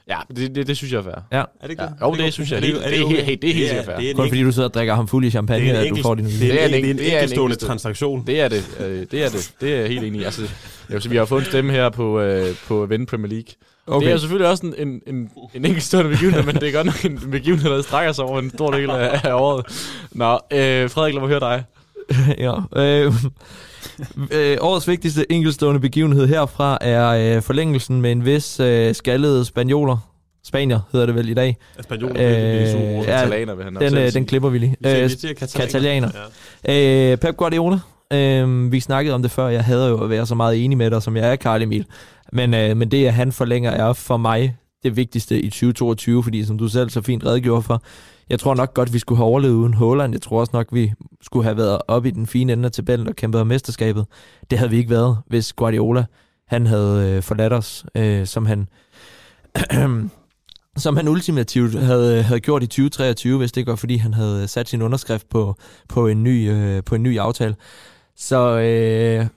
Ja, 0.09 0.17
det, 0.35 0.55
det, 0.55 0.67
det 0.67 0.77
synes 0.77 0.93
jeg 0.93 0.99
er 0.99 1.03
fair. 1.03 1.15
Ja. 1.31 1.37
Er 1.39 1.43
det 1.61 1.69
ikke 1.69 1.83
Ja, 1.83 1.87
det? 1.89 1.95
jo, 2.01 2.23
det 2.25 2.33
synes 2.33 2.51
jeg. 2.51 2.57
Er 2.57 2.61
Det, 2.61 2.73
det, 2.75 2.83
det, 2.83 3.01
er 3.03 3.07
helt- 3.07 3.23
helt- 3.23 3.41
det 3.41 3.49
er 3.49 3.53
helt 3.53 3.67
sikkert 3.67 3.85
fair. 3.85 3.95
Det 3.97 4.05
er 4.05 4.09
en 4.09 4.15
Kun 4.15 4.27
fordi 4.27 4.43
du 4.43 4.51
sidder 4.51 4.67
og 4.69 4.73
drikker 4.73 4.95
ham 4.95 5.07
fuld 5.07 5.25
i 5.25 5.29
champagne, 5.31 5.65
Det 5.65 5.69
er 5.69 5.73
en 5.73 5.77
at 5.77 5.81
du 5.83 5.87
enkelt- 5.87 6.03
får 6.03 6.15
din 6.15 6.25
det 6.25 6.39
Det 6.39 6.63
er 6.63 6.67
en 6.67 6.73
en, 6.73 6.73
det 6.73 6.75
er 6.75 6.77
en 6.79 6.85
enkelt- 6.85 6.99
det 6.99 7.05
er 7.07 7.11
en 7.11 7.15
enkeltstående 7.15 7.43
enkeltstående. 7.53 7.55
transaktion. 7.55 8.23
Det 8.27 8.41
er 8.41 8.47
det. 8.47 8.63
Øh, 8.79 9.05
det 9.11 9.23
er 9.25 9.29
det. 9.29 9.51
Det 9.61 9.73
er 9.73 9.79
jeg 9.79 9.87
helt 9.87 10.03
enig 10.03 10.21
i. 10.21 10.23
Altså, 10.23 10.41
jeg 10.89 11.01
vil 11.03 11.11
vi 11.11 11.15
har 11.17 11.25
fået 11.25 11.39
en 11.41 11.45
stemme 11.45 11.71
her 11.71 11.89
på, 11.89 12.19
øh, 12.19 12.55
på 12.67 12.85
Vende 12.85 13.05
Premier 13.05 13.29
League. 13.29 13.47
Okay. 13.87 14.05
Det 14.05 14.09
er 14.09 14.13
jo 14.13 14.19
selvfølgelig 14.19 14.49
også 14.49 14.65
en, 14.65 14.87
en, 14.87 15.01
en, 15.15 15.29
en 15.53 15.65
enkeltstående 15.65 16.11
begivenhed, 16.11 16.43
men 16.43 16.55
det 16.55 16.63
er 16.67 16.71
godt 16.71 16.85
nok 16.85 17.05
en 17.05 17.31
begivenhed, 17.31 17.71
der 17.71 17.81
strækker 17.81 18.11
sig 18.13 18.25
over 18.25 18.39
en 18.39 18.49
stor 18.49 18.71
del 18.71 18.89
af, 18.89 19.21
af 19.23 19.33
året. 19.33 19.65
Nå, 20.11 20.33
øh, 20.33 20.89
Frederik, 20.89 21.13
lad 21.13 21.21
mig 21.21 21.29
høre 21.29 21.39
dig. 21.39 21.63
ja. 22.37 22.53
Øh, 22.75 23.13
øh, 24.31 24.57
årets 24.61 24.87
vigtigste 24.87 25.31
enkeltstående 25.31 25.79
begivenhed 25.81 26.27
herfra 26.27 26.77
er 26.81 27.35
øh, 27.35 27.41
forlængelsen 27.41 28.01
med 28.01 28.11
en 28.11 28.25
vis 28.25 28.59
øh, 28.59 28.95
skaldede 28.95 29.45
spanioler. 29.45 29.97
Spanier 30.43 30.79
hedder 30.91 31.05
det 31.05 31.15
vel 31.15 31.29
i 31.29 31.33
dag. 31.33 31.57
Spanioler, 31.81 32.15
Øh, 32.15 32.25
er 32.27 33.03
Katalaner 33.03 33.55
vil 33.55 33.63
han 33.63 33.73
nok 33.73 33.83
Den, 33.83 33.97
øh, 33.97 34.13
den 34.13 34.25
klipper 34.25 34.49
vi 34.49 34.57
lige. 34.57 34.75
Vi 34.79 34.89
siger, 34.89 34.97
Øh, 34.97 35.03
vi 35.03 35.09
siger 35.09 35.33
katalaner. 35.33 35.65
katalaner. 35.65 36.09
Ja. 36.67 37.11
Øh, 37.11 37.17
Pep 37.17 37.37
Guardiola. 37.37 37.79
Øh, 38.13 38.71
vi 38.71 38.79
snakkede 38.79 39.15
om 39.15 39.21
det 39.21 39.31
før. 39.31 39.47
Jeg 39.47 39.63
hader 39.63 39.87
jo 39.89 40.03
at 40.03 40.09
være 40.09 40.25
så 40.25 40.35
meget 40.35 40.63
enig 40.65 40.77
med 40.77 40.91
dig, 40.91 41.03
som 41.03 41.17
jeg 41.17 41.31
er, 41.31 41.35
Karl 41.35 41.61
Emil. 41.61 41.85
Men, 42.33 42.53
øh, 42.53 42.77
men 42.77 42.91
det, 42.91 43.07
at 43.07 43.13
han 43.13 43.31
forlænger, 43.31 43.71
er 43.71 43.93
for 43.93 44.17
mig 44.17 44.55
det 44.83 44.95
vigtigste 44.95 45.39
i 45.41 45.49
2022, 45.49 46.23
fordi 46.23 46.45
som 46.45 46.57
du 46.57 46.67
selv 46.67 46.89
så 46.89 47.01
fint 47.01 47.25
redegjorde 47.25 47.61
for, 47.61 47.81
jeg 48.29 48.39
tror 48.39 48.55
nok 48.55 48.73
godt, 48.73 48.93
vi 48.93 48.99
skulle 48.99 49.17
have 49.17 49.27
overlevet 49.27 49.53
uden 49.53 49.73
Haaland. 49.73 50.13
Jeg 50.13 50.21
tror 50.21 50.39
også 50.39 50.51
nok, 50.53 50.67
vi 50.71 50.93
skulle 51.21 51.43
have 51.43 51.57
været 51.57 51.81
oppe 51.87 52.09
i 52.09 52.11
den 52.11 52.27
fine 52.27 52.53
ende 52.53 52.65
af 52.65 52.71
tabellen 52.71 53.07
og 53.07 53.15
kæmpet 53.15 53.41
om 53.41 53.47
mesterskabet. 53.47 54.05
Det 54.49 54.57
havde 54.57 54.71
vi 54.71 54.77
ikke 54.77 54.89
været, 54.89 55.17
hvis 55.27 55.53
Guardiola 55.53 56.05
han 56.47 56.67
havde 56.67 57.09
øh, 57.09 57.23
forladt 57.23 57.53
os, 57.53 57.85
øh, 57.95 58.25
som 58.25 58.45
han 58.45 58.67
som 60.77 60.97
han 60.97 61.07
ultimativt 61.07 61.79
havde, 61.79 62.23
havde 62.23 62.39
gjort 62.39 62.63
i 62.63 62.67
2023, 62.67 63.37
hvis 63.37 63.51
det 63.51 63.61
ikke 63.61 63.69
var, 63.69 63.75
fordi 63.75 63.95
han 63.95 64.13
havde 64.13 64.47
sat 64.47 64.69
sin 64.69 64.81
underskrift 64.81 65.29
på, 65.29 65.55
på, 65.89 66.07
en, 66.07 66.23
ny, 66.23 66.49
øh, 66.49 66.83
på 66.83 66.95
en 66.95 67.03
ny 67.03 67.17
aftale. 67.17 67.55
Så 68.15 68.59
øh, 68.59 69.27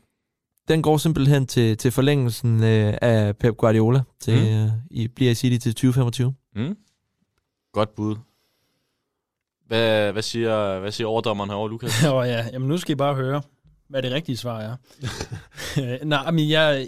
den 0.68 0.82
går 0.82 0.96
simpelthen 0.96 1.46
til, 1.46 1.76
til 1.76 1.90
forlængelsen 1.90 2.64
øh, 2.64 2.94
af 3.02 3.36
Pep 3.36 3.56
Guardiola 3.56 4.02
til, 4.20 4.34
mm. 4.34 4.64
øh, 4.64 4.70
i, 4.90 5.08
bliver 5.08 5.30
i 5.30 5.34
City 5.34 5.62
til 5.62 5.74
2025. 5.74 6.34
Mm. 6.56 6.76
Godt 7.72 7.94
bud. 7.94 8.16
Hvad, 9.72 10.12
hvad, 10.12 10.22
siger, 10.22 10.80
hvad 10.80 10.92
siger 10.92 11.08
overdommeren 11.08 11.50
herovre, 11.50 11.70
Lukas? 11.70 12.04
Åh 12.12 12.26
ja, 12.26 12.46
jamen 12.52 12.68
nu 12.68 12.78
skal 12.78 12.92
I 12.92 12.94
bare 12.94 13.14
høre, 13.14 13.42
hvad 13.88 14.02
det 14.02 14.12
rigtige 14.12 14.36
svar 14.36 14.60
er. 14.60 14.76
Nej, 16.04 16.30
men 16.30 16.50
jeg, 16.50 16.86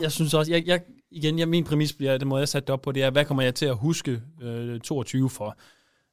jeg 0.00 0.12
synes 0.12 0.34
også, 0.34 0.52
jeg, 0.52 0.66
jeg, 0.66 0.80
igen, 1.10 1.38
jeg, 1.38 1.48
min 1.48 1.64
præmis 1.64 1.92
bliver, 1.92 2.18
den 2.18 2.28
måde 2.28 2.40
jeg 2.40 2.48
satte 2.48 2.66
det 2.66 2.72
op 2.72 2.82
på, 2.82 2.92
det 2.92 3.02
er, 3.02 3.10
hvad 3.10 3.24
kommer 3.24 3.42
jeg 3.42 3.54
til 3.54 3.66
at 3.66 3.76
huske 3.76 4.20
øh, 4.42 4.80
22 4.80 5.30
for? 5.30 5.56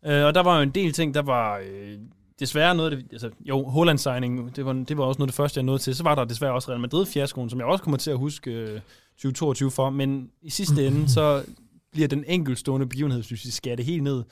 Øh, 0.06 0.26
og 0.26 0.36
der 0.36 0.44
var 0.44 0.56
jo 0.56 0.62
en 0.62 0.70
del 0.70 0.92
ting, 0.94 1.14
der 1.14 1.22
var 1.22 1.58
øh, 1.58 1.98
desværre 2.40 2.76
noget 2.76 2.92
det, 2.92 3.06
altså 3.12 3.30
jo, 3.46 3.70
Holland 3.70 3.98
signing, 3.98 4.56
det 4.56 4.66
var, 4.66 4.74
det 4.74 4.98
var 4.98 5.04
også 5.04 5.20
noget 5.20 5.28
af 5.28 5.32
det 5.32 5.38
første, 5.38 5.58
jeg 5.58 5.64
nåede 5.64 5.80
til. 5.80 5.96
Så 5.96 6.04
var 6.04 6.16
der 6.16 6.26
desværre 6.26 6.54
også 6.54 6.72
Real 6.72 6.82
Madrid 6.82 7.06
fiaskoen, 7.06 7.50
som 7.50 7.60
jeg 7.60 7.68
også 7.68 7.84
kommer 7.84 7.98
til 7.98 8.12
at 8.12 8.18
huske 8.18 8.52
øh, 8.52 8.80
2022 9.16 9.72
for, 9.72 9.90
men 9.90 10.30
i 10.42 10.50
sidste 10.50 10.88
ende, 10.88 11.10
så 11.18 11.44
bliver 11.92 12.08
den 12.08 12.24
enkeltstående 12.28 12.88
begivenhed, 12.88 13.24
hvis 13.24 13.46
vi 13.46 13.52
skal 13.52 13.78
det 13.78 13.86
helt 13.86 14.04
ned, 14.04 14.24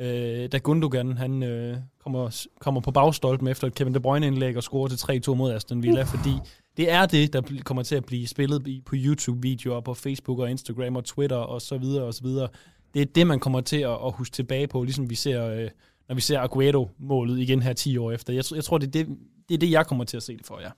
øh, 0.00 0.48
da 0.52 0.58
Gundogan, 0.58 1.18
han 1.18 1.42
øh, 1.42 1.76
kommer, 2.04 2.46
kommer 2.60 2.80
på 2.80 2.90
bagstolpen 2.90 3.48
efter 3.48 3.66
et 3.66 3.74
Kevin 3.74 3.94
De 3.94 4.00
Bruyne-indlæg 4.00 4.56
og 4.56 4.62
scorer 4.62 4.88
til 4.88 5.22
3-2 5.30 5.34
mod 5.34 5.52
Aston 5.52 5.82
Villa, 5.82 6.00
uh. 6.02 6.06
fordi 6.06 6.30
det 6.76 6.90
er 6.90 7.06
det, 7.06 7.32
der 7.32 7.42
kommer 7.64 7.82
til 7.82 7.94
at 7.94 8.04
blive 8.04 8.26
spillet 8.28 8.66
i, 8.66 8.82
på 8.86 8.94
YouTube-videoer, 8.98 9.80
på 9.80 9.94
Facebook 9.94 10.38
og 10.38 10.50
Instagram 10.50 10.96
og 10.96 11.04
Twitter 11.04 11.36
og 11.36 11.62
så 11.62 11.78
videre 11.78 12.04
og 12.04 12.14
så 12.14 12.22
videre. 12.22 12.48
Det 12.94 13.02
er 13.02 13.06
det, 13.06 13.26
man 13.26 13.40
kommer 13.40 13.60
til 13.60 13.76
at, 13.76 13.90
at 14.06 14.12
huske 14.12 14.34
tilbage 14.34 14.66
på, 14.66 14.82
ligesom 14.82 15.10
vi 15.10 15.14
ser, 15.14 15.46
øh, 15.46 15.68
når 16.08 16.14
vi 16.14 16.20
ser 16.20 16.40
Aguero-målet 16.40 17.38
igen 17.38 17.62
her 17.62 17.72
10 17.72 17.96
år 17.98 18.12
efter. 18.12 18.32
Jeg, 18.32 18.44
jeg 18.54 18.64
tror, 18.64 18.78
det 18.78 18.86
er 18.86 18.90
det, 18.90 19.06
det 19.48 19.54
er 19.54 19.58
det, 19.58 19.70
jeg 19.70 19.86
kommer 19.86 20.04
til 20.04 20.16
at 20.16 20.22
se 20.22 20.36
det 20.36 20.46
for, 20.46 20.60
ja. 20.60 20.68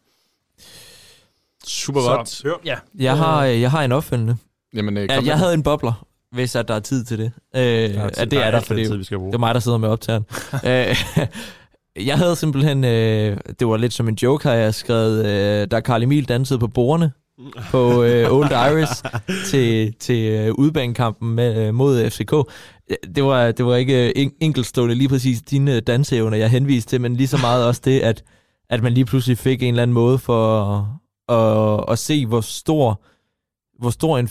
Super 1.65 2.01
Så- 2.01 2.07
godt. 2.17 2.65
Ja. 2.65 2.77
Jeg 2.95 3.17
har, 3.17 3.47
øh, 3.47 3.61
jeg 3.61 3.71
har 3.71 3.83
en 3.85 3.93
opfølgende. 3.93 4.37
Jamen, 4.75 4.97
øh, 4.97 5.09
jeg 5.09 5.23
den. 5.23 5.29
havde 5.31 5.55
en 5.55 5.63
bobler, 5.63 6.07
hvis 6.35 6.57
at 6.57 6.69
der 6.69 6.75
er 6.75 6.81
tid 6.81 7.05
til 7.05 7.19
det. 7.19 7.33
Øh, 7.57 7.63
ja, 7.63 8.09
det 8.25 8.33
er 8.33 8.51
der, 8.51 8.61
for 8.61 8.75
det, 8.75 8.85
er 8.87 8.89
jo- 8.91 8.97
vi 8.97 9.05
skal 9.05 9.19
bruge. 9.19 9.29
det 9.33 9.35
er 9.35 9.39
mig, 9.41 9.55
der 9.55 9.61
sidder 9.61 9.79
med 9.79 9.89
optageren. 9.89 10.25
øh, 10.67 10.97
jeg 12.07 12.19
havde 12.19 12.37
simpelthen, 12.37 12.85
øh, 12.85 13.37
det 13.59 13.67
var 13.69 13.77
lidt 13.77 13.93
som 13.93 14.09
en 14.09 14.15
joke, 14.23 14.49
har 14.49 14.55
jeg 14.55 14.75
skrevet, 14.75 15.27
øh, 15.27 15.67
da 15.71 15.81
Carl 15.81 16.03
Emil 16.03 16.29
dansede 16.29 16.59
på 16.59 16.67
bordene 16.67 17.13
på 17.71 18.03
øh, 18.03 18.33
Old 18.33 18.51
Iris 18.51 19.03
til, 19.51 19.95
til 19.95 20.31
øh, 20.33 20.55
udbanekampen 20.55 21.35
med, 21.35 21.67
øh, 21.69 21.75
mod 21.75 22.11
FCK. 22.11 22.35
Det 23.15 23.25
var, 23.25 23.51
det 23.53 23.67
var 23.67 23.77
ikke 23.77 24.07
øh, 24.07 24.13
en- 24.17 24.33
enkeltstående 24.41 24.95
lige 24.95 25.09
præcis 25.09 25.43
dine 25.43 25.81
danseevner, 25.81 26.37
jeg 26.37 26.51
henviste 26.51 26.91
til, 26.91 27.01
men 27.01 27.17
lige 27.17 27.29
så 27.29 27.37
meget 27.39 27.67
også 27.67 27.81
det, 27.85 28.01
at, 28.01 28.25
at 28.71 28.83
man 28.83 28.93
lige 28.93 29.05
pludselig 29.05 29.39
fik 29.39 29.63
en 29.63 29.69
eller 29.69 29.83
anden 29.83 29.95
måde 29.95 30.19
for 30.19 30.63
at, 31.29 31.39
at, 31.39 31.85
at 31.93 31.99
se, 31.99 32.27
hvor 32.27 32.41
stor 32.41 33.01
hvor 33.81 33.91
stor 33.91 34.19
en 34.19 34.29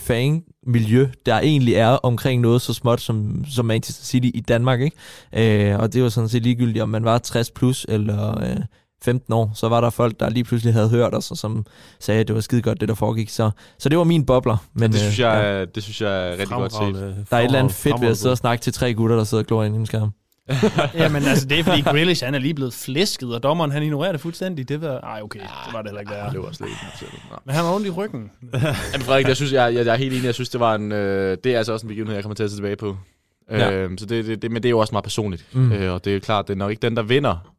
fanmiljø 0.66 1.08
der 1.26 1.40
egentlig 1.40 1.74
er 1.74 1.88
omkring 1.90 2.42
noget 2.42 2.62
så 2.62 2.74
småt 2.74 3.02
som, 3.02 3.46
som 3.52 3.66
Manchester 3.66 4.06
City 4.06 4.30
i 4.34 4.40
Danmark. 4.40 4.80
Ikke? 4.82 5.72
Øh, 5.72 5.80
og 5.80 5.94
det 5.94 6.04
var 6.04 6.10
sådan 6.10 6.30
set 6.30 6.44
ligegyldigt, 6.44 6.84
om 6.84 6.90
man 6.90 7.04
var 7.04 7.18
60 7.18 7.52
plus 7.52 7.86
eller 7.90 8.40
øh, 8.42 8.58
15 9.04 9.34
år, 9.34 9.52
så 9.56 9.70
var 9.70 9.82
der 9.82 9.90
folk, 9.90 10.20
der 10.20 10.30
lige 10.30 10.44
pludselig 10.44 10.74
havde 10.74 10.90
hørt 10.90 11.16
os, 11.16 11.32
og 11.32 11.38
som 11.38 11.66
sagde, 12.00 12.20
at 12.22 12.28
det 12.28 12.36
var 12.36 12.42
skide 12.42 12.62
godt, 12.62 12.82
det 12.82 12.90
der 12.90 12.96
foregik. 12.96 13.30
Så, 13.30 13.52
så 13.80 13.90
det 13.90 13.98
var 13.98 14.04
min 14.04 14.26
bobler. 14.26 14.58
Men, 14.74 14.92
det, 14.92 15.00
synes 15.00 15.20
øh, 15.20 15.20
jeg, 15.20 15.42
ja, 15.44 15.50
er- 15.62 15.66
det 15.66 15.84
synes 15.84 16.02
jeg 16.02 16.28
er 16.28 16.32
rigtig 16.32 16.48
godt 16.50 16.74
set. 16.74 17.26
Der 17.30 17.38
er 17.38 17.42
et 17.42 17.46
eller 17.46 17.60
andet 17.60 17.74
fedt 17.74 18.02
ved 18.02 18.08
at 18.08 18.18
sidde 18.18 18.32
og 18.34 18.38
snakke 18.38 18.62
til 18.62 18.74
tre 18.74 18.94
gutter, 18.94 19.16
der 19.16 19.24
sidder 19.24 19.44
og 19.44 19.48
glor 19.48 19.64
ind 19.64 19.76
i 19.76 19.80
en 19.80 19.86
skærm. 19.86 20.12
Jamen 20.94 21.24
altså, 21.24 21.48
det 21.48 21.60
er 21.60 21.64
fordi 21.64 21.82
Grealish, 21.82 22.26
han 22.26 22.36
er 22.36 22.40
lige 22.40 22.54
blevet 22.54 22.74
flæsket, 22.74 23.36
og 23.36 23.44
dommeren, 23.44 23.72
han 23.72 23.84
ignorerer 23.84 24.12
det 24.12 24.22
fuldstændig. 24.22 24.70
Det 24.70 24.82
var, 24.82 25.00
ej 25.00 25.22
okay, 25.22 25.40
det 25.40 25.74
var 25.74 25.82
det 25.82 25.90
heller 25.90 26.00
ikke 26.00 26.12
værd. 26.12 26.32
det 26.32 26.40
var 26.42 26.52
slet 26.52 26.68
ikke. 26.68 27.16
Men 27.46 27.56
han 27.56 27.66
har 27.66 27.74
ondt 27.74 27.88
i 27.88 27.90
ryggen. 27.90 28.32
Men 28.94 29.02
Frederik, 29.02 29.28
jeg, 29.28 29.36
synes, 29.36 29.54
jeg, 29.54 29.74
jeg, 29.74 29.86
jeg 29.86 29.94
er 29.94 29.98
helt 29.98 30.14
enig. 30.14 30.26
Jeg 30.26 30.34
synes, 30.34 30.50
det 30.50 30.60
var 30.60 30.76
en, 30.76 30.92
øh, 30.92 31.38
det 31.44 31.54
er 31.54 31.58
altså 31.58 31.74
også 31.74 31.86
en 31.86 31.88
begivenhed, 31.88 32.16
jeg 32.16 32.24
kommer 32.24 32.36
til 32.36 32.44
at 32.44 32.50
se 32.50 32.58
tilbage 32.58 32.76
på. 32.76 32.98
Ja. 33.52 33.72
Øh, 33.72 33.92
så 33.98 34.06
det, 34.06 34.26
det, 34.26 34.42
det, 34.42 34.52
men 34.52 34.64
det 34.64 34.70
er 34.70 34.72
jo 34.72 34.80
også 34.80 34.92
meget 34.94 35.04
personligt. 35.04 35.46
Mm. 35.52 35.62
Mm. 35.62 35.72
Øh, 35.72 35.94
og 35.94 36.06
det 36.06 36.16
er 36.16 36.20
klart, 36.20 36.48
det 36.48 36.54
er 36.54 36.58
nok 36.58 36.72
ikke 36.72 36.82
den, 36.82 36.96
der 36.96 37.04
vinder. 37.04 37.53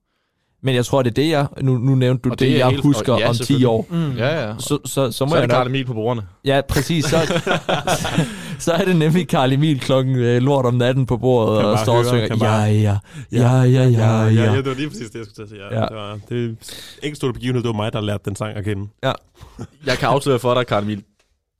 Men 0.64 0.74
jeg 0.74 0.84
tror, 0.86 1.02
det 1.02 1.10
er 1.10 1.14
det, 1.14 1.28
jeg... 1.30 1.46
Nu, 1.62 1.78
nu 1.78 1.94
nævnte 1.94 2.22
du 2.22 2.30
Og 2.30 2.38
det, 2.38 2.48
det 2.52 2.58
jeg 2.58 2.68
helt- 2.68 2.82
husker 2.82 3.12
og 3.12 3.18
ja, 3.20 3.28
om 3.28 3.34
10 3.34 3.38
selvfølgelig. 3.38 3.68
år. 3.68 3.86
Mm. 3.90 4.16
Ja, 4.16 4.46
ja. 4.48 4.54
Så, 4.58 4.78
Så, 4.84 5.10
så, 5.12 5.24
må 5.24 5.28
så 5.30 5.36
er 5.36 5.40
jeg 5.40 5.48
det 5.48 5.54
Karl 5.56 5.66
Emil 5.66 5.84
på 5.84 5.94
bordene. 5.94 6.26
Ja, 6.44 6.60
præcis. 6.68 7.04
Så, 7.04 7.16
så 8.58 8.72
er 8.72 8.84
det 8.84 8.96
nemlig 8.96 9.28
Karl 9.28 9.52
Emil 9.52 9.80
klokken 9.80 10.16
øh, 10.16 10.42
lort 10.42 10.66
om 10.66 10.74
natten 10.74 11.06
på 11.06 11.16
bordet 11.16 11.64
og 11.64 11.78
står 11.78 11.96
og 11.98 12.04
synger, 12.06 12.26
ja, 12.30 12.36
bare- 12.36 12.60
ja, 12.62 12.98
ja, 13.32 13.60
ja, 13.62 13.62
ja, 13.62 13.88
ja, 13.88 14.24
ja. 14.24 14.56
det 14.56 14.66
var 14.66 14.74
lige 14.74 14.88
præcis 14.88 15.10
det, 15.10 15.18
jeg 15.18 15.26
skulle 15.26 15.34
til 15.34 15.42
at 15.42 15.48
sige. 15.48 15.60
Ja. 15.70 15.74
Ja. 15.74 16.08
Ja. 16.08 16.12
Det 16.28 16.38
var 16.38 16.46
det 16.48 16.56
ikke 17.02 17.16
stort 17.16 17.34
begivenhed, 17.34 17.62
det 17.62 17.68
var 17.68 17.74
mig, 17.76 17.92
der 17.92 18.00
lærte 18.00 18.22
den 18.24 18.36
sang 18.36 18.56
at 18.56 18.64
kende. 18.64 18.88
Jeg 19.86 19.98
kan 19.98 20.08
afsløre 20.08 20.38
for 20.38 20.54
dig, 20.54 20.66
Karl 20.66 20.82
Emil. 20.82 21.02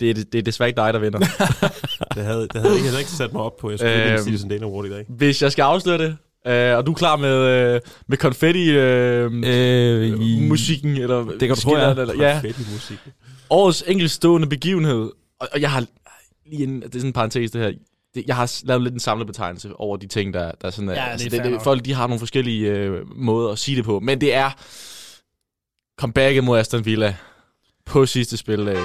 Det 0.01 0.11
er, 0.11 0.15
det 0.15 0.35
er 0.39 0.43
desværre 0.43 0.69
ikke 0.69 0.81
dig, 0.81 0.93
der 0.95 0.99
vinder. 1.01 1.19
Det 2.15 2.25
havde, 2.25 2.41
det 2.41 2.61
havde 2.63 2.75
jeg 2.75 2.83
havde 2.85 2.99
ikke 2.99 3.11
sat 3.11 3.33
mig 3.33 3.43
op 3.43 3.57
på. 3.61 3.71
Jeg 3.71 3.79
skulle 3.79 4.03
Øhm. 4.05 4.11
ikke 4.13 4.23
Citizen 4.23 4.49
Dane 4.49 4.65
Award 4.65 4.87
i 4.87 4.91
dag. 4.91 5.05
Hvis 5.09 5.43
jeg 5.43 5.53
skal 5.53 5.63
afsløre 5.63 5.99
det, 5.99 6.17
øh, 6.47 6.77
og 6.77 6.87
du 6.87 6.91
er 6.91 6.97
klar 6.97 7.17
med, 7.17 7.75
øh, 7.75 7.81
med 8.07 8.19
konfetti 8.19 8.71
øh, 8.71 9.31
Øh, 9.45 10.21
i, 10.21 10.49
musikken, 10.49 10.97
eller 10.97 11.25
Det 11.25 11.41
kan 11.41 11.49
du 11.49 11.61
tro, 11.61 11.77
ja. 11.77 11.91
eller, 11.91 12.15
ja. 12.15 12.41
Fedt 12.41 12.59
i 12.59 12.73
musik. 12.73 12.99
Årets 13.51 13.85
enkeltstående 13.87 14.49
begivenhed. 14.49 15.11
Og, 15.41 15.49
og 15.53 15.61
jeg 15.61 15.71
har 15.71 15.87
lige 16.47 16.63
en, 16.63 16.77
det 16.77 16.85
er 16.85 16.99
sådan 16.99 17.07
en 17.07 17.13
parentes 17.13 17.51
det 17.51 17.61
her. 17.61 17.73
Det, 18.15 18.25
jeg 18.27 18.37
har 18.37 18.61
lavet 18.65 18.83
lidt 18.83 18.95
en 18.95 19.01
samlet 19.01 19.27
betegnelse 19.27 19.77
over 19.77 19.97
de 19.97 20.07
ting, 20.07 20.35
der, 20.35 20.53
der 20.63 20.71
sådan 20.71 20.89
er. 20.89 20.93
Ja, 20.93 20.99
det 21.01 21.07
er 21.07 21.11
altså, 21.13 21.43
det, 21.43 21.53
nok. 21.53 21.65
folk 21.65 21.85
de 21.85 21.95
har 21.95 22.07
nogle 22.07 22.19
forskellige 22.19 22.71
øh, 22.71 23.17
måder 23.17 23.53
at 23.53 23.59
sige 23.59 23.77
det 23.77 23.85
på. 23.85 24.01
Men 24.01 24.21
det 24.21 24.35
er 24.35 24.51
comebacket 25.99 26.45
mod 26.45 26.59
Aston 26.59 26.85
Villa 26.85 27.17
på 27.87 28.07
sidste 28.07 28.37
spildag. 28.37 28.79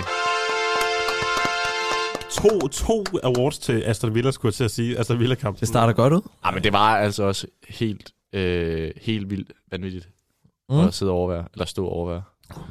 To, 2.31 2.67
to 2.67 3.03
awards 3.23 3.59
til 3.59 3.83
Aston 3.83 4.13
Villa, 4.13 4.31
skulle 4.31 4.49
jeg 4.49 4.53
til 4.53 4.63
at 4.63 4.71
sige. 4.71 4.99
Aston 4.99 5.19
Villa-kampen. 5.19 5.59
det 5.59 5.67
starter 5.67 5.93
godt 5.93 6.13
ud. 6.13 6.21
Ah, 6.43 6.53
men 6.53 6.63
det 6.63 6.73
var 6.73 6.97
altså 6.97 7.23
også 7.23 7.47
helt, 7.69 8.11
øh, 8.33 8.91
helt 9.01 9.29
vildt 9.29 9.51
vanvittigt 9.71 10.09
mm. 10.69 10.79
at 10.79 10.93
sidde 10.93 11.11
og 11.11 11.17
overvære, 11.17 11.45
eller 11.53 11.65
stå 11.65 11.85
og 11.85 11.91
overvære. 11.91 12.23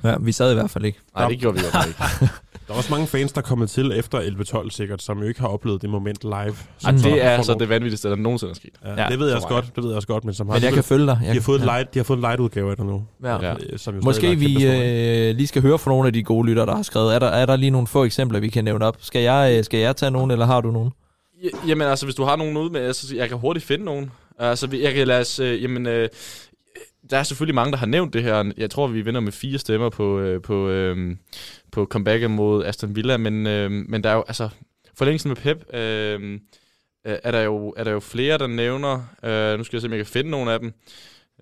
Ja, 0.05 0.15
vi 0.21 0.33
sad 0.33 0.51
i 0.51 0.55
hvert 0.55 0.71
fald 0.71 0.85
ikke. 0.85 0.99
Nej, 1.17 1.29
det 1.29 1.39
gjorde 1.39 1.57
vi 1.59 1.65
godt 1.73 1.87
ikke. 1.87 1.99
Der 2.69 2.75
er 2.75 2.79
også 2.79 2.91
mange 2.93 3.07
fans, 3.07 3.33
der 3.33 3.39
er 3.41 3.43
kommet 3.43 3.71
til 3.71 3.93
efter 3.99 4.21
11-12 4.21 4.71
sikkert, 4.71 5.03
som 5.03 5.19
jo 5.19 5.29
ikke 5.29 5.41
har 5.41 5.49
oplevet 5.49 5.83
det 5.83 5.91
moment 5.91 6.19
live. 6.23 6.55
Som 6.79 6.95
det 6.99 7.25
er 7.25 7.31
altså 7.31 7.55
det 7.55 7.69
vanvittigste, 7.69 8.09
der 8.11 8.17
nogensinde 8.17 8.51
er 8.51 8.55
sket. 8.55 8.71
Ja, 8.85 9.03
Ja, 9.03 9.09
det 9.09 9.19
ved 9.19 9.27
jeg 9.27 9.37
også 9.37 9.49
mig. 9.51 9.55
godt, 9.63 9.77
det 9.77 9.83
ved 9.85 9.91
jeg 9.91 9.97
også 9.97 10.09
godt, 10.09 10.25
men 10.25 10.35
som 10.35 10.49
har, 10.49 10.55
Men 10.57 10.63
jeg 10.65 10.73
kan 10.73 10.85
følge 10.85 11.07
dig. 11.07 11.19
Jeg 11.23 11.29
de 11.29 11.35
har 11.35 11.41
fået 11.43 11.61
en 11.61 11.67
ja. 11.67 11.73
light, 11.77 11.95
de 11.95 11.99
har 11.99 12.05
fået 12.05 12.17
en 12.17 12.21
light 12.21 12.41
udgave 12.41 12.71
af 12.71 12.77
det 12.77 12.87
nu. 12.87 13.05
Ja. 13.25 13.37
Ja. 13.47 13.53
øh, 13.73 13.79
Som 13.79 13.95
jo 13.95 14.01
Måske 14.05 14.37
vi 14.37 14.67
øh, 14.67 15.37
lige 15.37 15.47
skal 15.47 15.63
høre 15.63 15.79
fra 15.79 15.91
nogle 15.91 16.07
af 16.07 16.13
de 16.13 16.23
gode 16.23 16.49
lytter, 16.49 16.65
der 16.65 16.75
har 16.77 16.83
skrevet. 16.83 17.15
Er 17.15 17.19
der, 17.19 17.27
er 17.27 17.47
der 17.47 17.57
lige 17.57 17.71
nogle 17.71 17.87
få 17.87 18.05
eksempler, 18.05 18.41
vi 18.41 18.49
kan 18.49 18.65
nævne 18.65 18.85
op? 18.85 18.97
Skal 19.01 19.23
jeg, 19.23 19.55
øh, 19.59 19.65
skal 19.65 19.81
jeg 19.81 19.97
tage 19.97 20.11
nogen, 20.11 20.31
eller 20.31 20.47
har 20.47 20.61
du 20.61 20.71
nogen? 20.71 20.91
Ja, 21.45 21.49
Jamen 21.69 21.89
altså, 21.89 22.07
hvis 22.07 22.15
du 22.15 22.25
har 22.25 22.37
nogen 22.37 22.57
ude 22.57 22.71
med, 22.73 22.81
altså, 22.81 23.17
jeg 23.17 23.29
kan 23.29 23.39
hurtigt 23.39 23.67
finde 23.67 23.85
nogen. 23.85 24.11
Altså, 24.39 24.67
vi- 24.67 24.83
jeg 24.85 24.95
kan 24.95 25.07
lade 25.09 25.21
os, 25.21 25.39
øh, 25.41 25.63
jamen, 25.63 25.87
øh, 25.87 26.09
der 27.11 27.17
er 27.19 27.23
selvfølgelig 27.23 27.55
mange, 27.55 27.73
der 27.73 27.79
har 27.79 27.87
nævnt 27.87 28.13
det 28.13 28.23
her. 28.23 28.53
Jeg 28.57 28.71
tror, 28.71 28.87
vi 28.87 29.01
vinder 29.01 29.21
med 29.21 29.33
fire 29.33 29.59
stemmer 29.59 29.89
på, 29.89 30.19
øh, 30.19 30.43
på, 30.43 30.69
øh, 30.69 31.17
på 31.73 31.85
comebacket 31.85 32.31
mod 32.31 32.65
Aston 32.65 32.97
Villa, 32.97 33.17
men, 33.17 33.47
øh, 33.47 33.71
men 33.71 34.05
der 34.05 34.11
er 34.11 34.15
jo, 34.15 34.25
altså, 34.29 34.49
forlængelsen 34.95 35.29
med 35.29 35.37
Pep, 35.37 35.75
øh, 35.75 36.33
øh, 37.07 37.19
er, 37.23 37.31
der 37.31 37.41
jo, 37.41 37.75
er 37.77 37.85
der 37.85 37.91
jo 37.91 38.01
flere, 38.01 38.39
der 38.39 38.47
nævner, 38.47 39.03
øh, 39.23 39.59
nu 39.59 39.65
skal 39.65 39.77
jeg 39.77 39.81
se, 39.81 39.89
om 39.89 39.93
jeg 39.93 39.99
kan 39.99 40.07
finde 40.07 40.31
nogle 40.31 40.53
af 40.53 40.61
dem. 40.61 40.73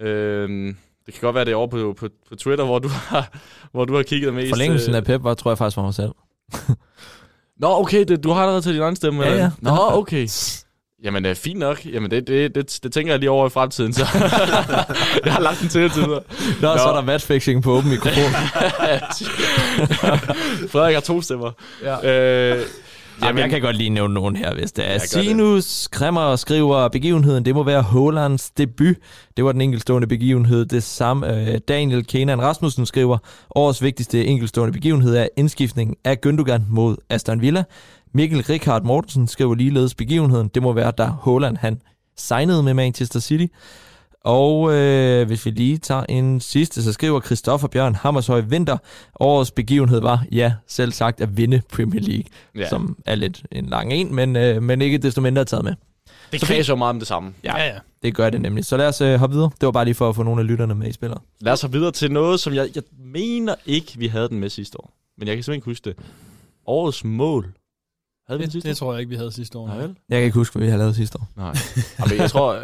Øh, 0.01 0.75
det 1.07 1.15
kan 1.15 1.21
godt 1.21 1.35
være, 1.35 1.45
det 1.45 1.53
er 1.53 1.57
over 1.57 1.67
på, 1.67 1.95
på, 1.99 2.09
på 2.29 2.37
Twitter, 2.37 2.65
hvor 2.65 2.79
du 2.79 2.89
har, 2.89 3.39
hvor 3.73 3.85
du 3.85 3.97
har 3.97 4.03
kigget 4.03 4.35
mest. 4.35 4.49
Forlængelsen 4.49 4.95
øh, 4.95 4.97
af 4.97 5.05
Pep 5.05 5.23
var, 5.25 5.35
tror 5.35 5.51
jeg 5.51 5.59
faktisk 5.59 5.77
var 5.77 5.83
mig 5.83 5.95
selv. 5.95 6.13
Nå, 7.61 7.69
okay, 7.81 8.05
det, 8.05 8.25
du 8.25 8.31
har 8.31 8.41
allerede 8.41 8.63
taget 8.63 8.75
din 8.75 8.83
egen 8.83 8.97
stemme. 8.97 9.25
Ja, 9.25 9.35
ja. 9.35 9.51
Nå, 9.59 9.77
okay. 9.91 10.29
Jamen, 11.05 11.27
øh, 11.27 11.35
fint 11.35 11.59
nok. 11.59 11.87
Jamen, 11.87 12.11
det, 12.11 12.27
det, 12.27 12.55
det, 12.55 12.79
det 12.83 12.93
tænker 12.93 13.13
jeg 13.13 13.21
lige 13.21 13.31
over 13.31 13.47
i 13.47 13.51
fremtiden, 13.51 13.93
så 13.93 14.01
jeg 15.25 15.33
har 15.33 15.41
lagt 15.41 15.61
den 15.61 15.69
til 15.69 15.91
til 15.91 16.03
Nå, 16.03 16.21
så 16.61 16.89
er 16.89 16.95
der 16.95 17.03
matchfixing 17.03 17.63
på 17.63 17.73
åben 17.73 17.91
mikrofon. 17.91 18.31
Frederik 20.73 20.95
har 20.95 21.01
to 21.01 21.23
stemmer. 21.23 21.51
Ja. 21.83 22.55
Øh, 22.55 22.63
Jamen, 23.23 23.43
jeg 23.43 23.51
kan 23.51 23.61
godt 23.61 23.77
lige 23.77 23.91
nævne 23.91 24.15
nogen 24.15 24.37
her, 24.37 24.55
hvis 24.55 24.73
det 24.73 24.95
er. 24.95 24.99
Sinus 24.99 25.89
Kremmer 25.89 26.37
skriver, 26.37 26.89
begivenheden, 26.89 27.45
det 27.45 27.55
må 27.55 27.63
være 27.63 27.83
Hålands 27.83 28.51
debut. 28.51 28.97
Det 29.37 29.45
var 29.45 29.53
den 29.53 29.61
enkeltstående 29.61 30.09
begivenhed. 30.09 30.67
Det 30.67 30.83
samme 30.83 31.35
øh, 31.35 31.59
Daniel 31.69 32.07
Kenan 32.07 32.43
Rasmussen 32.43 32.87
skriver, 32.87 33.19
årets 33.55 33.83
vigtigste 33.83 34.25
enkeltstående 34.25 34.73
begivenhed 34.73 35.17
er 35.17 35.29
indskiftningen 35.37 35.97
af 36.05 36.17
Gündogan 36.27 36.61
mod 36.69 36.97
Aston 37.11 37.41
Villa. 37.41 37.65
Mikkel 38.17 38.43
Rikard 38.43 38.83
Mortensen 38.83 39.29
skriver 39.29 39.55
ligeledes 39.55 39.95
begivenheden. 39.95 40.49
Det 40.49 40.63
må 40.63 40.73
være, 40.73 40.91
da 40.91 41.05
Haaland 41.25 41.57
han 41.57 41.83
signede 42.17 42.63
med 42.63 42.75
Manchester 42.75 43.21
City. 43.21 43.47
Og 44.25 44.73
øh, 44.75 45.27
hvis 45.27 45.47
vi 45.47 45.51
lige 45.51 45.79
tager 45.79 46.05
en 46.09 46.41
sidste, 46.41 46.83
så 46.83 46.93
skriver 46.93 47.21
Christoffer 47.21 47.69
Bjørn 47.69 47.95
Hammershøj 47.95 48.41
Vinter. 48.41 48.77
Årets 49.21 49.51
begivenhed 49.51 50.01
var, 50.01 50.25
ja, 50.33 50.53
selv 50.67 50.93
sagt 50.93 51.21
at 51.21 51.37
vinde 51.37 51.63
Premier 51.73 52.01
League, 52.03 52.25
Ja. 52.55 52.61
ja. 52.61 52.69
som 52.69 52.97
er 53.07 53.15
lidt 53.15 53.43
en 53.53 53.67
lang 53.67 53.93
en, 53.93 54.15
men, 54.15 54.37
øh, 54.37 54.63
men 54.63 54.83
ikke 54.83 54.99
desto 54.99 55.21
mindre 55.21 55.45
taget 55.45 55.65
med. 55.65 55.75
Det 56.33 56.41
kræver 56.41 56.65
jo 56.69 56.77
meget 56.77 56.91
om 56.91 56.99
det 56.99 57.09
samme. 57.09 57.35
Ja, 57.45 57.65
ja. 57.65 57.75
Det 58.03 58.15
gør 58.15 58.31
det 58.31 58.41
nemlig. 58.41 58.65
Så 58.65 58.77
lad 58.77 58.89
os 58.89 59.01
øh, 59.01 59.19
hoppe 59.19 59.35
videre. 59.35 59.51
Det 59.61 59.67
var 59.67 59.73
bare 59.73 59.85
lige 59.85 59.95
for 59.95 60.09
at 60.09 60.17
få 60.17 60.23
nogle 60.23 60.41
af 60.41 60.47
lytterne 60.47 60.75
med 60.75 60.89
i 60.89 60.93
spillet. 60.93 61.19
Lad 61.41 61.53
os 61.53 61.63
hoppe 61.63 61.77
videre 61.79 61.93
til 61.93 62.13
noget, 62.13 62.41
som 62.41 62.55
jeg, 62.55 62.69
jeg 62.75 62.83
mener 63.15 63.55
ikke, 63.67 63.93
vi 63.99 64.07
havde 64.07 64.29
den 64.29 64.41
med 64.41 64.51
sidste 64.51 64.81
år. 64.81 64.93
Men 65.19 65.29
jeg 65.29 65.37
kan 65.37 65.43
simpelthen 65.43 65.59
ikke 65.59 65.65
huske 65.71 65.85
det. 65.85 65.97
Årets 66.67 67.05
mål. 67.05 67.55
Havde 68.29 68.39
vi 68.39 68.45
Det, 68.45 68.53
sidste 68.53 68.69
det 68.69 68.77
tror 68.77 68.93
jeg 68.93 69.01
ikke, 69.01 69.11
vi 69.11 69.17
havde 69.17 69.33
sidste 69.33 69.59
år. 69.59 69.67
Nej, 69.67 69.77
vel? 69.77 69.97
Jeg 70.09 70.17
kan 70.19 70.25
ikke 70.25 70.35
huske, 70.35 70.59
hvad 70.59 70.67
vi 70.67 70.71
har 70.71 70.79
lavet 70.79 70.97
sidste 70.97 71.19
år. 71.19 71.29
Nej. 71.37 71.55
Jamen, 72.01 72.19
jeg 72.19 72.31
tror, 72.31 72.55
øh, 72.55 72.61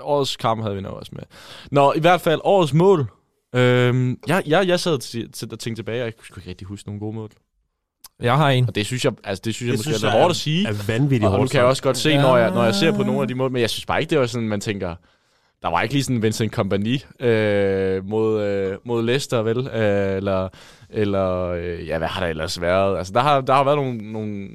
årets 0.00 0.36
kamp 0.36 0.62
havde 0.62 0.74
vi 0.74 0.80
nok 0.80 0.94
også 0.94 1.12
med. 1.14 1.22
Nå, 1.70 1.92
i 1.96 2.00
hvert 2.00 2.20
fald, 2.20 2.40
årets 2.44 2.74
mål. 2.74 3.06
Øhm, 3.54 4.18
jeg, 4.26 4.42
jeg, 4.46 4.68
jeg 4.68 4.80
sad 4.80 4.98
til, 4.98 5.32
til 5.32 5.48
at 5.52 5.58
tænke 5.58 5.78
tilbage, 5.78 6.02
og 6.02 6.04
jeg 6.04 6.16
kunne 6.16 6.38
ikke 6.38 6.50
rigtig 6.50 6.66
huske 6.66 6.88
nogle 6.88 7.00
gode 7.00 7.14
mål. 7.14 7.30
Jeg 8.20 8.36
har 8.36 8.50
en. 8.50 8.68
Og 8.68 8.74
det 8.74 8.86
synes 8.86 9.04
jeg, 9.04 9.12
altså, 9.24 9.42
det 9.44 9.54
synes 9.54 9.66
jeg 9.68 9.72
Det 9.72 9.78
måske 9.78 9.90
synes 9.90 10.02
er 10.02 10.06
jeg 10.08 10.14
lidt 10.14 10.22
hårdt 10.22 10.30
at 10.30 10.36
sige. 10.36 10.68
Er 10.68 10.72
vanvittigt 10.86 11.24
Og 11.24 11.30
nu 11.32 11.36
hårdt. 11.36 11.50
kan 11.50 11.58
jeg 11.58 11.66
også 11.66 11.82
godt 11.82 11.96
se, 11.96 12.08
Ja. 12.10 12.22
når 12.22 12.36
jeg, 12.36 12.50
når 12.50 12.64
jeg 12.64 12.74
ser 12.74 12.92
på 12.92 13.02
nogle 13.02 13.22
af 13.22 13.28
de 13.28 13.34
mål, 13.34 13.50
men 13.50 13.60
jeg 13.60 13.70
synes 13.70 13.86
bare 13.86 14.00
ikke, 14.00 14.10
det 14.10 14.18
var 14.18 14.26
sådan, 14.26 14.48
man 14.48 14.60
tænker, 14.60 14.94
der 15.62 15.68
var 15.68 15.82
ikke 15.82 15.94
lige 15.94 16.04
sådan 16.04 16.22
Vincent 16.22 16.52
Kompany 16.52 17.00
øh, 17.20 18.04
mod, 18.08 18.42
øh, 18.42 18.76
mod 18.84 19.02
Leicester, 19.02 19.42
vel? 19.42 19.58
Øh, 19.66 20.16
eller, 20.16 20.48
eller 20.90 21.48
øh, 21.48 21.86
ja, 21.86 21.98
hvad 21.98 22.08
har 22.08 22.20
der 22.20 22.28
ellers 22.28 22.60
været? 22.60 22.98
Altså, 22.98 23.12
der 23.12 23.20
har, 23.20 23.40
der 23.40 23.52
har 23.54 23.64
været 23.64 23.76
nogle, 23.76 24.12
nogle, 24.12 24.48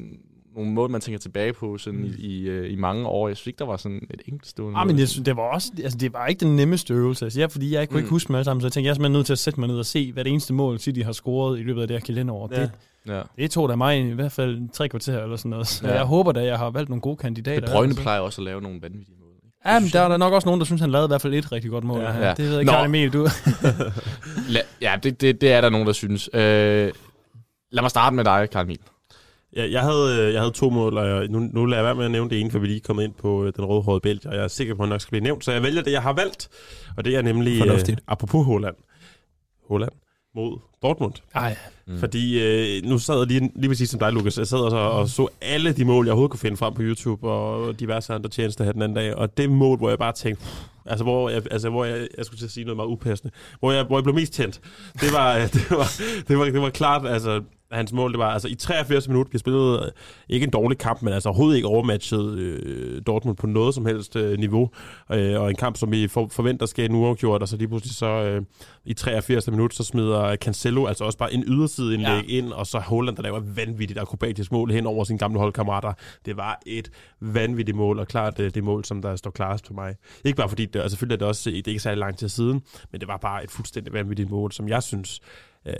nogle 0.56 0.72
mål, 0.72 0.90
man 0.90 1.02
tænker 1.02 1.20
tilbage 1.20 1.54
på 1.54 1.78
sådan 1.78 2.06
i, 2.06 2.26
i, 2.26 2.42
øh, 2.50 2.72
i 2.72 2.76
mange 2.76 3.08
år. 3.08 3.28
Jeg 3.28 3.38
synes 3.38 3.48
ikke, 3.48 3.60
der 3.60 3.66
var 3.66 3.78
sådan 3.78 4.08
et 4.14 4.22
enkeltstående 4.28 4.80
Ah, 4.80 4.86
mål. 4.88 4.92
men 4.94 5.00
jeg 5.00 5.08
synes, 5.08 5.26
det 5.26 5.36
var 5.38 5.44
også, 5.44 5.72
altså 5.84 5.98
det 5.98 6.14
var 6.14 6.28
ikke 6.28 6.40
den 6.46 6.56
nemmeste 6.56 6.94
øvelse. 6.94 7.26
Altså, 7.26 7.40
jeg, 7.40 7.52
fordi 7.52 7.74
jeg 7.74 7.90
kunne 7.90 7.96
Mm. 7.96 8.00
ikke 8.04 8.10
huske 8.10 8.28
dem 8.28 8.36
alle 8.36 8.46
sammen, 8.46 8.62
så 8.62 8.66
jeg 8.68 8.72
tænkte, 8.72 8.86
jeg 8.86 8.92
er 8.92 8.94
simpelthen 8.96 9.14
nødt 9.14 9.26
til 9.26 9.34
at 9.34 9.40
sætte 9.40 9.60
mig 9.60 9.70
ned 9.70 9.78
og 9.80 9.86
se, 9.86 10.12
hvad 10.14 10.24
det 10.24 10.32
eneste 10.32 10.54
mål 10.54 10.80
City 10.80 11.00
har 11.02 11.12
scoret 11.12 11.60
i 11.60 11.64
løbet 11.64 11.82
af 11.82 11.88
det 11.88 11.96
her 11.98 12.06
kalenderår. 12.06 12.50
Ja. 12.54 12.62
Det, 12.62 12.72
Ja. 13.08 13.22
det 13.38 13.52
tog 13.52 13.70
da 13.70 13.76
mig 13.76 14.00
i 14.00 14.12
hvert 14.14 14.32
fald 14.32 14.70
tre 14.74 14.90
kvarter 14.90 15.24
eller 15.24 15.36
sådan 15.36 15.50
noget. 15.50 15.68
Så 15.68 15.88
Ja. 15.88 15.94
jeg 15.94 16.04
håber 16.04 16.32
da, 16.32 16.44
jeg 16.46 16.58
har 16.58 16.70
valgt 16.70 16.90
nogle 16.90 17.02
gode 17.02 17.16
kandidater. 17.18 17.60
Det 17.62 17.70
Brøgne 17.70 17.90
altså. 17.90 18.02
plejer 18.02 18.20
også 18.20 18.42
at 18.42 18.46
lave 18.46 18.62
nogle 18.62 18.82
vanvittige? 18.82 19.18
Ja, 19.66 19.80
men 19.80 19.90
der 19.90 20.02
er 20.02 20.08
der 20.08 20.18
nok 20.18 20.34
også 20.34 20.48
nogen, 20.48 20.60
der 20.62 20.66
synes, 20.66 20.82
han 20.82 20.92
lavede 20.92 21.06
i 21.06 21.08
hvert 21.08 21.22
fald 21.22 21.34
et 21.34 21.52
rigtig 21.52 21.72
godt 21.72 21.84
mål. 21.84 22.02
Ja. 22.02 22.28
Ja. 22.28 22.34
Det 22.34 22.46
ved 22.46 22.52
jeg 22.52 22.60
ikke. 22.60 22.72
Karl 22.72 22.86
Emil, 22.86 23.14
du... 23.14 23.28
Ja, 24.82 24.96
det, 25.04 25.22
det, 25.22 25.42
det 25.42 25.52
er 25.52 25.62
der 25.62 25.70
nogen, 25.70 25.88
der 25.88 25.94
synes. 25.94 26.30
Øh, 26.34 26.42
lad 27.72 27.82
mig 27.82 27.90
starte 27.90 28.16
med 28.16 28.24
dig, 28.24 28.50
Karl 28.52 28.64
Emil. 28.66 28.80
Ja, 29.56 29.72
jeg, 29.72 29.82
havde, 29.82 30.18
øh, 30.20 30.34
jeg 30.34 30.42
havde 30.42 30.54
to 30.54 30.70
mål, 30.70 30.98
og 30.98 31.08
jeg, 31.08 31.28
nu, 31.28 31.40
nu 31.40 31.66
lader 31.66 31.78
jeg 31.82 31.86
være 31.86 31.96
med 31.96 32.06
at 32.06 32.12
nævne 32.12 32.30
det 32.30 32.40
ene, 32.40 32.52
for 32.52 32.60
vi 32.60 32.66
er 32.66 32.70
lige 32.70 32.80
kommet 32.80 33.04
ind 33.04 33.14
på 33.14 33.46
øh, 33.46 33.54
den 33.56 33.66
rødhårede 33.66 34.00
bælge, 34.00 34.22
og 34.30 34.36
jeg 34.36 34.44
er 34.44 34.48
sikker 34.48 34.76
på, 34.76 34.84
at 34.84 34.88
han 34.88 34.94
nok 34.94 35.02
skal 35.02 35.10
blive 35.12 35.24
nævnt. 35.24 35.46
Så 35.46 35.52
jeg 35.52 35.64
vælger 35.64 35.82
det, 35.82 35.92
jeg 35.92 36.02
har 36.02 36.14
valgt, 36.14 36.50
og 36.98 37.06
det 37.06 37.16
er 37.16 37.22
nemlig, 37.22 37.54
øh, 37.54 37.68
Fornuftigt. 37.68 38.00
apropos 38.08 38.46
Holland, 38.46 38.76
Holland 39.70 39.92
mod 40.36 40.60
Dortmund. 40.82 41.14
Ej, 41.36 41.58
Mm. 41.92 42.00
Fordi 42.00 42.44
øh, 42.44 42.84
nu 42.90 42.98
sad 42.98 43.18
jeg 43.18 43.28
lige, 43.28 43.52
lige 43.56 43.70
præcis 43.70 43.90
som 43.90 44.00
dig, 44.00 44.14
Lukas, 44.14 44.38
jeg 44.38 44.48
sad 44.48 44.58
og 44.60 44.72
så, 44.72 44.78
og 44.78 45.10
så 45.10 45.28
alle 45.42 45.74
de 45.74 45.86
mål, 45.86 46.06
jeg 46.06 46.12
overhovedet 46.12 46.32
kunne 46.32 46.40
finde 46.40 46.58
frem 46.58 46.74
på 46.74 46.82
YouTube, 46.82 47.30
og 47.30 47.80
diverse 47.80 48.14
andre 48.14 48.30
tjenester 48.30 48.64
her 48.64 48.72
den 48.72 48.82
anden 48.82 48.96
dag, 48.96 49.16
og 49.16 49.38
det 49.38 49.50
mål, 49.50 49.78
hvor 49.78 49.90
jeg 49.90 49.98
bare 50.00 50.12
tænkte, 50.14 50.46
altså 50.86 51.04
hvor 51.04 51.30
jeg, 51.30 51.42
altså, 51.52 51.70
hvor 51.70 51.86
jeg, 51.86 52.08
jeg 52.18 52.26
skulle 52.26 52.40
til 52.40 52.46
at 52.46 52.52
sige 52.52 52.64
noget 52.64 52.76
meget 52.76 52.88
upassende, 52.88 53.34
hvor 53.60 53.72
jeg, 53.72 53.84
hvor 53.84 53.98
jeg 53.98 54.04
blev 54.04 54.16
mest 54.16 54.34
tændt, 54.34 54.62
det 54.94 55.14
var, 55.14 55.34
det 55.54 55.70
var, 55.70 55.92
det 56.28 56.38
var, 56.38 56.46
det 56.46 56.62
var 56.62 56.70
klart, 56.70 57.08
altså 57.08 57.42
hans 57.78 57.94
mål, 57.94 58.12
det 58.12 58.20
var 58.20 58.32
altså 58.32 58.48
i 58.48 58.56
83 58.56 59.08
minutter, 59.08 59.32
vi 59.32 59.38
spillede 59.38 59.84
øh, 59.86 59.92
ikke 60.30 60.44
en 60.44 60.50
dårlig 60.50 60.78
kamp, 60.78 61.02
men 61.02 61.14
altså 61.14 61.30
overhovedet 61.30 61.56
ikke 61.56 61.68
overmatchet 61.68 62.34
øh, 62.38 63.02
Dortmund 63.08 63.38
på 63.38 63.48
noget 63.48 63.76
som 63.76 63.86
helst 63.86 64.16
øh, 64.16 64.40
niveau, 64.40 64.70
øh, 65.12 65.42
og 65.42 65.50
en 65.50 65.56
kamp, 65.56 65.78
som 65.78 65.92
vi 65.92 66.08
for, 66.08 66.28
forventer 66.32 66.66
skal 66.66 66.86
en 66.86 66.96
uafgjort, 66.96 67.42
og 67.42 67.48
så 67.48 67.58
lige 67.58 67.68
pludselig 67.68 67.96
så 67.96 68.06
øh, 68.06 68.42
i 68.86 68.94
83 68.94 69.48
minutter, 69.52 69.76
så 69.76 69.84
smider 69.84 70.36
Cancelo 70.36 70.86
altså 70.86 71.04
også 71.04 71.18
bare 71.18 71.34
en 71.34 71.44
yderside 71.48 71.94
indlæg 71.94 72.24
ja. 72.28 72.38
ind, 72.38 72.54
og 72.54 72.68
så 72.68 72.80
Holland, 72.80 73.16
der 73.16 73.24
laver 73.24 73.38
et 73.38 73.58
vanvittigt 73.58 74.00
akrobatisk 74.00 74.52
mål 74.52 74.72
hen 74.72 74.86
over 74.86 75.04
sine 75.04 75.20
gamle 75.20 75.40
holdkammerater. 75.40 75.94
Det 76.26 76.38
var 76.38 76.62
et 76.66 76.92
vanvittigt 77.20 77.78
mål, 77.78 78.00
og 78.00 78.08
klart 78.08 78.38
det, 78.38 78.56
det 78.56 78.64
mål, 78.64 78.86
som 78.86 79.02
der 79.02 79.16
står 79.16 79.32
klarest 79.32 79.68
for 79.68 79.74
mig. 79.74 79.96
Ikke 80.26 80.38
bare 80.38 80.50
fordi, 80.50 80.66
det, 80.66 80.80
altså 80.80 80.90
selvfølgelig 80.90 81.16
er 81.16 81.20
det 81.20 81.28
også 81.28 81.50
det 81.50 81.68
er 81.68 81.72
ikke 81.72 81.80
særlig 81.80 82.00
lang 82.00 82.18
tid 82.18 82.30
siden, 82.30 82.62
men 82.92 83.02
det 83.02 83.08
var 83.08 83.18
bare 83.18 83.44
et 83.44 83.52
fuldstændig 83.52 83.94
vanvittigt 83.94 84.30
mål, 84.30 84.52
som 84.52 84.68
jeg 84.68 84.84
synes 84.84 85.20
øh, 85.68 85.74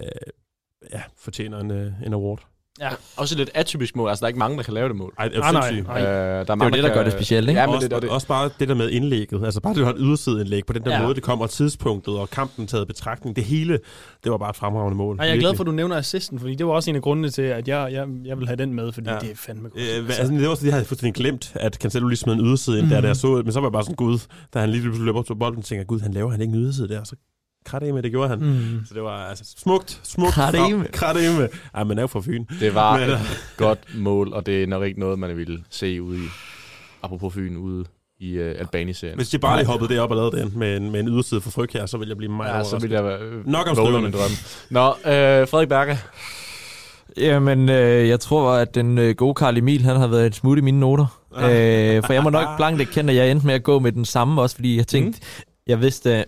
ja, 0.94 1.02
fortjener 1.18 1.60
en, 1.60 1.72
øh, 1.72 1.92
en 2.06 2.14
award. 2.14 2.40
Også 3.18 3.36
et 3.36 3.38
lidt 3.38 3.50
atypisk 3.54 3.96
mål. 3.96 4.10
Altså, 4.10 4.22
der 4.22 4.26
er 4.26 4.28
ikke 4.28 4.40
mange, 4.40 4.58
der 4.58 4.64
kan 4.64 4.74
lave 4.74 4.88
det 4.90 4.96
mål. 4.96 5.14
Ej, 5.18 5.28
det 5.28 5.38
er 5.38 5.52
Nej, 5.52 5.82
nej. 5.82 6.02
Øh, 6.02 6.06
der 6.08 6.12
er 6.12 6.44
Det 6.44 6.50
er 6.50 6.56
mange, 6.56 6.78
jo 6.78 6.84
det, 6.84 6.90
der 6.90 6.96
gør 6.96 7.04
det 7.04 7.14
specielt, 7.14 7.50
ikke? 7.50 7.62
Ja, 7.62 7.68
men 7.68 7.76
også, 7.76 7.88
det, 7.88 7.96
det, 7.96 8.02
det, 8.02 8.10
også 8.10 8.28
bare 8.28 8.50
det 8.60 8.68
der 8.68 8.76
med 8.76 8.90
indlægget, 8.90 9.46
altså 9.46 9.62
bare 9.62 9.74
det 9.74 9.86
har 9.86 9.92
et 9.92 9.98
ydersideindlæg 10.00 10.66
på 10.66 10.74
den 10.74 10.84
der 10.84 10.92
Ja. 10.92 10.98
ja. 10.98 11.04
måde, 11.04 11.16
det 11.16 11.24
kommer, 11.24 11.46
og 11.46 11.50
tidspunktet 11.50 12.18
og 12.18 12.30
kampen 12.30 12.68
taget 12.68 12.88
betragtning, 12.88 13.36
det 13.36 13.44
hele, 13.44 13.80
det 14.24 14.32
var 14.32 14.38
bare 14.38 14.50
et 14.50 14.56
fremragende 14.56 14.98
mål. 14.98 15.18
Ej, 15.20 15.26
jeg 15.26 15.36
er 15.36 15.40
glad 15.40 15.56
for, 15.56 15.64
at 15.64 15.68
du 15.68 15.72
nævner 15.72 15.96
assisten, 15.98 16.40
fordi 16.40 16.56
det 16.56 16.66
var 16.66 16.72
også 16.74 16.90
en 16.90 16.96
af 16.96 17.02
grundene 17.02 17.30
til, 17.30 17.42
at 17.42 17.68
jeg, 17.68 17.90
jeg, 17.92 18.08
jeg 18.26 18.38
vil 18.38 18.48
have 18.48 18.58
den 18.58 18.74
med, 18.74 18.92
fordi 18.92 19.10
ja. 19.10 19.14
Ja. 19.14 19.20
det 19.20 19.32
er 19.32 19.36
fandme 19.36 19.70
godt. 19.70 19.82
Øh, 19.82 20.06
altså, 20.06 20.24
det 20.24 20.50
var 20.50 20.56
sådan, 20.56 20.66
jeg 20.68 20.74
havde 20.74 20.86
fuldstændig 20.86 21.14
glemt, 21.16 21.52
at 21.56 21.76
Cancelo 21.76 22.08
lige 22.08 22.18
smed 22.18 22.34
en 22.34 22.40
yderside 22.46 22.78
ind, 22.78 22.86
mm. 22.86 22.90
der, 22.90 23.02
da 23.02 23.08
jeg 23.08 23.16
så 23.16 23.38
det. 23.38 23.46
Men 23.46 23.54
så 23.54 23.60
var 23.60 23.68
jeg 23.68 23.74
bare 23.74 23.84
sådan, 23.84 23.96
gud, 23.96 24.20
da 24.54 24.60
han 24.60 24.70
lige 24.70 24.82
pludselig 24.82 25.06
løber 25.06 25.20
op 25.20 25.26
til 25.26 25.36
bolden, 25.36 25.58
og 25.60 25.66
tænker, 25.66 25.86
gud, 25.86 26.00
han 26.00 26.14
laver 26.14 26.32
han 26.32 26.42
ikke 26.42 26.54
en 26.54 26.60
yderside 26.64 26.88
der. 26.88 27.04
Så 27.04 27.16
kratte 27.66 27.94
med, 27.94 28.04
det 28.04 28.12
gjorde 28.12 28.30
han. 28.30 28.40
Mm. 28.40 28.80
Så 28.88 28.94
det 28.94 29.04
var 29.04 29.18
altså 29.26 29.44
smukt, 29.58 30.00
smukt. 30.04 30.34
Kratteme. 30.34 30.86
Kratte 30.94 31.50
Ej, 31.74 31.84
men 31.84 31.98
er 31.98 32.02
jo 32.02 32.08
fra 32.08 32.22
Fyn. 32.22 32.46
det 32.60 32.76
var 32.76 33.00
Men, 33.00 33.10
et 33.10 33.20
godt 33.58 33.80
mål, 33.98 34.34
og 34.34 34.46
det 34.46 34.64
er 34.64 34.68
nok 34.68 34.84
ikke 34.86 35.00
noget, 35.00 35.20
man 35.20 35.38
ville 35.38 35.64
se 35.70 36.02
ude 36.02 36.18
i, 36.18 36.28
apropos 37.04 37.34
Fyn, 37.34 37.58
ude 37.58 37.86
i 38.20 38.40
uh, 38.40 38.46
Albani-serien. 38.46 39.16
Hvis 39.18 39.30
de 39.30 39.40
bare 39.40 39.58
lige 39.58 39.68
hoppede 39.68 39.90
det 39.94 40.00
op 40.00 40.12
og 40.12 40.16
lavede 40.18 40.38
den 40.38 40.52
med 40.60 40.78
en, 40.78 40.92
med 40.92 41.00
en 41.00 41.08
yderside 41.08 41.42
for 41.42 41.52
fryg 41.52 41.70
her, 41.74 41.86
så 41.86 41.98
ville 41.98 42.10
jeg 42.10 42.18
blive 42.18 42.32
meget 42.32 42.58
Ja, 42.58 42.64
så 42.64 42.80
ville 42.80 42.96
jeg 42.96 43.04
være 43.06 43.20
øh, 43.20 43.48
Nok 43.48 43.68
om 43.70 43.76
stykkerne. 43.76 44.02
min 44.02 44.12
drøm. 44.12 44.32
Nå, 44.70 44.88
øh, 44.90 45.48
Frederik 45.48 45.70
Berger. 45.70 45.96
Jamen, 47.18 47.70
øh, 47.70 48.08
jeg 48.10 48.20
tror, 48.20 48.52
at 48.52 48.76
den 48.76 48.98
øh, 48.98 49.16
gode 49.16 49.34
Karl 49.36 49.58
Emil, 49.58 49.82
han 49.82 49.96
har 49.96 50.08
været 50.08 50.26
et 50.26 50.36
smut 50.36 50.58
i 50.58 50.62
mine 50.62 50.80
noter. 50.80 51.22
øh, 51.38 52.04
for 52.04 52.14
jeg 52.14 52.24
må 52.24 52.30
nok 52.30 52.48
blankt 52.58 52.82
erkende, 52.82 53.14
at 53.14 53.18
jeg 53.18 53.32
endte 53.32 53.46
med 53.46 53.54
at 53.56 53.64
gå 53.64 53.80
med 53.80 53.92
den 53.92 54.06
samme 54.06 54.42
også, 54.42 54.56
fordi 54.56 54.78
jeg 54.78 54.88
tænkte, 54.88 55.20
mm 55.22 55.51
jeg 55.68 55.82
vidste, 55.82 56.26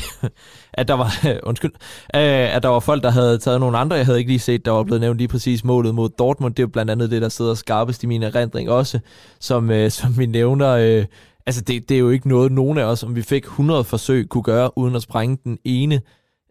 at 0.78 0.88
der 0.88 0.94
var, 0.94 1.12
undskyld, 1.48 1.72
øh, 2.14 2.54
at 2.56 2.62
der 2.62 2.68
var 2.68 2.80
folk, 2.80 3.02
der 3.02 3.10
havde 3.10 3.38
taget 3.38 3.60
nogle 3.60 3.78
andre, 3.78 3.96
jeg 3.96 4.06
havde 4.06 4.18
ikke 4.18 4.30
lige 4.30 4.38
set, 4.38 4.64
der 4.64 4.70
var 4.70 4.82
blevet 4.82 5.00
nævnt 5.00 5.18
lige 5.18 5.28
præcis 5.28 5.64
målet 5.64 5.94
mod 5.94 6.08
Dortmund. 6.08 6.54
Det 6.54 6.62
er 6.62 6.66
jo 6.66 6.72
blandt 6.72 6.90
andet 6.90 7.10
det, 7.10 7.22
der 7.22 7.28
sidder 7.28 7.54
skarpest 7.54 8.02
i 8.02 8.06
min 8.06 8.22
erindring 8.22 8.70
også, 8.70 8.98
som, 9.40 9.70
øh, 9.70 9.90
som 10.00 10.18
vi 10.18 10.26
nævner. 10.26 10.68
Øh. 10.68 11.04
Altså, 11.46 11.60
det, 11.60 11.88
det 11.88 11.94
er 11.94 11.98
jo 11.98 12.10
ikke 12.10 12.28
noget, 12.28 12.52
nogen 12.52 12.78
af 12.78 12.84
os, 12.84 13.02
om 13.02 13.16
vi 13.16 13.22
fik 13.22 13.44
100 13.44 13.84
forsøg, 13.84 14.28
kunne 14.28 14.42
gøre, 14.42 14.78
uden 14.78 14.96
at 14.96 15.02
sprænge 15.02 15.38
den 15.44 15.58
ene 15.64 16.00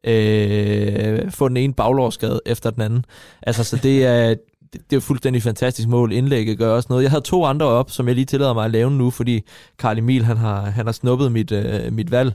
øh, 0.08 1.32
få 1.32 1.48
den 1.48 1.58
ene 1.58 1.74
baglårsskade 1.74 2.42
efter 2.46 2.70
den 2.70 2.82
anden. 2.82 3.06
Altså, 3.42 3.64
så 3.64 3.78
det 3.78 4.06
er, 4.06 4.36
det, 4.76 4.90
det 4.90 4.96
er 4.96 5.00
fuldstændig 5.00 5.44
fantastisk 5.44 5.88
mål. 5.88 6.12
Indlægget 6.12 6.58
gør 6.58 6.74
også 6.76 6.88
noget. 6.90 7.04
Jeg 7.04 7.12
havde 7.12 7.24
to 7.24 7.46
andre 7.46 7.66
op, 7.66 7.92
som 7.92 8.08
jeg 8.08 8.16
lige 8.16 8.26
tillader 8.26 8.54
mig 8.54 8.66
at 8.66 8.72
lave 8.72 8.92
nu, 8.92 9.10
fordi 9.10 9.42
Karl 9.80 9.98
Emil, 9.98 10.26
han 10.26 10.38
har, 10.38 10.62
han 10.62 10.86
har 10.86 10.94
snuppet 10.94 11.32
mit, 11.32 11.52
øh, 11.52 11.94
mit 11.94 12.12
valg. 12.12 12.34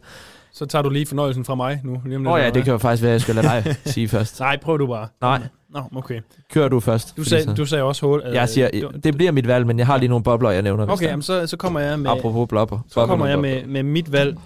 Så 0.52 0.66
tager 0.66 0.82
du 0.82 0.90
lige 0.90 1.06
fornøjelsen 1.06 1.44
fra 1.44 1.54
mig 1.54 1.80
nu. 1.84 1.92
Åh 1.94 2.32
oh, 2.32 2.40
ja, 2.40 2.50
det 2.50 2.64
kan 2.64 2.72
jo 2.72 2.78
faktisk 2.78 3.02
være, 3.02 3.10
at 3.10 3.12
jeg 3.12 3.20
skal 3.20 3.34
lade 3.34 3.46
dig 3.64 3.76
sige 3.92 4.08
først. 4.08 4.40
Nej, 4.40 4.58
prøv 4.62 4.78
du 4.78 4.86
bare. 4.86 5.08
Nej, 5.20 5.40
Nå, 5.74 5.82
okay. 5.96 6.20
kør 6.52 6.68
du 6.68 6.80
først. 6.80 7.16
Du 7.16 7.24
sagde, 7.24 7.44
så- 7.44 7.52
du 7.54 7.66
sagde 7.66 7.84
også 7.84 8.06
hul. 8.06 8.22
øh, 8.26 8.34
jeg 8.34 8.48
siger, 8.48 8.68
du- 8.82 8.90
det 9.04 9.14
bliver 9.14 9.32
mit 9.32 9.46
valg, 9.46 9.66
men 9.66 9.78
jeg 9.78 9.86
har 9.86 9.96
lige 9.98 10.08
nogle 10.08 10.22
bobler, 10.24 10.50
jeg 10.50 10.62
nævner. 10.62 10.86
Okay, 10.88 11.06
jamen, 11.06 11.22
så, 11.22 11.46
så 11.46 11.56
kommer 11.56 11.80
jeg 11.80 11.98
med... 11.98 12.10
Apropos 12.10 12.48
blopper. 12.48 12.78
Så 12.88 13.06
kommer 13.06 13.26
jeg 13.26 13.38
med, 13.38 13.66
med 13.66 13.82
mit 13.82 14.12
valg, 14.12 14.36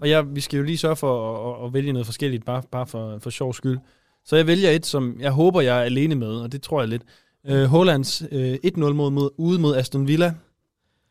og 0.00 0.10
jeg, 0.10 0.24
vi 0.34 0.40
skal 0.40 0.56
jo 0.56 0.62
lige 0.62 0.78
sørge 0.78 0.96
for 0.96 1.34
at, 1.50 1.60
at, 1.62 1.66
at 1.66 1.74
vælge 1.74 1.92
noget 1.92 2.06
forskelligt, 2.06 2.44
bare, 2.44 2.62
bare 2.72 2.86
for, 2.86 3.18
for 3.22 3.30
sjov 3.30 3.54
skyld. 3.54 3.78
Så 4.26 4.36
jeg 4.36 4.46
vælger 4.46 4.70
et, 4.70 4.86
som 4.86 5.16
jeg 5.20 5.30
håber, 5.30 5.60
jeg 5.60 5.78
er 5.78 5.82
alene 5.82 6.14
med, 6.14 6.28
og 6.28 6.52
det 6.52 6.62
tror 6.62 6.80
jeg 6.80 6.88
lidt. 6.88 7.02
Uh, 7.50 7.62
Hollands 7.64 8.22
uh, 8.22 8.28
1-0 8.28 8.78
mod, 8.92 9.10
mod, 9.10 9.30
ude 9.36 9.58
mod 9.58 9.76
Aston 9.76 10.08
Villa. 10.08 10.34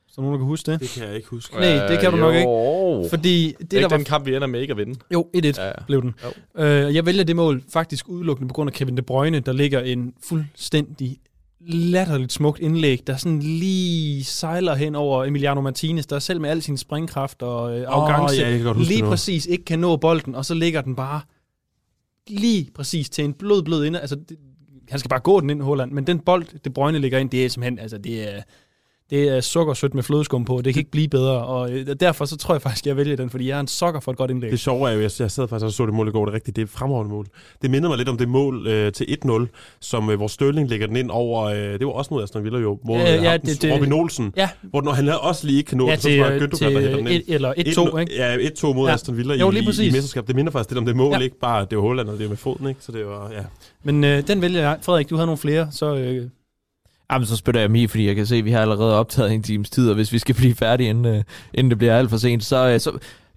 Så 0.07 0.21
nogen, 0.21 0.34
der 0.34 0.39
kan 0.39 0.47
huske 0.47 0.71
det. 0.71 0.79
Det 0.79 0.89
kan 0.89 1.07
jeg 1.07 1.15
ikke 1.15 1.27
huske. 1.27 1.55
Nej, 1.55 1.88
det 1.88 1.99
kan 1.99 2.11
du 2.11 2.17
nok 2.17 2.36
ikke. 2.36 2.49
ikke. 2.49 3.09
Fordi 3.09 3.47
det, 3.47 3.59
Det 3.59 3.71
der 3.71 3.77
er 3.77 3.89
var... 3.89 3.97
den 3.97 4.05
kamp, 4.05 4.25
vi 4.25 4.36
ender 4.36 4.47
med 4.47 4.61
ikke 4.61 4.71
at 4.71 4.77
vinde. 4.77 4.99
Jo, 5.13 5.27
1-1 5.38 5.39
Ja, 5.45 5.65
ja. 5.65 5.71
blev 5.88 6.01
den. 6.01 6.13
Uh, 6.59 6.95
jeg 6.95 7.05
vælger 7.05 7.23
det 7.23 7.36
mål 7.36 7.63
faktisk 7.69 8.09
udelukkende 8.09 8.47
på 8.47 8.53
grund 8.53 8.69
af 8.69 8.73
Kevin 8.73 8.97
De 8.97 9.01
Bruyne, 9.01 9.39
der 9.39 9.53
ligger 9.53 9.79
en 9.79 10.13
fuldstændig 10.23 11.17
latterligt 11.67 12.34
smukt 12.34 12.59
indlæg, 12.59 13.07
der 13.07 13.17
sådan 13.17 13.39
lige 13.39 14.23
sejler 14.23 14.75
hen 14.75 14.95
over 14.95 15.25
Emiliano 15.25 15.61
Martinez, 15.61 16.05
der 16.05 16.19
selv 16.19 16.41
med 16.41 16.49
al 16.49 16.61
sin 16.61 16.77
springkraft 16.77 17.41
og 17.41 17.79
øh, 17.79 17.86
arrogance, 17.88 18.41
ja, 18.41 18.57
godt 18.57 18.77
huske 18.77 18.93
lige 18.93 19.03
præcis 19.03 19.45
ikke 19.45 19.65
kan 19.65 19.79
nå 19.79 19.97
bolden, 19.97 20.36
og 20.36 20.45
så 20.45 20.53
ligger 20.53 20.81
den 20.81 20.95
bare 20.95 21.21
lige 22.27 22.69
præcis 22.75 23.09
til 23.09 23.25
en 23.25 23.34
blød, 23.34 23.63
blød 23.63 23.86
inde. 23.86 23.99
Altså, 23.99 24.15
det, 24.15 24.38
han 24.94 25.00
skal 25.00 25.10
bare 25.10 25.20
gå 25.20 25.39
den 25.39 25.50
ind, 25.50 25.62
Holland, 25.62 25.91
men 25.91 26.08
den 26.08 26.20
bold, 26.20 26.46
det 26.64 26.74
Brøgne 26.74 27.00
ligger 27.00 27.20
ind, 27.20 27.30
det 27.30 27.46
er 27.46 27.50
simpelthen, 27.50 27.80
altså, 27.80 27.98
det 27.98 28.36
er, 28.36 28.41
det 29.14 29.28
er 29.30 29.41
sukkersødt 29.41 29.93
med 29.93 30.03
flødeskum 30.03 30.45
på, 30.45 30.61
det 30.66 30.74
kan 30.74 30.80
ikke 30.80 30.91
blive 30.91 31.07
bedre, 31.07 31.45
og 31.45 31.72
øh, 31.72 31.88
derfor 31.99 32.26
så 32.26 32.38
tror 32.38 32.53
jeg 32.53 32.61
faktisk, 32.61 32.86
jeg 32.86 32.97
vælger 32.97 33.16
den, 33.16 33.30
fordi 33.30 33.47
jeg 33.49 33.55
er 33.55 33.59
en 33.59 33.68
sokker 33.68 33.99
for 33.99 34.11
et 34.11 34.18
godt 34.18 34.32
indlæg. 34.32 34.51
Det 34.51 34.59
sjove 34.59 34.89
er 34.89 34.93
jo, 34.93 35.01
jeg, 35.01 35.11
jeg 35.20 35.32
sad 35.32 35.47
faktisk 35.47 35.66
og 35.66 35.72
så 35.72 35.86
det 35.86 35.93
mål 35.93 36.07
i 36.07 36.11
går, 36.11 36.26
det 36.26 36.32
er 36.32 36.36
rigtigt, 36.36 36.55
det 36.55 36.61
er 36.61 36.66
et 36.66 36.70
fremragende 36.70 37.11
mål. 37.14 37.26
Det 37.61 37.72
minder 37.72 37.89
mig 37.89 37.97
lidt 37.97 38.09
om 38.09 38.18
det 38.18 38.28
mål 38.30 38.68
øh, 38.68 38.91
til 38.91 39.18
1-0, 39.26 39.45
som 39.82 40.09
øh, 40.09 40.16
hvor 40.18 40.28
Størling 40.28 40.70
lægger 40.70 40.88
den 40.88 40.95
ind 40.95 41.09
over, 41.11 41.43
øh, 41.43 41.55
det 41.57 41.86
var 41.86 41.91
også 41.91 42.14
mod 42.14 42.24
Aston 42.24 42.43
Villa 42.43 42.59
jo, 42.59 42.80
mod 42.86 42.97
Ja, 42.97 43.18
øh, 43.18 43.24
ja, 43.24 43.38
det- 43.38 43.61
det- 43.61 43.74
Robin 43.74 43.93
Olsen, 43.93 44.34
Ja, 44.38 44.49
hvor 44.61 44.82
når 44.82 44.91
han 44.91 45.09
også 45.09 45.47
lige 45.47 45.57
ikke 45.57 45.68
kan 45.70 45.78
nå, 45.78 45.88
ja 45.88 45.95
så 45.95 46.01
til, 46.01 46.18
tror 46.20 46.26
jeg, 46.28 46.41
der 46.76 46.80
hætter 46.82 46.97
den 46.97 47.07
ind. 47.07 47.24
et, 47.28 47.36
eller 47.36 47.53
1-2, 47.57 47.97
ikke? 47.97 48.16
Ja, 48.16 48.38
1-2 48.38 48.74
mod 48.74 48.88
Ja. 48.88 48.93
Aston 48.93 49.18
Villa 49.18 49.34
Jo, 49.36 49.51
i, 49.51 49.55
i, 49.55 49.59
i 49.59 49.91
mesterskab. 49.91 50.28
Det 50.28 50.36
minder 50.36 50.51
faktisk 50.51 50.70
lidt 50.72 50.78
om 50.80 50.86
det 50.86 50.95
mål, 50.95 51.14
ja. 51.14 51.20
ikke 51.20 51.39
bare, 51.39 51.66
det 51.70 51.78
var 51.78 51.82
Holland, 51.84 52.09
og 52.09 52.14
det 52.18 52.24
var 52.24 52.30
med 52.30 52.38
foden, 52.38 52.68
ikke? 52.68 52.80
Så 52.84 52.91
det 52.91 53.05
var, 53.05 53.30
ja. 53.32 53.43
Men 53.84 54.03
øh, 54.03 54.28
den 54.28 54.41
vælger 54.41 54.61
jeg. 54.61 54.78
Frederik, 54.82 55.09
du 55.09 55.16
havde 55.16 55.26
nogle 55.28 55.38
flere, 55.38 55.68
så... 55.72 55.95
Øh, 55.95 56.28
Jamen, 57.14 57.26
så 57.26 57.36
spytter 57.36 57.61
jeg 57.61 57.72
mig 57.72 57.89
fordi 57.89 58.07
jeg 58.07 58.16
kan 58.16 58.26
se, 58.26 58.36
at 58.36 58.45
vi 58.45 58.51
har 58.51 58.61
allerede 58.61 58.99
optaget 58.99 59.34
en 59.34 59.43
times 59.43 59.70
tid, 59.70 59.89
og 59.89 59.95
hvis 59.95 60.11
vi 60.11 60.20
skal 60.20 60.36
blive 60.36 60.55
færdige, 60.55 60.89
inden, 60.89 61.05
øh, 61.05 61.24
inden 61.53 61.72
det 61.72 61.78
bliver 61.78 61.97
alt 61.97 62.09
for 62.09 62.18
sent, 62.18 62.43
så... 62.43 62.68
Øh, 62.68 62.80
så 62.80 62.91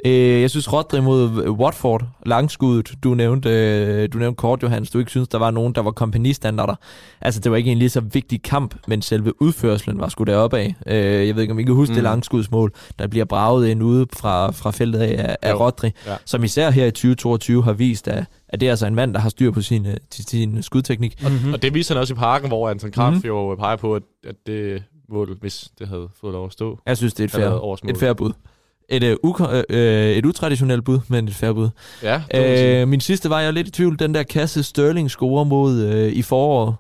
øh, 0.07 0.41
jeg 0.41 0.51
synes, 0.51 0.73
Rodri 0.73 1.01
mod 1.01 1.49
Watford, 1.49 2.05
langskuddet, 2.27 2.95
du 3.05 3.15
nævnte, 3.15 3.49
øh, 3.51 4.09
du 4.13 4.19
nævnte 4.19 4.37
kort, 4.37 4.63
Johannes, 4.63 4.91
du 4.91 4.99
ikke 4.99 5.11
synes, 5.11 5.29
der 5.29 5.39
var 5.39 5.51
nogen, 5.51 5.73
der 5.75 5.81
var 5.83 5.91
kompagnistandarder. 5.91 6.75
Altså, 7.21 7.41
det 7.41 7.51
var 7.51 7.57
ikke 7.57 7.73
en 7.73 7.79
lige 7.79 7.89
så 7.89 8.01
vigtig 8.01 8.43
kamp, 8.43 8.75
men 8.87 9.03
selve 9.03 9.43
udførselen 9.43 10.01
var 10.01 10.09
sgu 10.09 10.25
deroppe 10.25 10.59
af. 10.59 10.75
Øh, 10.87 11.27
jeg 11.27 11.35
ved 11.35 11.43
ikke, 11.43 11.53
om 11.53 11.59
I 11.59 11.63
kan 11.63 11.75
huske 11.75 11.93
mm. 11.93 11.95
det 11.95 12.03
langskudsmål, 12.03 12.73
der 12.99 13.07
bliver 13.07 13.25
braget 13.25 13.69
ind 13.69 13.83
ude 13.83 14.07
fra, 14.17 14.51
fra 14.53 14.71
feltet 14.71 14.99
af, 14.99 15.25
af, 15.29 15.37
af 15.43 15.53
Jo. 15.53 15.65
Rodri, 15.67 15.91
Ja. 16.07 16.17
som 16.25 16.45
især 16.45 16.71
her 16.71 16.87
i 16.87 16.91
2022 16.91 17.65
har 17.65 17.73
vist, 17.73 18.09
at, 18.09 18.25
at 18.49 18.61
det 18.61 18.67
er 18.67 18.71
altså 18.73 18.87
en 18.87 18.95
mand, 18.95 19.15
der 19.15 19.21
har 19.21 19.29
styr 19.29 19.51
på 19.51 19.63
sin, 19.63 19.87
øh, 19.87 19.95
sin, 20.11 20.25
sin 20.27 20.63
skudteknik. 20.63 21.23
mm-hmm. 21.23 21.53
Og 21.53 21.63
det 21.63 21.75
viser 21.75 21.95
han 21.95 22.01
også 22.01 22.15
i 22.15 22.17
parken, 22.17 22.49
hvor 22.49 22.71
Anton 22.71 22.91
Kraft 22.91 23.13
Mhm. 23.15 23.21
mm. 23.25 23.27
jo 23.29 23.55
peger 23.55 23.77
på, 23.77 23.95
at, 23.95 24.03
at 24.27 24.35
det 24.47 24.83
mål, 25.09 25.37
hvis 25.41 25.69
det 25.79 25.89
havde 25.89 26.09
fået 26.21 26.33
lov 26.33 26.47
at 26.47 26.53
stå, 26.53 26.79
Jeg 26.87 26.97
synes, 26.97 27.15
det 27.15 27.21
er 27.21 27.25
et 27.25 27.31
fair, 27.31 27.89
et 27.91 27.99
fair 27.99 28.13
bud. 28.13 28.33
Et, 28.89 29.03
øh, 29.03 29.17
uko- 29.27 29.53
øh, 29.55 29.65
øh, 29.71 30.17
et 30.17 30.27
utraditionelt 30.27 30.85
bud, 30.85 30.99
men 31.09 31.29
et 31.29 31.35
fair 31.35 31.53
bud. 31.53 31.69
Ja. 32.03 32.23
Øh, 32.83 32.89
min 32.89 33.01
sidste 33.01 33.31
var 33.31 33.41
jeg 33.41 33.53
lidt 33.53 33.69
i 33.69 33.71
tvivl. 33.71 33.99
Den 33.99 34.15
der 34.15 34.23
kasse 34.23 34.63
Sterling 34.63 35.11
scorer 35.11 35.45
mod 35.45 35.81
øh, 35.83 36.13
i 36.13 36.23
foråret 36.23 36.75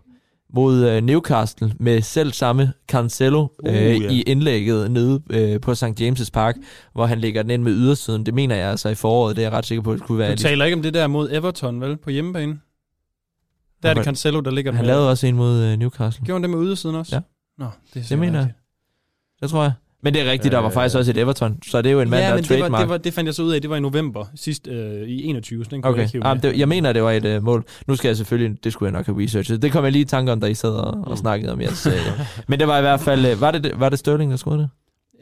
mod 0.54 0.84
øh, 0.84 1.02
Newcastle 1.02 1.72
med 1.80 2.02
selv 2.02 2.32
samme 2.32 2.72
Cancelo 2.88 3.40
Uh, 3.68 3.74
øh, 3.74 4.02
ja. 4.02 4.10
i 4.10 4.22
indlægget 4.22 4.90
nede 4.90 5.22
øh, 5.30 5.60
på 5.60 5.74
St. 5.74 5.84
James' 5.84 6.30
Park, 6.32 6.54
hvor 6.92 7.06
han 7.06 7.18
lægger 7.18 7.42
den 7.42 7.50
ind 7.50 7.62
med 7.62 7.72
ydersiden. 7.72 8.26
Det 8.26 8.34
mener 8.34 8.54
jeg 8.56 8.70
altså 8.70 8.88
i 8.88 8.94
foråret. 8.94 9.36
Det 9.36 9.42
er 9.42 9.46
jeg 9.48 9.52
ret 9.58 9.66
sikker 9.66 9.82
på, 9.82 9.92
at 9.92 9.98
det 9.98 10.06
kunne 10.06 10.18
være. 10.18 10.30
Du 10.32 10.36
taler 10.36 10.64
ikke 10.64 10.76
om 10.76 10.82
det 10.82 10.94
der 10.94 11.06
mod 11.06 11.30
Everton, 11.32 11.80
vel? 11.80 11.96
På 11.96 12.10
hjemmebane? 12.10 12.58
Der 13.82 13.90
er 13.90 13.94
det 13.94 14.04
Cancelo, 14.04 14.40
der 14.40 14.50
ligger 14.50 14.72
Han 14.72 14.80
med. 14.80 14.86
lavede 14.86 15.10
også 15.10 15.26
en 15.26 15.36
mod 15.36 15.62
øh, 15.62 15.78
Newcastle. 15.78 16.24
Gjorde 16.26 16.36
han 16.44 16.50
det 16.50 16.58
med 16.58 16.66
ydersiden 16.66 16.94
også? 16.96 17.14
Ja. 17.16 17.20
Nå, 17.58 17.66
det, 17.94 18.02
er 18.02 18.06
Det 18.08 18.18
mener 18.18 18.38
jeg. 18.38 18.52
Det 19.42 19.50
tror 19.50 19.62
jeg. 19.62 19.72
Men 20.06 20.14
det 20.14 20.22
er 20.26 20.30
rigtigt, 20.30 20.52
der 20.52 20.58
var 20.58 20.66
Øh. 20.66 20.72
faktisk 20.72 20.96
også 20.96 21.10
et 21.10 21.16
Everton, 21.16 21.58
så 21.68 21.82
det 21.82 21.88
er 21.88 21.92
jo 21.92 22.00
en 22.00 22.10
mand, 22.10 22.20
ja, 22.20 22.26
der 22.26 22.32
er 22.32 22.36
men 22.36 22.44
det, 22.44 22.50
var, 22.50 22.56
trademark. 22.58 22.80
det, 22.80 22.88
var, 22.88 22.96
det 22.96 23.14
fandt 23.14 23.26
jeg 23.26 23.34
så 23.34 23.42
ud 23.42 23.52
af, 23.52 23.60
det 23.60 23.70
var 23.70 23.76
i 23.76 23.80
november 23.80 24.24
sidst 24.34 24.68
øh, 24.68 25.08
i 25.08 25.24
21, 25.24 25.64
så 25.64 25.70
den 25.70 25.82
kunne 25.82 25.90
Okay, 25.90 26.00
jeg 26.02 26.14
ikke 26.14 26.26
ah, 26.26 26.42
det, 26.42 26.58
jeg 26.58 26.68
mener, 26.68 26.92
det 26.92 27.02
var 27.02 27.12
et 27.12 27.36
uh, 27.36 27.44
mål. 27.44 27.64
Nu 27.86 27.96
skal 27.96 28.08
jeg 28.08 28.16
selvfølgelig, 28.16 28.64
det 28.64 28.72
skulle 28.72 28.86
jeg 28.86 28.92
nok 28.98 29.06
have 29.06 29.22
researchet. 29.22 29.62
Det 29.62 29.72
kom 29.72 29.84
jeg 29.84 29.92
lige 29.92 30.02
i 30.02 30.04
tanke 30.04 30.32
om, 30.32 30.40
da 30.40 30.46
I 30.46 30.54
sad 30.54 30.70
og, 30.70 30.86
og 30.86 31.10
Mm. 31.10 31.16
snakkede 31.16 31.52
om 31.52 31.60
jeres... 31.60 31.86
Uh, 31.86 31.92
men 32.48 32.60
det 32.60 32.68
var 32.68 32.78
i 32.78 32.80
hvert 32.80 33.00
fald, 33.00 33.32
uh, 33.32 33.40
var 33.40 33.50
det, 33.50 33.72
var 33.80 33.88
det 33.88 33.98
Sterling, 33.98 34.30
der 34.30 34.36
scorede 34.36 34.58
det? 34.60 34.68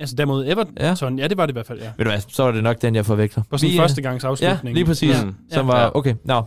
Altså 0.01 0.14
derimod 0.16 0.47
Everton, 0.47 0.74
ja. 0.80 0.95
ja, 1.18 1.28
det 1.28 1.37
var 1.37 1.47
det 1.47 1.53
i 1.53 1.57
hvert 1.57 1.66
fald, 1.66 1.78
ja. 1.80 1.91
Ved 1.97 2.05
du 2.05 2.11
hvad, 2.11 2.20
så 2.28 2.43
var 2.45 2.53
det 2.53 2.62
nok 2.62 2.82
den, 2.82 2.95
jeg 2.95 3.07
forveksler. 3.07 3.43
På 3.51 3.59
sådan 3.59 3.68
Vi, 3.70 3.74
en 3.74 3.80
øh, 3.80 3.82
første 3.82 4.03
gangs 4.03 4.24
Ja, 4.24 4.28
afslutning. 4.28 4.74
lige 4.74 4.85
præcis. 4.87 5.22
Mm. 5.24 5.35
Som 5.53 5.66
Ja. 5.66 5.72
var, 5.72 5.80
Ja. 5.82 5.97
okay, 5.97 6.14
no. 6.24 6.43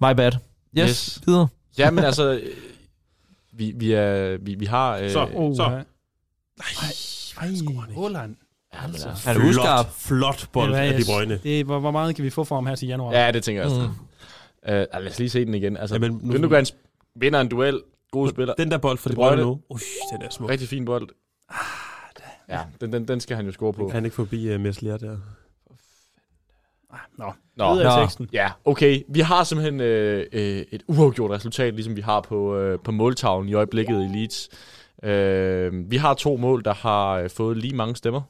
My 0.00 0.12
bad. 0.16 0.32
Yes, 0.32 0.88
Yes. 0.88 1.20
videre. 1.26 1.48
Ja, 1.78 1.90
men 1.90 2.04
altså, 2.04 2.32
øh, 2.32 2.40
vi, 3.52 3.72
vi, 3.76 3.92
er, 3.92 4.36
vi, 4.40 4.54
vi 4.54 4.64
har... 4.66 4.96
Øh, 4.96 5.10
Så. 5.10 5.26
Oh, 5.34 5.56
Så. 5.56 5.62
Ja. 5.62 5.78
Ej, 7.40 7.46
men 8.86 8.94
altså, 8.94 9.08
Han 9.28 9.40
er 9.40 9.48
uskarp. 9.48 9.86
flot 9.90 10.48
bold 10.52 10.70
Det 10.72 10.78
er, 10.78 10.82
af 10.82 10.98
De 10.98 11.04
Bruyne. 11.06 11.40
Det, 11.42 11.64
hvor, 11.64 11.78
hvor 11.78 11.90
meget 11.90 12.16
kan 12.16 12.24
vi 12.24 12.30
få 12.30 12.44
for 12.44 12.54
ham 12.54 12.66
her 12.66 12.74
til 12.74 12.88
januar? 12.88 13.12
ja, 13.12 13.30
det 13.30 13.44
tænker 13.44 13.62
jeg 13.62 13.70
også. 13.70 13.80
Mm. 13.82 13.88
Uh, 14.68 14.68
lad 15.02 15.06
os 15.10 15.18
lige 15.18 15.30
se 15.30 15.44
den 15.44 15.54
igen. 15.54 15.76
Altså, 15.76 15.96
Ja, 15.96 16.00
ja, 16.06 16.10
men 16.12 16.20
nu- 16.22 16.34
Gündogan 16.48 16.70
vinder 17.14 17.40
en 17.40 17.48
duel. 17.48 17.80
God 18.10 18.28
spiller. 18.30 18.54
Den 18.54 18.70
der 18.70 18.78
bold 18.78 18.98
for 18.98 19.08
De 19.08 19.14
Bruyne. 19.14 19.36
Bruyne 19.36 19.42
nu. 19.50 19.60
Ush, 19.68 19.84
den 20.12 20.22
er 20.22 20.30
smuk. 20.30 20.50
Rigtig 20.50 20.68
fin 20.68 20.84
bold. 20.84 21.08
Ja, 22.48 22.60
den, 22.80 22.92
den, 22.92 23.08
den 23.08 23.20
skal 23.20 23.36
han 23.36 23.46
jo 23.46 23.52
score 23.52 23.72
på. 23.72 23.86
Kan 23.86 23.94
han 23.94 24.04
ikke 24.04 24.14
forbi 24.16 24.54
uh, 24.54 24.60
Meslier 24.60 24.96
der? 24.96 25.16
Nå, 27.18 27.32
Nå, 27.56 27.74
videre 27.74 27.96
Nå. 27.98 28.02
teksten. 28.04 28.28
Ja, 28.32 28.50
okay. 28.64 29.02
Vi 29.08 29.20
har 29.20 29.44
simpelthen 29.44 29.80
øh, 29.80 30.26
øh, 30.32 30.64
et 30.72 30.82
uafgjort 30.86 31.30
resultat, 31.30 31.74
ligesom 31.74 31.96
vi 31.96 32.00
har 32.00 32.20
på, 32.20 32.56
øh, 32.56 32.78
på 32.84 32.92
måltavlen 32.92 33.48
i 33.48 33.54
øjeblikket 33.54 34.02
i 34.02 34.16
Leeds. 34.18 34.48
Øh, 35.04 35.90
vi 35.90 35.96
har 35.96 36.14
to 36.14 36.36
mål, 36.36 36.64
der 36.64 36.74
har 36.74 37.12
øh, 37.12 37.30
fået 37.30 37.56
lige 37.56 37.76
mange 37.76 37.96
stemmer. 37.96 38.20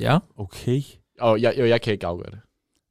Ja. 0.00 0.18
Okay. 0.38 0.82
Og 1.20 1.40
jeg, 1.42 1.54
jeg, 1.56 1.68
jeg 1.68 1.80
kan 1.80 1.92
ikke 1.92 2.06
afgøre 2.06 2.30
det. 2.30 2.38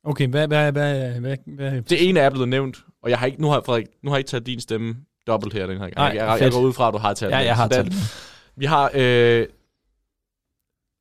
Okay, 0.03 0.27
hvad, 0.27 0.47
hvad, 0.47 0.71
hvad, 0.71 1.19
hvad, 1.19 1.37
hvad, 1.45 1.81
Det 1.81 2.09
ene 2.09 2.19
er 2.19 2.29
blevet 2.29 2.49
nævnt, 2.49 2.77
og 3.03 3.09
jeg 3.09 3.19
har 3.19 3.25
ikke, 3.25 3.41
nu 3.41 3.47
har, 3.49 3.61
Frederik, 3.65 3.87
nu 4.03 4.09
har 4.09 4.17
jeg 4.17 4.19
ikke 4.19 4.29
taget 4.29 4.45
din 4.45 4.59
stemme 4.59 4.95
dobbelt 5.27 5.53
her 5.53 5.67
den 5.67 5.77
her 5.77 5.83
gang. 5.83 5.95
Nej, 5.95 6.05
jeg, 6.05 6.15
jeg, 6.15 6.37
jeg 6.41 6.51
går 6.51 6.59
ud 6.59 6.73
fra, 6.73 6.87
at 6.87 6.93
du 6.93 6.97
har 6.97 7.13
taget 7.13 7.31
Ja, 7.31 7.37
den. 7.37 7.45
jeg 7.45 7.55
har 7.55 7.67
taget 7.67 7.85
den-. 7.85 7.93
Vi 8.55 8.65
har 8.65 8.91
øh, 8.93 9.47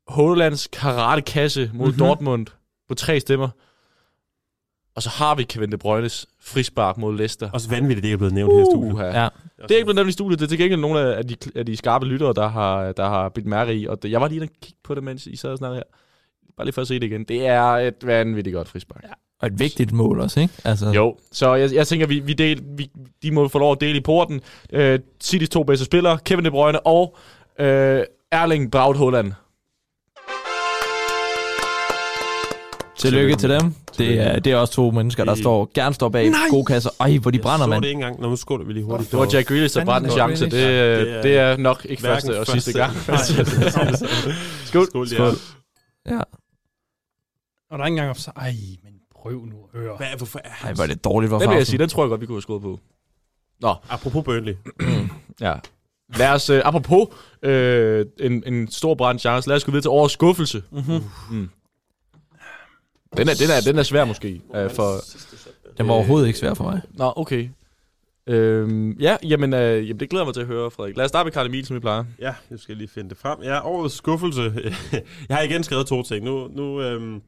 Hollands 0.08 0.66
karate-kasse 0.72 1.60
mod 1.60 1.70
Mhm. 1.72 1.78
mm-hmm. 1.84 1.98
Dortmund 1.98 2.46
på 2.88 2.94
tre 2.94 3.20
stemmer. 3.20 3.48
Og 4.94 5.02
så 5.02 5.08
har 5.10 5.34
vi 5.34 5.42
Kevin 5.42 5.72
De 5.72 5.78
Bruynes 5.78 6.26
frispark 6.40 6.98
mod 6.98 7.16
Leicester. 7.16 7.50
Også 7.50 7.68
vanvittigt, 7.70 8.02
det 8.02 8.08
ikke 8.08 8.12
er 8.14 8.18
blevet 8.18 8.34
nævnt 8.34 8.52
her 8.54 8.60
i 8.62 8.64
studiet. 8.64 8.92
Uha. 8.92 9.04
Ja. 9.22 9.28
Det 9.62 9.70
er 9.70 9.76
ikke 9.76 9.84
blevet 9.84 9.96
nævnt 9.96 10.08
i 10.08 10.12
studiet. 10.12 10.38
Det 10.38 10.44
er 10.44 10.48
til 10.48 10.58
gengæld 10.58 10.80
nogle 10.80 11.00
af 11.16 11.26
de, 11.26 11.36
af 11.54 11.66
de 11.66 11.76
skarpe 11.76 12.06
lyttere, 12.06 12.32
der 12.34 12.48
har, 12.48 12.92
der 12.92 13.08
har 13.08 13.28
bidt 13.28 13.46
mærke 13.46 13.74
i. 13.74 13.86
Og 13.86 14.02
det, 14.02 14.10
jeg 14.10 14.20
var 14.20 14.28
lige 14.28 14.42
og 14.42 14.48
kigge 14.62 14.78
på 14.84 14.94
det, 14.94 15.04
mens 15.04 15.26
I 15.26 15.36
sad 15.36 15.50
og 15.50 15.58
snakkede 15.58 15.76
her. 15.76 15.98
Bare 16.56 16.64
lige 16.64 16.72
for 16.72 16.82
at 16.82 16.88
se 16.88 16.94
det 16.94 17.06
igen. 17.06 17.24
Det 17.24 17.46
er 17.46 17.62
et 17.62 18.06
vanvittigt 18.06 18.54
godt 18.54 18.68
frispark. 18.68 19.02
Ja. 19.02 19.12
Og 19.40 19.46
et 19.46 19.58
vigtigt 19.58 19.92
mål 19.92 20.20
også, 20.20 20.40
ikke? 20.40 20.54
Altså, 20.64 20.90
Jo, 20.90 21.16
så 21.32 21.54
jeg, 21.54 21.74
jeg 21.74 21.86
tænker, 21.86 22.06
vi, 22.06 22.18
vi, 22.18 22.32
del, 22.32 22.62
vi 22.76 22.90
de 23.22 23.30
må 23.30 23.48
få 23.48 23.58
lov 23.58 23.72
at 23.72 23.80
dele 23.80 23.98
i 23.98 24.00
porten. 24.00 24.40
Uh, 24.72 24.94
City's 25.24 25.46
to 25.46 25.62
bedste 25.62 25.84
spillere, 25.84 26.18
Kevin 26.24 26.44
De 26.44 26.50
Bruyne 26.50 26.86
og 26.86 27.16
uh, 27.60 27.64
Erling 28.32 28.70
Braut 28.70 28.98
Haaland. 28.98 29.32
Tillykke 32.98 33.36
til 33.36 33.50
dem. 33.50 33.74
Det 33.98 34.20
er, 34.20 34.38
det 34.38 34.52
er 34.52 34.56
også 34.56 34.72
to 34.74 34.90
mennesker, 34.90 35.24
der 35.24 35.34
står, 35.34 35.70
gerne 35.74 35.94
står 35.94 36.08
bag 36.08 36.32
gode 36.50 36.64
kasser. 36.64 36.90
Ej, 37.00 37.18
hvor 37.18 37.30
de 37.30 37.38
brænder, 37.38 37.58
jeg 37.58 37.64
så 37.64 37.68
mand. 37.70 37.82
det 37.82 37.88
ikke 37.88 37.96
engang. 37.96 38.20
Nå, 38.20 38.28
nu 38.28 38.36
skåler 38.36 38.64
vi 38.64 38.72
lige 38.72 38.84
hurtigt. 38.84 39.10
Det 39.10 39.18
var 39.18 39.28
Jack 39.32 39.48
Grealish, 39.48 39.78
der 39.78 39.84
brændte 39.84 40.06
en 40.06 40.10
det 40.10 40.12
chance. 40.12 40.44
Det, 40.44 40.52
det, 40.52 40.58
Ja. 41.06 41.22
det 41.22 41.36
er 41.38 41.56
nok 41.56 41.86
ikke 41.88 42.02
første 42.02 42.40
og 42.40 42.46
sidste 42.46 42.72
gang. 42.72 42.92
Nej. 43.08 43.18
Skål. 44.64 44.86
Skål, 44.86 45.08
ja. 45.08 45.14
Skål. 45.14 45.34
Ja. 46.06 46.20
Og 47.70 47.78
der 47.78 47.78
er 47.78 47.86
ikke 47.86 47.94
engang 47.94 48.10
offside. 48.10 48.32
Ej, 48.36 48.54
men 48.84 48.92
prøv 49.22 49.32
nu 49.32 49.56
at 49.74 49.80
høre. 49.80 49.96
Hvad, 49.96 50.06
hvorfor 50.16 50.40
er 50.44 50.66
Ej, 50.66 50.72
hvor 50.72 50.82
er 50.82 50.86
det 50.86 51.04
dårligt, 51.04 51.30
hvor 51.30 51.38
Den 51.38 51.50
vil 51.50 51.56
jeg 51.56 51.66
sige, 51.66 51.78
den 51.78 51.88
tror 51.88 52.02
jeg 52.04 52.08
godt, 52.08 52.20
vi 52.20 52.26
kunne 52.26 52.36
have 52.36 52.42
skåret 52.42 52.62
på. 52.62 52.78
Apropos 53.88 54.24
Burnley. 54.24 54.54
Ja. 55.40 55.54
Lad 56.16 56.28
os, 56.28 56.50
øh, 56.50 56.62
apropos 56.64 57.08
øh, 57.42 58.06
en, 58.20 58.42
en 58.46 58.70
stor 58.70 58.94
brand 58.94 59.18
chance, 59.18 59.48
lad 59.48 59.56
os 59.56 59.64
gå 59.64 59.70
videre 59.70 59.82
til 59.82 59.88
årets 59.90 60.14
skuffelse. 60.14 60.62
Mm-hmm. 60.70 61.00
Mm. 61.30 61.50
Den 63.16 63.28
er, 63.28 63.34
den 63.34 63.50
er, 63.50 63.60
den 63.66 63.78
er 63.78 63.82
svær 63.82 64.04
måske. 64.04 64.40
Øh, 64.54 64.70
for, 64.70 64.92
Den 65.78 65.88
var 65.88 65.94
overhovedet 65.94 66.26
ikke 66.26 66.38
svær 66.38 66.54
for 66.54 66.64
mig. 66.64 66.80
nå, 66.90 67.12
okay. 67.16 67.48
Øhm, 68.26 68.92
ja, 68.92 69.16
jamen, 69.22 69.54
øh, 69.54 69.88
jamen, 69.88 70.00
det 70.00 70.10
glæder 70.10 70.22
jeg 70.22 70.26
mig 70.26 70.34
til 70.34 70.40
at 70.40 70.46
høre, 70.46 70.70
Frederik. 70.70 70.96
Lad 70.96 71.04
os 71.04 71.08
starte 71.08 71.26
med 71.26 71.32
Karl 71.32 71.46
Emil, 71.46 71.66
som 71.66 71.76
vi 71.76 71.80
plejer. 71.80 72.04
Ja, 72.20 72.34
nu 72.50 72.56
skal 72.56 72.72
jeg 72.72 72.76
lige 72.78 72.88
finde 72.88 73.10
det 73.10 73.18
frem. 73.18 73.42
Ja, 73.42 73.66
årets 73.66 73.94
skuffelse. 73.94 74.52
jeg 75.28 75.36
har 75.36 75.42
igen 75.42 75.64
skrevet 75.64 75.86
to 75.86 76.02
ting. 76.02 76.24
Nu, 76.24 76.48
nu 76.48 76.80
øhm, 76.82 77.22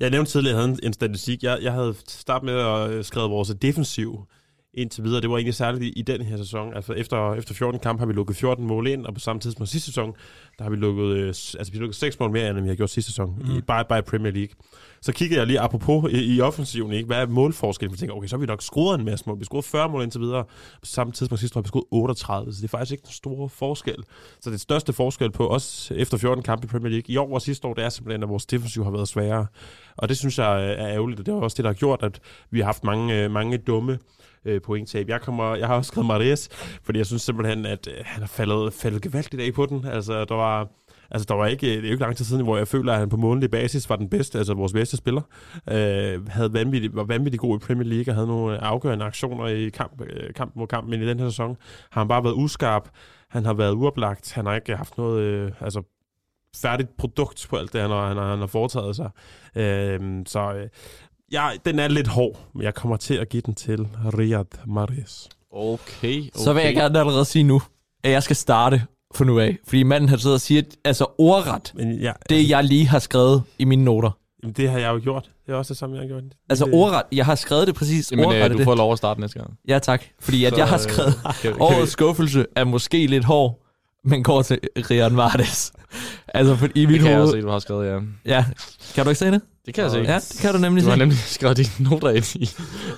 jeg 0.00 0.10
nævnte 0.10 0.30
tidligere, 0.30 0.54
at 0.54 0.56
jeg 0.56 0.66
havde 0.66 0.78
en, 0.82 0.86
en 0.86 0.92
statistik. 0.92 1.42
Jeg, 1.42 1.58
jeg 1.62 1.72
havde 1.72 1.94
startet 2.06 2.46
med 2.46 2.54
at 2.54 2.90
øh, 2.90 3.04
skrive 3.04 3.28
vores 3.30 3.52
defensiv 3.62 4.26
indtil 4.74 5.04
videre. 5.04 5.20
Det 5.20 5.30
var 5.30 5.36
egentlig 5.36 5.54
særligt 5.54 5.92
i, 5.96 6.02
den 6.02 6.22
her 6.22 6.36
sæson. 6.36 6.74
Altså 6.74 6.92
efter, 6.92 7.34
efter 7.34 7.54
14 7.54 7.80
kampe 7.80 8.00
har 8.00 8.06
vi 8.06 8.12
lukket 8.12 8.36
14 8.36 8.66
mål 8.66 8.86
ind, 8.86 9.06
og 9.06 9.14
på 9.14 9.20
samme 9.20 9.40
tidspunkt 9.40 9.70
sidste 9.70 9.86
sæson, 9.86 10.12
der 10.58 10.64
har 10.64 10.70
vi 10.70 10.76
lukket, 10.76 11.04
øh, 11.04 11.26
altså 11.28 11.72
vi 11.72 11.78
lukket 11.78 11.96
6 11.96 12.20
mål 12.20 12.30
mere, 12.30 12.50
end 12.50 12.60
vi 12.60 12.68
har 12.68 12.74
gjort 12.74 12.90
sidste 12.90 13.10
sæson, 13.10 13.36
mm. 13.40 13.56
i, 13.56 13.60
bare, 13.60 13.84
bare 13.84 13.98
i 13.98 14.02
Premier 14.02 14.32
League. 14.32 14.54
Så 15.02 15.12
kiggede 15.12 15.38
jeg 15.38 15.46
lige 15.46 15.60
apropos 15.60 16.12
i, 16.12 16.36
i 16.36 16.40
offensiven, 16.40 16.92
ikke? 16.92 17.06
hvad 17.06 17.16
er 17.16 17.26
målforskellen? 17.26 17.92
Jeg 17.92 17.98
tænker, 17.98 18.14
okay, 18.14 18.28
så 18.28 18.36
har 18.36 18.40
vi 18.40 18.46
nok 18.46 18.62
scoret 18.62 18.98
en 18.98 19.04
masse 19.04 19.24
mål. 19.26 19.38
Vi 19.38 19.44
scoret 19.44 19.64
40 19.64 19.88
mål 19.88 20.02
indtil 20.02 20.20
videre. 20.20 20.44
På 20.80 20.86
samme 20.86 21.12
tidspunkt 21.12 21.40
sidste 21.40 21.58
år 21.58 21.62
vi 21.62 21.68
scoret 21.68 21.84
38, 21.90 22.52
så 22.52 22.56
det 22.56 22.64
er 22.64 22.68
faktisk 22.68 22.92
ikke 22.92 23.02
den 23.02 23.12
store 23.12 23.48
forskel. 23.48 23.96
Så 24.40 24.50
det 24.50 24.60
største 24.60 24.92
forskel 24.92 25.30
på 25.30 25.48
os 25.48 25.92
efter 25.96 26.16
14 26.16 26.44
kampe 26.44 26.64
i 26.64 26.68
Premier 26.68 26.90
League 26.90 27.14
i 27.14 27.16
år 27.16 27.34
og 27.34 27.42
sidste 27.42 27.68
år, 27.68 27.74
det 27.74 27.84
er 27.84 27.88
simpelthen, 27.88 28.22
at 28.22 28.28
vores 28.28 28.46
defensiv 28.46 28.84
har 28.84 28.90
været 28.90 29.08
sværere. 29.08 29.46
Og 29.96 30.08
det 30.08 30.18
synes 30.18 30.38
jeg 30.38 30.72
er 30.72 30.88
ærgerligt, 30.88 31.20
og 31.20 31.26
det 31.26 31.32
er 31.32 31.36
også 31.36 31.56
det, 31.56 31.64
der 31.64 31.70
har 31.70 31.74
gjort, 31.74 32.02
at 32.02 32.20
vi 32.50 32.58
har 32.58 32.66
haft 32.66 32.84
mange, 32.84 33.24
øh, 33.24 33.30
mange 33.30 33.58
dumme 33.58 33.98
øh, 34.44 34.60
pointtab. 34.60 35.08
Jeg, 35.08 35.20
kommer, 35.20 35.54
jeg 35.54 35.66
har 35.66 35.76
også 35.76 35.88
skrevet 35.88 36.06
Marias, 36.06 36.48
fordi 36.82 36.98
jeg 36.98 37.06
synes 37.06 37.22
simpelthen, 37.22 37.66
at 37.66 37.88
øh, 37.88 37.94
han 38.04 38.22
har 38.22 38.28
faldet, 38.28 38.72
faldet 38.72 39.02
gevaldigt 39.02 39.42
af 39.42 39.54
på 39.54 39.66
den. 39.66 39.84
Altså, 39.84 40.24
der 40.24 40.34
var... 40.34 40.68
Altså, 41.12 41.26
der 41.28 41.34
var 41.34 41.46
ikke, 41.46 41.66
øh, 41.66 41.72
det 41.72 41.78
er 41.78 41.88
jo 41.88 41.92
ikke 41.92 42.02
lang 42.02 42.16
tid 42.16 42.24
siden, 42.24 42.44
hvor 42.44 42.56
jeg 42.56 42.68
føler, 42.68 42.92
at 42.92 42.98
han 42.98 43.08
på 43.08 43.16
månedlig 43.16 43.50
basis 43.50 43.90
var 43.90 43.96
den 43.96 44.08
bedste, 44.08 44.38
altså 44.38 44.54
vores 44.54 44.72
bedste 44.72 44.96
spiller. 44.96 45.22
Øh, 45.70 46.28
havde 46.28 46.52
vanvittigt, 46.52 46.96
var 46.96 47.04
vanvittigt 47.04 47.40
god 47.40 47.56
i 47.56 47.66
Premier 47.66 47.88
League 47.88 48.12
og 48.12 48.14
havde 48.14 48.26
nogle 48.26 48.54
øh, 48.54 48.58
afgørende 48.62 49.04
aktioner 49.04 49.46
i 49.46 49.68
kamp, 49.68 50.02
øh, 50.06 50.34
kamp 50.34 50.56
mod 50.56 50.66
kamp, 50.66 50.88
men 50.88 51.02
i 51.02 51.06
den 51.06 51.18
her 51.18 51.28
sæson 51.28 51.56
har 51.90 52.00
han 52.00 52.08
bare 52.08 52.24
været 52.24 52.34
uskarp. 52.34 52.88
han 53.28 53.44
har 53.44 53.54
været 53.54 53.72
uoplagt. 53.72 54.32
Han 54.32 54.46
har 54.46 54.54
ikke 54.54 54.76
haft 54.76 54.98
noget 54.98 55.22
øh, 55.22 55.52
altså, 55.60 55.82
færdigt 56.56 56.96
produkt 56.96 57.46
på 57.50 57.56
alt 57.56 57.72
det, 57.72 57.80
han 57.80 57.90
har, 57.90 58.08
han 58.08 58.16
har, 58.16 58.30
han 58.30 58.38
har 58.38 58.46
foretaget 58.46 58.96
sig. 58.96 59.10
Øh, 59.56 60.00
så 60.26 60.54
øh, 60.54 60.68
ja, 61.32 61.50
den 61.64 61.78
er 61.78 61.88
lidt 61.88 62.08
hård, 62.08 62.38
men 62.54 62.62
jeg 62.62 62.74
kommer 62.74 62.96
til 62.96 63.14
at 63.14 63.28
give 63.28 63.42
den 63.46 63.54
til 63.54 63.88
Riyad 64.18 64.44
Mahrez. 64.66 65.26
Okay, 65.52 66.18
okay. 66.18 66.28
Så 66.34 66.52
vil 66.52 66.62
jeg 66.62 66.74
gerne 66.74 66.98
allerede 66.98 67.24
sige 67.24 67.42
nu, 67.42 67.62
at 68.04 68.10
jeg 68.10 68.22
skal 68.22 68.36
starte 68.36 68.82
for 69.14 69.24
nu 69.24 69.38
af. 69.40 69.56
Fordi 69.66 69.82
manden 69.82 70.08
har 70.08 70.16
siddet 70.16 70.34
og 70.34 70.40
siger, 70.40 70.62
altså 70.84 71.06
ordret, 71.18 71.72
Men 71.74 71.92
ja, 71.92 72.12
det 72.28 72.48
jeg 72.48 72.64
lige 72.64 72.86
har 72.88 72.98
skrevet 72.98 73.42
i 73.58 73.64
mine 73.64 73.84
noter. 73.84 74.10
Jamen, 74.42 74.54
det 74.54 74.70
har 74.70 74.78
jeg 74.78 74.88
jo 74.88 75.00
gjort. 75.02 75.30
Det 75.46 75.52
er 75.52 75.56
også 75.56 75.74
det 75.74 75.78
samme, 75.78 75.96
jeg 75.96 76.02
har 76.02 76.08
gjort. 76.08 76.22
Altså 76.50 76.68
ordret, 76.72 77.02
jeg 77.12 77.26
har 77.26 77.34
skrevet 77.34 77.66
det 77.66 77.74
præcis 77.74 78.12
Jamen, 78.12 78.24
ordret. 78.24 78.44
øh, 78.44 78.50
du 78.50 78.56
det. 78.56 78.64
får 78.64 78.74
lov 78.74 78.92
at 78.92 78.98
starte 78.98 79.20
næste 79.20 79.38
gang. 79.38 79.54
Ja 79.68 79.78
tak, 79.78 80.02
fordi 80.20 80.44
at 80.44 80.52
Så, 80.52 80.56
jeg 80.56 80.68
har 80.68 80.76
øh, 80.76 80.80
skrevet, 80.80 81.14
kan, 81.24 81.52
kan, 81.52 81.60
årets 81.60 81.92
skuffelse 81.92 82.46
er 82.56 82.64
måske 82.64 83.06
lidt 83.06 83.24
hård, 83.24 83.62
men 84.04 84.22
går 84.22 84.42
til 84.42 84.58
Rian 84.76 85.16
Vardes. 85.16 85.72
altså 86.34 86.56
for, 86.56 86.68
i 86.74 86.86
mit 86.86 86.88
det 86.88 87.00
kan 87.00 87.10
jeg 87.10 87.16
hoved... 87.16 87.28
også 87.28 87.36
se, 87.36 87.42
du 87.42 87.48
har 87.48 87.58
skrevet, 87.58 87.86
ja. 87.86 87.98
Ja, 88.24 88.44
kan 88.94 89.04
du 89.04 89.10
ikke 89.10 89.18
se 89.18 89.30
det? 89.30 89.40
Det 89.66 89.74
kan 89.74 89.82
jeg 89.84 89.90
se. 89.90 89.98
Ja, 89.98 90.14
det 90.14 90.38
kan 90.40 90.52
du 90.52 90.58
nemlig 90.58 90.80
Du 90.80 90.84
se. 90.84 90.90
har 90.90 90.96
nemlig 90.98 91.18
skrevet 91.38 91.56
dine 91.56 91.68
noter 91.90 92.10
ind 92.10 92.36
i, 92.36 92.50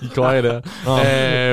i 0.04 0.08
køje 0.14 0.42
der. 0.42 0.60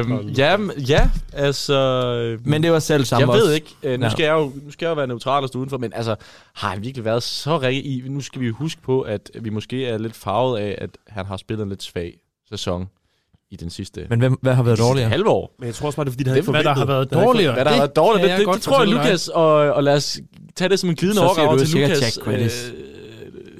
Nå. 0.07 0.15
øhm, 0.17 0.29
ja, 0.29 0.57
ja, 0.89 1.09
altså... 1.33 2.37
Men 2.43 2.63
det 2.63 2.71
var 2.71 2.79
selv 2.79 3.05
samme 3.05 3.21
jeg 3.21 3.29
også. 3.29 3.45
ved 3.45 3.53
ikke. 3.53 3.75
Øh, 3.83 3.99
nu, 3.99 4.05
Ja. 4.05 4.11
skal 4.11 4.23
jeg 4.23 4.33
jo, 4.33 4.51
nu 4.63 4.71
skal 4.71 4.85
jeg 4.85 4.89
jo 4.89 4.95
være 4.95 5.07
neutral 5.07 5.43
og 5.43 5.47
stå 5.49 5.59
udenfor, 5.59 5.77
men 5.77 5.93
altså, 5.95 6.15
har 6.55 6.69
han 6.69 6.81
virkelig 6.83 7.05
været 7.05 7.23
så 7.23 7.59
rigtig 7.61 7.85
i... 7.85 8.03
Nu 8.09 8.21
skal 8.21 8.41
vi 8.41 8.47
jo 8.47 8.53
huske 8.55 8.81
på, 8.81 9.01
at 9.01 9.31
vi 9.41 9.49
måske 9.49 9.85
er 9.85 9.97
lidt 9.97 10.15
farvet 10.15 10.59
af, 10.59 10.75
at 10.81 10.89
han 11.07 11.25
har 11.25 11.37
spillet 11.37 11.63
en 11.63 11.69
lidt 11.69 11.83
svag 11.83 12.13
sæson 12.49 12.87
i 13.51 13.55
den 13.55 13.69
sidste, 13.69 14.05
Men 14.09 14.19
hvem, 14.19 14.37
hvad 14.41 14.53
har 14.53 14.63
været 14.63 14.79
dårligere? 14.79 15.09
halve 15.09 15.29
år. 15.29 15.55
Men 15.59 15.65
jeg 15.67 15.75
tror 15.75 15.85
også 15.87 15.95
bare, 15.95 16.05
det 16.05 16.09
er, 16.09 16.13
fordi 16.13 16.23
det 16.23 16.27
havde 16.31 16.41
Det- 16.41 16.47
ikke 16.47 16.51
Hvad 16.51 16.63
der 16.63 16.69
har 16.69 16.85
forventet. 16.85 17.11
været 17.17 17.25
dårligere. 17.25 17.53
Hvad 17.53 17.65
der 17.65 17.71
har 17.71 17.77
været 17.77 17.95
dårligt, 17.95 18.21
kan 18.21 18.29
det, 18.31 18.37
det, 18.39 18.45
godt 18.45 18.55
det, 18.55 18.63
tror 18.63 18.79
jeg. 18.79 18.87
Lukas, 18.87 19.27
og, 19.27 19.43
og 19.53 19.83
lad 19.83 19.95
os 19.95 20.19
tage 20.55 20.69
det 20.69 20.79
som 20.79 20.89
en 20.89 20.95
glidende 20.95 21.15
Så 21.15 21.21
siger 21.21 21.27
overgang 21.47 21.53
du 21.53 21.59
til 21.59 21.67
sikkert 21.71 21.89
Lukas. 21.89 22.17
Jack 22.17 22.25
Grealish. 22.25 22.71
øh, 22.73 22.79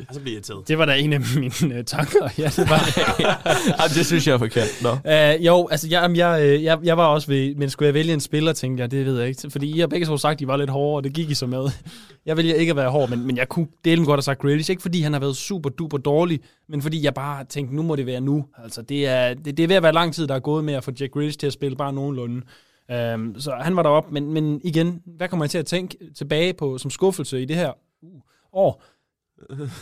Og 0.09 0.15
så 0.15 0.21
bliver 0.21 0.33
jeg 0.33 0.35
irriteret. 0.35 0.67
Det 0.67 0.77
var 0.77 0.85
da 0.85 0.97
en 0.97 1.13
af 1.13 1.19
mine 1.35 1.75
øh, 1.75 1.83
tanker. 1.85 2.29
Ja, 2.37 2.43
det 2.43 2.69
var 2.69 2.79
Jamen, 3.81 3.95
det 3.95 4.05
synes 4.05 4.27
jeg 4.27 4.33
er 4.33 4.37
forkert. 4.37 4.67
Nå. 4.81 4.91
Uh, 4.91 5.45
jo, 5.45 5.67
altså 5.71 5.87
jeg, 5.87 6.17
jeg, 6.17 6.41
øh, 6.43 6.63
jeg, 6.63 6.79
jeg 6.83 6.97
var 6.97 7.05
også 7.05 7.27
ved, 7.27 7.55
men 7.55 7.69
skulle 7.69 7.87
jeg 7.87 7.93
vælge 7.93 8.13
en 8.13 8.19
spiller, 8.19 8.53
tænkte 8.53 8.81
jeg, 8.81 8.91
det 8.91 9.05
ved 9.05 9.19
jeg 9.19 9.27
ikke. 9.27 9.49
Fordi 9.49 9.75
I 9.75 9.79
har 9.79 9.87
begge 9.87 10.05
så 10.05 10.17
sagt, 10.17 10.37
at 10.37 10.41
I 10.41 10.47
var 10.47 10.57
lidt 10.57 10.69
hårde, 10.69 10.99
og 10.99 11.03
det 11.03 11.13
gik 11.13 11.29
I 11.29 11.33
så 11.33 11.47
med. 11.47 11.69
Jeg 12.25 12.37
vælger 12.37 12.55
ikke 12.55 12.69
at 12.69 12.75
være 12.75 12.89
hård, 12.89 13.09
men, 13.09 13.27
men 13.27 13.37
jeg 13.37 13.49
kunne 13.49 13.67
dele 13.85 14.05
godt 14.05 14.17
have 14.17 14.21
sagt 14.21 14.41
Grealish. 14.41 14.71
Ikke 14.71 14.81
fordi 14.81 15.01
han 15.01 15.13
har 15.13 15.19
været 15.19 15.37
super 15.37 15.69
duper 15.69 15.97
dårlig, 15.97 16.39
men 16.69 16.81
fordi 16.81 17.03
jeg 17.03 17.13
bare 17.13 17.45
tænkte, 17.45 17.75
nu 17.75 17.81
må 17.81 17.95
det 17.95 18.05
være 18.05 18.21
nu. 18.21 18.45
Altså 18.63 18.81
det 18.81 19.07
er, 19.07 19.33
det, 19.33 19.57
det 19.57 19.63
er 19.63 19.67
ved 19.67 19.75
at 19.75 19.83
være 19.83 19.93
lang 19.93 20.13
tid, 20.13 20.27
der 20.27 20.35
er 20.35 20.39
gået 20.39 20.63
med 20.63 20.73
at 20.73 20.83
få 20.83 20.91
Jack 20.99 21.13
Grealish 21.13 21.39
til 21.39 21.47
at 21.47 21.53
spille 21.53 21.75
bare 21.77 21.93
nogenlunde. 21.93 22.41
Um, 23.13 23.35
så 23.39 23.55
han 23.61 23.75
var 23.75 23.83
deroppe, 23.83 24.13
men, 24.13 24.33
men 24.33 24.61
igen, 24.63 25.01
hvad 25.05 25.27
kommer 25.27 25.45
jeg 25.45 25.49
til 25.49 25.57
at 25.57 25.65
tænke 25.65 25.97
tilbage 26.15 26.53
på 26.53 26.77
som 26.77 26.91
skuffelse 26.91 27.41
i 27.41 27.45
det 27.45 27.55
her 27.55 27.71
uh, 28.01 28.21
år? 28.53 28.83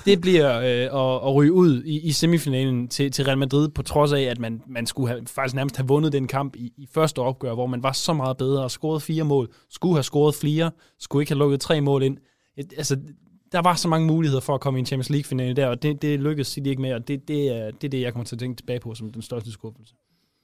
Det 0.05 0.21
bliver 0.21 0.59
øh, 0.59 0.65
at, 0.65 1.29
at 1.29 1.35
ryge 1.35 1.53
ud 1.53 1.83
i, 1.83 1.99
i 1.99 2.11
semifinalen 2.11 2.87
til, 2.87 3.11
til 3.11 3.25
Real 3.25 3.37
Madrid, 3.37 3.69
på 3.69 3.83
trods 3.83 4.13
af, 4.13 4.21
at 4.21 4.39
man, 4.39 4.61
man 4.67 4.85
skulle 4.85 5.09
have, 5.09 5.21
faktisk 5.27 5.55
nærmest 5.55 5.77
have 5.77 5.87
vundet 5.87 6.11
den 6.11 6.27
kamp 6.27 6.55
i, 6.55 6.73
i 6.77 6.87
første 6.93 7.19
opgør, 7.19 7.53
hvor 7.53 7.67
man 7.67 7.83
var 7.83 7.91
så 7.91 8.13
meget 8.13 8.37
bedre 8.37 8.63
og 8.63 8.71
scorede 8.71 8.99
fire 8.99 9.23
mål. 9.23 9.49
Skulle 9.69 9.95
have 9.95 10.03
scoret 10.03 10.35
flere, 10.35 10.71
skulle 10.99 11.23
ikke 11.23 11.31
have 11.31 11.39
lukket 11.39 11.61
tre 11.61 11.81
mål 11.81 12.03
ind. 12.03 12.17
Et, 12.57 12.73
altså, 12.77 12.97
der 13.51 13.61
var 13.61 13.75
så 13.75 13.87
mange 13.87 14.07
muligheder 14.07 14.41
for 14.41 14.53
at 14.55 14.61
komme 14.61 14.79
i 14.79 14.81
en 14.81 14.85
Champions 14.85 15.09
League-finale 15.09 15.53
der, 15.53 15.67
og 15.67 15.83
det, 15.83 16.01
det 16.01 16.19
lykkedes 16.19 16.47
City 16.47 16.67
ikke 16.67 16.81
med, 16.81 16.93
og 16.93 17.07
det, 17.07 17.27
det, 17.27 17.47
er, 17.57 17.71
det 17.71 17.83
er 17.83 17.89
det, 17.89 18.01
jeg 18.01 18.13
kommer 18.13 18.25
til 18.25 18.35
at 18.35 18.39
tænke 18.39 18.57
tilbage 18.57 18.79
på 18.79 18.95
som 18.95 19.11
den 19.11 19.21
største 19.21 19.51
skuffelse. 19.51 19.95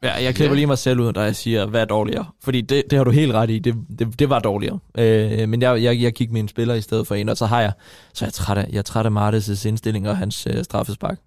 Ja, 0.03 0.23
jeg 0.23 0.35
klipper 0.35 0.55
lige 0.55 0.67
mig 0.67 0.77
selv 0.77 0.99
ud, 0.99 1.13
da 1.13 1.21
jeg 1.21 1.35
siger, 1.35 1.65
hvad 1.65 1.81
er 1.81 1.85
dårligere? 1.85 2.25
Fordi 2.43 2.61
det, 2.61 2.83
det 2.89 2.97
har 2.97 3.03
du 3.03 3.11
helt 3.11 3.33
ret 3.33 3.49
i, 3.49 3.59
det, 3.59 3.75
det, 3.99 4.19
det 4.19 4.29
var 4.29 4.39
dårligere. 4.39 4.79
Øh, 4.97 5.49
men 5.49 5.61
jeg, 5.61 5.83
jeg, 5.83 6.01
jeg 6.01 6.13
kiggede 6.15 6.33
med 6.33 6.41
en 6.41 6.47
spiller 6.47 6.73
i 6.73 6.81
stedet 6.81 7.07
for 7.07 7.15
en, 7.15 7.29
og 7.29 7.37
så 7.37 7.45
har 7.45 7.61
jeg, 7.61 7.71
så 8.13 8.25
er 8.25 8.27
jeg 8.27 8.33
træt 8.33 8.57
af, 8.57 8.67
jeg 8.71 8.77
er 8.77 8.81
træt 8.81 9.05
af 9.05 9.09
Martes' 9.09 9.67
indstilling 9.67 10.09
og 10.09 10.17
hans 10.17 10.47
øh, 10.47 10.63
straffespark. 10.63 11.17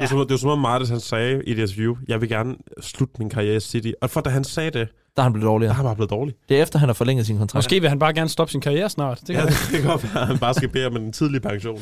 Det 0.00 0.10
var 0.10 0.18
det 0.22 0.30
var 0.30 0.36
som 0.36 0.50
om 0.50 0.58
Martes, 0.58 0.88
han 0.88 1.00
sagde 1.00 1.42
i 1.46 1.54
det 1.54 1.62
interview, 1.62 1.96
jeg 2.08 2.20
vil 2.20 2.28
gerne 2.28 2.54
slutte 2.80 3.14
min 3.18 3.30
karriere 3.30 3.56
i 3.56 3.60
City. 3.60 3.90
Og 4.02 4.10
for 4.10 4.20
da 4.20 4.30
han 4.30 4.44
sagde 4.44 4.70
det, 4.70 4.88
Der 5.16 5.22
er 5.22 5.22
han 5.22 5.32
blevet 5.32 5.44
der 5.44 5.50
dårligere. 5.50 5.72
har 5.72 5.76
han 5.82 5.84
bare 5.88 5.94
blevet 5.96 6.10
dårlig. 6.10 6.34
Det 6.48 6.58
er 6.58 6.62
efter, 6.62 6.78
han 6.78 6.88
har 6.88 6.94
forlænget 6.94 7.26
sin 7.26 7.38
kontrakt. 7.38 7.54
Måske 7.64 7.80
vil 7.80 7.88
han 7.88 7.98
bare 7.98 8.14
gerne 8.14 8.28
stoppe 8.30 8.50
sin 8.50 8.60
karriere 8.60 8.90
snart. 8.90 9.20
Det 9.26 9.34
kan 9.36 9.44
Ja, 9.44 9.50
det 9.50 9.80
kan 9.80 9.82
godt 9.90 10.14
være, 10.14 10.22
at 10.22 10.28
han 10.28 10.38
bare 10.38 10.54
skal 10.54 10.68
bede 10.68 10.86
om 10.86 10.96
en 10.96 11.12
tidlig 11.12 11.42
pension. 11.42 11.80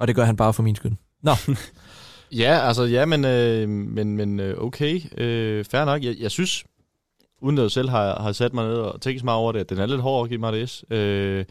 Og 0.00 0.08
det 0.08 0.16
gør 0.16 0.24
han 0.24 0.36
bare 0.36 0.52
for 0.52 0.62
min 0.62 0.76
skyld. 0.76 0.92
Nå, 1.22 1.32
Ja, 2.36 2.66
altså 2.68 2.82
ja, 2.82 3.06
men, 3.06 3.24
øh, 3.24 3.68
men, 3.68 4.16
men 4.16 4.40
øh, 4.40 4.58
okay, 4.64 5.00
øh, 5.18 5.64
fair 5.64 5.84
nok. 5.84 6.02
Jeg, 6.04 6.16
jeg 6.20 6.30
synes, 6.30 6.64
uden 7.42 7.58
at 7.58 7.62
jeg 7.62 7.70
selv 7.70 7.88
har, 7.88 8.22
har 8.22 8.32
sat 8.32 8.54
mig 8.54 8.64
ned 8.64 8.74
og 8.74 9.00
tænkt 9.00 9.20
så 9.20 9.24
meget 9.24 9.38
over 9.38 9.52
det, 9.52 9.60
at 9.60 9.70
den 9.70 9.78
er 9.78 9.86
lidt 9.86 10.00
hård 10.00 10.24
at 10.24 10.28
give 10.28 10.40
mig 10.40 10.52
det. 10.52 10.84
Øh, 10.90 11.44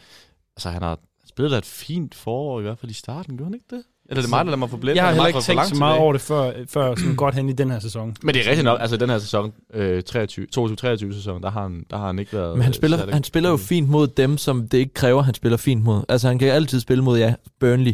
altså 0.58 0.70
han 0.70 0.82
har 0.82 1.00
spillet 1.30 1.52
da 1.52 1.58
et 1.58 1.66
fint 1.66 2.16
forår, 2.16 2.60
i 2.60 2.64
hvert 2.64 2.80
fald 2.80 2.92
i 2.92 2.94
starten, 2.96 3.38
gjorde 3.38 3.48
han 3.48 3.54
ikke 3.54 3.66
det? 3.76 3.84
Eller 4.10 4.22
er 4.22 4.22
det 4.22 4.30
mig, 4.30 4.38
der 4.38 4.44
lader 4.46 4.58
mig 4.58 4.70
blæt? 4.82 4.96
jeg 4.96 5.04
har 5.04 5.10
Er 5.10 5.14
heller 5.14 5.24
mig 5.24 5.30
ikke 5.30 5.36
for- 5.38 5.42
for 5.42 5.46
tænkt 5.46 5.56
langt 5.58 5.76
så 5.76 5.80
meget 5.80 6.00
over 6.00 6.14
det 6.14 6.22
før, 6.22 6.52
før 6.68 6.96
sådan 6.96 7.16
godt 7.16 7.36
hen 7.36 7.50
i 7.50 7.54
den 7.54 7.72
her 7.72 7.80
sæson. 7.80 8.16
Men 8.24 8.36
det 8.36 8.46
er 8.46 8.50
rigtigt 8.50 8.64
nok, 8.66 8.78
altså 8.82 8.98
den 8.98 9.10
her 9.10 9.20
sæson, 9.20 9.54
øh, 9.74 10.04
23, 10.04 10.48
22-23 10.58 11.14
sæson, 11.14 11.42
der 11.44 11.50
har, 11.52 11.62
han, 11.64 11.86
der 11.90 11.98
har 11.98 12.06
han 12.08 12.20
ikke 12.20 12.34
været... 12.34 12.54
men 12.56 12.62
han 12.62 12.70
øh, 12.72 12.76
spiller, 12.76 13.12
han 13.14 13.24
spiller 13.24 13.50
jo 13.50 13.58
fint 13.58 13.90
mod 13.90 14.08
dem, 14.08 14.38
som 14.38 14.68
det 14.68 14.78
ikke 14.78 14.94
kræver, 14.94 15.22
han 15.22 15.34
spiller 15.34 15.58
fint 15.58 15.84
mod. 15.84 16.04
Altså 16.10 16.28
han 16.28 16.40
kan 16.40 16.48
altid 16.52 16.80
spille 16.80 17.04
mod, 17.04 17.18
ja, 17.20 17.34
Burnley 17.60 17.94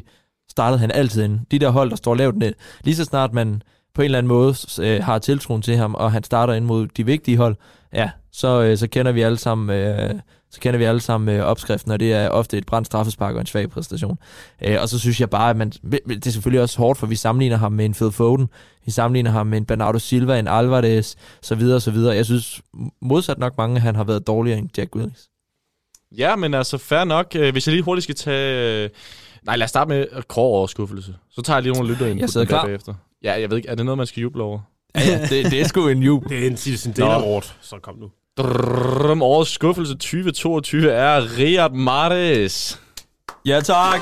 startede 0.57 0.79
han 0.79 0.91
altid 0.91 1.23
ind. 1.23 1.39
De 1.51 1.59
der 1.59 1.69
hold, 1.69 1.89
der 1.89 1.95
står 1.95 2.15
lavt 2.15 2.37
ned. 2.37 2.53
Lige 2.83 2.95
så 2.95 3.03
snart 3.03 3.33
man 3.33 3.61
på 3.93 4.01
en 4.01 4.05
eller 4.05 4.17
anden 4.17 4.27
måde 4.27 4.55
øh, 4.81 5.03
har 5.03 5.19
tiltroen 5.19 5.61
til 5.61 5.75
ham, 5.75 5.95
og 5.95 6.11
han 6.11 6.23
starter 6.23 6.53
ind 6.53 6.65
mod 6.65 6.87
de 6.87 7.05
vigtige 7.05 7.37
hold, 7.37 7.55
ja, 7.93 8.09
så, 8.31 8.61
øh, 8.61 8.77
så 8.77 8.87
kender 8.87 9.11
vi 9.11 9.21
alle 9.21 9.37
sammen, 9.37 9.77
øh, 9.77 10.13
så 10.51 10.59
kender 10.59 10.77
vi 10.77 10.83
alle 10.83 11.01
sammen 11.01 11.35
øh, 11.35 11.45
opskriften, 11.45 11.91
og 11.91 11.99
det 11.99 12.13
er 12.13 12.29
ofte 12.29 12.57
et 12.57 12.65
brændt 12.65 12.87
straffespark 12.87 13.35
og 13.35 13.41
en 13.41 13.47
svag 13.47 13.69
præstation. 13.69 14.17
Øh, 14.65 14.77
og 14.81 14.89
så 14.89 14.99
synes 14.99 15.19
jeg 15.19 15.29
bare, 15.29 15.49
at 15.49 15.57
man, 15.57 15.69
det 15.69 16.27
er 16.27 16.31
selvfølgelig 16.31 16.61
også 16.61 16.77
hårdt, 16.77 16.99
for 16.99 17.07
vi 17.07 17.15
sammenligner 17.15 17.57
ham 17.57 17.71
med 17.71 17.85
en 17.85 17.93
Phil 17.93 18.11
Foden, 18.11 18.49
vi 18.85 18.91
sammenligner 18.91 19.31
ham 19.31 19.47
med 19.47 19.57
en 19.57 19.65
Bernardo 19.65 19.99
Silva, 19.99 20.39
en 20.39 20.47
Alvarez, 20.47 21.15
så 21.41 21.55
videre, 21.55 21.79
så 21.79 21.91
videre. 21.91 22.15
Jeg 22.15 22.25
synes 22.25 22.61
modsat 23.01 23.37
nok 23.37 23.57
mange, 23.57 23.79
han 23.79 23.95
har 23.95 24.03
været 24.03 24.27
dårligere 24.27 24.59
end 24.59 24.69
Jack 24.77 24.95
Willis. 24.95 25.27
Ja, 26.17 26.35
men 26.35 26.53
altså 26.53 26.77
fair 26.77 27.03
nok. 27.03 27.35
Øh, 27.35 27.51
hvis 27.51 27.67
jeg 27.67 27.73
lige 27.73 27.83
hurtigt 27.83 28.03
skal 28.03 28.15
tage... 28.15 28.83
Øh, 28.83 28.89
Nej, 29.47 29.55
lad 29.55 29.63
os 29.63 29.69
starte 29.69 29.89
med 29.89 30.07
at 30.11 30.27
kåre 30.27 30.57
over 30.57 30.67
skuffelse. 30.67 31.15
Så 31.29 31.41
tager 31.41 31.57
jeg 31.57 31.63
lige 31.63 31.73
nogle 31.73 31.89
lytter 31.89 32.07
ind. 32.07 32.19
Jeg 32.19 32.29
sidder 32.29 32.45
klar. 32.45 32.65
Bagefter. 32.65 32.93
Ja, 33.23 33.39
jeg 33.41 33.49
ved 33.49 33.57
ikke, 33.57 33.69
er 33.69 33.75
det 33.75 33.85
noget, 33.85 33.97
man 33.97 34.07
skal 34.07 34.21
juble 34.21 34.43
over? 34.43 34.59
Ja, 34.95 35.01
ja, 35.01 35.21
det, 35.21 35.51
det 35.51 35.61
er 35.61 35.65
sgu 35.67 35.87
en 35.87 36.03
jubel. 36.03 36.29
Det 36.29 36.43
er 36.43 36.47
en 36.47 36.57
Citizen 36.57 36.93
Nå. 36.97 37.05
Data 37.05 37.25
Award, 37.25 37.53
så 37.61 37.79
kom 37.79 37.95
nu. 37.99 38.09
Drøm, 38.37 39.21
årets 39.21 39.51
skuffelse 39.51 39.93
2022 39.93 40.91
er 40.91 41.37
Riyad 41.37 41.69
Mahrez. 41.69 42.77
Ja, 43.45 43.61
tak. 43.61 43.99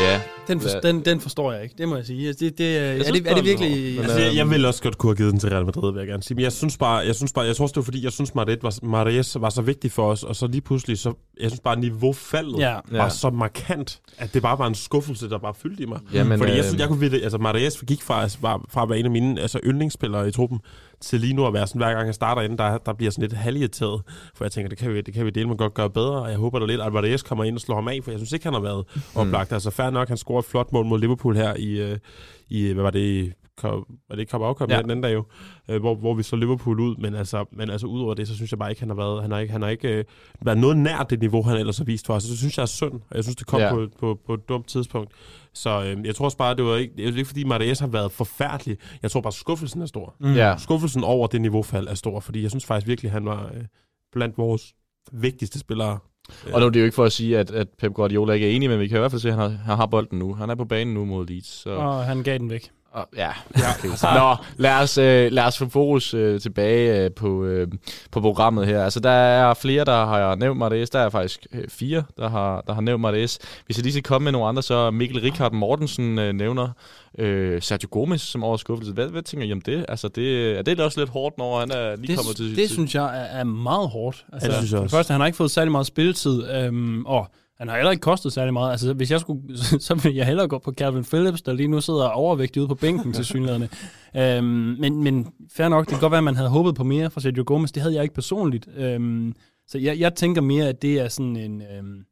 Ja, 0.00 0.20
Den, 0.60 0.60
for, 0.70 0.80
den, 0.80 1.04
den 1.04 1.20
forstår 1.20 1.52
jeg 1.52 1.62
ikke, 1.62 1.74
det 1.78 1.88
må 1.88 1.96
jeg 1.96 2.06
sige. 2.06 2.28
Altså, 2.28 2.44
Det, 2.44 2.58
det, 2.58 2.76
er, 2.78 2.80
er, 2.80 3.02
synes 3.04 3.20
det, 3.20 3.30
er 3.30 3.34
det 3.34 3.44
virkelig... 3.44 3.98
Altså, 3.98 4.18
jeg, 4.18 4.34
jeg 4.34 4.40
øhm, 4.42 4.50
ville 4.50 4.68
også 4.68 4.82
godt 4.82 4.98
kunne 4.98 5.10
have 5.10 5.16
givet 5.16 5.32
den 5.32 5.40
til 5.40 5.48
Real 5.48 5.64
Madrid, 5.64 5.92
vil 5.92 5.98
jeg 6.00 6.08
gerne 6.08 6.22
sige. 6.22 6.34
Men 6.34 6.42
jeg 6.44 6.52
synes 6.52 6.76
bare, 6.76 6.96
jeg 6.96 7.14
synes 7.14 7.32
bare, 7.32 7.44
jeg 7.44 7.56
tror 7.56 7.62
også, 7.64 7.72
det 7.72 7.76
var 7.76 7.82
fordi, 7.84 8.04
jeg 8.04 8.12
synes, 8.12 8.34
Mahrez 8.34 8.58
var, 8.62 8.78
Mahrez 8.82 9.36
var 9.40 9.50
så 9.50 9.62
vigtig 9.62 9.92
for 9.92 10.10
os, 10.10 10.22
og 10.22 10.36
så 10.36 10.46
lige 10.46 10.60
pludselig, 10.60 10.98
så, 10.98 11.12
jeg 11.40 11.50
synes 11.50 11.60
bare, 11.60 11.80
niveaufaldet 11.80 12.58
Ja. 12.58 12.74
var 12.90 13.02
Ja. 13.04 13.08
så 13.08 13.30
markant, 13.30 14.00
at 14.18 14.34
det 14.34 14.42
bare 14.42 14.58
var 14.58 14.66
en 14.66 14.74
skuffelse, 14.74 15.28
der 15.30 15.38
bare 15.38 15.54
fyldte 15.54 15.82
i 15.82 15.86
mig. 15.86 16.00
Jamen, 16.14 16.38
Fordi 16.38 16.50
jeg 16.50 16.58
øh, 16.58 16.64
synes, 16.64 16.80
jeg 16.80 16.88
kunne 16.88 17.00
vide, 17.00 17.22
altså 17.22 17.38
Mahrez 17.38 17.80
gik 17.86 18.02
fra, 18.02 18.28
var, 18.40 18.64
fra 18.70 18.82
at 18.82 18.88
være 18.88 18.98
en 18.98 19.04
af 19.04 19.10
mine 19.10 19.40
altså, 19.40 19.60
yndlingsspillere 19.64 20.28
i 20.28 20.32
truppen, 20.32 20.58
til 21.02 21.20
lige 21.20 21.32
nu 21.32 21.46
at 21.46 21.52
være 21.52 21.66
sådan, 21.66 21.80
hver 21.80 21.94
gang 21.94 22.06
jeg 22.06 22.14
starter 22.14 22.42
ind, 22.42 22.58
der, 22.58 22.78
der 22.78 22.92
bliver 22.92 23.10
sådan 23.10 23.22
lidt 23.22 23.32
halvirriteret. 23.32 24.02
For 24.34 24.44
jeg 24.44 24.52
tænker, 24.52 24.68
det 24.68 24.78
kan 24.78 24.94
vi, 24.94 25.00
det 25.00 25.14
kan 25.14 25.24
vi 25.24 25.30
dele 25.30 25.48
med 25.48 25.56
godt 25.56 25.74
gøre 25.74 25.90
bedre, 25.90 26.22
og 26.22 26.30
jeg 26.30 26.38
håber 26.38 26.58
da 26.58 26.66
lidt, 26.66 26.80
at 26.80 26.92
Mahrez 26.92 27.22
kommer 27.22 27.44
ind 27.44 27.54
og 27.54 27.60
slår 27.60 27.74
ham 27.74 27.88
af, 27.88 28.00
for 28.04 28.10
jeg 28.10 28.18
synes 28.18 28.32
ikke, 28.32 28.46
han 28.46 28.54
har 28.54 28.60
været 28.60 28.84
oplagt. 29.14 29.52
Altså 29.52 29.70
fair 29.70 29.90
nok, 29.90 30.08
han 30.08 30.16
scorede 30.16 30.38
et 30.38 30.44
flot 30.44 30.72
mål 30.72 30.86
mod 30.86 31.00
Liverpool 31.00 31.36
her 31.36 31.54
i, 31.56 31.80
øh, 31.80 31.98
i 32.48 32.72
hvad 32.72 32.82
var 32.82 32.90
det, 32.90 33.32
Cup- 33.60 33.64
var 34.08 34.14
det 34.16 34.18
ikke 34.18 34.30
Cup 34.30 34.60
Ja. 34.70 34.76
den 34.82 34.90
anden 34.90 35.00
dag 35.00 35.14
jo, 35.14 35.24
øh, 35.68 35.80
hvor, 35.80 35.94
hvor 35.94 36.14
vi 36.14 36.22
slår 36.22 36.38
Liverpool 36.38 36.80
ud, 36.80 36.96
men 36.96 37.14
altså, 37.14 37.44
men 37.52 37.70
altså 37.70 37.86
udover 37.86 38.14
det, 38.14 38.28
så 38.28 38.34
synes 38.34 38.50
jeg 38.52 38.58
bare 38.58 38.70
ikke, 38.70 38.80
han 38.82 38.88
har 38.88 38.96
været, 38.96 39.22
han 39.22 39.30
har 39.30 39.38
ikke, 39.38 39.52
han 39.52 39.62
har 39.62 39.68
ikke 39.68 39.88
øh, 39.98 40.04
været 40.44 40.58
noget 40.58 40.76
nær 40.76 41.02
det 41.02 41.20
niveau, 41.20 41.42
han 41.42 41.56
ellers 41.56 41.78
har 41.78 41.84
vist 41.84 42.06
for 42.06 42.14
os. 42.14 42.22
Så 42.22 42.36
synes 42.36 42.56
jeg 42.58 42.62
er 42.62 42.66
synd, 42.66 42.92
og 42.92 43.16
jeg 43.16 43.24
synes, 43.24 43.36
det 43.36 43.46
kom 43.46 43.60
Ja. 43.60 43.70
på, 43.74 43.86
på, 44.00 44.18
på 44.26 44.34
et 44.34 44.48
dumt 44.48 44.68
tidspunkt. 44.68 45.10
Så 45.54 45.84
øh, 45.84 46.06
jeg 46.06 46.14
tror 46.14 46.24
også 46.24 46.36
bare, 46.36 46.54
det 46.56 46.64
var 46.64 46.76
ikke, 46.76 46.94
det 46.96 47.02
er 47.04 47.08
ikke 47.08 47.24
fordi 47.24 47.44
Marais 47.44 47.80
har 47.80 47.86
været 47.86 48.12
forfærdelig. 48.12 48.76
Jeg 49.02 49.10
tror 49.10 49.20
bare, 49.20 49.32
skuffelsen 49.32 49.82
er 49.82 49.86
stor. 49.86 50.14
Mm. 50.20 50.34
Ja. 50.34 50.54
Skuffelsen 50.58 51.04
over 51.04 51.26
det 51.26 51.40
niveaufald 51.40 51.88
er 51.88 51.94
stor, 51.94 52.20
fordi 52.20 52.42
jeg 52.42 52.50
synes 52.50 52.64
faktisk 52.66 52.86
virkelig, 52.88 53.10
han 53.12 53.24
var 53.24 53.50
øh, 53.54 53.62
blandt 54.12 54.38
vores 54.38 54.72
vigtigste 55.12 55.58
spillere. 55.58 55.98
Og 56.52 56.60
nu 56.60 56.66
er 56.66 56.70
det 56.70 56.80
jo 56.80 56.84
ikke 56.84 56.94
for 56.94 57.04
at 57.04 57.12
sige, 57.12 57.38
at, 57.38 57.50
at 57.50 57.68
Pep 57.78 57.92
Guardiola 57.94 58.32
ikke 58.32 58.46
er 58.52 58.56
enig, 58.56 58.70
men 58.70 58.80
vi 58.80 58.88
kan 58.88 58.96
i 58.96 58.98
hvert 58.98 59.10
fald 59.10 59.20
se, 59.20 59.28
at 59.28 59.34
han 59.34 59.42
har, 59.50 59.58
han 59.58 59.76
har 59.76 59.86
bolden 59.86 60.18
nu. 60.18 60.34
Han 60.34 60.50
er 60.50 60.54
på 60.54 60.64
banen 60.64 60.94
nu 60.94 61.04
mod 61.04 61.26
Leeds. 61.26 61.46
Så, 61.46 61.70
Og 61.70 62.04
han 62.04 62.22
gav 62.22 62.38
den 62.38 62.50
væk. 62.50 62.70
Og, 62.92 63.08
ja, 63.16 63.30
okay. 63.50 63.88
Nå, 64.14 64.36
lad 64.56 64.74
os, 64.82 64.98
øh, 64.98 65.32
lad 65.32 65.44
os 65.44 65.58
få 65.58 65.68
fokus 65.68 66.14
øh, 66.14 66.40
tilbage 66.40 67.04
øh, 67.04 67.10
på, 67.10 67.44
øh, 67.44 67.68
på 68.10 68.20
programmet 68.20 68.66
her. 68.66 68.84
Altså, 68.84 69.00
der 69.00 69.10
er 69.10 69.54
flere, 69.54 69.84
der 69.84 70.06
har 70.06 70.34
nævnt 70.34 70.58
Martes. 70.58 70.90
Der 70.90 70.98
er 70.98 71.08
faktisk 71.08 71.46
øh, 71.52 71.64
fire, 71.68 72.02
der 72.16 72.28
har, 72.28 72.60
der 72.66 72.74
har 72.74 72.80
nævnt 72.80 73.00
Martes. 73.00 73.38
Hvis 73.66 73.76
jeg 73.76 73.82
lige 73.82 73.92
skal 73.92 74.02
komme 74.02 74.24
med 74.24 74.32
nogle 74.32 74.48
andre, 74.48 74.62
så 74.62 74.90
Mikkel 74.90 75.20
Rikard 75.20 75.52
Mortensen 75.52 76.18
øh, 76.18 76.32
nævner 76.32 76.68
øh, 77.18 77.62
Sergio 77.62 77.88
Gomes 77.90 78.20
som 78.20 78.44
overskuffelse. 78.44 78.92
Hvad, 78.92 79.08
hvad 79.08 79.22
tænker 79.22 79.46
I 79.46 79.52
om 79.52 79.60
det? 79.60 79.84
Altså, 79.88 80.08
det, 80.08 80.58
er 80.58 80.62
det 80.62 80.80
også 80.80 81.00
lidt 81.00 81.10
hårdt, 81.10 81.38
når 81.38 81.60
han 81.60 81.70
er 81.70 81.96
lige 81.96 82.06
det, 82.06 82.16
kommet 82.16 82.36
til... 82.36 82.56
Det 82.56 82.70
synes 82.70 82.94
jeg 82.94 83.04
er, 83.04 83.38
er 83.40 83.44
meget 83.44 83.88
hårdt. 83.88 84.24
Altså, 84.32 84.48
Ja, 84.48 84.50
det 84.52 84.58
synes 84.58 84.70
jeg 84.72 84.76
for 84.76 84.80
det 84.80 84.84
også. 84.84 84.96
første, 84.96 85.12
han 85.12 85.20
har 85.20 85.26
ikke 85.26 85.36
fået 85.36 85.50
særlig 85.50 85.72
meget 85.72 85.86
spilletid, 85.86 86.50
øhm, 86.50 87.06
og 87.06 87.30
han 87.62 87.68
har 87.68 87.76
heller 87.76 87.90
ikke 87.90 88.00
kostet 88.00 88.32
særlig 88.32 88.52
meget. 88.52 88.70
Altså, 88.70 88.92
hvis 88.92 89.10
jeg 89.10 89.20
skulle, 89.20 89.58
så 89.86 89.94
ville 89.94 90.18
jeg 90.18 90.26
hellere 90.26 90.48
gå 90.48 90.58
på 90.58 90.72
Calvin 90.72 91.04
Phillips, 91.04 91.42
der 91.42 91.52
lige 91.52 91.68
nu 91.68 91.80
sidder 91.80 92.08
overvægtig 92.08 92.62
ude 92.62 92.68
på 92.68 92.74
bænken 92.74 93.12
til 93.12 93.24
synlæderne. 93.24 93.68
Øhm, 94.16 94.76
men, 94.80 95.02
men 95.04 95.32
fair 95.52 95.68
nok, 95.68 95.84
det 95.84 95.90
kan 95.90 96.00
godt 96.00 96.10
være, 96.10 96.18
at 96.18 96.24
man 96.24 96.36
havde 96.36 96.48
håbet 96.48 96.74
på 96.74 96.84
mere 96.84 97.10
fra 97.10 97.20
Sergio 97.20 97.44
Gomez. 97.46 97.72
Det 97.72 97.82
havde 97.82 97.94
jeg 97.94 98.02
ikke 98.02 98.14
personligt. 98.14 98.68
Øhm, 98.76 99.34
så 99.66 99.78
jeg, 99.78 99.98
jeg 99.98 100.14
tænker 100.14 100.40
mere, 100.40 100.68
at 100.68 100.82
det 100.82 101.00
er 101.00 101.08
sådan 101.08 101.36
en, 101.36 101.62
øhm, 101.62 102.04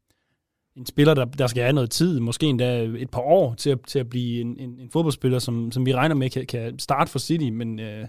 en 0.77 0.85
spiller, 0.85 1.13
der, 1.13 1.25
der 1.25 1.47
skal 1.47 1.63
have 1.63 1.73
noget 1.73 1.89
tid, 1.89 2.19
måske 2.19 2.45
endda 2.45 2.83
et 2.83 3.09
par 3.09 3.21
år, 3.21 3.53
til 3.53 3.69
at, 3.69 3.79
til 3.87 3.99
at 3.99 4.09
blive 4.09 4.41
en, 4.41 4.57
en, 4.59 4.79
en 4.79 4.89
fodboldspiller, 4.91 5.39
som, 5.39 5.71
som 5.71 5.85
vi 5.85 5.95
regner 5.95 6.15
med 6.15 6.29
kan, 6.29 6.45
kan 6.45 6.79
starte 6.79 7.11
for 7.11 7.19
City. 7.19 7.49
Men 7.49 7.79
øh, 7.79 8.05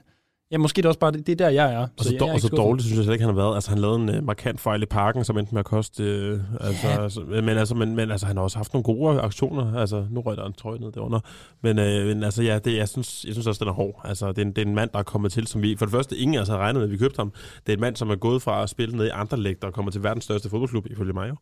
ja, 0.52 0.58
måske 0.58 0.82
det 0.82 0.86
også 0.86 1.00
bare, 1.00 1.12
det, 1.12 1.26
det 1.26 1.32
er 1.32 1.36
der, 1.36 1.48
jeg 1.48 1.72
er. 1.72 1.78
Og 1.78 1.88
så, 1.98 2.04
så, 2.04 2.14
jeg 2.14 2.28
er 2.28 2.32
og 2.32 2.40
så 2.40 2.48
dårligt 2.48 2.84
synes 2.84 2.96
jeg 2.96 3.04
slet 3.04 3.14
ikke, 3.14 3.24
han 3.24 3.34
har 3.34 3.42
været. 3.42 3.54
Altså, 3.54 3.70
han 3.70 3.78
lavede 3.78 4.02
en 4.02 4.08
uh, 4.08 4.24
markant 4.24 4.60
fejl 4.60 4.82
i 4.82 4.86
parken, 4.86 5.24
som 5.24 5.38
endte 5.38 5.54
med 5.54 5.60
at 5.60 5.66
koste... 5.66 6.04
Øh, 6.04 6.40
altså, 6.60 6.88
Ja. 6.88 7.02
altså, 7.02 7.20
men, 7.20 7.48
altså, 7.48 7.74
men, 7.74 7.96
men 7.96 8.10
altså, 8.10 8.26
han 8.26 8.36
har 8.36 8.44
også 8.44 8.56
haft 8.56 8.72
nogle 8.72 8.84
gode 8.84 9.20
aktioner. 9.20 9.74
Altså, 9.74 10.06
nu 10.10 10.20
røg 10.20 10.36
der 10.36 10.44
en 10.44 10.52
trøje 10.52 10.78
ned 10.78 10.92
derunder. 10.92 11.20
Men, 11.62 11.78
øh, 11.78 12.06
men 12.06 12.24
altså, 12.24 12.42
ja, 12.42 12.58
det, 12.58 12.76
jeg, 12.76 12.88
synes, 12.88 13.24
jeg 13.24 13.34
synes 13.34 13.46
også, 13.46 13.58
den 13.64 13.68
er 13.68 13.72
hård. 13.72 14.00
Altså, 14.04 14.28
det 14.28 14.38
er, 14.38 14.42
en, 14.42 14.48
det 14.48 14.58
er 14.58 14.66
en 14.66 14.74
mand, 14.74 14.90
der 14.92 14.98
er 14.98 15.02
kommet 15.02 15.32
til, 15.32 15.46
som 15.46 15.62
vi... 15.62 15.76
For 15.76 15.86
det 15.86 15.92
første, 15.92 16.16
ingen 16.16 16.36
af 16.36 16.40
os 16.40 16.48
havde 16.48 16.60
regnet 16.60 16.80
med, 16.80 16.84
at 16.84 16.92
vi 16.92 16.96
købte 16.96 17.16
ham. 17.16 17.32
Det 17.66 17.72
er 17.72 17.76
en 17.76 17.80
mand, 17.80 17.96
som 17.96 18.10
er 18.10 18.16
gået 18.16 18.42
fra 18.42 18.62
at 18.62 18.70
spille 18.70 18.96
ned 18.96 19.06
i 19.06 19.10
andre 19.12 19.36
lægter 19.36 19.68
og 19.68 19.74
kommer 19.74 19.90
til 19.90 20.02
verdens 20.02 20.24
største 20.24 20.50
fodboldklub, 20.50 20.86
ifølge 20.90 21.12
mig 21.12 21.28
jo. 21.28 21.36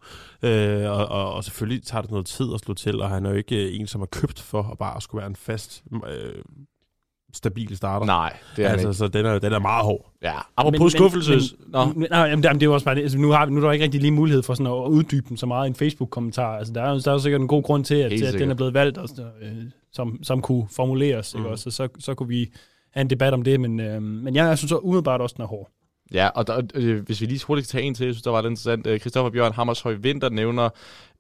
Øh, 0.49 0.91
og, 0.91 1.07
og, 1.07 1.33
og, 1.33 1.45
selvfølgelig 1.45 1.83
tager 1.83 2.03
det 2.03 2.11
noget 2.11 2.27
tid 2.27 2.55
at 2.55 2.61
slå 2.61 2.75
til, 2.75 3.01
og 3.01 3.11
han 3.11 3.27
er 3.27 3.31
jo 3.31 3.37
ikke 3.37 3.67
øh, 3.67 3.81
en, 3.81 3.87
som 3.87 4.01
er 4.01 4.07
købt 4.07 4.41
for 4.41 4.63
at 4.73 4.79
bare 4.79 5.01
skulle 5.01 5.21
være 5.21 5.31
en 5.31 5.37
fast... 5.37 5.85
Øh, 6.09 6.35
stabil 7.35 7.77
starter. 7.77 8.07
Nej, 8.07 8.37
det 8.57 8.65
er 8.65 8.69
altså, 8.69 8.89
ikke. 8.89 8.97
så 8.99 9.09
den 9.09 9.27
er, 9.27 9.39
den 9.39 9.53
er 9.53 9.59
meget 9.59 9.85
hård. 9.85 10.13
Ja, 10.23 10.33
apropos 10.57 10.93
skuffelse. 10.93 11.57
Nå, 11.69 11.85
Men, 11.85 12.07
nej, 12.11 12.19
jamen, 12.21 12.43
det, 12.43 12.63
er 12.63 12.67
jo 12.67 12.75
også 12.75 12.85
bare 12.85 12.95
det. 12.95 13.03
Altså, 13.03 13.19
nu, 13.19 13.31
har, 13.31 13.47
vi- 13.47 13.53
nu 13.53 13.61
er 13.61 13.65
der 13.65 13.73
ikke 13.73 13.85
rigtig 13.85 14.01
lige 14.01 14.11
mulighed 14.11 14.43
for 14.43 14.55
sådan 14.55 14.67
at 14.67 14.73
uddybe 14.89 15.29
den 15.29 15.37
så 15.37 15.47
meget 15.47 15.67
i 15.67 15.69
en 15.69 15.75
Facebook-kommentar. 15.75 16.57
Altså, 16.59 16.73
der 16.73 16.83
er, 16.83 16.91
jo- 16.91 16.99
der 16.99 17.09
er 17.09 17.13
jo 17.13 17.19
sikkert 17.19 17.41
en 17.41 17.49
god 17.49 17.63
grund 17.63 17.85
til, 17.85 17.95
at, 17.95 18.13
at 18.23 18.35
den 18.39 18.51
er 18.51 18.55
blevet 18.55 18.75
valgt, 18.75 18.99
og, 18.99 19.09
øh, 19.43 19.53
som, 19.93 20.19
som 20.23 20.43
kunne 20.43 20.67
formuleres. 20.77 21.35
Mm. 21.35 21.41
Ikke? 21.41 21.51
Også, 21.51 21.71
så, 21.71 21.77
så, 21.77 21.89
så 21.99 22.15
kunne 22.15 22.29
vi 22.29 22.53
have 22.93 23.01
en 23.03 23.11
debat 23.11 23.33
om 23.35 23.43
det, 23.43 23.61
men, 23.61 23.81
øh, 23.81 24.03
men 24.03 24.35
jeg, 24.35 24.47
jeg 24.49 24.59
synes 24.59 24.69
så 24.69 24.77
umiddelbart 24.79 25.21
også, 25.21 25.35
den 25.37 25.43
er 25.43 25.49
hård. 25.49 25.71
Ja, 26.15 26.29
og 26.29 26.47
der, 26.47 26.63
øh, 26.75 27.01
hvis 27.07 27.21
vi 27.21 27.27
lige 27.27 27.41
hurtigt 27.47 27.69
kan 27.69 27.79
tage 27.79 27.85
en 27.87 27.95
til, 27.95 28.05
jeg 28.07 28.15
synes, 28.15 28.23
der 28.23 28.31
var 28.31 28.41
lidt 28.43 28.51
interessant. 28.51 28.87
Øh, 28.87 29.01
Christoffer 29.01 29.31
Bjørn 29.31 29.53
Hammershøj 29.53 29.93
Vinter 29.93 30.29
nævner 30.29 30.69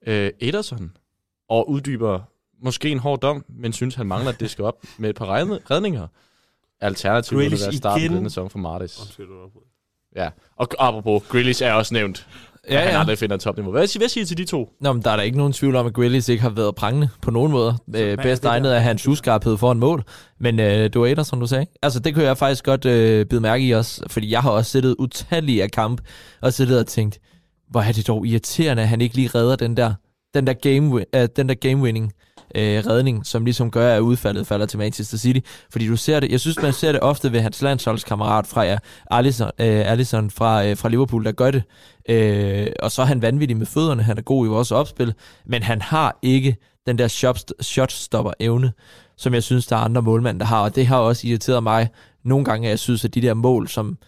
øh, 0.06 0.30
Ederson 0.40 0.92
og 1.48 1.70
uddyber 1.70 2.20
måske 2.62 2.88
en 2.88 2.98
hård 2.98 3.20
dom, 3.20 3.44
men 3.48 3.72
synes, 3.72 3.94
han 3.94 4.06
mangler 4.06 4.32
at 4.32 4.40
diske 4.40 4.64
op 4.64 4.74
med 4.98 5.10
et 5.10 5.16
par 5.16 5.26
redninger. 5.70 6.06
Alternativt 6.80 7.38
vil 7.38 7.50
det 7.50 7.60
være 7.60 7.72
starten 7.72 8.00
igen. 8.00 8.12
på 8.12 8.16
denne 8.16 8.30
sæson 8.30 8.50
for 8.50 8.58
Martis. 8.58 9.18
Ja, 10.16 10.30
og 10.56 10.68
apropos, 10.78 11.22
Grealish 11.28 11.62
er 11.62 11.72
også 11.72 11.94
nævnt. 11.94 12.26
Ja, 12.68 12.74
Ja, 12.74 12.80
han 12.80 13.00
aldrig 13.00 13.18
finder 13.18 13.36
et 13.36 13.40
topniveau. 13.40 13.72
Hvad, 13.72 13.98
hvad 13.98 14.08
siger 14.08 14.22
I 14.22 14.26
til 14.26 14.38
de 14.38 14.44
to? 14.44 14.72
Nå, 14.80 14.92
men 14.92 15.02
der 15.02 15.10
er 15.10 15.16
da 15.16 15.22
ikke 15.22 15.38
nogen 15.38 15.52
tvivl 15.52 15.76
om, 15.76 15.86
at 15.86 15.94
Grealish 15.94 16.30
ikke 16.30 16.42
har 16.42 16.50
været 16.50 16.74
prangende 16.74 17.08
på 17.22 17.30
nogen 17.30 17.52
måde. 17.52 17.76
Øh, 17.94 18.00
er 18.00 18.16
bedst 18.16 18.44
egnet 18.44 18.76
er 18.76 18.78
hans 18.78 19.08
uskarphed 19.08 19.56
for 19.56 19.72
en 19.72 19.78
mål. 19.78 20.04
Men 20.38 20.60
øh, 20.60 20.94
var 20.94 21.06
Eder, 21.06 21.22
som 21.22 21.40
du 21.40 21.46
sagde. 21.46 21.66
Altså, 21.82 22.00
det 22.00 22.14
kunne 22.14 22.24
jeg 22.24 22.38
faktisk 22.38 22.64
godt 22.64 22.84
øh, 22.84 23.26
bide 23.26 23.40
mærke 23.40 23.64
i 23.66 23.70
også. 23.70 24.02
Fordi 24.06 24.30
jeg 24.30 24.42
har 24.42 24.50
også 24.50 24.70
siddet 24.70 24.96
utallige 24.98 25.62
af 25.62 25.70
kamp 25.70 26.00
og 26.40 26.52
siddet 26.52 26.78
og 26.78 26.86
tænkt, 26.86 27.18
hvor 27.70 27.80
er 27.80 27.92
det 27.92 28.08
dog 28.08 28.26
irriterende, 28.26 28.82
at 28.82 28.88
han 28.88 29.00
ikke 29.00 29.14
lige 29.14 29.28
redder 29.34 29.56
den 29.56 29.76
der, 29.76 29.94
den 30.34 30.46
der 30.46 30.52
game, 30.52 31.04
øh, 31.14 31.28
den 31.36 31.48
der 31.48 31.54
game 31.54 31.82
winning 31.82 32.12
øh, 32.54 32.86
redning, 32.86 33.26
som 33.26 33.44
ligesom 33.44 33.70
gør, 33.70 33.96
at 33.96 34.00
udfaldet 34.00 34.46
falder 34.46 34.66
til 34.66 34.78
Manchester 34.78 35.18
City. 35.18 35.40
Fordi 35.70 35.86
du 35.86 35.96
ser 35.96 36.20
det, 36.20 36.30
jeg 36.30 36.40
synes, 36.40 36.62
man 36.62 36.72
ser 36.72 36.92
det 36.92 37.00
ofte 37.00 37.32
ved 37.32 37.40
hans 37.40 37.62
landsholdskammerat 37.62 38.46
fra 38.46 38.64
ja, 38.64 38.78
Allison, 39.10 39.50
øh, 39.58 39.90
Allison 39.90 40.30
fra, 40.30 40.66
øh, 40.66 40.76
fra 40.76 40.88
Liverpool, 40.88 41.24
der 41.24 41.32
gør 41.32 41.50
det. 41.50 41.62
Øh, 42.08 42.66
og 42.82 42.90
så 42.90 43.02
er 43.02 43.06
han 43.06 43.22
vanvittig 43.22 43.56
med 43.56 43.66
fødderne, 43.66 44.02
han 44.02 44.18
er 44.18 44.22
god 44.22 44.46
i 44.46 44.48
vores 44.48 44.72
opspil, 44.72 45.14
men 45.46 45.62
han 45.62 45.82
har 45.82 46.18
ikke 46.22 46.56
den 46.86 46.98
der 46.98 47.08
shot- 47.08 47.62
shotstopper-evne, 47.62 48.70
som 49.16 49.34
jeg 49.34 49.42
synes, 49.42 49.66
der 49.66 49.76
er 49.76 49.80
andre 49.80 50.02
målmænd, 50.02 50.40
der 50.40 50.46
har, 50.46 50.60
og 50.60 50.74
det 50.74 50.86
har 50.86 50.98
også 50.98 51.26
irriteret 51.26 51.62
mig 51.62 51.88
nogle 52.24 52.44
gange, 52.44 52.66
at 52.66 52.70
jeg 52.70 52.78
synes, 52.78 53.04
at 53.04 53.14
de 53.14 53.22
der 53.22 53.34
mål, 53.34 53.68
som, 53.68 53.98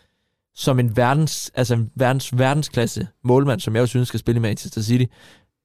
som 0.54 0.78
en 0.78 0.96
verdens, 0.96 1.50
altså 1.54 1.74
en 1.74 1.90
verdens, 1.94 2.38
verdensklasse 2.38 3.06
målmand, 3.24 3.60
som 3.60 3.74
jeg 3.74 3.80
jo 3.80 3.86
synes 3.86 4.08
skal 4.08 4.20
spille 4.20 4.38
i 4.38 4.42
Manchester 4.42 4.82
City, 4.82 5.04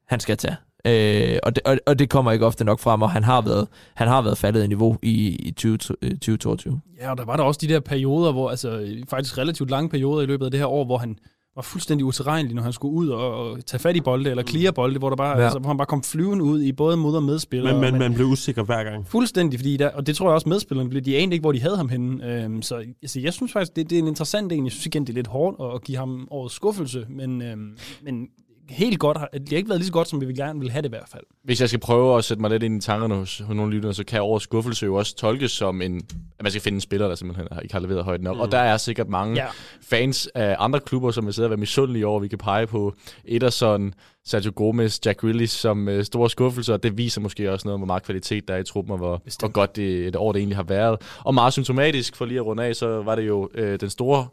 han 0.08 0.20
skal 0.20 0.38
tage. 0.38 0.56
Øh, 0.88 1.38
og, 1.44 1.56
det, 1.56 1.64
og, 1.66 1.78
og 1.86 2.00
det 2.00 2.10
kommer 2.10 2.32
ikke 2.32 2.46
ofte 2.46 2.64
nok 2.64 2.80
frem, 2.80 3.02
og 3.02 3.12
han 3.12 3.24
har 3.24 3.42
været, 3.42 3.68
han 3.94 4.08
har 4.08 4.22
været 4.22 4.38
faldet 4.38 4.64
i 4.64 4.68
niveau 4.68 4.98
i, 5.02 5.36
i 5.36 5.52
20, 5.52 5.74
øh, 6.02 6.12
2022. 6.12 6.80
Ja, 7.02 7.12
og 7.12 7.18
der 7.18 7.26
var 7.26 7.36
der 7.36 7.44
også 7.44 7.60
de 7.64 7.68
der 7.68 7.80
perioder, 7.80 8.32
hvor, 8.32 8.50
altså 8.50 8.88
faktisk 9.10 9.38
relativt 9.38 9.70
lange 9.70 9.90
perioder 9.90 10.22
i 10.22 10.26
løbet 10.26 10.46
af 10.46 10.52
det 10.52 10.60
her 10.60 10.68
år, 10.68 10.86
hvor 10.86 10.98
han 10.98 11.18
var 11.56 11.62
fuldstændig 11.64 12.06
utilregnelig, 12.06 12.56
når 12.56 12.64
han 12.64 12.74
skulle 12.74 12.94
ud 12.94 13.08
og, 13.10 13.50
og 13.52 13.66
tage 13.66 13.80
fat 13.80 13.96
i 13.96 14.02
bolde, 14.02 14.30
eller 14.30 14.44
clear 14.44 14.72
bolde, 14.72 15.00
hvor, 15.00 15.10
der 15.10 15.16
bare, 15.16 15.38
Ja. 15.38 15.44
altså, 15.44 15.60
hvor 15.60 15.68
han 15.70 15.78
bare 15.78 15.86
kom 15.86 16.04
flyvende 16.04 16.44
ud 16.44 16.62
i 16.62 16.72
både 16.72 16.98
mod- 16.98 17.16
og 17.16 17.24
medspillere. 17.24 17.74
Men, 17.74 17.82
men 17.82 17.94
og 17.94 18.00
man 18.00 18.14
blev 18.14 18.28
usikker 18.28 18.64
hver 18.64 18.84
gang. 18.84 19.08
Fuldstændig, 19.08 19.60
fordi 19.60 19.78
der, 19.78 19.90
og 19.90 20.08
det 20.08 20.16
tror 20.16 20.28
jeg 20.28 20.34
også 20.34 20.50
medspillerne 20.50 20.90
blev, 20.90 21.02
de 21.02 21.18
anede 21.18 21.34
ikke, 21.34 21.44
hvor 21.44 21.52
de 21.52 21.62
havde 21.62 21.78
ham 21.78 21.90
henne. 21.90 22.44
Øhm, 22.44 22.62
så 22.62 22.76
altså, 23.02 23.20
jeg 23.20 23.34
synes 23.34 23.52
faktisk, 23.54 23.76
det, 23.76 23.90
det 23.90 23.96
er 23.96 24.00
en 24.02 24.08
interessant 24.08 24.52
en. 24.52 24.64
Jeg 24.66 24.72
synes 24.72 24.86
igen, 24.86 25.02
det 25.04 25.10
er 25.10 25.14
lidt 25.14 25.28
hårdt 25.28 25.58
at, 25.62 25.76
at 25.76 25.84
give 25.84 25.98
ham 25.98 26.28
årets 26.32 26.56
skuffelse, 26.56 27.06
men, 27.10 27.42
øhm, 27.42 27.78
men 28.04 28.28
helt 28.70 29.00
godt, 29.00 29.18
har- 29.18 29.30
det 29.34 29.50
har 29.50 29.58
ikke 29.58 29.70
været 29.70 29.80
lige 29.80 29.86
så 29.88 29.94
godt, 29.94 30.08
som 30.08 30.22
vi 30.22 30.26
vil 30.26 30.36
gerne 30.36 30.60
vil 30.60 30.72
have 30.72 30.82
det 30.82 30.88
i 30.88 30.90
hvert 30.90 31.10
fald. 31.12 31.24
Hvis 31.44 31.62
jeg 31.62 31.70
skal 31.70 31.80
prøve 31.80 32.18
at 32.18 32.24
sætte 32.24 32.42
mig 32.42 32.50
lidt 32.50 32.64
ind 32.64 32.78
i 32.78 32.86
tankerne 32.86 33.16
hos, 33.16 33.38
hos 33.40 33.56
nogle 33.56 33.74
lyttere, 33.76 33.94
så 33.94 34.04
kan 34.04 34.22
årets 34.22 34.44
skuffelse 34.44 34.86
jo 34.86 34.96
også 34.96 35.16
tolkes 35.16 35.52
som 35.52 35.82
en, 35.82 36.02
at 36.40 36.44
man 36.44 36.52
skal 36.52 36.62
finde 36.62 36.76
en 36.76 36.82
spiller, 36.82 37.08
der 37.08 37.16
simpelthen 37.16 37.48
ikke 37.64 37.74
har 37.74 37.80
leveret 37.82 38.04
højt 38.04 38.22
nok. 38.22 38.36
Mm. 38.36 38.42
Og 38.42 38.52
der 38.52 38.58
er 38.60 38.78
sikkert 38.78 39.10
mange 39.10 39.36
Ja. 39.36 39.46
fans 39.82 40.28
af 40.36 40.56
andre 40.60 40.80
klubber, 40.80 41.12
som 41.12 41.26
vil 41.26 41.34
sidde 41.34 41.46
og 41.46 41.50
være 41.50 41.58
misundelige 41.60 42.08
over. 42.08 42.20
Vi 42.20 42.28
kan 42.28 42.38
pege 42.38 42.68
på 42.68 42.94
Ederson, 43.26 43.94
Sergio 44.26 44.52
Gomez, 44.56 45.00
Jack 45.06 45.20
Grealish 45.20 45.58
som 45.58 45.88
øh, 45.90 46.04
store 46.06 46.30
skuffelser. 46.30 46.74
og 46.74 46.84
Det 46.84 46.98
viser 46.98 47.22
måske 47.22 47.52
også 47.52 47.68
noget 47.68 47.74
om, 47.74 47.80
hvor 47.80 47.88
meget 47.88 48.04
kvalitet 48.04 48.48
der 48.48 48.54
er 48.54 48.58
i 48.58 48.64
truppen, 48.64 48.92
og 48.92 48.98
hvor, 48.98 49.22
hvor 49.40 49.48
godt 49.48 49.76
det, 49.76 50.08
et 50.08 50.16
år 50.16 50.32
det 50.32 50.40
egentlig 50.40 50.58
har 50.58 50.64
været. 50.64 51.02
Og 51.20 51.34
meget 51.34 51.54
symptomatisk, 51.54 52.16
for 52.16 52.26
lige 52.26 52.40
at 52.40 52.46
runde 52.46 52.64
af, 52.64 52.76
så 52.76 52.88
var 53.02 53.16
det 53.16 53.28
jo 53.28 53.50
øh, 53.56 53.80
den 53.80 53.90
store 53.90 54.28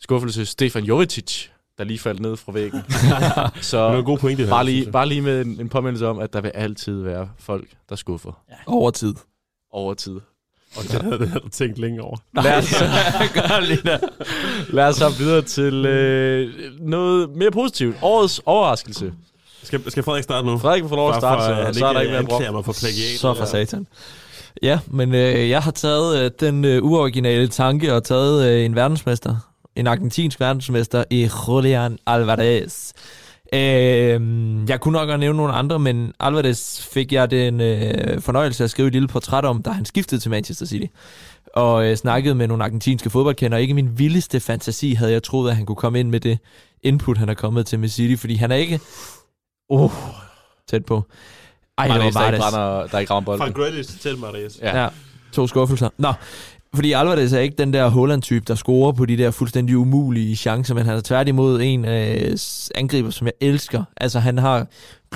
skuffelse, 0.00 0.46
Stefan 0.46 0.84
Jovetic, 0.84 1.50
der 1.80 1.86
lige 1.86 1.98
faldt 1.98 2.20
ned 2.20 2.36
fra 2.36 2.52
væggen. 2.52 2.82
så 3.60 3.76
Det 3.84 3.92
var 3.92 3.98
en 3.98 4.04
god 4.04 4.18
pointe, 4.18 4.46
bare, 4.46 4.64
lige, 4.64 4.84
jeg. 4.84 4.92
bare 4.92 5.06
lige 5.08 5.20
med 5.20 5.40
en, 5.40 5.60
en 5.60 5.68
påmindelse 5.68 6.06
om, 6.06 6.18
at 6.18 6.32
der 6.32 6.40
vil 6.40 6.50
altid 6.54 7.02
være 7.02 7.28
folk, 7.38 7.68
der 7.88 7.96
skuffer 7.96 8.32
Over 8.66 8.90
tid. 8.90 9.14
over 9.72 9.94
tid. 9.94 10.20
Og 10.76 10.82
det 10.82 11.02
havde, 11.02 11.40
du 11.44 11.48
tænkt 11.48 11.78
længe 11.78 12.02
over. 12.02 12.16
Lad 12.44 12.56
os, 12.58 12.72
lad 14.72 14.88
os 14.88 14.98
hoppe 14.98 15.18
videre 15.18 15.42
til 15.42 15.86
øh, 15.86 16.54
noget 16.80 17.30
mere 17.36 17.50
positivt. 17.50 17.96
Årets 18.02 18.40
overraskelse. 18.46 19.12
Skal, 19.62 19.90
skal 19.90 20.02
Frederik 20.02 20.22
starte 20.24 20.46
nu? 20.46 20.58
Frederik 20.58 20.84
får 20.88 20.96
lov 20.96 21.10
at 21.10 21.16
starte, 21.16 21.64
for, 21.64 21.72
så, 21.72 21.78
så 21.78 21.86
er 21.86 21.92
der 21.92 22.00
ikke 22.00 22.10
mere 22.10 22.18
anklager 22.18 22.44
brok. 22.52 22.54
mig 22.54 22.64
for 22.64 22.72
plagiat. 22.80 23.18
Så 23.20 23.34
for 23.34 23.44
satan. 23.44 23.86
Ja, 24.62 24.78
men 24.86 25.14
øh, 25.14 25.50
jeg 25.50 25.62
har 25.62 25.70
taget 25.70 26.24
øh, 26.24 26.30
den 26.40 26.64
øh, 26.64 26.82
uoriginale 26.82 27.48
tanke 27.48 27.94
og 27.94 28.04
taget 28.04 28.48
øh, 28.50 28.64
en 28.64 28.74
verdensmester, 28.74 29.36
en 29.76 29.86
argentinsk 29.86 30.40
verdensmester 30.40 31.04
i 31.10 31.30
Julian 31.48 31.98
Alvarez. 32.06 32.92
Øh, 33.52 34.20
jeg 34.68 34.80
kunne 34.80 34.92
nok 34.92 35.08
godt 35.08 35.20
nævne 35.20 35.36
nogle 35.36 35.52
andre, 35.52 35.78
men 35.78 36.12
Alvarez 36.20 36.80
fik 36.92 37.12
jeg 37.12 37.30
den 37.30 37.60
øh, 37.60 38.20
fornøjelse 38.20 38.64
at 38.64 38.70
skrive 38.70 38.86
et 38.88 38.92
lille 38.92 39.08
portræt 39.08 39.44
om, 39.44 39.62
da 39.62 39.70
han 39.70 39.84
skiftede 39.84 40.20
til 40.20 40.30
Manchester 40.30 40.66
City. 40.66 40.86
Og 41.54 41.86
øh, 41.86 41.96
snakkede 41.96 42.34
med 42.34 42.46
nogle 42.46 42.64
argentinske 42.64 43.10
fodboldkendere. 43.10 43.62
Ikke 43.62 43.74
min 43.74 43.98
vildeste 43.98 44.40
fantasi 44.40 44.94
havde 44.94 45.12
jeg 45.12 45.22
troet, 45.22 45.50
at 45.50 45.56
han 45.56 45.66
kunne 45.66 45.76
komme 45.76 46.00
ind 46.00 46.08
med 46.08 46.20
det 46.20 46.38
input, 46.82 47.18
han 47.18 47.28
er 47.28 47.34
kommet 47.34 47.66
til 47.66 47.78
med 47.78 47.88
City, 47.88 48.20
fordi 48.20 48.34
han 48.34 48.50
er 48.50 48.56
ikke... 48.56 48.80
Uh, 49.68 49.92
tæt 50.68 50.84
på. 50.84 51.04
Ej, 51.78 51.86
det 51.86 51.94
var 51.94 51.98
Maris, 52.00 52.14
der, 52.14 52.26
ikke 52.26 52.38
brænder, 52.38 52.86
der 52.86 52.98
ikke 52.98 53.12
rammer 53.12 53.24
bolden. 53.24 53.46
Fra 53.46 53.62
Grealish 53.62 54.00
til 54.00 54.18
Marius. 54.18 54.58
Ja. 54.62 54.82
Ja, 54.82 54.88
to 55.32 55.46
skuffelser. 55.46 55.88
Nå, 55.96 56.12
fordi 56.74 56.92
Alvarez 56.92 57.32
er 57.32 57.38
ikke 57.38 57.56
den 57.56 57.72
der 57.72 57.88
Holland-type, 57.88 58.44
der 58.48 58.54
scorer 58.54 58.92
på 58.92 59.06
de 59.06 59.16
der 59.16 59.30
fuldstændig 59.30 59.76
umulige 59.76 60.36
chancer, 60.36 60.74
men 60.74 60.86
han 60.86 60.96
er 60.96 61.00
tværtimod 61.00 61.60
en 61.60 61.84
øh, 61.84 62.36
angriber, 62.74 63.10
som 63.10 63.26
jeg 63.26 63.34
elsker. 63.40 63.84
Altså, 63.96 64.18
han 64.20 64.38
har 64.38 64.66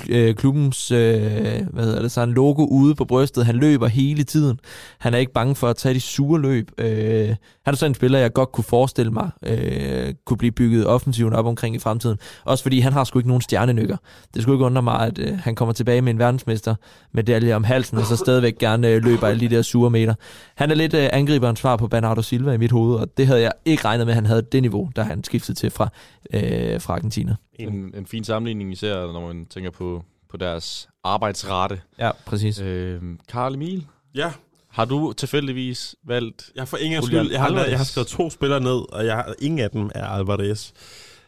øh, 0.09 0.35
klubbens 0.35 0.91
øh, 0.91 1.67
hvad 1.73 1.83
hedder 1.83 2.01
det, 2.01 2.11
så 2.11 2.21
en 2.21 2.33
logo 2.33 2.65
ude 2.65 2.95
på 2.95 3.05
brystet. 3.05 3.45
Han 3.45 3.55
løber 3.55 3.87
hele 3.87 4.23
tiden. 4.23 4.59
Han 4.99 5.13
er 5.13 5.17
ikke 5.17 5.33
bange 5.33 5.55
for 5.55 5.67
at 5.67 5.75
tage 5.75 5.95
de 5.95 5.99
sure 5.99 6.41
løb. 6.41 6.71
Øh, 6.77 7.27
han 7.65 7.73
er 7.73 7.75
sådan 7.75 7.91
en 7.91 7.95
spiller, 7.95 8.19
jeg 8.19 8.33
godt 8.33 8.51
kunne 8.51 8.63
forestille 8.63 9.11
mig 9.11 9.29
øh, 9.45 10.13
kunne 10.25 10.37
blive 10.37 10.51
bygget 10.51 10.87
offensiven 10.87 11.33
op 11.33 11.45
omkring 11.45 11.75
i 11.75 11.79
fremtiden. 11.79 12.17
Også 12.43 12.63
fordi 12.63 12.79
han 12.79 12.93
har 12.93 13.03
sgu 13.03 13.19
ikke 13.19 13.29
nogen 13.29 13.41
stjernenykker. 13.41 13.97
Det 14.33 14.41
skulle 14.41 14.55
ikke 14.55 14.65
undre 14.65 14.81
mig, 14.81 14.99
at 14.99 15.19
øh, 15.19 15.39
han 15.39 15.55
kommer 15.55 15.73
tilbage 15.73 16.01
med 16.01 16.13
en 16.13 16.19
verdensmester 16.19 16.75
medalje 17.13 17.55
om 17.55 17.63
halsen, 17.63 17.97
og 17.97 18.05
så 18.05 18.15
stadigvæk 18.15 18.57
gerne 18.57 18.87
øh, 18.87 19.03
løber 19.03 19.27
alle 19.27 19.39
de 19.39 19.55
der 19.55 19.61
sure 19.61 19.89
meter. 19.89 20.13
Han 20.55 20.71
er 20.71 20.75
lidt 20.75 20.93
øh, 20.93 21.09
angriberens 21.11 21.59
svar 21.59 21.75
på 21.75 21.87
Bernardo 21.87 22.21
Silva 22.21 22.51
i 22.51 22.57
mit 22.57 22.71
hoved, 22.71 22.95
og 22.95 23.07
det 23.17 23.27
havde 23.27 23.41
jeg 23.41 23.51
ikke 23.65 23.85
regnet 23.85 24.07
med, 24.07 24.11
at 24.11 24.15
han 24.15 24.25
havde 24.25 24.41
det 24.41 24.61
niveau, 24.61 24.89
da 24.95 25.01
han 25.01 25.23
skiftede 25.23 25.57
til 25.57 25.69
fra, 25.69 25.89
øh, 26.33 26.81
fra 26.81 26.93
Argentina. 26.93 27.35
En, 27.59 27.93
en 27.95 28.05
fin 28.05 28.23
sammenligning, 28.23 28.71
især 28.71 28.95
når 28.95 29.27
man 29.27 29.45
tænker 29.45 29.69
på, 29.71 30.03
på 30.29 30.37
deres 30.37 30.89
arbejdsrate. 31.03 31.81
Ja, 31.99 32.11
præcis. 32.25 32.59
Øh, 32.59 33.01
Karl 33.29 33.53
Emil, 33.53 33.87
Ja, 34.15 34.31
har 34.69 34.85
du 34.85 35.13
tilfældigvis 35.13 35.95
valgt... 36.07 36.49
jeg 36.55 36.67
får 36.67 36.77
ingen 36.77 37.03
skyld. 37.03 37.31
Jeg 37.31 37.39
har, 37.39 37.47
Alvarez. 37.47 37.69
jeg 37.69 37.77
har 37.77 37.85
skrevet 37.85 38.07
to 38.07 38.29
spillere 38.29 38.59
ned, 38.59 38.93
og 38.93 39.05
jeg 39.05 39.15
har, 39.15 39.33
ingen 39.39 39.59
af 39.59 39.69
dem 39.69 39.89
er 39.95 40.05
Alvarez. 40.05 40.71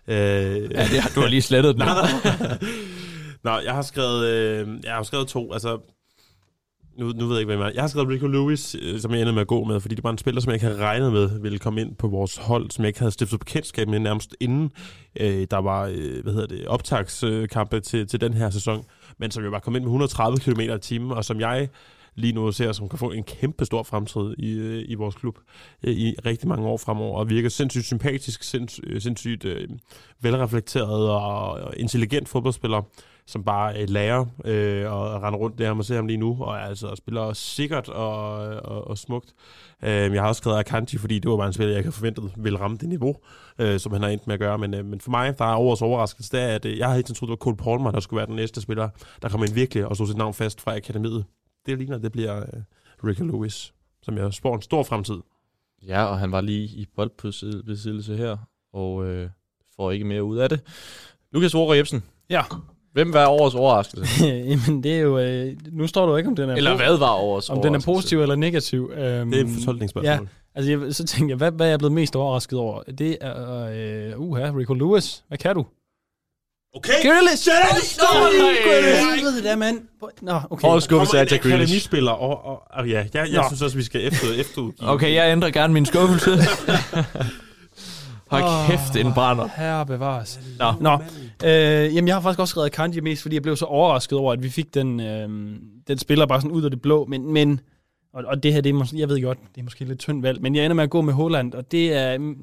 Øh, 0.08 0.16
Ja, 0.16 0.58
det 0.64 1.00
har, 1.02 1.12
du 1.16 1.20
har 1.22 1.28
lige 1.28 1.42
slettet 1.42 1.76
den. 1.76 1.84
Nå, 3.44 3.58
jeg 3.60 3.74
har 3.74 3.82
skrevet, 3.82 4.26
øh, 4.28 4.68
jeg 4.84 4.94
har 4.94 5.04
skrevet 5.04 5.28
to, 5.28 5.54
altså, 5.54 5.78
nu, 6.98 7.06
nu 7.06 7.26
ved 7.26 7.36
jeg 7.36 7.40
ikke, 7.40 7.50
hvem 7.50 7.60
jeg 7.60 7.68
er. 7.68 7.72
Jeg 7.74 7.84
har 7.84 7.88
skrevet 7.88 8.10
Rico 8.10 8.28
Lewis, 8.28 8.76
øh, 8.82 9.00
som 9.00 9.12
jeg 9.12 9.22
ender 9.22 9.34
med 9.34 9.42
at 9.42 9.48
gå 9.48 9.64
med, 9.64 9.80
fordi 9.80 9.96
det 9.96 10.04
var 10.04 10.10
en 10.10 10.18
spiller, 10.18 10.42
som 10.42 10.50
jeg 10.50 10.56
ikke 10.56 10.66
havde 10.66 10.80
regnet 10.80 11.14
med 11.14 11.40
ville 11.42 11.60
komme 11.60 11.82
ind 11.82 11.96
på 11.96 12.08
vores 12.08 12.38
hold, 12.38 12.72
som 12.72 12.84
jeg 12.84 12.88
ikke 12.88 13.00
havde 13.00 13.12
stiftet 13.12 13.40
bekendtskab 13.40 13.88
med 13.88 14.00
nærmest 14.00 14.36
inden 14.40 14.72
øh, 15.20 15.48
der 15.52 15.58
var, 15.58 15.86
øh, 15.86 16.24
hvad 16.24 16.34
hedder 16.34 16.48
det, 16.48 16.68
optagskampe 16.68 17.80
til, 17.80 18.08
til 18.08 18.22
den 18.22 18.34
her 18.34 18.50
sæson, 18.50 18.86
men 19.18 19.32
som 19.32 19.44
jo 19.44 19.52
bare 19.52 19.62
kom 19.62 19.76
ind 19.76 19.84
med 19.84 19.90
130 19.90 20.38
km 20.38 20.60
i 20.60 20.80
timen, 20.80 21.12
og 21.12 21.26
som 21.26 21.40
jeg 21.40 21.70
lige 22.16 22.34
nu 22.34 22.52
ser, 22.52 22.72
som 22.72 22.90
kan 22.90 23.00
få 23.00 23.12
en 23.12 23.24
kæmpe 23.24 23.66
stor 23.66 23.84
fremtid 23.84 24.36
i, 24.38 24.52
øh, 24.52 24.84
i 24.88 24.96
vores 24.96 25.16
klub 25.16 25.38
øh, 25.84 25.94
i 25.94 26.16
rigtig 26.26 26.48
mange 26.48 26.68
år 26.68 26.78
fremover, 26.78 27.20
og 27.20 27.30
virker 27.30 27.50
sindssygt 27.50 27.86
sympatisk, 27.86 28.44
sinds, 28.44 29.04
sindssygt 29.04 29.46
øh, 29.46 29.70
velreflekteret 30.22 31.10
og, 31.10 31.52
og 31.52 31.74
intelligent 31.78 32.30
fodboldspiller, 32.30 32.82
som 33.28 33.44
bare 33.44 33.82
øh, 33.82 33.90
lærer 33.90 34.26
øh, 34.46 34.92
og 34.92 35.24
render 35.24 35.40
rundt 35.40 35.58
der, 35.58 35.74
man 35.74 35.84
ser 35.84 35.96
ham 35.96 36.08
lige 36.08 36.18
nu, 36.18 36.38
og 36.44 36.62
altså 36.62 36.96
spiller 36.96 37.34
sikkert 37.34 37.90
og, 37.90 38.34
og, 38.48 38.88
og 38.88 38.98
smukt. 38.98 39.34
Øh, 39.84 39.90
jeg 39.90 40.22
har 40.22 40.28
også 40.28 40.40
skrevet 40.40 40.58
Akanji, 40.58 40.98
fordi 40.98 41.20
det 41.20 41.32
var 41.32 41.38
bare 41.38 41.48
en 41.48 41.54
spiller, 41.54 41.72
jeg 41.72 41.80
ikke 41.80 41.88
havde 41.88 41.96
forventet 41.96 42.32
ville 42.38 42.60
ramme 42.60 42.78
det 42.78 42.90
niveau, 42.90 43.16
øh, 43.60 43.80
som 43.80 43.94
han 43.94 44.02
har 44.02 44.10
endt 44.10 44.28
med 44.28 44.34
at 44.34 44.40
gøre. 44.40 44.58
Men, 44.58 44.74
øh, 44.74 44.86
men 44.86 45.02
for 45.02 45.12
mig, 45.12 45.40
der 45.40 45.46
er 45.46 45.56
årets 45.56 45.82
overraskelse, 45.82 46.32
det 46.32 46.42
er, 46.42 46.56
at 46.56 46.66
øh, 46.66 46.78
jeg 46.78 46.88
havde 46.88 47.00
ikke 47.00 47.14
troet, 47.14 47.28
det 47.28 47.30
var 47.30 47.36
Cole 47.36 47.58
Palmer, 47.58 47.92
der 47.92 48.00
skulle 48.00 48.18
være 48.18 48.28
den 48.28 48.36
næste 48.36 48.62
spiller, 48.62 48.90
der 49.22 49.30
kommer 49.30 49.48
ind 49.48 49.56
virkelig 49.56 49.86
og 49.86 49.96
stod 49.96 50.08
sit 50.08 50.18
navn 50.18 50.34
fast 50.34 50.62
fra 50.62 50.76
akademiet. 50.76 51.26
Det 51.66 51.78
ligner, 51.78 51.98
det 51.98 52.12
bliver 52.12 52.38
øh, 52.38 52.62
Ricky 53.04 53.22
Lewis, 53.22 53.74
som 54.02 54.18
jeg 54.18 54.34
spår 54.34 54.56
en 54.56 54.62
stor 54.62 54.84
fremtid. 54.84 55.20
Ja, 55.88 56.04
og 56.04 56.20
han 56.20 56.32
var 56.32 56.42
lige 56.42 56.66
i 56.66 56.88
boldbesiddelse 56.96 58.18
her, 58.18 58.38
og 58.74 59.06
øh, 59.06 59.30
får 59.76 59.92
ikke 59.92 60.06
mere 60.06 60.24
ud 60.24 60.38
af 60.38 60.50
det. 60.50 60.62
Lukas 61.32 61.56
Roger 61.56 61.74
Jebsen. 61.74 62.04
Ja. 62.30 62.42
Hvem 62.98 63.14
var 63.14 63.28
årets 63.28 63.56
overraskelse? 63.56 64.26
Jamen, 64.50 64.84
det 64.84 64.96
er 64.96 65.00
jo... 65.00 65.20
Øh, 65.20 65.54
nu 65.72 65.88
står 65.88 66.06
du 66.06 66.16
ikke, 66.16 66.30
om 66.30 66.36
den 66.36 66.50
er, 66.50 66.56
Eller 66.56 66.76
hvad 66.76 66.98
var 66.98 67.14
årets 67.14 67.50
om 67.50 67.62
den 67.62 67.76
er 67.76 67.80
positiv 67.86 68.22
eller 68.22 68.36
negativ. 68.36 68.84
Um, 68.84 69.32
Det 69.32 69.40
er 69.40 69.44
et 69.44 69.50
fortolkningsspørgsmål. 69.60 70.30
Altså, 70.56 70.72
jeg, 70.72 70.80
så 70.96 71.06
tænker 71.06 71.32
jeg, 71.32 71.38
hvad, 71.38 71.52
hvad 71.52 71.66
er 71.66 71.70
jeg 71.70 71.80
blevet 71.80 71.92
mest 71.94 72.16
overrasket 72.16 72.60
over? 72.60 72.84
Det 72.84 73.18
er, 73.22 73.68
øh, 74.14 74.20
uha, 74.22 74.52
Rico 74.58 74.74
Lewis. 74.74 75.24
Hvad 75.28 75.38
kan 75.38 75.56
du? 75.56 75.66
Okay, 76.76 76.94
Grealish! 77.04 77.44
Shut 77.44 77.54
up! 77.72 77.84
Stop! 77.84 78.08
Helvede 79.16 79.44
da, 79.44 79.56
mand. 79.56 79.80
Nå, 80.22 80.40
okay. 80.50 80.68
Årets 80.68 80.86
skuffelse 80.86 81.18
er 81.18 81.26
Jack 81.32 81.44
Grealish. 81.44 81.62
akademispiller, 81.62 82.12
og, 82.12 82.46
og, 82.46 82.64
og 82.70 82.88
ja, 82.90 83.06
jeg, 83.14 83.28
jeg 83.32 83.42
Nå. 83.42 83.44
synes 83.48 83.62
også, 83.62 83.78
vi 83.78 83.84
skal 83.84 84.08
efter, 84.08 84.28
efterudgive. 84.38 84.90
Okay, 84.90 85.14
jeg 85.14 85.32
ændrer 85.32 85.50
gerne 85.50 85.74
min 85.74 85.86
skuffelse. 85.86 86.32
Hold 88.30 88.68
kæft, 88.68 89.06
en 89.06 89.14
brænder. 89.14 89.48
Herre 89.56 89.86
bevares. 89.86 90.40
Nå. 90.60 90.74
Nå, 90.82 90.94
øh, 91.46 91.96
jamen 91.96 92.08
jeg 92.08 92.16
har 92.16 92.22
faktisk 92.22 92.40
også 92.40 92.52
skrevet 92.52 92.72
Kanji 92.72 93.00
mest, 93.00 93.22
fordi 93.22 93.36
jeg 93.36 93.44
blev 93.44 93.56
så 93.56 93.66
overrasket 93.66 94.20
over, 94.20 94.34
at 94.34 94.44
vi 94.44 94.50
fik 94.50 94.74
den, 94.74 95.00
øh, 95.00 95.30
den 95.88 95.98
spiller 95.98 96.26
bare 96.26 96.42
sådan 96.42 96.52
ud 96.52 96.64
af 96.64 96.72
det 96.72 96.82
blå, 96.82 97.06
men, 97.06 97.34
men 97.34 97.60
og, 98.14 98.24
og 98.28 98.44
det 98.44 98.54
her, 98.54 98.62
det 98.62 98.70
er 98.70 98.74
måske, 98.74 99.00
jeg 99.00 99.10
ved 99.10 99.22
godt, 99.22 99.38
det 99.56 99.62
er 99.62 99.64
måske 99.64 99.86
lidt 99.86 100.00
tyndt 100.00 100.24
valg, 100.24 100.42
men 100.42 100.56
jeg 100.56 100.66
ender 100.66 100.76
med 100.76 100.84
at 100.84 100.90
gå 100.90 101.02
med 101.02 101.14
Holland, 101.14 101.54
og 101.54 101.72
det 101.72 101.94
er, 101.94 102.18
mm, 102.18 102.36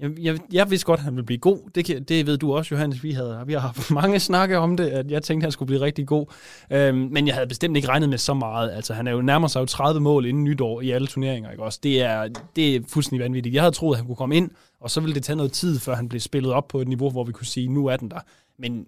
jeg, 0.00 0.10
jeg, 0.20 0.38
jeg 0.52 0.70
vidste 0.70 0.86
godt, 0.86 1.00
at 1.00 1.04
han 1.04 1.14
ville 1.14 1.26
blive 1.26 1.38
god, 1.38 1.58
det, 1.74 1.84
kan, 1.84 2.02
det 2.02 2.26
ved 2.26 2.38
du 2.38 2.54
også, 2.54 2.74
Johannes, 2.74 3.02
vi, 3.02 3.12
havde, 3.12 3.42
vi 3.46 3.52
har 3.52 3.60
haft 3.60 3.90
mange 4.00 4.20
snakke 4.20 4.58
om 4.58 4.76
det, 4.76 4.86
at 4.86 5.10
jeg 5.10 5.22
tænkte, 5.22 5.44
at 5.44 5.46
han 5.46 5.52
skulle 5.52 5.66
blive 5.66 5.80
rigtig 5.80 6.06
god, 6.06 6.26
øhm, 6.70 6.96
men 6.96 7.26
jeg 7.26 7.34
havde 7.34 7.46
bestemt 7.46 7.76
ikke 7.76 7.88
regnet 7.88 8.08
med 8.08 8.18
så 8.18 8.34
meget, 8.34 8.70
altså 8.70 8.94
han 8.94 9.06
er 9.06 9.12
jo 9.12 9.22
nærmer 9.22 9.48
sig 9.48 9.60
jo 9.60 9.66
30 9.66 10.00
mål 10.00 10.26
inden 10.26 10.44
nytår 10.44 10.80
i 10.80 10.90
alle 10.90 11.06
turneringer, 11.06 11.50
ikke 11.50 11.62
også, 11.62 11.80
det 11.82 12.02
er, 12.02 12.28
det 12.56 12.76
er 12.76 12.80
fuldstændig 12.88 13.24
vanvittigt, 13.24 13.54
jeg 13.54 13.62
havde 13.62 13.74
troet, 13.74 13.94
at 13.94 13.98
han 13.98 14.06
kunne 14.06 14.16
komme 14.16 14.36
ind, 14.36 14.50
og 14.80 14.90
så 14.90 15.00
ville 15.00 15.14
det 15.14 15.24
tage 15.24 15.36
noget 15.36 15.52
tid, 15.52 15.78
før 15.80 15.94
han 15.94 16.08
blev 16.08 16.20
spillet 16.20 16.52
op 16.52 16.68
på 16.68 16.80
et 16.80 16.88
niveau, 16.88 17.10
hvor 17.10 17.24
vi 17.24 17.32
kunne 17.32 17.46
sige, 17.46 17.68
nu 17.68 17.86
er 17.86 17.96
den 17.96 18.10
der. 18.10 18.20
Men 18.58 18.86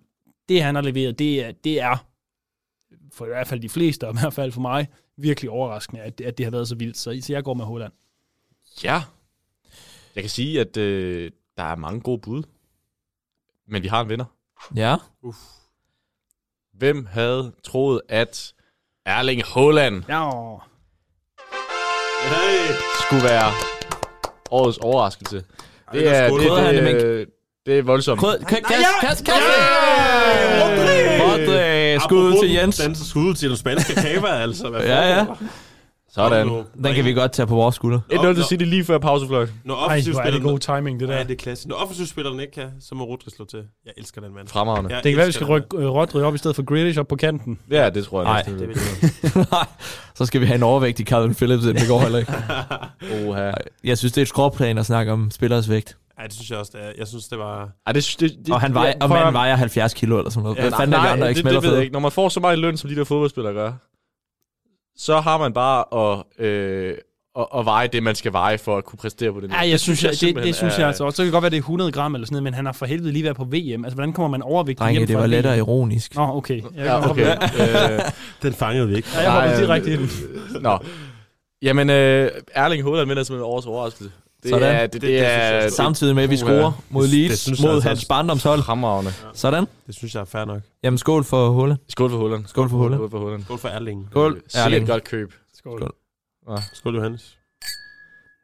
det, 0.49 0.63
han 0.63 0.75
har 0.75 0.83
leveret, 0.83 1.19
det 1.19 1.45
er, 1.45 1.53
det 1.53 1.81
er 1.81 1.97
for 3.13 3.25
i 3.25 3.29
hvert 3.29 3.47
fald 3.49 3.61
de 3.61 3.69
fleste, 3.69 4.09
og 4.09 4.15
i 4.15 4.19
hvert 4.21 4.33
fald 4.33 4.53
for 4.53 4.61
mig, 4.61 4.89
virkelig 5.17 5.51
overraskende, 5.51 6.03
at, 6.03 6.21
at 6.21 6.39
det 6.39 6.47
har 6.47 6.51
været 6.51 6.69
så 6.69 6.75
vildt. 6.75 6.97
Så, 6.97 7.19
så 7.23 7.33
jeg 7.33 7.45
går 7.45 7.55
med 7.55 7.65
Holland. 7.65 7.93
Ja. 8.85 9.03
Jeg 10.15 10.23
kan 10.23 10.31
sige, 10.31 10.61
at 10.61 10.77
øh, 10.77 11.31
der 11.57 11.63
er 11.63 11.77
mange 11.77 12.01
gode 12.01 12.19
bud. 12.21 12.43
Men 13.69 13.83
vi 13.83 13.89
har 13.89 14.01
en 14.01 14.09
vinder. 14.09 14.25
Ja. 14.77 14.97
Hvem 16.73 17.07
havde 17.07 17.53
troet, 17.65 18.01
at 18.09 18.55
Erling 19.07 19.43
Haaland 19.45 20.05
Ja, 20.09 20.31
Hey. 22.23 22.75
skulle 23.07 23.25
være 23.25 23.53
årets 24.51 24.79
overraskelse? 24.79 25.45
Det 25.93 26.17
er 26.17 26.29
det, 26.31 26.41
det 26.41 26.85
det, 26.85 27.03
det, 27.03 27.27
det 27.67 27.79
er 27.79 27.83
voldsomt. 27.83 28.21
Krød, 28.21 28.39
kast, 28.39 28.65
kast, 29.01 29.25
kast! 29.25 29.37
Rodri! 30.63 31.99
Skud 32.01 32.43
til 32.43 32.53
Jens. 32.53 32.77
Den 32.77 32.95
skud 32.95 33.35
til 33.35 33.49
den 33.49 33.57
spanske 33.57 33.95
kaver, 33.95 34.29
altså. 34.29 34.69
Hvad 34.69 34.81
Ja, 34.81 35.17
ja. 35.19 35.25
Sådan. 36.15 36.49
Den 36.85 36.95
kan 36.95 37.05
vi 37.05 37.13
godt 37.13 37.33
tage 37.33 37.47
på 37.47 37.55
vores 37.55 37.75
skulder. 37.75 38.01
1-0 38.13 38.35
til 38.35 38.45
City 38.45 38.65
lige 38.65 38.85
før 38.85 38.99
pausefløjt. 38.99 39.49
Når 39.65 39.75
Ej, 39.75 39.81
hvor 39.81 39.93
er 39.95 39.95
det 39.97 40.17
spiller 40.17 40.41
god 40.41 40.59
timing, 40.59 41.01
det 41.01 41.09
der. 41.09 41.17
Ja, 41.17 41.23
det 41.23 41.31
er 41.31 41.37
klassisk. 41.37 41.69
Når 41.69 41.77
offensivt 41.77 42.09
spilleren 42.09 42.41
ikke 42.41 42.53
kan, 42.53 42.71
så 42.81 42.95
må 42.95 43.05
Rodri 43.05 43.31
slå 43.31 43.45
til. 43.45 43.63
Jeg 43.87 43.93
elsker 43.97 44.21
den 44.21 44.35
mand. 44.35 44.49
Fremragende. 44.49 44.95
Jeg 44.95 45.05
Det 45.05 45.13
kan 45.13 45.17
være, 45.17 45.27
vi 45.27 45.33
skal 45.33 45.47
rykke 45.47 45.67
øh, 45.77 45.87
Rodri 45.87 46.23
op 46.23 46.35
i 46.35 46.39
stedet 46.39 46.57
for 46.57 46.63
Grealish 46.63 47.01
op 47.01 47.09
på 47.09 47.17
kanten. 47.17 47.59
Ja, 47.71 47.91
det 47.91 48.05
tror 48.05 48.23
jeg 48.23 48.25
Nej, 48.25 48.43
det 48.43 48.59
Det 48.59 48.69
vil 48.69 48.77
jeg. 49.53 49.67
så 50.19 50.27
skal 50.27 50.41
vi 50.41 50.47
have 50.47 50.55
en 50.55 50.63
overvægt 50.63 51.01
i 51.01 51.05
Calvin 51.05 51.35
Phillips, 51.35 51.65
det 51.65 51.89
går 51.89 52.01
heller 52.01 52.19
ikke. 52.19 52.33
Oha. 53.29 53.53
Jeg 53.85 53.99
synes, 53.99 54.13
det 54.13 54.19
er 54.19 54.23
et 54.23 54.29
skråplan 54.29 54.79
at 54.79 54.87
snakke 54.87 55.13
om 55.13 55.31
spillers 55.31 55.69
vægt. 55.71 55.97
Ja, 56.21 56.25
det 56.25 56.33
synes 56.35 56.51
jeg 56.51 56.59
også, 56.59 56.73
det 56.75 56.87
er. 56.87 56.93
Jeg 56.99 57.07
synes, 57.07 57.29
det 57.29 57.39
var... 57.39 57.69
Ej, 57.87 57.93
det, 57.93 58.17
det, 58.21 58.33
det, 58.47 58.55
Og, 58.55 58.61
han 58.61 58.75
vejer, 58.75 58.95
og 59.01 59.09
manden 59.09 59.35
vejer 59.35 59.55
70 59.57 59.95
kilo 59.95 60.19
eller 60.19 60.31
sådan 60.31 60.43
noget. 60.43 60.57
Ja, 60.57 60.63
Hvad 60.63 60.73
fanden 60.73 60.95
er 60.95 61.01
vi 61.01 61.07
andre 61.07 61.29
ikke 61.29 61.39
det, 61.39 61.43
smelter 61.43 61.61
det 61.61 61.69
ved 61.69 61.75
jeg 61.75 61.79
for? 61.79 61.83
ikke. 61.83 61.93
Når 61.93 62.01
man 62.01 62.13
får 62.13 62.29
så 62.29 62.41
meget 62.41 62.59
løn, 62.59 62.77
som 62.77 62.91
de 62.91 62.97
der 62.97 63.05
fodboldspillere 63.05 63.55
gør, 63.55 63.73
så 65.01 65.21
har 65.21 65.39
man 65.39 65.53
bare 65.53 65.85
at, 66.13 66.45
øh, 66.47 66.95
at, 67.39 67.47
at 67.59 67.65
veje 67.65 67.89
det, 67.89 68.03
man 68.03 68.15
skal 68.15 68.33
veje 68.33 68.59
for 68.59 68.77
at 68.77 68.85
kunne 68.85 68.97
præstere 68.97 69.33
på 69.33 69.41
det. 69.41 69.51
Ja, 69.51 69.69
jeg 69.69 69.81
synes, 69.81 70.05
jeg, 70.05 70.13
det, 70.21 70.37
det 70.45 70.55
synes 70.55 70.79
jeg 70.79 70.87
altså 70.87 71.05
også. 71.05 71.17
Så 71.17 71.23
kan 71.23 71.27
det 71.27 71.33
godt 71.33 71.43
være, 71.43 71.51
det 71.51 71.57
er 71.57 71.61
100 71.61 71.93
gram 71.93 72.15
eller 72.15 72.27
sådan 72.27 72.35
noget, 72.35 72.43
men 72.43 72.55
han 72.55 72.67
har 72.67 72.73
for 72.73 72.87
helvede 72.87 73.13
lige 73.13 73.25
været 73.25 73.37
på 73.37 73.45
VM. 73.45 73.85
Altså, 73.85 73.95
hvordan 73.95 74.13
kommer 74.13 74.29
man 74.29 74.43
overvægtig 74.43 74.79
Drenge, 74.79 74.99
hjem 74.99 75.07
det 75.07 75.17
var 75.17 75.23
VM? 75.25 75.31
lettere 75.31 75.59
ironisk. 75.59 76.15
Nå, 76.17 76.23
okay. 76.23 76.63
Jeg, 76.63 76.85
Ja, 76.85 77.11
okay. 77.11 77.37
øh, 77.61 78.01
Den 78.43 78.53
fangede 78.53 78.89
vi 78.89 78.97
ikke. 78.97 79.09
Ja, 79.15 79.21
jeg 79.21 79.33
hopper 79.33 79.51
Nej, 79.51 79.61
direkte 79.61 79.93
ind. 79.93 80.01
Nå. 80.63 80.79
Jamen, 81.63 81.91
øh, 81.91 82.31
Erling 82.55 82.85
Haaland 82.85 83.09
vinder 83.09 83.23
simpelthen 83.23 83.53
årets 83.53 83.67
overraskelse. 83.67 84.11
Det 84.43 84.51
Sådan. 84.51 84.75
er, 84.77 84.81
det, 84.87 84.93
det, 84.93 85.03
Det- 85.03 85.09
det 85.11 85.19
synes 85.19 85.23
jeg 85.23 85.59
er 85.61 85.65
også. 85.65 85.77
Samtidig 85.77 86.15
med, 86.15 86.23
at 86.23 86.31
vi 86.31 86.37
scorer 86.37 86.83
mod 86.91 87.03
Det 87.03 87.13
Leeds, 87.15 87.39
synes 87.39 87.61
jeg 87.61 87.67
mod 87.67 87.75
altså 87.75 87.89
hans 87.89 88.05
barndomshold. 88.05 88.63
fremragende. 88.63 89.13
Sådan. 89.35 89.67
Det 89.87 89.95
synes 89.95 90.15
jeg 90.15 90.21
er 90.21 90.25
fair 90.25 90.45
nok. 90.45 90.63
Jamen, 90.85 90.99
skål 90.99 91.25
for 91.25 91.51
Hulle. 91.51 91.79
Skål 91.89 92.11
for 92.11 92.19
Haaland. 92.19 92.47
Skål 92.47 92.69
for 92.71 92.79
Haaland. 92.79 92.99
Skål 93.01 93.11
for 93.11 93.19
Haaland. 93.21 93.45
Skål 93.45 93.59
for 93.59 93.69
Erling. 93.69 94.07
Skål, 94.11 94.41
Sikkert 94.49 94.67
Erling. 94.73 94.87
godt 94.89 95.05
køb. 95.05 95.35
Skål. 95.59 95.79
Skål. 96.45 96.59
Skål, 96.73 96.95
Johannes. 96.97 97.37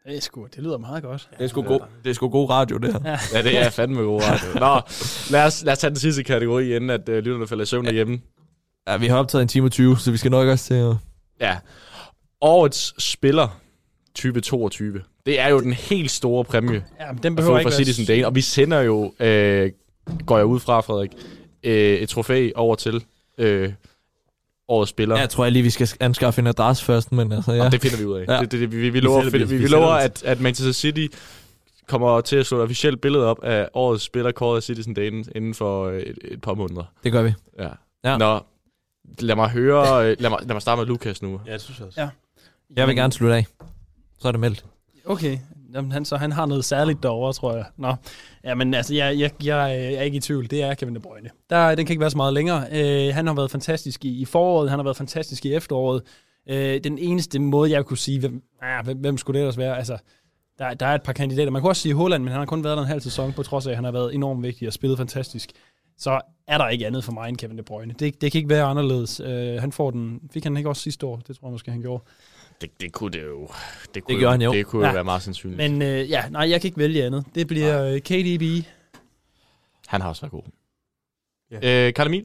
Det, 0.07 0.17
er 0.17 0.21
sgu, 0.21 0.47
det 0.55 0.63
lyder 0.65 0.79
meget 0.79 1.03
godt. 1.03 1.29
Det 1.39 1.45
er 1.45 1.49
sgu 1.49 1.63
god, 1.63 1.81
det 2.05 2.11
er 2.11 2.15
sgu 2.15 2.29
god 2.29 2.51
radio, 2.51 2.77
det 2.77 2.93
her. 2.93 3.19
Ja, 3.33 3.43
det 3.43 3.59
er 3.59 3.71
fandme 3.71 4.01
god 4.03 4.23
ret. 4.23 4.55
Nå, 4.55 4.81
lad 5.31 5.45
os, 5.47 5.63
lad 5.65 5.73
os 5.73 5.79
tage 5.79 5.91
den 5.91 5.99
sidste 5.99 6.23
kategori, 6.23 6.77
inden 6.77 6.91
at 6.91 7.09
øh, 7.09 7.25
lytterne 7.25 7.47
falder 7.47 7.63
i 7.63 7.67
søvn 7.67 7.85
derhjemme. 7.85 8.21
Ja, 8.89 8.97
vi 8.97 9.07
har 9.07 9.17
optaget 9.19 9.43
en 9.43 9.49
time 9.49 9.67
og 9.67 9.73
20, 9.73 9.99
så 9.99 10.11
vi 10.11 10.17
skal 10.17 10.31
nok 10.31 10.49
også 10.49 10.65
til 10.65 10.75
at... 10.75 10.95
Ja. 11.41 11.57
Årets 12.41 13.03
spiller 13.03 13.49
2022. 14.15 15.01
Det 15.27 15.41
er 15.41 15.49
jo 15.49 15.61
den 15.61 15.73
helt 15.73 16.11
store 16.11 16.45
præmie 16.45 16.85
Ja, 17.01 17.13
men 17.13 17.23
den 17.23 17.37
behøver 17.37 17.59
ikke 17.59 17.71
fra 17.71 17.77
være 17.77 17.85
Citizen 17.85 18.07
Dane. 18.07 18.27
Og 18.27 18.35
vi 18.35 18.41
sender 18.41 18.81
jo, 18.81 19.13
øh, 19.21 19.71
går 20.27 20.37
jeg 20.37 20.47
ud 20.47 20.61
fra, 20.61 20.81
Frederik, 20.81 21.11
øh, 21.63 21.95
et 21.99 22.09
trofæ 22.09 22.51
over 22.55 22.75
til 22.77 23.05
øh, 23.39 23.73
årets 24.69 24.91
spiller. 24.91 25.15
Ja, 25.15 25.21
jeg 25.21 25.31
tror 25.31 25.45
jeg 25.45 25.53
lige, 25.53 25.63
vi 25.63 25.71
skal 25.71 25.89
anskaffe 26.01 26.41
en 26.41 26.47
adresse 26.47 26.85
først, 26.85 27.13
men 27.13 27.33
altså, 27.33 27.53
ja. 27.53 27.65
Og 27.65 27.73
det 27.73 27.81
finder 27.83 27.97
vi 27.99 28.05
ud 28.05 28.19
af. 28.19 28.25
Ja. 28.29 28.41
Det, 28.41 28.53
det, 28.53 28.61
det, 28.61 28.73
vi, 28.73 28.89
vi, 28.91 29.01
lover, 29.01 29.25
vi, 29.31 29.39
vi- 29.39 29.45
vi, 29.45 29.57
vi 29.57 29.67
lover 29.67 29.87
at, 29.93 30.23
at 30.25 30.41
Manchester 30.41 30.73
City 30.73 31.07
kommer 31.89 32.21
til 32.21 32.37
at 32.37 32.47
slå 32.47 32.59
et 32.59 32.63
officielt 32.65 33.01
billede 33.01 33.25
op 33.25 33.43
af 33.45 33.69
årets 33.75 34.05
spiller 34.05 34.33
kåret 34.33 34.57
af 34.57 34.63
Citizen 34.63 34.95
Dane 34.95 35.25
inden 35.35 35.55
for 35.55 35.85
øh, 35.87 36.01
et, 36.01 36.19
et 36.25 36.41
par 36.41 36.55
måneder. 36.55 36.85
Det 37.05 37.13
gør 37.13 37.23
vi. 37.23 37.33
Ja. 37.59 37.69
Ja. 38.05 38.17
Nå, 38.19 38.41
lad 39.19 39.35
mig 39.37 39.49
høre, 39.51 40.07
øh, 40.11 40.17
lad 40.19 40.31
mig, 40.31 40.39
lad 40.43 40.55
mig 40.55 40.63
starte 40.63 40.79
med 40.79 40.87
Lukas 40.87 41.23
nu. 41.23 41.41
Ja, 41.47 41.53
det 41.53 41.61
synes 41.61 41.79
jeg 41.79 41.87
også. 41.87 42.01
Ja. 42.01 42.09
Jeg 42.77 42.87
vil 42.87 42.97
gerne 42.97 43.13
slutte 43.13 43.37
af. 43.37 43.47
Så 44.19 44.29
er 44.29 44.33
det 44.33 44.41
meldt. 44.41 44.65
Okay, 45.07 45.39
Jamen, 45.75 45.93
han, 45.93 46.05
så 46.05 46.17
han 46.17 46.33
har 46.33 46.47
noget 46.47 46.65
særligt 46.65 47.03
derovre, 47.03 47.33
tror 47.33 47.57
jeg. 47.57 47.65
Nå, 47.77 47.95
ja, 48.45 48.55
men 48.55 48.75
altså, 48.75 48.95
jeg, 48.95 49.19
jeg, 49.19 49.31
jeg 49.45 49.75
er 49.95 50.03
ikke 50.03 50.17
i 50.17 50.21
tvivl. 50.21 50.51
Det 50.51 50.63
er 50.63 50.75
Kevin 50.75 50.95
De 50.95 51.01
Bruyne. 51.01 51.31
Der, 51.51 51.75
den 51.75 51.87
kan 51.87 51.93
ikke 51.93 52.01
være 52.01 52.11
så 52.11 52.17
meget 52.17 52.35
længere. 52.35 52.67
Øh, 52.73 53.15
han 53.15 53.27
har 53.27 53.35
været 53.35 53.51
fantastisk 53.51 54.05
i, 54.05 54.21
i 54.21 54.25
foråret, 54.25 54.71
han 54.71 54.79
har 54.79 54.85
været 54.85 54.97
fantastisk 54.97 55.47
i 55.47 55.55
efteråret. 55.55 56.03
Øh, 56.49 56.81
den 56.85 56.99
eneste 56.99 57.39
måde, 57.39 57.71
jeg 57.71 57.85
kunne 57.85 57.99
sige, 57.99 58.21
hvem, 58.21 58.43
ah, 58.63 58.85
hvem, 58.85 58.99
hvem 58.99 59.19
skulle 59.19 59.39
det 59.39 59.43
ellers 59.43 59.59
være? 59.59 59.79
Altså, 59.79 59.99
der, 60.59 60.75
der 60.75 60.87
er 60.87 60.95
et 60.95 61.03
par 61.03 61.13
kandidater. 61.13 61.51
Man 61.51 61.63
kunne 61.63 61.71
også 61.71 61.83
sige 61.83 61.95
Holland, 61.95 62.23
men 62.23 62.33
han 62.33 62.39
har 62.39 62.47
kun 62.47 62.65
været 62.65 62.77
der 62.77 62.83
en 62.83 62.89
halv 62.89 63.01
sæson, 63.01 63.33
på 63.33 63.43
trods 63.43 63.67
af, 63.67 63.71
at 63.71 63.77
han 63.77 63.85
har 63.85 63.93
været 63.93 64.15
enormt 64.15 64.43
vigtig 64.43 64.69
og 64.69 64.73
spillet 64.73 64.99
fantastisk. 64.99 65.51
Så 65.99 66.21
er 66.49 66.59
der 66.59 66.69
ikke 66.69 66.87
andet 66.87 67.05
for 67.05 67.13
mig 67.13 67.29
end 67.29 67.37
Kevin 67.37 67.59
De 67.59 67.63
Bruyne. 67.63 67.95
Det, 67.99 68.21
det 68.21 68.33
kan 68.33 68.39
ikke 68.39 68.49
være 68.49 68.65
anderledes. 68.65 69.21
Øh, 69.21 69.61
han 69.61 69.73
får 69.73 69.91
den, 69.91 70.21
fik 70.33 70.45
han 70.45 70.57
ikke 70.57 70.69
også 70.69 70.83
sidste 70.83 71.07
år? 71.07 71.17
Det 71.17 71.37
tror 71.37 71.49
jeg 71.49 71.53
måske, 71.53 71.71
han 71.71 71.81
gjorde. 71.81 72.05
Det, 72.61 72.81
det 72.81 72.93
kunne 72.93 73.11
det 73.13 73.25
jo. 73.25 73.49
Det, 73.95 74.05
kunne 74.05 74.15
Det 74.15 74.21
gør 74.23 74.31
han 74.31 74.43
jo. 74.43 74.53
Det 74.53 74.67
kunne 74.67 74.83
jo 74.83 74.87
Ja. 74.87 74.93
være 74.95 75.05
meget 75.05 75.23
sandsynligt. 75.23 75.57
Men 75.57 75.83
øh, 75.83 76.11
ja, 76.11 76.29
nej, 76.29 76.51
jeg 76.51 76.61
kan 76.61 76.69
ikke 76.69 76.79
vælge 76.79 77.05
andet. 77.07 77.25
Det 77.35 77.47
bliver 77.47 77.83
øh, 77.85 78.01
KDB. 78.01 78.67
Han 79.87 80.01
har 80.01 80.09
også 80.09 80.23
været 80.23 80.31
god. 80.33 80.43
Ja. 81.51 81.87
Øh, 81.87 81.95
Karl 81.95 82.07
Emil? 82.07 82.25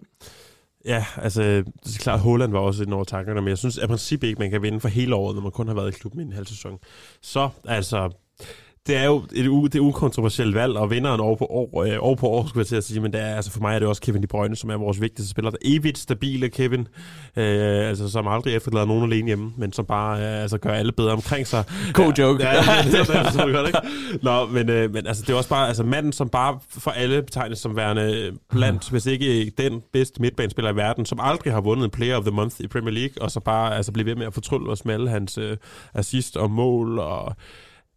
Ja, 0.86 1.06
altså, 1.18 1.41
det 1.44 1.66
er 1.95 1.99
klart, 1.99 2.16
at 2.16 2.22
Holland 2.22 2.52
var 2.52 2.60
også 2.60 2.84
ind 2.84 2.94
over 2.94 3.03
tankerne, 3.03 3.41
men 3.41 3.48
jeg 3.49 3.58
synes 3.58 3.78
at 3.78 3.90
princippet 3.90 4.28
ikke, 4.28 4.40
man 4.40 4.52
kan 4.52 4.62
vinde 4.62 4.80
for 4.80 4.88
hele 4.88 5.16
året, 5.16 5.36
når 5.36 5.41
man 5.41 5.52
kun 5.52 5.68
har 5.68 5.76
været 5.76 5.95
i 5.95 5.99
klubben 5.99 6.22
i 6.22 6.24
en 6.24 6.34
halv 6.34 6.45
sæson. 6.45 6.80
Så, 7.22 7.49
altså, 7.66 8.10
det 8.88 8.98
er 8.98 9.06
jo 9.06 9.18
et, 9.34 9.48
u- 9.48 9.64
det 9.68 9.76
er 9.76 9.80
ukontroversielt 9.80 10.56
valg, 10.56 10.78
og 10.78 10.90
vinderen 10.90 11.20
over 11.20 11.36
på 11.36 11.45
år, 11.45 11.84
øh, 11.84 11.98
år 11.99 12.16
på 12.16 12.28
år, 12.28 12.48
skulle 12.48 12.60
jeg 12.62 12.68
til 12.68 12.76
at 12.76 12.84
sige, 12.84 12.99
men 12.99 13.14
det 13.14 13.22
er, 13.22 13.36
altså 13.36 13.52
for 13.52 13.62
mig 13.62 13.76
er 13.76 13.80
det 13.80 13.88
også 13.88 14.02
Kevin 14.02 14.22
De 14.22 14.28
Bruyne, 14.28 14.56
som 14.56 14.70
er 14.70 14.78
vores 14.78 15.02
vigtigste 15.02 15.32
spiller. 15.32 15.52
Der 15.52 15.58
er 15.66 15.70
evigt 15.78 15.98
stabile 15.98 16.49
Kevin, 16.49 16.80
øh, 17.38 17.90
altså 17.90 18.10
som 18.10 18.28
aldrig 18.28 18.56
efterlader 18.56 18.86
nogen 18.86 19.03
alene 19.03 19.28
hjemme, 19.28 19.52
men 19.58 19.74
som 19.74 19.86
bare 19.86 20.20
øh, 20.20 20.41
altså, 20.41 20.58
gør 20.58 20.70
alle 20.70 20.91
bedre 20.91 21.12
omkring 21.12 21.48
sig. 21.48 21.64
God 21.94 22.14
joke. 22.20 22.44
Ja, 22.44 22.53
ja, 22.53 22.62
det, 22.84 22.91
det, 22.91 23.08
det 23.08 23.36
jeg 23.36 23.53
godt, 23.53 23.68
ikke? 23.68 23.80
Nå, 24.24 24.45
men, 24.45 24.70
øh, 24.70 24.94
men 24.94 25.08
altså, 25.08 25.24
det 25.28 25.34
er 25.34 25.38
også 25.38 25.49
bare 25.49 25.68
altså, 25.68 25.84
manden, 25.84 26.12
som 26.14 26.30
bare 26.30 26.60
for 26.70 26.91
alle 26.91 27.22
betegnes 27.24 27.60
som 27.60 27.76
værende 27.76 28.32
blandt, 28.49 28.90
hvis 28.90 29.06
ikke 29.06 29.52
den 29.58 29.82
bedste 29.94 30.22
midtbanespiller 30.22 30.72
i 30.72 30.76
verden, 30.76 31.06
som 31.06 31.20
aldrig 31.22 31.53
har 31.53 31.62
vundet 31.62 31.86
en 31.86 31.91
Player 31.91 32.16
of 32.18 32.24
the 32.24 32.32
Month 32.32 32.56
i 32.60 32.68
Premier 32.68 32.94
League, 32.94 33.22
og 33.22 33.32
så 33.32 33.40
bare 33.40 33.76
altså, 33.76 33.91
blive 33.91 34.06
ved 34.06 34.16
med 34.16 34.26
at 34.26 34.34
fortrylle 34.34 34.70
os 34.72 34.86
med 34.86 34.94
alle 34.94 35.10
hans 35.10 35.38
øh, 35.38 35.58
assist 35.94 36.38
og 36.38 36.52
mål 36.52 36.99
og 36.99 37.36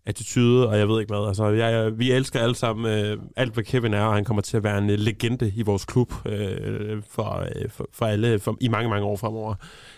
attitude, 0.06 0.68
og 0.68 0.78
jeg 0.78 0.88
ved 0.88 1.00
ikke 1.00 1.14
hvad. 1.14 1.28
Altså, 1.28 1.46
jeg, 1.48 1.98
vi 1.98 2.12
elsker 2.12 2.40
alle 2.40 2.54
sammen 2.54 2.86
øh, 2.98 3.16
alt, 3.36 3.54
hvad 3.54 3.64
Kevin 3.64 3.94
er, 3.94 4.02
og 4.02 4.14
han 4.14 4.24
kommer 4.24 4.40
til 4.42 4.56
at 4.56 4.64
være 4.64 4.78
en 4.78 4.90
øh, 4.90 4.98
legende 4.98 5.52
i 5.56 5.62
vores 5.62 5.84
klub 5.84 6.12
øh, 6.26 7.02
for, 7.10 7.40
øh, 7.40 7.70
for, 7.70 7.88
for 7.92 8.06
alle 8.06 8.38
for, 8.38 8.56
i 8.60 8.68
mange, 8.68 8.90
mange 8.90 9.06
år 9.06 9.16
fremover. 9.16 9.54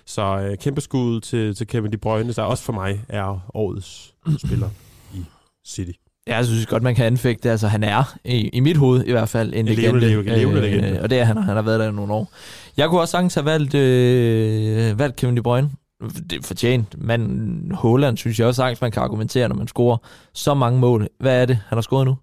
Så 0.07 0.23
øh, 0.23 0.57
kæmpe 0.59 0.81
skud 0.81 1.21
til, 1.21 1.55
til 1.55 1.67
Kevin 1.67 1.93
De 1.93 1.97
Bruyne, 1.99 2.33
der 2.33 2.43
også 2.43 2.65
for 2.65 2.73
mig 2.73 3.01
er 3.09 3.51
årets 3.55 4.15
spiller 4.47 4.69
i 5.15 5.25
City. 5.67 5.93
Ja, 6.29 6.37
jeg 6.37 6.47
synes 6.47 6.67
godt, 6.67 6.83
man 6.83 6.95
kan 6.95 7.07
anfægte. 7.07 7.51
Altså, 7.51 7.69
han 7.69 7.83
er, 7.83 8.17
i, 8.25 8.49
i 8.49 8.61
mit 8.61 8.77
hoved 8.77 9.05
i 9.07 9.11
hvert 9.11 9.29
fald, 9.29 9.49
en, 9.55 9.69
En 9.69 9.75
levende 9.75 10.01
legende. 10.01 10.23
leve- 10.31 10.39
levende 10.39 10.61
legende. 10.61 11.03
Og 11.03 11.11
det 11.11 11.19
er 11.19 11.25
han, 11.25 11.39
og 11.39 11.45
han 11.45 11.55
har 11.57 11.63
været 11.63 11.81
der 11.81 11.89
i 11.89 11.93
nogle 11.93 12.13
år. 12.15 12.31
Jeg 12.77 12.89
kunne 12.89 13.01
også 13.01 13.13
sagtens 13.13 13.35
have 13.35 13.45
valgt, 13.45 13.75
øh, 13.75 14.99
valgt 14.99 15.17
Kevin 15.17 15.37
De 15.37 15.43
Bruyne. 15.43 15.71
Det 16.01 16.33
er 16.39 16.43
fortjent. 16.43 16.95
Men 16.99 17.73
Holland 17.75 18.17
synes 18.17 18.39
jeg 18.39 18.47
også 18.47 18.57
sagtens, 18.57 18.81
man 18.81 18.91
kan 18.91 19.03
argumentere, 19.03 19.49
når 19.49 19.57
man 19.57 19.69
scorer 19.69 19.97
så 20.35 20.55
mange 20.55 20.81
mål. 20.81 21.09
Hvad 21.21 21.43
er 21.43 21.47
det, 21.47 21.59
han 21.69 21.77
har 21.77 21.83
scoret 21.83 22.07
nu? 22.07 22.17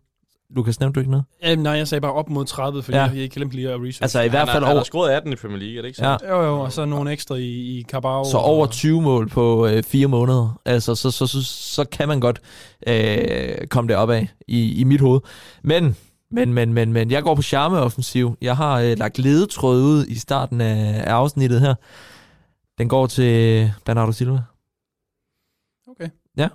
Lukas, 0.56 0.80
nævnte 0.80 0.95
du 0.95 1.00
ikke 1.00 1.12
noget? 1.12 1.26
Øhm, 1.45 1.62
nej, 1.62 1.74
jeg 1.74 1.88
sagde 1.88 2.02
bare 2.02 2.14
op 2.14 2.30
mod 2.30 2.45
30, 2.45 2.84
fordi 2.84 2.98
Ja. 2.98 3.04
ja. 3.04 3.10
jeg, 3.10 3.18
jeg 3.18 3.30
glemte 3.30 3.56
lige 3.56 3.70
at 3.70 3.80
research. 3.80 4.00
Altså 4.02 4.22
i 4.22 4.30
hvert 4.30 4.40
han, 4.40 4.48
fald 4.48 4.54
har, 4.54 4.60
han 4.60 4.68
har 4.68 4.74
over, 4.74 4.84
scoret 4.84 5.12
18 5.12 5.34
i 5.34 5.36
Premier 5.36 5.60
League, 5.60 5.78
er 5.78 5.82
det 5.82 5.88
ikke 5.88 6.06
ja, 6.10 6.18
så? 6.20 6.26
Jo, 6.28 6.44
jo, 6.44 6.60
og 6.60 6.72
så 6.72 6.86
nogle 6.86 7.12
ekstra 7.12 7.36
i, 7.36 7.41
i 7.50 7.86
Carabao. 7.90 8.24
så 8.32 8.38
over 8.38 8.68
20 8.68 9.02
mål 9.02 9.30
på 9.30 9.68
øh, 9.68 9.84
fire 9.84 10.08
måneder. 10.08 10.60
Altså, 10.66 10.95
så, 10.95 11.12
så, 11.12 11.28
så, 11.28 11.44
så 11.44 11.86
kan 11.91 12.08
man 12.08 12.20
godt 12.20 12.41
øh, 12.88 13.68
komme 13.68 13.88
det 13.88 13.95
op 13.95 14.10
af 14.10 14.28
i, 14.48 14.74
i 14.80 14.84
mit 14.84 15.02
hoved. 15.02 15.20
Men, 15.64 15.95
men, 16.32 16.54
men, 16.54 16.74
men, 16.74 16.94
men, 16.94 17.12
jeg 17.12 17.24
går 17.24 17.36
på 17.36 17.41
charmeoffensiv. 17.41 18.38
Jeg 18.41 18.58
har 18.58 18.80
øh, 18.80 18.98
lagt 18.98 19.20
ledetråd 19.20 19.82
ud 19.82 20.06
i 20.06 20.16
starten 20.16 20.62
af, 20.62 21.04
af 21.06 21.14
afsnittet 21.14 21.62
her. 21.62 21.76
Den 22.78 22.90
går 22.90 23.08
til 23.08 23.72
Bernardo 23.86 24.12
Silva. 24.12 24.40
Okay. 25.88 26.10
Ja. 26.38 26.48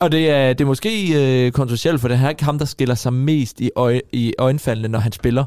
Og 0.00 0.12
det 0.12 0.30
er, 0.30 0.52
det 0.52 0.60
er 0.60 0.68
måske 0.68 0.90
øh, 1.46 1.52
kontroversielt, 1.52 2.00
for 2.00 2.08
det 2.08 2.18
er 2.18 2.28
ikke 2.28 2.44
ham, 2.44 2.58
der 2.58 2.64
skiller 2.64 2.94
sig 2.94 3.12
mest 3.12 3.60
i, 3.60 3.70
øje, 3.76 4.00
i 4.12 4.34
øjenfaldene, 4.38 4.88
når 4.88 4.98
han 4.98 5.12
spiller. 5.12 5.44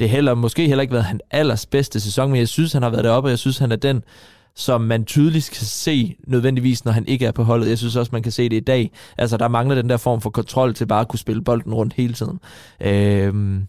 Det 0.00 0.08
har 0.08 0.14
heller, 0.14 0.34
måske 0.34 0.66
heller 0.66 0.82
ikke 0.82 0.92
været 0.92 1.04
hans 1.04 1.22
allerbedste 1.30 2.00
sæson, 2.00 2.30
men 2.30 2.38
jeg 2.38 2.48
synes, 2.48 2.72
han 2.72 2.82
har 2.82 2.90
været 2.90 3.04
deroppe, 3.04 3.26
og 3.26 3.30
jeg 3.30 3.38
synes, 3.38 3.58
han 3.58 3.72
er 3.72 3.76
den, 3.76 4.02
som 4.54 4.80
man 4.80 5.04
tydeligt 5.04 5.50
kan 5.50 5.66
se 5.66 6.16
nødvendigvis, 6.26 6.84
når 6.84 6.92
han 6.92 7.06
ikke 7.08 7.26
er 7.26 7.32
på 7.32 7.42
holdet. 7.42 7.68
Jeg 7.68 7.78
synes 7.78 7.96
også, 7.96 8.10
man 8.12 8.22
kan 8.22 8.32
se 8.32 8.48
det 8.48 8.56
i 8.56 8.60
dag. 8.60 8.90
Altså, 9.18 9.36
der 9.36 9.48
mangler 9.48 9.74
den 9.74 9.88
der 9.88 9.96
form 9.96 10.20
for 10.20 10.30
kontrol 10.30 10.74
til 10.74 10.86
bare 10.86 11.00
at 11.00 11.08
kunne 11.08 11.18
spille 11.18 11.44
bolden 11.44 11.74
rundt 11.74 11.92
hele 11.92 12.14
tiden. 12.14 12.40
Øhm, 12.80 13.66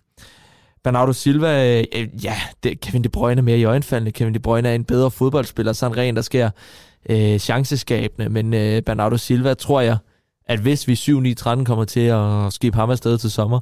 Bernardo 0.90 1.14
Silva, 1.14 1.80
øh, 1.80 2.24
ja, 2.24 2.36
det, 2.64 2.80
Kevin 2.80 3.04
De 3.04 3.10
Bruyne 3.10 3.40
er 3.40 3.44
mere 3.44 3.58
i 3.58 3.64
øjenfaldene. 3.64 4.12
Kevin 4.12 4.34
De 4.34 4.40
Bruyne 4.40 4.70
er 4.70 4.76
en 4.76 4.84
bedre 4.84 5.12
fodboldspiller, 5.12 5.74
sådan 5.74 5.98
rent, 5.98 6.16
der 6.16 6.22
sker 6.22 6.50
øh, 7.10 7.40
chanceskabende. 7.40 8.30
Men 8.30 8.54
øh, 8.54 8.82
Bernardo 8.82 9.18
Silva, 9.18 9.54
tror 9.54 9.82
jeg, 9.82 9.98
at 10.46 10.60
hvis 10.60 10.88
vi 10.88 10.94
7-9-13 10.94 11.64
kommer 11.64 11.86
til 11.86 12.00
at 12.00 12.54
skibe 12.54 12.78
ham 12.78 12.90
afsted 12.90 13.18
til 13.18 13.32
sommer, 13.32 13.60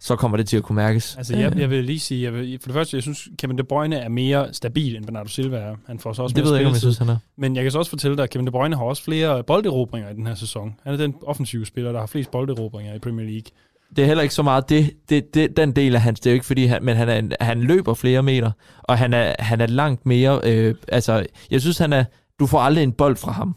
så 0.00 0.16
kommer 0.16 0.36
det 0.36 0.48
til 0.48 0.56
at 0.56 0.62
kunne 0.62 0.76
mærkes. 0.76 1.16
Altså, 1.16 1.36
jeg, 1.36 1.58
jeg 1.58 1.70
vil 1.70 1.84
lige 1.84 2.00
sige, 2.00 2.22
jeg 2.22 2.34
vil, 2.34 2.58
for 2.60 2.68
det 2.68 2.74
første, 2.74 2.96
jeg 2.96 3.02
synes, 3.02 3.28
Kevin 3.38 3.58
De 3.58 3.64
Bruyne 3.64 3.96
er 3.96 4.08
mere 4.08 4.54
stabil, 4.54 4.96
end 4.96 5.04
Bernardo 5.04 5.28
Silva 5.28 5.56
er. 5.56 5.76
Han 5.86 5.98
får 5.98 6.12
så 6.12 6.22
også 6.22 6.34
det 6.34 6.44
ved 6.44 6.50
jeg 6.50 6.60
ikke, 6.60 6.68
om 6.68 6.72
jeg 6.72 6.80
synes, 6.80 6.98
han 6.98 7.08
er. 7.08 7.16
Men 7.36 7.56
jeg 7.56 7.64
kan 7.64 7.72
så 7.72 7.78
også 7.78 7.90
fortælle 7.90 8.16
dig, 8.16 8.22
at 8.22 8.30
Kevin 8.30 8.46
De 8.46 8.52
Bruyne 8.52 8.76
har 8.76 8.84
også 8.84 9.04
flere 9.04 9.44
bolderobringer 9.44 10.10
i 10.10 10.14
den 10.14 10.26
her 10.26 10.34
sæson. 10.34 10.74
Han 10.84 10.92
er 10.92 10.96
den 10.96 11.14
offensive 11.22 11.66
spiller, 11.66 11.92
der 11.92 11.98
har 11.98 12.06
flest 12.06 12.30
bolderobringer 12.30 12.94
i 12.94 12.98
Premier 12.98 13.26
League. 13.26 13.50
Det 13.96 14.02
er 14.02 14.06
heller 14.06 14.22
ikke 14.22 14.34
så 14.34 14.42
meget 14.42 14.68
det, 14.68 14.90
det, 15.08 15.34
det, 15.34 15.56
den 15.56 15.72
del 15.72 15.94
af 15.94 16.00
hans. 16.00 16.20
Det 16.20 16.30
er 16.30 16.32
jo 16.32 16.34
ikke 16.34 16.46
fordi, 16.46 16.64
han, 16.64 16.84
men 16.84 16.96
han, 16.96 17.08
er, 17.08 17.44
han 17.44 17.60
løber 17.60 17.94
flere 17.94 18.22
meter, 18.22 18.50
og 18.82 18.98
han 18.98 19.14
er, 19.14 19.34
han 19.38 19.60
er 19.60 19.66
langt 19.66 20.06
mere... 20.06 20.40
Øh, 20.44 20.74
altså, 20.88 21.26
jeg 21.50 21.60
synes, 21.60 21.78
han 21.78 21.92
er... 21.92 22.04
Du 22.40 22.46
får 22.46 22.58
aldrig 22.58 22.82
en 22.82 22.92
bold 22.92 23.16
fra 23.16 23.32
ham. 23.32 23.56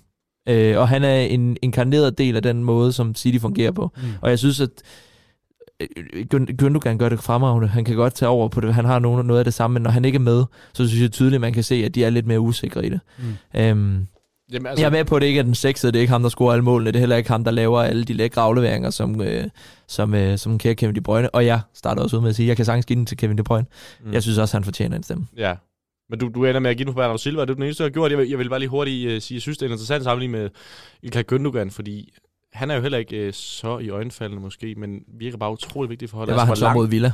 Øh, 0.50 0.78
og 0.78 0.90
han 0.90 1.04
er 1.04 1.16
en 1.20 1.58
inkarneret 1.62 2.18
del 2.18 2.36
af 2.36 2.42
den 2.42 2.64
måde, 2.64 2.94
som 2.94 3.16
City 3.16 3.38
fungerer 3.38 3.72
på. 3.72 3.92
Mm. 3.96 4.02
Og 4.22 4.30
jeg 4.30 4.40
synes, 4.40 4.60
at 4.62 4.70
øh, 5.82 5.88
Gün- 6.34 6.56
Gündogan 6.62 6.98
gør 6.98 7.10
det 7.10 7.20
fremragende. 7.20 7.68
Han 7.68 7.86
kan 7.86 7.96
godt 7.96 8.14
tage 8.14 8.30
over 8.30 8.48
på 8.48 8.62
det. 8.62 8.74
Han 8.74 8.86
har 8.86 9.00
noget, 9.00 9.26
noget 9.26 9.40
af 9.40 9.46
det 9.46 9.54
samme, 9.54 9.74
men 9.74 9.84
når 9.84 9.92
han 9.92 10.06
ikke 10.06 10.16
er 10.16 10.20
med, 10.20 10.44
så 10.74 10.88
synes 10.88 11.02
jeg 11.02 11.12
tydeligt, 11.12 11.36
at 11.36 11.42
man 11.42 11.54
kan 11.54 11.64
se, 11.64 11.76
at 11.76 11.96
de 11.96 12.04
er 12.04 12.10
lidt 12.10 12.28
mere 12.28 12.40
usikre 12.40 12.86
i 12.86 12.90
det. 12.90 13.00
Mm. 13.18 13.60
Øhm, 13.60 14.08
Jamen, 14.52 14.68
altså, 14.68 14.82
jeg 14.82 14.88
er 14.88 14.92
med 14.92 15.06
på, 15.06 15.16
at 15.16 15.22
det 15.22 15.28
ikke 15.28 15.40
er 15.40 15.44
den 15.44 15.56
sexede, 15.56 15.92
det 15.92 16.00
er 16.00 16.02
ikke 16.02 16.12
ham, 16.12 16.22
der 16.22 16.30
scorer 16.30 16.54
alle 16.54 16.64
målene, 16.64 16.92
det 16.92 16.96
er 16.96 17.00
heller 17.00 17.16
ikke 17.16 17.30
ham, 17.30 17.44
der 17.44 17.52
laver 17.52 17.82
alle 17.82 18.04
de 18.04 18.14
lækre 18.14 18.42
afleveringer, 18.42 18.90
som, 18.90 19.22
øh, 19.22 19.44
som, 19.88 20.14
øh, 20.14 20.38
som 20.38 20.58
kære 20.58 20.76
Kevin 20.76 20.96
De 20.96 21.02
Bruyne. 21.02 21.30
Og 21.30 21.46
jeg 21.46 21.62
starter 21.74 22.04
også 22.04 22.18
ud 22.18 22.22
med 22.22 22.30
at 22.30 22.36
sige, 22.36 22.46
at 22.46 22.48
jeg 22.48 22.56
kan 22.56 22.66
sagtens 22.66 22.86
give 22.86 22.98
den 22.98 23.06
til 23.06 23.18
Kevin 23.18 23.38
De 23.38 23.44
Bruyne. 23.44 23.66
Mm. 24.06 24.14
Jeg 24.14 24.24
synes 24.24 24.38
også, 24.38 24.58
han 24.58 24.64
fortjener 24.64 24.98
en 24.98 25.04
stemme. 25.04 25.28
Ja. 25.38 25.56
Men 26.10 26.20
du, 26.20 26.28
du 26.36 26.46
ender 26.46 26.60
med 26.60 26.70
at 26.70 26.78
give 26.78 26.86
den 26.86 26.94
på 26.94 26.98
Bernardo 26.98 27.18
Silva. 27.18 27.42
Det 27.42 27.50
er 27.50 27.54
den 27.54 27.64
eneste, 27.64 27.84
jeg 27.84 27.90
har 27.90 27.94
gjort. 27.94 28.12
Jeg 28.12 28.18
vil, 28.18 28.30
jeg 28.30 28.40
vil 28.40 28.50
bare 28.50 28.60
lige 28.60 28.70
hurtigt 28.70 29.16
uh, 29.16 29.22
sige, 29.22 29.36
jeg 29.36 29.42
synes, 29.42 29.58
det 29.58 29.66
er 29.66 29.70
interessant 29.70 30.04
sammenligning 30.04 30.42
med 30.42 30.50
Ilkay 31.04 31.24
Gündogan, 31.32 31.70
fordi 31.72 32.14
han 32.54 32.72
er 32.72 32.76
jo 32.76 32.82
heller 32.82 32.98
ikke 32.98 33.28
uh, 33.28 33.34
så 33.34 33.78
i 33.78 33.90
øjenfaldene 33.90 34.42
måske, 34.42 34.76
men 34.76 35.04
virker 35.08 35.38
bare 35.38 35.52
utrolig 35.52 35.90
vigtig 35.90 36.10
for 36.10 36.18
holdet. 36.18 36.30
Det 36.32 36.36
var 36.38 36.42
han 36.44 36.50
Altså, 36.52 36.60
så 36.66 36.72
hvor 36.72 36.82
mod 36.82 36.88
Villa. 36.88 37.12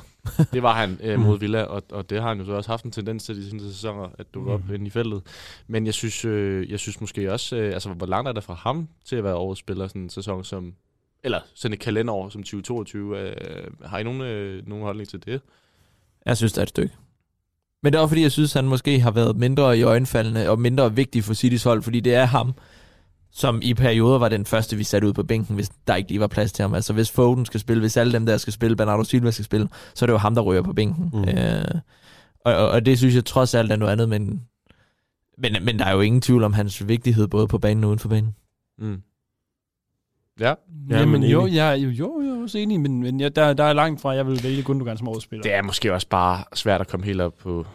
Det 0.54 0.64
var 0.64 0.74
han 0.74 1.00
uh, 1.04 1.14
Mm. 1.14 1.20
mod 1.20 1.40
Villa, 1.40 1.64
og, 1.64 1.84
og 1.92 2.10
det 2.10 2.22
har 2.22 2.28
han 2.28 2.40
jo 2.40 2.46
så 2.46 2.52
også 2.52 2.70
haft 2.70 2.84
en 2.86 2.92
tendens 2.92 3.24
til 3.24 3.36
de 3.36 3.50
seneste 3.50 3.74
sæsoner, 3.74 4.10
at 4.20 4.26
dukke 4.34 4.52
op 4.52 4.68
Mm. 4.68 4.74
inde 4.76 4.88
i 4.88 4.90
feltet. 4.90 5.22
Men 5.68 5.86
jeg 5.86 5.94
synes, 5.94 6.26
øh, 6.26 6.72
jeg 6.72 6.80
synes 6.80 7.02
måske 7.02 7.32
også, 7.34 7.56
øh, 7.56 7.74
altså 7.74 7.90
hvor 7.90 8.08
langt 8.08 8.28
er 8.30 8.34
det 8.34 8.44
fra 8.44 8.54
ham 8.54 8.88
til 9.06 9.16
at 9.16 9.24
være 9.24 9.36
årets 9.36 9.60
spiller 9.60 9.88
sådan 9.88 10.02
en 10.02 10.10
sæson 10.10 10.44
som, 10.44 10.74
eller 11.24 11.40
sådan 11.56 11.74
et 11.74 11.80
kalenderår 11.80 12.30
som 12.30 12.44
2022. 12.44 13.20
Øh, 13.20 13.36
har 13.86 13.98
I 14.00 14.04
nogen, 14.04 14.22
øh, 14.22 14.68
nogen 14.68 14.84
holdning 14.84 15.10
til 15.10 15.26
det? 15.26 15.42
Jeg 16.26 16.38
synes, 16.38 16.54
det 16.54 16.58
er 16.58 16.64
et 16.64 16.70
stykke. 16.70 16.94
Men 17.84 17.94
det 17.94 17.98
er 17.98 18.02
også 18.02 18.10
fordi, 18.12 18.22
jeg 18.22 18.32
synes, 18.32 18.54
han 18.54 18.66
måske 18.66 19.00
har 19.00 19.12
været 19.12 19.38
mindre 19.38 19.78
i 19.78 19.82
øjenfaldene 19.84 20.50
og 20.50 20.60
mindre 20.60 20.96
vigtig 20.96 21.24
for 21.24 21.34
Citys 21.34 21.64
hold, 21.64 21.82
fordi 21.84 22.00
det 22.00 22.14
er 22.16 22.26
ham, 22.26 22.54
som 23.36 23.60
i 23.64 23.74
perioder 23.74 24.20
var 24.20 24.30
den 24.30 24.46
første, 24.46 24.76
vi 24.76 24.84
satte 24.84 25.08
ud 25.08 25.14
på 25.14 25.24
bænken, 25.24 25.56
hvis 25.56 25.70
der 25.88 25.96
ikke 25.96 26.10
lige 26.10 26.20
var 26.20 26.28
plads 26.28 26.52
til 26.52 26.64
ham. 26.64 26.74
Altså 26.74 26.94
hvis 26.94 27.12
Foden 27.12 27.46
skal 27.46 27.60
spille, 27.60 27.82
hvis 27.82 27.98
alle 27.98 28.14
dem 28.14 28.26
der 28.26 28.38
skal 28.38 28.54
spille, 28.54 28.76
Bernardo 28.76 29.04
Silva 29.04 29.32
skal 29.32 29.46
spille, 29.46 29.68
så 29.94 30.06
er 30.06 30.08
det 30.08 30.14
jo 30.14 30.18
ham, 30.18 30.36
der 30.36 30.42
ryger 30.42 30.62
på 30.62 30.74
bænken. 30.74 31.10
Mm. 31.14 31.30
Øh, 31.30 31.82
og, 32.46 32.56
og, 32.56 32.70
og 32.70 32.86
det 32.86 32.98
synes 32.98 33.16
jeg 33.16 33.26
trods 33.26 33.54
alt 33.54 33.72
er 33.72 33.76
noget 33.76 33.92
andet, 33.92 34.10
men, 34.10 34.42
men, 35.38 35.56
men 35.62 35.80
der 35.80 35.86
er 35.86 35.94
jo 35.94 36.02
ingen 36.02 36.22
tvivl 36.22 36.44
om 36.44 36.54
hans 36.54 36.88
vigtighed, 36.88 37.28
både 37.28 37.48
på 37.48 37.58
banen 37.58 37.84
og 37.84 37.88
uden 37.88 38.00
for 38.00 38.10
banen. 38.10 38.36
Mm. 38.78 39.02
Ja, 40.40 40.54
Ja, 40.90 41.00
Jamen, 41.00 41.22
men 41.22 41.30
jo, 41.30 41.48
jeg, 41.48 41.80
jo, 41.80 41.90
jo, 41.90 42.22
jeg 42.22 42.30
er 42.30 42.42
også 42.42 42.58
enig, 42.58 42.80
men, 42.80 43.00
men 43.02 43.20
jeg, 43.20 43.36
der, 43.36 43.54
der 43.54 43.64
er 43.64 43.74
langt 43.74 44.02
fra, 44.02 44.12
at 44.12 44.18
jeg 44.18 44.28
vil 44.28 44.44
vælge 44.44 44.64
Gundogan 44.64 44.98
som 44.98 45.08
årets 45.08 45.24
spiller. 45.24 45.44
det 45.44 45.54
er 45.54 45.62
måske 45.62 45.94
også 45.94 46.08
bare 46.08 46.44
svært 46.54 46.82
at 46.82 46.88
komme 46.88 47.06
helt 47.06 47.22
op 47.22 47.34
på, 47.38 47.66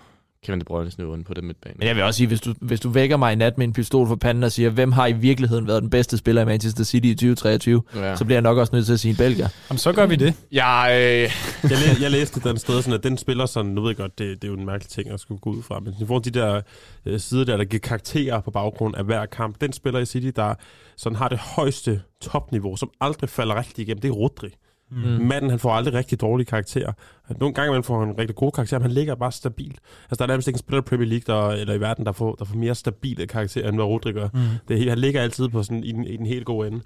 Kevin 0.46 0.60
De 0.60 0.64
Bruyne's 0.70 0.94
niveau 0.98 1.22
på 1.26 1.34
den 1.34 1.46
midtbane. 1.46 1.74
Men 1.78 1.88
jeg 1.88 1.96
vil 1.96 2.04
også 2.04 2.18
sige, 2.18 2.26
hvis 2.26 2.40
du, 2.40 2.54
hvis 2.60 2.80
du 2.80 2.88
vækker 2.88 3.16
mig 3.16 3.32
i 3.32 3.36
nat 3.36 3.58
med 3.58 3.66
en 3.66 3.72
pistol 3.72 4.06
for 4.08 4.16
panden 4.16 4.44
og 4.44 4.52
siger, 4.52 4.70
hvem 4.70 4.92
har 4.92 5.06
i 5.06 5.12
virkeligheden 5.12 5.66
været 5.66 5.82
den 5.82 5.90
bedste 5.90 6.18
spiller 6.18 6.42
i 6.42 6.44
Manchester 6.44 6.84
City 6.84 7.06
i 7.06 7.14
2023, 7.14 7.82
Ja. 7.94 8.16
så 8.16 8.24
bliver 8.24 8.36
jeg 8.36 8.42
nok 8.42 8.58
også 8.58 8.74
nødt 8.76 8.86
til 8.86 8.92
at 8.92 9.00
sige 9.00 9.10
en 9.10 9.16
belgier. 9.16 9.48
Jamen, 9.70 9.78
så 9.78 9.92
gør 9.92 10.06
vi 10.06 10.16
det. 10.16 10.34
Jeg, 10.52 10.88
øh, 10.92 11.70
jeg, 11.70 11.78
læ- 11.78 12.02
jeg 12.02 12.10
læste 12.10 12.40
den 12.40 12.58
sted, 12.58 12.82
sådan, 12.82 12.98
at 12.98 13.04
den 13.04 13.18
spiller 13.18 13.46
sådan, 13.46 13.70
nu 13.70 13.80
ved 13.80 13.88
jeg 13.90 13.96
godt, 13.96 14.18
det, 14.18 14.42
det 14.42 14.48
er 14.48 14.52
jo 14.52 14.58
en 14.58 14.66
mærkelig 14.66 14.90
ting 14.90 15.10
at 15.10 15.20
skulle 15.20 15.40
gå 15.40 15.50
ud 15.50 15.62
fra, 15.62 15.80
men 15.80 15.94
i 16.00 16.06
forhold 16.06 16.22
til 16.22 16.34
de 16.34 16.38
der 16.40 16.60
øh, 17.06 17.20
sider 17.20 17.44
der, 17.44 17.56
der 17.56 17.64
giver 17.64 17.80
karakterer 17.80 18.40
på 18.40 18.50
baggrund 18.50 18.96
af 18.96 19.04
hver 19.04 19.26
kamp, 19.26 19.60
den 19.60 19.72
spiller 19.72 20.00
i 20.00 20.06
City, 20.06 20.30
der 20.36 20.54
sådan 20.96 21.16
har 21.16 21.28
det 21.28 21.38
højeste 21.38 22.00
topniveau, 22.22 22.76
som 22.76 22.90
aldrig 23.00 23.30
falder 23.30 23.58
rigtig 23.58 23.82
igennem, 23.82 24.00
det 24.00 24.08
er 24.08 24.12
Rodri. 24.12 24.48
Mm. 24.90 24.98
Manden, 25.26 25.50
han 25.50 25.58
får 25.58 25.70
aldrig 25.72 25.94
rigtig 25.94 26.20
dårlige 26.20 26.46
karakterer. 26.46 26.92
Nogle 27.40 27.54
gange 27.54 27.72
man 27.72 27.84
får 27.84 28.00
han 28.04 28.18
rigtig 28.18 28.36
gode 28.36 28.52
karakterer, 28.52 28.78
men 28.78 28.82
han 28.84 28.92
ligger 28.92 29.14
bare 29.14 29.32
stabilt. 29.32 29.78
Altså, 30.04 30.14
der 30.18 30.22
er 30.22 30.26
nærmest 30.26 30.48
ikke 30.48 30.56
en 30.56 30.58
spiller 30.58 30.78
i 30.82 30.84
Premier 30.84 31.08
League 31.08 31.34
der, 31.34 31.48
eller 31.60 31.74
i 31.74 31.80
verden, 31.80 32.06
der 32.06 32.12
får, 32.12 32.34
der 32.34 32.44
får 32.44 32.56
mere 32.56 32.74
stabile 32.74 33.26
karakterer, 33.26 33.68
end 33.68 33.76
hvad 33.76 33.84
Rodri 33.84 34.12
gør. 34.12 34.28
Mm. 34.34 34.40
Det 34.68 34.88
han 34.88 34.98
ligger 34.98 35.22
altid 35.22 35.48
på 35.48 35.62
sådan, 35.62 35.84
i, 35.84 35.92
den, 35.92 36.04
i 36.06 36.16
den 36.16 36.26
helt 36.26 36.46
gode 36.46 36.68
ende. 36.68 36.80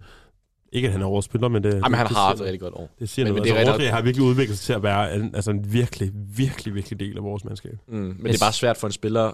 Ikke 0.72 0.88
at 0.88 0.92
han 0.92 1.02
er 1.02 1.06
overspiller, 1.06 1.48
men 1.48 1.64
det, 1.64 1.74
jamen, 1.74 1.94
han 1.94 2.06
det, 2.06 2.16
har 2.16 2.26
haft 2.26 2.38
et 2.40 2.44
rigtig 2.44 2.60
godt 2.60 2.74
år. 2.74 2.90
det 2.98 3.08
siger 3.08 3.26
Men- 3.26 3.30
noget. 3.32 3.40
men 3.42 3.44
det 3.44 3.56
er 3.56 3.58
altså, 3.58 3.72
rigtig- 3.72 3.86
Rodri 3.86 3.94
har 3.96 4.02
virkelig 4.02 4.26
udviklet 4.26 4.58
sig 4.58 4.66
til 4.66 4.72
at 4.72 4.82
være 4.82 5.14
en, 5.16 5.34
altså 5.34 5.50
en 5.50 5.72
virkelig, 5.72 6.10
virkelig, 6.36 6.74
virkelig 6.74 7.00
del 7.00 7.16
af 7.16 7.22
vores 7.22 7.44
mandskab. 7.44 7.78
Mm, 7.88 7.94
men 7.96 8.26
det 8.26 8.34
er 8.34 8.44
bare 8.44 8.52
svært 8.52 8.76
for 8.76 8.86
en 8.86 8.92
spiller 8.92 9.32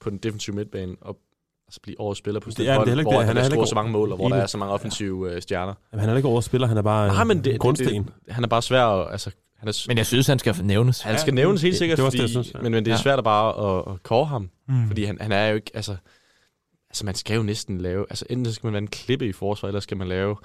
på 0.00 0.10
den 0.10 0.18
defensive 0.18 0.56
midtbane 0.56 0.96
at 1.08 1.14
altså 1.74 1.80
blive 1.82 2.00
årets 2.00 2.18
spiller 2.18 2.40
på 2.40 2.44
Det 2.44 2.52
stedet, 2.52 2.66
det 2.68 2.72
er 2.72 3.02
hvor, 3.02 3.10
det. 3.12 3.18
Han 3.18 3.26
han 3.26 3.36
har 3.36 3.44
scoret 3.44 3.56
ikke 3.56 3.68
så 3.68 3.74
mange 3.74 3.92
mål, 3.92 4.10
og 4.10 4.16
hvor 4.16 4.28
der 4.28 4.36
er 4.36 4.46
så 4.46 4.58
mange 4.58 4.74
offensive 4.74 5.32
øh, 5.34 5.42
stjerner. 5.42 5.74
Jamen, 5.92 6.00
han 6.00 6.10
er 6.10 6.16
ikke 6.16 6.28
overspiller, 6.28 6.66
han 6.68 6.76
er 6.76 6.82
bare 6.82 7.08
Nej, 7.08 7.24
men 7.24 7.36
en 7.36 7.44
det, 7.44 7.52
det, 7.52 7.60
grundsten. 7.60 8.04
det, 8.04 8.12
han 8.34 8.44
er 8.44 8.48
bare 8.48 8.62
svær 8.62 8.84
at, 8.84 9.12
altså, 9.12 9.30
han 9.58 9.68
er, 9.68 9.84
Men 9.88 9.96
jeg 9.98 10.06
synes, 10.06 10.26
han 10.26 10.38
skal 10.38 10.54
nævnes. 10.62 11.00
han 11.02 11.18
skal 11.18 11.34
nævnes 11.34 11.62
helt 11.62 11.76
sikkert, 11.76 11.96
det 11.98 12.04
også 12.06 12.18
fordi, 12.18 12.22
det, 12.22 12.30
synes, 12.30 12.54
ja. 12.54 12.58
men, 12.62 12.72
men 12.72 12.84
det 12.84 12.90
er 12.90 12.94
Ja. 12.94 13.02
svært 13.02 13.18
at 13.18 13.24
bare 13.24 13.78
at, 13.88 13.92
at 13.94 14.02
kåre 14.02 14.26
ham, 14.26 14.50
Mm. 14.68 14.86
fordi 14.86 15.04
han, 15.04 15.18
han 15.20 15.32
er 15.32 15.46
jo 15.48 15.54
ikke, 15.54 15.70
altså, 15.74 15.96
altså 16.90 17.04
man 17.06 17.14
skal 17.14 17.36
jo 17.36 17.42
næsten 17.42 17.78
lave, 17.80 18.06
altså 18.10 18.24
enten 18.30 18.46
så 18.46 18.52
skal 18.52 18.66
man 18.66 18.72
være 18.72 18.82
en 18.82 18.88
klippe 18.88 19.28
i 19.28 19.32
forsvar, 19.32 19.66
eller 19.68 19.80
skal 19.80 19.96
man 19.96 20.08
lave 20.08 20.36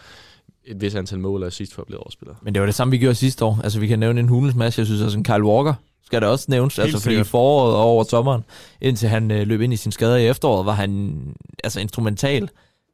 et 0.65 0.81
vis 0.81 0.95
antal 0.95 1.19
mål 1.19 1.41
og 1.43 1.47
assist 1.47 1.73
for 1.73 1.81
at 1.81 1.85
blive 1.85 1.99
overspiller. 1.99 2.35
Men 2.41 2.53
det 2.53 2.61
var 2.61 2.65
det 2.65 2.75
samme, 2.75 2.91
vi 2.91 2.97
gjorde 2.97 3.15
sidste 3.15 3.45
år. 3.45 3.59
Altså, 3.63 3.79
vi 3.79 3.87
kan 3.87 3.99
nævne 3.99 4.19
en 4.19 4.29
hulens 4.29 4.55
masse. 4.55 4.79
Jeg 4.79 4.85
synes 4.85 5.01
også, 5.01 5.17
en 5.17 5.23
Kyle 5.23 5.43
Walker 5.43 5.73
skal 6.09 6.21
det 6.21 6.29
også 6.29 6.45
nævnes. 6.49 6.75
Helt 6.75 6.83
altså, 6.85 6.99
fordi 6.99 7.13
i 7.13 7.15
sikkert. 7.15 7.27
foråret 7.27 7.75
og 7.75 7.81
over 7.81 8.03
sommeren, 8.03 8.43
indtil 8.81 9.09
han 9.09 9.31
øh, 9.31 9.47
løb 9.47 9.61
ind 9.61 9.73
i 9.73 9.75
sin 9.75 9.91
skader 9.91 10.15
i 10.15 10.27
efteråret, 10.27 10.65
var 10.65 10.71
han 10.73 11.17
altså 11.63 11.79
instrumental. 11.79 12.49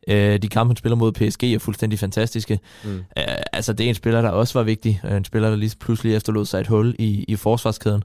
Øh, 0.07 0.41
de 0.41 0.47
kampe, 0.47 0.69
han 0.69 0.77
spiller 0.77 0.95
mod 0.95 1.11
PSG, 1.11 1.43
er 1.43 1.59
fuldstændig 1.59 1.99
fantastiske. 1.99 2.59
Mm. 2.83 2.95
Øh, 2.97 3.23
altså, 3.53 3.73
det 3.73 3.85
er 3.85 3.89
en 3.89 3.95
spiller, 3.95 4.21
der 4.21 4.29
også 4.29 4.59
var 4.59 4.63
vigtig. 4.63 5.01
Øh, 5.05 5.17
En 5.17 5.25
spiller, 5.25 5.49
der 5.49 5.55
lige 5.57 5.75
pludselig 5.79 6.15
efterlod 6.15 6.45
sig 6.45 6.59
et 6.59 6.67
hul 6.67 6.95
i, 6.99 7.25
i 7.27 7.35
forsvarskæden. 7.35 8.03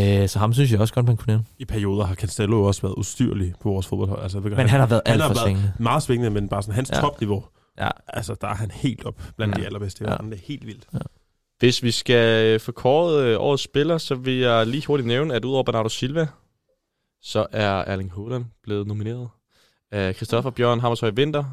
Øh, 0.00 0.28
så 0.28 0.38
ham 0.38 0.52
synes 0.52 0.72
jeg 0.72 0.80
også 0.80 0.94
godt, 0.94 1.06
man 1.06 1.16
kunne 1.16 1.26
nævne. 1.32 1.44
I 1.58 1.64
perioder 1.64 2.04
har 2.04 2.14
Cancelo 2.14 2.62
også 2.64 2.82
været 2.82 2.94
ustyrlig 2.96 3.52
på 3.62 3.68
vores 3.68 3.86
fodboldhold. 3.86 4.22
Altså, 4.22 4.40
Men 4.40 4.52
han 4.68 4.80
har 4.80 4.86
været 4.86 5.02
han 5.06 5.12
alt 5.12 5.22
har 5.22 5.28
for 5.28 5.34
været 5.34 5.44
svingende. 5.46 5.72
meget 5.78 6.02
svingende, 6.02 6.30
men 6.30 6.48
bare 6.48 6.62
sådan 6.62 6.74
hans 6.74 6.90
Ja. 6.90 6.96
ja. 6.96 7.00
topniveau. 7.02 7.44
Ja. 7.80 7.88
Altså, 8.08 8.34
der 8.40 8.48
er 8.48 8.54
han 8.54 8.70
helt 8.70 9.04
op 9.04 9.22
blandt 9.36 9.56
Ja. 9.56 9.60
de 9.60 9.66
allerbedste 9.66 10.04
Ja. 10.04 10.10
Det 10.10 10.32
er 10.32 10.36
helt 10.44 10.66
vildt. 10.66 10.86
Hvis 11.58 11.82
vi 11.82 11.90
skal 11.90 12.46
øh, 12.46 12.60
få 12.60 12.72
kåret 12.72 13.24
øh, 13.24 13.40
årets 13.40 13.62
spiller, 13.62 13.98
så 13.98 14.14
vil 14.14 14.38
jeg 14.38 14.66
lige 14.66 14.86
hurtigt 14.86 15.06
nævne, 15.06 15.34
at 15.34 15.44
udover 15.44 15.62
Bernardo 15.62 15.88
Silva, 15.88 16.26
så 17.22 17.46
er 17.52 17.70
Erling 17.70 18.12
Haaland 18.16 18.44
blevet 18.62 18.86
nomineret 18.86 19.28
af 19.92 20.14
Christoffer 20.14 20.50
Bjørn 20.50 20.80
Hammershøj 20.80 21.10
Vinter 21.10 21.44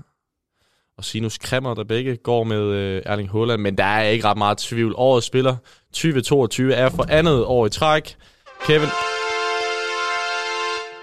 og 0.97 1.05
Sinus 1.05 1.37
Kremmer, 1.37 1.73
der 1.73 1.83
begge 1.83 2.15
går 2.17 2.43
med 2.43 2.61
øh, 2.61 3.01
Erling 3.05 3.31
Haaland, 3.31 3.61
men 3.61 3.77
der 3.77 3.83
er 3.83 4.03
ikke 4.03 4.25
ret 4.27 4.37
meget 4.37 4.57
tvivl. 4.57 4.93
Årets 4.97 5.27
spiller 5.27 5.55
2022 5.93 6.73
er 6.73 6.89
for 6.89 7.05
andet 7.09 7.45
år 7.45 7.65
i 7.65 7.69
træk. 7.69 8.15
Kevin 8.67 8.89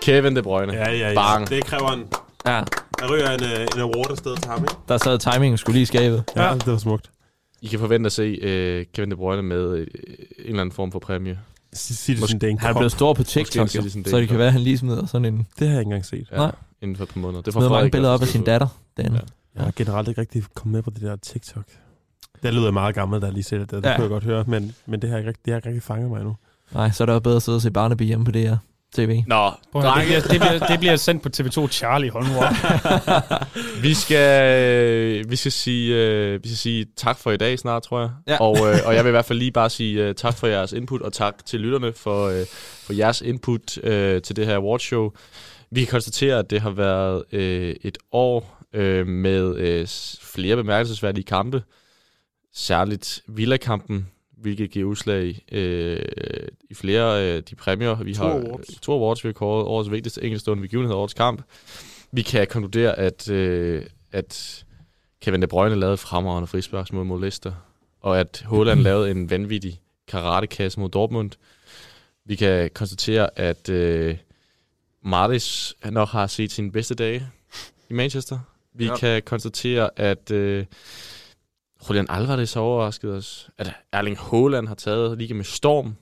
Kevin 0.03 0.37
De 0.37 0.43
Bruyne. 0.43 0.73
Ja, 0.73 0.91
ja, 0.91 1.09
ja. 1.09 1.15
Bang. 1.15 1.49
Det 1.49 1.65
kræver 1.65 1.91
en... 1.91 2.09
Ja, 2.47 2.63
Der 2.99 3.13
ryger 3.13 3.31
en, 3.31 3.45
øh, 3.45 3.61
en 3.75 3.81
award 3.81 4.11
afsted 4.11 4.37
til 4.37 4.51
ham, 4.51 4.63
ikke? 4.63 4.75
der 4.89 4.99
sad 4.99 5.19
timingen 5.19 5.59
skulle 5.59 5.75
lige 5.75 5.83
i 5.83 5.87
skabet. 5.87 6.25
Ja, 6.37 6.47
ja. 6.49 6.55
det 6.55 6.67
var 6.67 6.79
smukt. 6.79 7.11
I 7.63 7.67
kan 7.67 7.79
forvente 7.79 8.07
at 8.07 8.13
se 8.13 8.23
øh, 8.43 8.87
Kevin 8.95 9.11
De 9.11 9.17
Bruyne 9.17 9.43
med 9.43 9.75
øh, 9.75 9.87
en 9.87 9.87
eller 10.39 10.61
anden 10.61 10.73
form 10.73 10.93
for 10.93 10.99
præmie. 10.99 11.39
Citizen 11.75 12.39
Dane 12.39 12.59
Han 12.59 12.71
er 12.71 12.75
blevet 12.75 12.93
stor 12.93 13.15
på 13.15 13.23
TikTok, 13.23 13.69
så 13.69 13.81
det 14.19 14.29
kan 14.29 14.39
være, 14.39 14.47
at 14.47 14.53
han 14.53 14.63
lige 14.63 14.79
smider 14.79 15.07
sådan 15.07 15.25
en... 15.35 15.47
Det 15.59 15.67
har 15.69 15.75
jeg 15.75 15.81
ikke 15.81 15.89
engang 15.89 16.07
set. 16.07 16.29
Ja, 16.33 16.37
Nej. 16.37 16.53
Inden 16.83 16.97
for 16.97 17.05
et 17.05 17.09
par 17.11 17.21
måneder. 17.21 17.43
Det 17.43 17.53
Smider 17.53 17.69
mange 17.69 17.91
billeder 17.91 18.15
op 18.15 18.23
af 18.23 18.29
sin 18.29 18.45
datter. 18.45 18.67
Den. 18.97 19.07
Ja. 19.13 19.21
Jeg 19.55 19.65
har 19.65 19.73
generelt 19.77 20.09
ikke 20.09 20.21
rigtig 20.21 20.43
kommet 20.55 20.73
med 20.73 20.83
på 20.83 20.91
det 20.91 21.01
der 21.03 21.17
TikTok. 21.17 21.65
Det 22.43 22.55
lyder 22.55 22.71
meget 22.71 22.95
gammelt, 22.95 23.25
jeg 23.25 23.33
lige 23.33 23.43
set 23.43 23.61
det. 23.61 23.71
Det 23.71 23.85
Ja. 23.85 23.91
ja. 23.91 23.97
kunne 23.97 24.03
jeg 24.03 24.11
godt 24.11 24.25
høre, 24.25 24.45
men, 24.47 24.75
men 24.87 25.03
det 25.03 25.11
har 25.11 25.17
ikke 25.19 25.29
rigtig, 25.29 25.45
det 25.45 25.53
har 25.53 25.59
ikke 25.59 25.69
rigtig 25.69 25.83
fanget 25.83 26.11
mig 26.11 26.25
nu. 26.25 26.37
Nej, 26.75 26.91
så 26.91 27.05
er 27.05 27.07
det 27.07 27.13
jo 27.13 27.19
bedre 27.21 27.37
at 27.37 27.43
sidde 27.43 27.57
og 27.57 27.63
se 27.63 27.71
Barnaby 27.71 28.03
hjemme 28.03 28.25
på 28.25 28.31
det 28.31 28.43
her 28.49 28.57
tv. 28.95 29.23
Nå, 29.27 29.51
Prøv, 29.73 29.83
det, 29.83 29.93
bliver, 30.07 30.21
det, 30.21 30.41
bliver, 30.41 30.59
det 30.59 30.79
bliver 30.79 30.97
sendt 30.97 31.23
på 31.23 31.29
TV2 31.37 31.69
Charlie, 31.69 32.11
hold 32.11 32.27
nu 32.27 32.37
op. 32.39 32.53
Vi 33.83 33.95
skal, 33.95 35.31
vi 35.31 35.37
skal 35.37 35.53
sige, 35.53 35.97
øh, 35.97 36.43
vi 36.43 36.49
skal 36.49 36.57
sige 36.57 36.87
tak 36.97 37.19
for 37.19 37.31
i 37.31 37.37
dag 37.37 37.59
snart, 37.59 37.83
tror 37.83 38.01
jeg. 38.01 38.11
Ja. 38.27 38.37
Og, 38.41 38.57
øh, 38.57 38.79
og 38.85 38.95
jeg 38.95 39.05
vil 39.05 39.11
i 39.11 39.11
hvert 39.11 39.25
fald 39.25 39.39
lige 39.39 39.53
bare 39.53 39.71
sige 39.71 40.03
øh, 40.03 40.15
tak 40.15 40.39
for 40.39 40.47
jeres 40.47 40.73
input, 40.73 41.03
og 41.03 41.13
tak 41.13 41.47
til 41.47 41.61
lytterne 41.61 41.93
for, 41.93 42.29
øh, 42.29 42.47
for 42.87 42.93
jeres 42.93 43.21
input 43.21 43.79
øh, 43.85 44.23
til 44.23 44.37
det 44.37 44.47
her 44.47 44.57
awardshow. 44.57 45.11
Vi 45.71 45.81
kan 45.81 45.91
konstatere, 45.91 46.39
at 46.39 46.51
det 46.51 46.61
har 46.61 46.71
været 46.71 47.25
øh, 47.33 47.75
et 47.83 47.99
år 48.13 48.61
øh, 48.75 49.07
med 49.07 49.57
øh, 49.57 49.87
flere 50.23 50.57
bemærkelsesværdige 50.57 51.25
kampe. 51.25 51.63
Særligt 52.55 53.23
Villa-kampen, 53.29 54.07
hvilket 54.41 54.71
giver 54.71 54.87
udslag 54.89 55.43
øh, 55.53 56.03
i 56.71 56.75
flere 56.75 57.21
af 57.21 57.37
øh, 57.37 57.43
de 57.51 57.55
præmier. 57.55 58.03
Vi 58.03 58.15
To 58.15 58.23
har 58.23 58.31
awards. 58.31 58.81
to 58.83 58.93
awards, 58.93 59.25
vi 59.25 59.29
har 59.29 59.33
kåret 59.33 59.67
årets 59.67 59.91
vigtigste 59.91 60.23
enkeltstående 60.23 60.61
begivenhed 60.63 60.95
årets 60.95 61.15
kamp. 61.15 61.43
Vi 62.13 62.23
kan 62.23 62.47
konkludere, 62.47 62.99
at, 62.99 63.31
øh, 63.31 63.83
at 64.13 64.65
Kevin 65.23 65.43
De 65.43 65.47
Bruyne 65.47 65.75
lavede 65.75 65.95
et 65.95 66.01
fremragende 66.01 66.47
frisparksmål 66.47 67.05
mod 67.07 67.21
Leicester, 67.21 67.53
og 68.01 68.21
at 68.21 68.45
Haaland 68.51 68.81
lavede 68.81 69.11
en 69.11 69.31
vanvittig 69.31 69.81
karatekasse 70.09 70.81
mod 70.81 70.89
Dortmund. 70.89 71.31
Vi 72.25 72.37
kan 72.37 72.71
konstatere, 72.75 73.39
at 73.39 73.69
øh, 73.69 74.17
Martis 75.05 75.75
nok 75.91 76.09
har 76.09 76.27
set 76.27 76.53
sine 76.53 76.73
bedste 76.73 76.95
dage 76.95 77.27
i 77.91 77.93
Manchester. 77.93 78.39
Vi 78.75 78.87
ja. 78.87 78.97
kan 78.97 79.23
konstatere, 79.23 79.91
at 79.97 80.31
øh, 80.31 80.65
Julian 81.89 82.07
Alvarez 82.09 82.55
har 82.55 82.61
overrasket 82.61 83.11
os. 83.11 83.49
At 83.59 83.73
Erling 83.93 84.19
Haaland 84.19 84.69
har 84.69 84.75
taget 84.75 85.19
liga 85.19 85.35
med 85.35 85.45
storm 85.45 85.95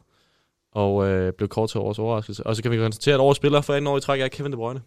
og 0.72 1.08
øh, 1.08 1.32
blev 1.32 1.48
kort 1.48 1.68
til 1.68 1.80
årets 1.80 1.98
overraskelse. 1.98 2.46
Og 2.46 2.56
så 2.56 2.62
kan 2.62 2.70
vi 2.70 2.76
konstatere, 2.76 3.14
at 3.14 3.20
årets 3.20 3.36
spiller 3.36 3.60
for 3.60 3.74
anden 3.74 3.86
år 3.86 3.96
i 3.98 4.00
træk 4.00 4.20
er 4.20 4.28
Kevin 4.28 4.52
De 4.52 4.56
Bruyne. 4.56 4.80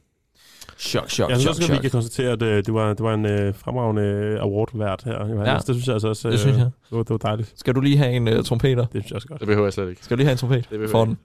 Chok, 0.80 1.10
chok, 1.10 1.30
Jeg 1.30 1.38
synes 1.38 1.50
også, 1.60 1.72
at 1.74 1.78
vi 1.78 1.82
kan 1.82 1.92
konstatere, 1.92 2.32
at 2.32 2.42
øh, 2.42 2.66
det 2.66 2.74
var, 2.74 2.88
det 2.94 3.04
var 3.04 3.14
en 3.14 3.26
øh, 3.26 3.56
fremragende 3.56 4.38
award 4.40 4.70
vært 4.78 5.02
her. 5.06 5.14
Johannes. 5.14 5.48
Ja. 5.48 5.54
Det 5.58 5.66
synes 5.66 5.88
jeg 5.88 5.94
altså 5.94 6.08
også, 6.08 6.28
øh, 6.28 6.32
Det 6.32 6.40
synes 6.40 6.58
jeg. 6.58 6.66
Det, 6.66 6.98
var, 6.98 7.04
det 7.04 7.10
var 7.10 7.18
dejligt. 7.18 7.54
Skal 7.56 7.76
du 7.76 7.80
lige 7.82 7.98
have 7.98 8.12
en 8.12 8.28
uh, 8.28 8.44
trompeter? 8.44 8.86
Det 8.86 8.92
synes 8.92 9.10
jeg 9.10 9.16
også 9.16 9.28
godt. 9.28 9.40
Det 9.40 9.48
behøver 9.48 9.66
jeg 9.66 9.74
slet 9.74 9.90
ikke. 9.90 10.06
Skal 10.06 10.18
du 10.18 10.20
lige 10.20 10.26
have 10.26 10.32
en 10.32 10.38
trompet? 10.38 10.68
behøver 10.70 10.90
For 10.90 11.00
jeg 11.00 11.08
den. 11.08 11.18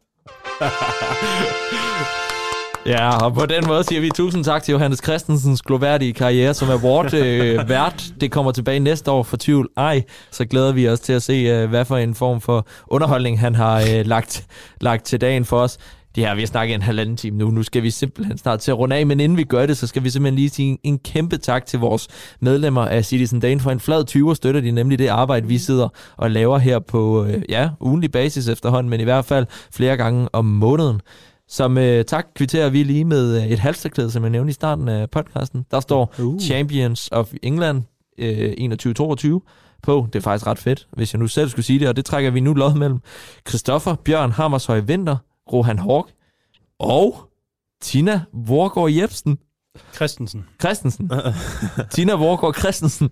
Ja, 2.86 3.24
og 3.24 3.34
på 3.34 3.46
den 3.46 3.66
måde 3.66 3.84
siger 3.84 4.00
vi 4.00 4.10
tusind 4.10 4.44
tak 4.44 4.62
til 4.62 4.72
Johannes 4.72 5.00
Christensens 5.04 5.62
gloværdige 5.62 6.12
karriere 6.12 6.54
som 6.54 6.68
øh, 6.70 7.68
vært. 7.68 8.04
Det 8.20 8.32
kommer 8.32 8.52
tilbage 8.52 8.78
næste 8.78 9.10
år 9.10 9.22
for 9.22 9.36
tvivl. 9.36 9.68
Ej, 9.76 10.02
så 10.30 10.44
glæder 10.44 10.72
vi 10.72 10.88
os 10.88 11.00
til 11.00 11.12
at 11.12 11.22
se, 11.22 11.32
øh, 11.32 11.68
hvad 11.68 11.84
for 11.84 11.96
en 11.96 12.14
form 12.14 12.40
for 12.40 12.66
underholdning 12.86 13.40
han 13.40 13.54
har 13.54 13.80
øh, 13.80 14.06
lagt, 14.06 14.46
lagt 14.80 15.04
til 15.04 15.20
dagen 15.20 15.44
for 15.44 15.60
os. 15.60 15.78
Det 16.14 16.26
her, 16.26 16.34
vi 16.34 16.40
har 16.40 16.46
snakket 16.46 16.74
en 16.74 16.82
halvanden 16.82 17.16
time 17.16 17.38
nu. 17.38 17.50
Nu 17.50 17.62
skal 17.62 17.82
vi 17.82 17.90
simpelthen 17.90 18.38
snart 18.38 18.60
til 18.60 18.70
at 18.70 18.78
runde 18.78 18.96
af, 18.96 19.06
men 19.06 19.20
inden 19.20 19.38
vi 19.38 19.44
gør 19.44 19.66
det, 19.66 19.76
så 19.76 19.86
skal 19.86 20.04
vi 20.04 20.10
simpelthen 20.10 20.36
lige 20.36 20.50
sige 20.50 20.68
en, 20.68 20.78
en 20.82 20.98
kæmpe 20.98 21.36
tak 21.36 21.66
til 21.66 21.78
vores 21.78 22.08
medlemmer 22.40 22.86
af 22.86 23.04
Citizen 23.04 23.40
Dane. 23.40 23.60
For 23.60 23.70
en 23.70 23.80
flad 23.80 24.04
20 24.04 24.36
støtter 24.36 24.60
de 24.60 24.70
nemlig 24.70 24.98
det 24.98 25.08
arbejde, 25.08 25.46
vi 25.46 25.58
sidder 25.58 25.88
og 26.16 26.30
laver 26.30 26.58
her 26.58 26.78
på 26.78 27.24
øh, 27.24 27.42
ja, 27.48 27.68
ugenlig 27.80 28.12
basis 28.12 28.48
efterhånden, 28.48 28.90
men 28.90 29.00
i 29.00 29.04
hvert 29.04 29.24
fald 29.24 29.46
flere 29.70 29.96
gange 29.96 30.28
om 30.32 30.44
måneden. 30.44 31.00
Som 31.48 31.78
øh, 31.78 32.04
tak 32.04 32.26
kvitterer 32.34 32.68
vi 32.68 32.82
lige 32.82 33.04
med 33.04 33.42
øh, 33.42 33.46
et 33.46 33.58
halsterklæde, 33.58 34.10
som 34.10 34.22
jeg 34.22 34.30
nævnte 34.30 34.50
i 34.50 34.52
starten 34.52 34.88
af 34.88 35.10
podcasten. 35.10 35.66
Der 35.70 35.80
står 35.80 36.14
uh. 36.18 36.40
Champions 36.40 37.08
of 37.12 37.32
England 37.42 37.82
øh, 38.18 38.50
21-22 38.50 39.38
på. 39.82 40.08
Det 40.12 40.18
er 40.18 40.22
faktisk 40.22 40.46
ret 40.46 40.58
fedt, 40.58 40.86
hvis 40.92 41.14
jeg 41.14 41.20
nu 41.20 41.26
selv 41.26 41.48
skulle 41.48 41.66
sige 41.66 41.78
det, 41.78 41.88
og 41.88 41.96
det 41.96 42.04
trækker 42.04 42.30
vi 42.30 42.40
nu 42.40 42.54
lod 42.54 42.74
mellem 42.74 42.98
Christoffer 43.48 43.94
Bjørn 43.94 44.32
Hammershøj 44.32 44.80
Vinter, 44.80 45.16
Rohan 45.52 45.78
Hork 45.78 46.06
og 46.78 47.30
Tina 47.80 48.20
Vorgård 48.32 48.90
Jebsen. 48.90 49.38
Christensen. 49.94 50.44
Christensen. 50.60 51.10
Tina 51.90 52.14
Vorgård 52.14 52.54
Christensen, 52.54 53.10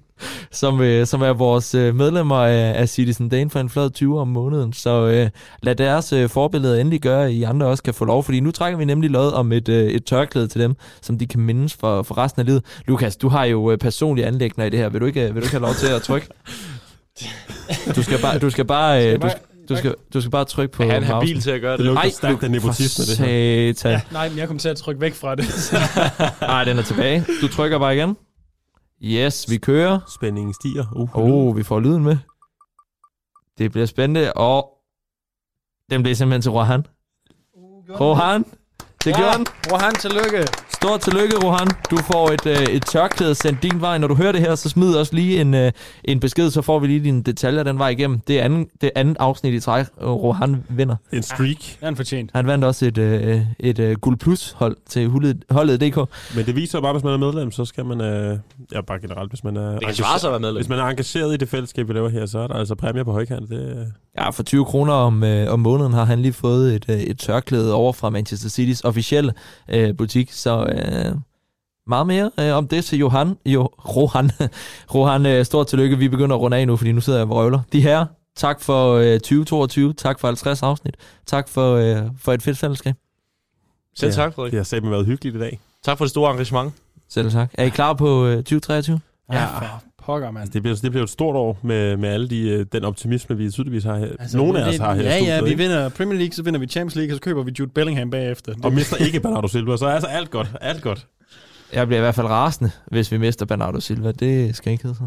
som, 0.50 0.80
øh, 0.80 1.06
som 1.06 1.22
er 1.22 1.32
vores 1.32 1.74
øh, 1.74 1.94
medlemmer 1.94 2.36
af, 2.36 2.80
af 2.80 2.88
Citizen 2.88 3.28
Dane 3.28 3.50
for 3.50 3.60
en 3.60 3.70
flad 3.70 3.90
20 3.90 4.20
om 4.20 4.28
måneden. 4.28 4.72
Så 4.72 5.06
øh, 5.06 5.30
lad 5.62 5.74
deres 5.74 6.12
øh, 6.12 6.28
forbilleder 6.28 6.80
endelig 6.80 7.00
gøre, 7.00 7.24
at 7.24 7.30
I 7.30 7.42
andre 7.42 7.66
også 7.66 7.82
kan 7.82 7.94
få 7.94 8.04
lov, 8.04 8.24
fordi 8.24 8.40
nu 8.40 8.50
trækker 8.50 8.78
vi 8.78 8.84
nemlig 8.84 9.10
lod 9.10 9.32
om 9.32 9.52
et, 9.52 9.68
øh, 9.68 9.90
et 9.90 10.04
tørklæde 10.04 10.48
til 10.48 10.60
dem, 10.60 10.74
som 11.02 11.18
de 11.18 11.26
kan 11.26 11.40
mindes 11.40 11.74
for, 11.74 12.02
for 12.02 12.18
resten 12.18 12.40
af 12.40 12.46
livet. 12.46 12.64
Lukas, 12.86 13.16
du 13.16 13.28
har 13.28 13.44
jo 13.44 13.70
øh, 13.70 13.78
personlige 13.78 14.26
anlægner 14.26 14.64
i 14.64 14.70
det 14.70 14.78
her. 14.78 14.88
Vil 14.88 15.00
du 15.00 15.06
ikke, 15.06 15.28
øh, 15.28 15.34
vil 15.34 15.42
du 15.42 15.46
ikke 15.46 15.56
have 15.56 15.62
lov 15.62 15.74
til 15.74 15.86
at 15.86 16.02
trykke? 16.02 16.26
Du 17.96 18.02
skal 18.02 18.20
bare... 18.20 18.38
Du 18.38 18.50
skal 18.50 18.64
bare, 18.64 19.06
øh, 19.06 19.22
du 19.22 19.28
skal, 19.28 19.40
Du 19.68 19.76
skal, 19.76 19.94
du 20.14 20.20
skal 20.20 20.30
bare 20.30 20.44
trykke 20.44 20.72
på 20.72 20.82
Er 20.82 20.86
han 20.86 21.02
mausen. 21.02 21.12
habil 21.14 21.40
til 21.40 21.50
at 21.50 21.60
gøre 21.60 21.72
Det 21.72 21.78
det? 21.78 21.86
lugter 21.86 22.10
stærkt 22.10 22.42
af 22.42 22.50
nepotisme, 22.50 23.04
det 23.04 23.18
her. 23.18 23.72
Satan. 23.74 23.92
Ja, 23.92 24.00
nej, 24.12 24.28
men 24.28 24.38
jeg 24.38 24.46
kommer 24.46 24.60
til 24.60 24.68
at 24.68 24.76
trykke 24.76 25.00
væk 25.00 25.14
fra 25.14 25.34
det. 25.34 25.44
Nej, 26.40 26.64
den 26.64 26.78
er 26.78 26.82
tilbage. 26.82 27.24
Du 27.40 27.48
trykker 27.48 27.78
bare 27.78 27.96
igen. 27.96 28.16
Yes, 29.02 29.50
vi 29.50 29.56
kører. 29.56 29.98
Spændingen 30.14 30.54
stiger. 30.54 30.84
Uh, 30.96 31.08
Oh, 31.18 31.56
vi 31.56 31.62
får 31.62 31.80
lyden 31.80 32.02
med. 32.04 32.16
Det 33.58 33.72
bliver 33.72 33.86
spændende, 33.86 34.32
og 34.32 34.70
den 35.90 36.02
bliver 36.02 36.14
simpelthen 36.16 36.42
til 36.42 36.50
Rohan. 36.50 36.86
Rohan, 38.00 38.44
det 39.04 39.16
gjorde 39.16 39.38
den. 39.38 39.46
Rohan, 39.72 39.94
tillykke. 39.94 40.46
Stort 40.68 41.00
tillykke, 41.00 41.36
Rohan. 41.44 41.68
Du 41.90 41.96
får 41.96 42.30
et, 42.30 42.46
øh, 42.46 42.62
et 42.62 42.86
tørklæde 42.86 43.34
sendt 43.34 43.62
din 43.62 43.80
vej. 43.80 43.98
Når 43.98 44.08
du 44.08 44.14
hører 44.14 44.32
det 44.32 44.40
her, 44.40 44.54
så 44.54 44.68
smid 44.68 44.94
også 44.94 45.14
lige 45.14 45.40
en, 45.40 45.54
øh, 45.54 45.72
en 46.04 46.20
besked, 46.20 46.50
så 46.50 46.62
får 46.62 46.78
vi 46.78 46.86
lige 46.86 47.00
dine 47.04 47.22
detaljer 47.22 47.62
den 47.62 47.78
vej 47.78 47.88
igennem. 47.88 48.20
Det 48.20 48.40
er 48.40 48.44
anden, 48.44 48.66
det 48.80 48.90
anden 48.94 49.16
afsnit 49.20 49.54
i 49.54 49.60
træk, 49.60 49.86
og 49.96 50.22
Rohan 50.22 50.64
vinder. 50.68 50.96
En 51.12 51.22
streak. 51.22 51.58
Det 51.58 51.78
er 51.80 51.86
han 51.86 51.96
fortjent. 51.96 52.30
Han 52.34 52.46
vandt 52.46 52.64
også 52.64 52.86
et, 52.86 52.98
øh, 52.98 53.40
et 53.58 53.78
øh, 53.78 53.96
guld 53.96 54.16
plus 54.18 54.52
hold 54.56 54.76
til 54.88 55.08
holdet, 55.08 55.44
holdet 55.50 55.80
DK. 55.80 55.96
Men 56.36 56.46
det 56.46 56.56
viser 56.56 56.78
jo 56.78 56.82
bare, 56.82 56.92
hvis 56.92 57.04
man 57.04 57.12
er 57.12 57.18
medlem, 57.18 57.50
så 57.50 57.64
skal 57.64 57.84
man... 57.84 58.00
Øh, 58.00 58.38
ja, 58.72 58.80
bare 58.80 59.00
generelt, 59.00 59.30
hvis 59.30 59.44
man 59.44 59.56
er... 59.56 59.70
Det 59.70 59.86
kan 59.86 59.94
svare 59.94 60.18
sig 60.18 60.28
at 60.28 60.32
være 60.32 60.40
medlem. 60.40 60.56
Hvis 60.56 60.68
man 60.68 60.78
er 60.78 60.84
engageret 60.84 61.34
i 61.34 61.36
det 61.36 61.48
fællesskab, 61.48 61.88
vi 61.88 61.92
laver 61.92 62.08
her, 62.08 62.26
så 62.26 62.38
er 62.38 62.46
der 62.46 62.54
altså 62.54 62.74
præmier 62.74 63.04
på 63.04 63.12
højkant. 63.12 63.48
Det, 63.48 63.76
øh, 63.78 63.86
Ja, 64.18 64.30
for 64.30 64.42
20 64.42 64.64
kroner 64.64 64.92
om, 64.92 65.24
øh, 65.24 65.52
om 65.52 65.60
måneden 65.60 65.92
har 65.92 66.04
han 66.04 66.22
lige 66.22 66.32
fået 66.32 66.74
et, 66.74 66.84
øh, 66.88 66.96
et 66.96 67.18
tørklæde 67.18 67.74
over 67.74 67.92
fra 67.92 68.10
Manchester 68.10 68.48
Citys 68.48 68.80
officielle 68.94 69.32
øh, 69.68 69.96
butik. 69.96 70.32
Så 70.32 70.64
øh, 70.64 71.14
meget 71.86 72.06
mere 72.06 72.30
øh, 72.40 72.52
om 72.56 72.68
det 72.68 72.84
til 72.84 72.98
Johan. 72.98 73.36
Jo, 73.46 73.64
Rohan. 73.66 74.30
Rohan, 74.94 75.26
øh, 75.26 75.44
stort 75.44 75.66
tillykke. 75.66 75.98
Vi 75.98 76.08
begynder 76.08 76.36
at 76.36 76.40
runde 76.42 76.56
af 76.56 76.66
nu, 76.66 76.76
fordi 76.76 76.92
nu 76.92 77.00
sidder 77.00 77.18
jeg 77.18 77.24
og 77.24 77.28
vrøvler. 77.28 77.60
De 77.72 77.80
her, 77.80 78.06
tak 78.36 78.60
for 78.60 78.92
øh, 78.94 79.12
2022. 79.20 79.92
Tak 79.92 80.20
for 80.20 80.28
50 80.28 80.62
afsnit. 80.62 80.94
Tak 81.26 81.48
for, 81.48 81.74
øh, 81.74 82.02
for 82.18 82.32
et 82.32 82.42
fedt 82.42 82.58
fællesskab. 82.58 82.94
Selv 83.96 84.10
Ja. 84.10 84.14
tak, 84.14 84.34
Frederik. 84.34 84.50
det 84.52 84.58
har 84.58 84.64
simpelthen 84.64 84.92
været 84.92 85.06
hyggeligt 85.06 85.36
i 85.36 85.38
dag. 85.38 85.60
Tak 85.84 85.98
for 85.98 86.04
det 86.04 86.10
store 86.10 86.30
engagement. 86.30 86.72
Selv 87.08 87.30
tak. 87.30 87.50
Er 87.54 87.64
I 87.64 87.68
klar 87.68 87.92
på 87.92 88.26
øh, 88.26 88.36
2023? 88.36 89.00
Ja, 89.32 89.44
for 89.46 89.82
pokker, 90.06 90.30
mand. 90.30 90.38
Altså, 90.42 90.52
det, 90.52 90.62
bliver, 90.62 90.76
det 90.76 90.90
bliver 90.90 91.04
et 91.04 91.10
stort 91.10 91.36
år 91.36 91.58
med, 91.62 91.96
med 91.96 92.08
alle 92.08 92.28
de, 92.28 92.40
øh, 92.48 92.66
den 92.72 92.84
optimisme, 92.84 93.36
vi 93.36 93.50
tydeligvis 93.50 93.84
har 93.84 93.98
her. 93.98 94.08
Altså, 94.20 94.36
Nogle 94.36 94.64
af 94.64 94.68
os 94.68 94.76
har 94.78 94.94
her 94.94 95.02
Ja, 95.02 95.08
ja, 95.08 95.18
studiet, 95.18 95.44
vi 95.44 95.50
ikke? 95.50 95.62
vinder 95.62 95.88
Premier 95.88 96.18
League, 96.18 96.32
så 96.32 96.42
vinder 96.42 96.60
vi 96.60 96.66
Champions 96.66 96.96
League, 96.96 97.12
og 97.12 97.16
så 97.16 97.20
køber 97.20 97.42
vi 97.42 97.52
Jude 97.58 97.70
Bellingham 97.74 98.10
bagefter. 98.10 98.52
Det, 98.52 98.64
Og 98.64 98.72
mister 98.72 98.96
ikke 98.96 99.20
Bernardo 99.20 99.48
Silva, 99.48 99.76
så 99.76 99.86
er 99.86 99.90
altså 99.92 100.08
alt 100.08 100.30
godt. 100.30 100.50
Alt 100.60 100.82
godt. 100.82 101.06
Jeg 101.72 101.86
bliver 101.86 101.98
i 101.98 102.02
hvert 102.02 102.14
fald 102.14 102.26
rasende, 102.26 102.70
hvis 102.86 103.12
vi 103.12 103.16
mister 103.18 103.46
Bernardo 103.46 103.80
Silva. 103.80 104.12
Det 104.12 104.56
skal 104.56 104.72
ikke 104.72 104.82
hedde 104.84 104.96
sig. 104.96 105.06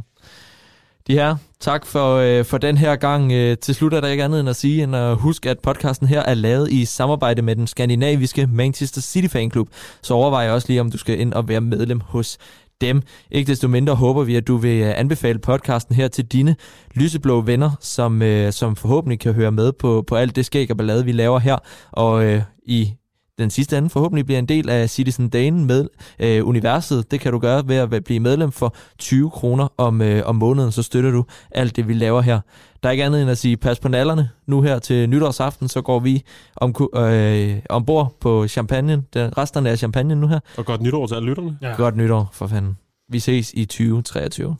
De 1.08 1.14
her, 1.14 1.36
tak 1.60 1.86
for, 1.86 2.16
øh, 2.16 2.46
for 2.46 2.58
den 2.58 2.78
her 2.78 2.96
gang. 2.96 3.32
Øh, 3.32 3.58
til 3.58 3.76
slut 3.76 3.94
er 3.94 4.02
der 4.02 4.08
ikke 4.08 4.24
andet 4.24 4.40
end 4.40 4.50
at 4.50 4.56
sige, 4.56 4.84
end 4.84 4.96
at 4.96 5.16
huske, 5.16 5.50
at 5.50 5.60
podcasten 5.60 6.08
her 6.08 6.22
er 6.22 6.34
lavet 6.34 6.72
i 6.72 6.86
samarbejde 6.86 7.42
med 7.42 7.56
den 7.56 7.68
skandinaviske 7.68 8.48
Manchester 8.48 9.02
City 9.02 9.28
Fanklub. 9.28 9.68
Så 10.02 10.14
overvej 10.14 10.50
også 10.50 10.68
lige, 10.70 10.82
om 10.82 10.92
du 10.92 10.98
skal 10.98 11.20
ind 11.20 11.34
og 11.34 11.48
være 11.48 11.62
medlem 11.62 12.00
hos 12.00 12.38
dem. 12.82 13.02
Ikke 13.32 13.50
desto 13.50 13.68
mindre 13.68 13.96
håber 13.96 14.24
vi, 14.24 14.36
at 14.36 14.48
du 14.48 14.58
vil 14.58 14.82
øh, 14.82 15.00
anbefale 15.00 15.40
podcasten 15.40 15.96
her 15.96 16.08
til 16.08 16.26
dine 16.26 16.56
lyseblå 16.96 17.42
venner, 17.42 17.72
som, 17.82 18.22
øh, 18.22 18.54
som 18.54 18.76
forhåbentlig 18.76 19.20
kan 19.20 19.34
høre 19.34 19.52
med 19.52 19.72
på, 19.74 20.04
på 20.08 20.16
alt 20.16 20.36
det 20.36 20.46
skæg 20.46 20.72
og 20.72 20.78
ballade, 20.78 21.06
vi 21.06 21.12
laver 21.12 21.40
her. 21.40 21.58
Og 21.92 22.26
øh, 22.26 22.42
i 22.66 22.94
den 23.38 23.50
sidste 23.50 23.78
anden 23.78 23.90
forhåbentlig 23.90 24.26
bliver 24.26 24.40
en 24.40 24.46
del 24.46 24.70
af 24.70 24.90
Citizen 24.90 25.30
Dane 25.30 25.66
med 25.66 25.88
øh, 26.20 26.48
universet. 26.48 27.12
Det 27.12 27.20
kan 27.20 27.32
du 27.32 27.40
gøre 27.40 27.68
ved 27.68 27.76
at 27.76 28.04
blive 28.04 28.20
medlem 28.20 28.52
for 28.52 28.76
20 28.98 29.30
kroner 29.30 29.68
om, 29.78 30.02
øh, 30.02 30.22
om 30.26 30.36
måneden, 30.36 30.72
så 30.72 30.84
støtter 30.84 31.12
du 31.12 31.26
alt 31.52 31.76
det, 31.76 31.88
vi 31.88 31.94
laver 31.94 32.22
her. 32.22 32.40
Der 32.84 32.90
er 32.90 32.92
ikke 32.92 33.04
andet 33.04 33.22
end 33.22 33.32
at 33.32 33.38
sige, 33.38 33.58
pas 33.58 33.80
på 33.80 33.88
nallerne. 33.88 34.30
Nu 34.48 34.62
her 34.62 34.80
til 34.80 35.10
nytårsaften, 35.10 35.68
så 35.68 35.82
går 35.82 36.00
vi 36.00 36.24
om, 36.56 36.76
øh, 36.96 37.58
ombord 37.70 38.16
på 38.20 38.48
champagne. 38.48 39.04
Den, 39.14 39.38
resterne 39.38 39.70
af 39.70 39.78
champagne 39.78 40.16
nu 40.16 40.28
her. 40.28 40.40
Og 40.58 40.66
godt 40.66 40.82
nytår 40.82 41.08
til 41.08 41.16
alle 41.16 41.30
lytterne. 41.30 41.58
Ja. 41.62 41.74
Godt 41.76 41.98
nytår, 41.98 42.30
for 42.34 42.48
fanden. 42.48 42.78
Vi 43.10 43.20
ses 43.20 43.54
i 43.54 43.66
2023. 43.66 44.56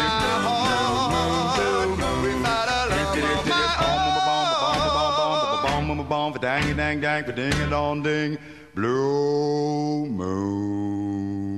heart, 0.45 1.59
without 2.23 2.69
a 2.69 2.81
love 2.91 3.45
dang, 6.41 6.75
dang, 6.75 6.99
dang, 6.99 7.23
ding, 7.35 7.73
on, 7.73 8.03
ding, 8.03 8.37
blue 8.73 10.05
moon. 10.05 11.54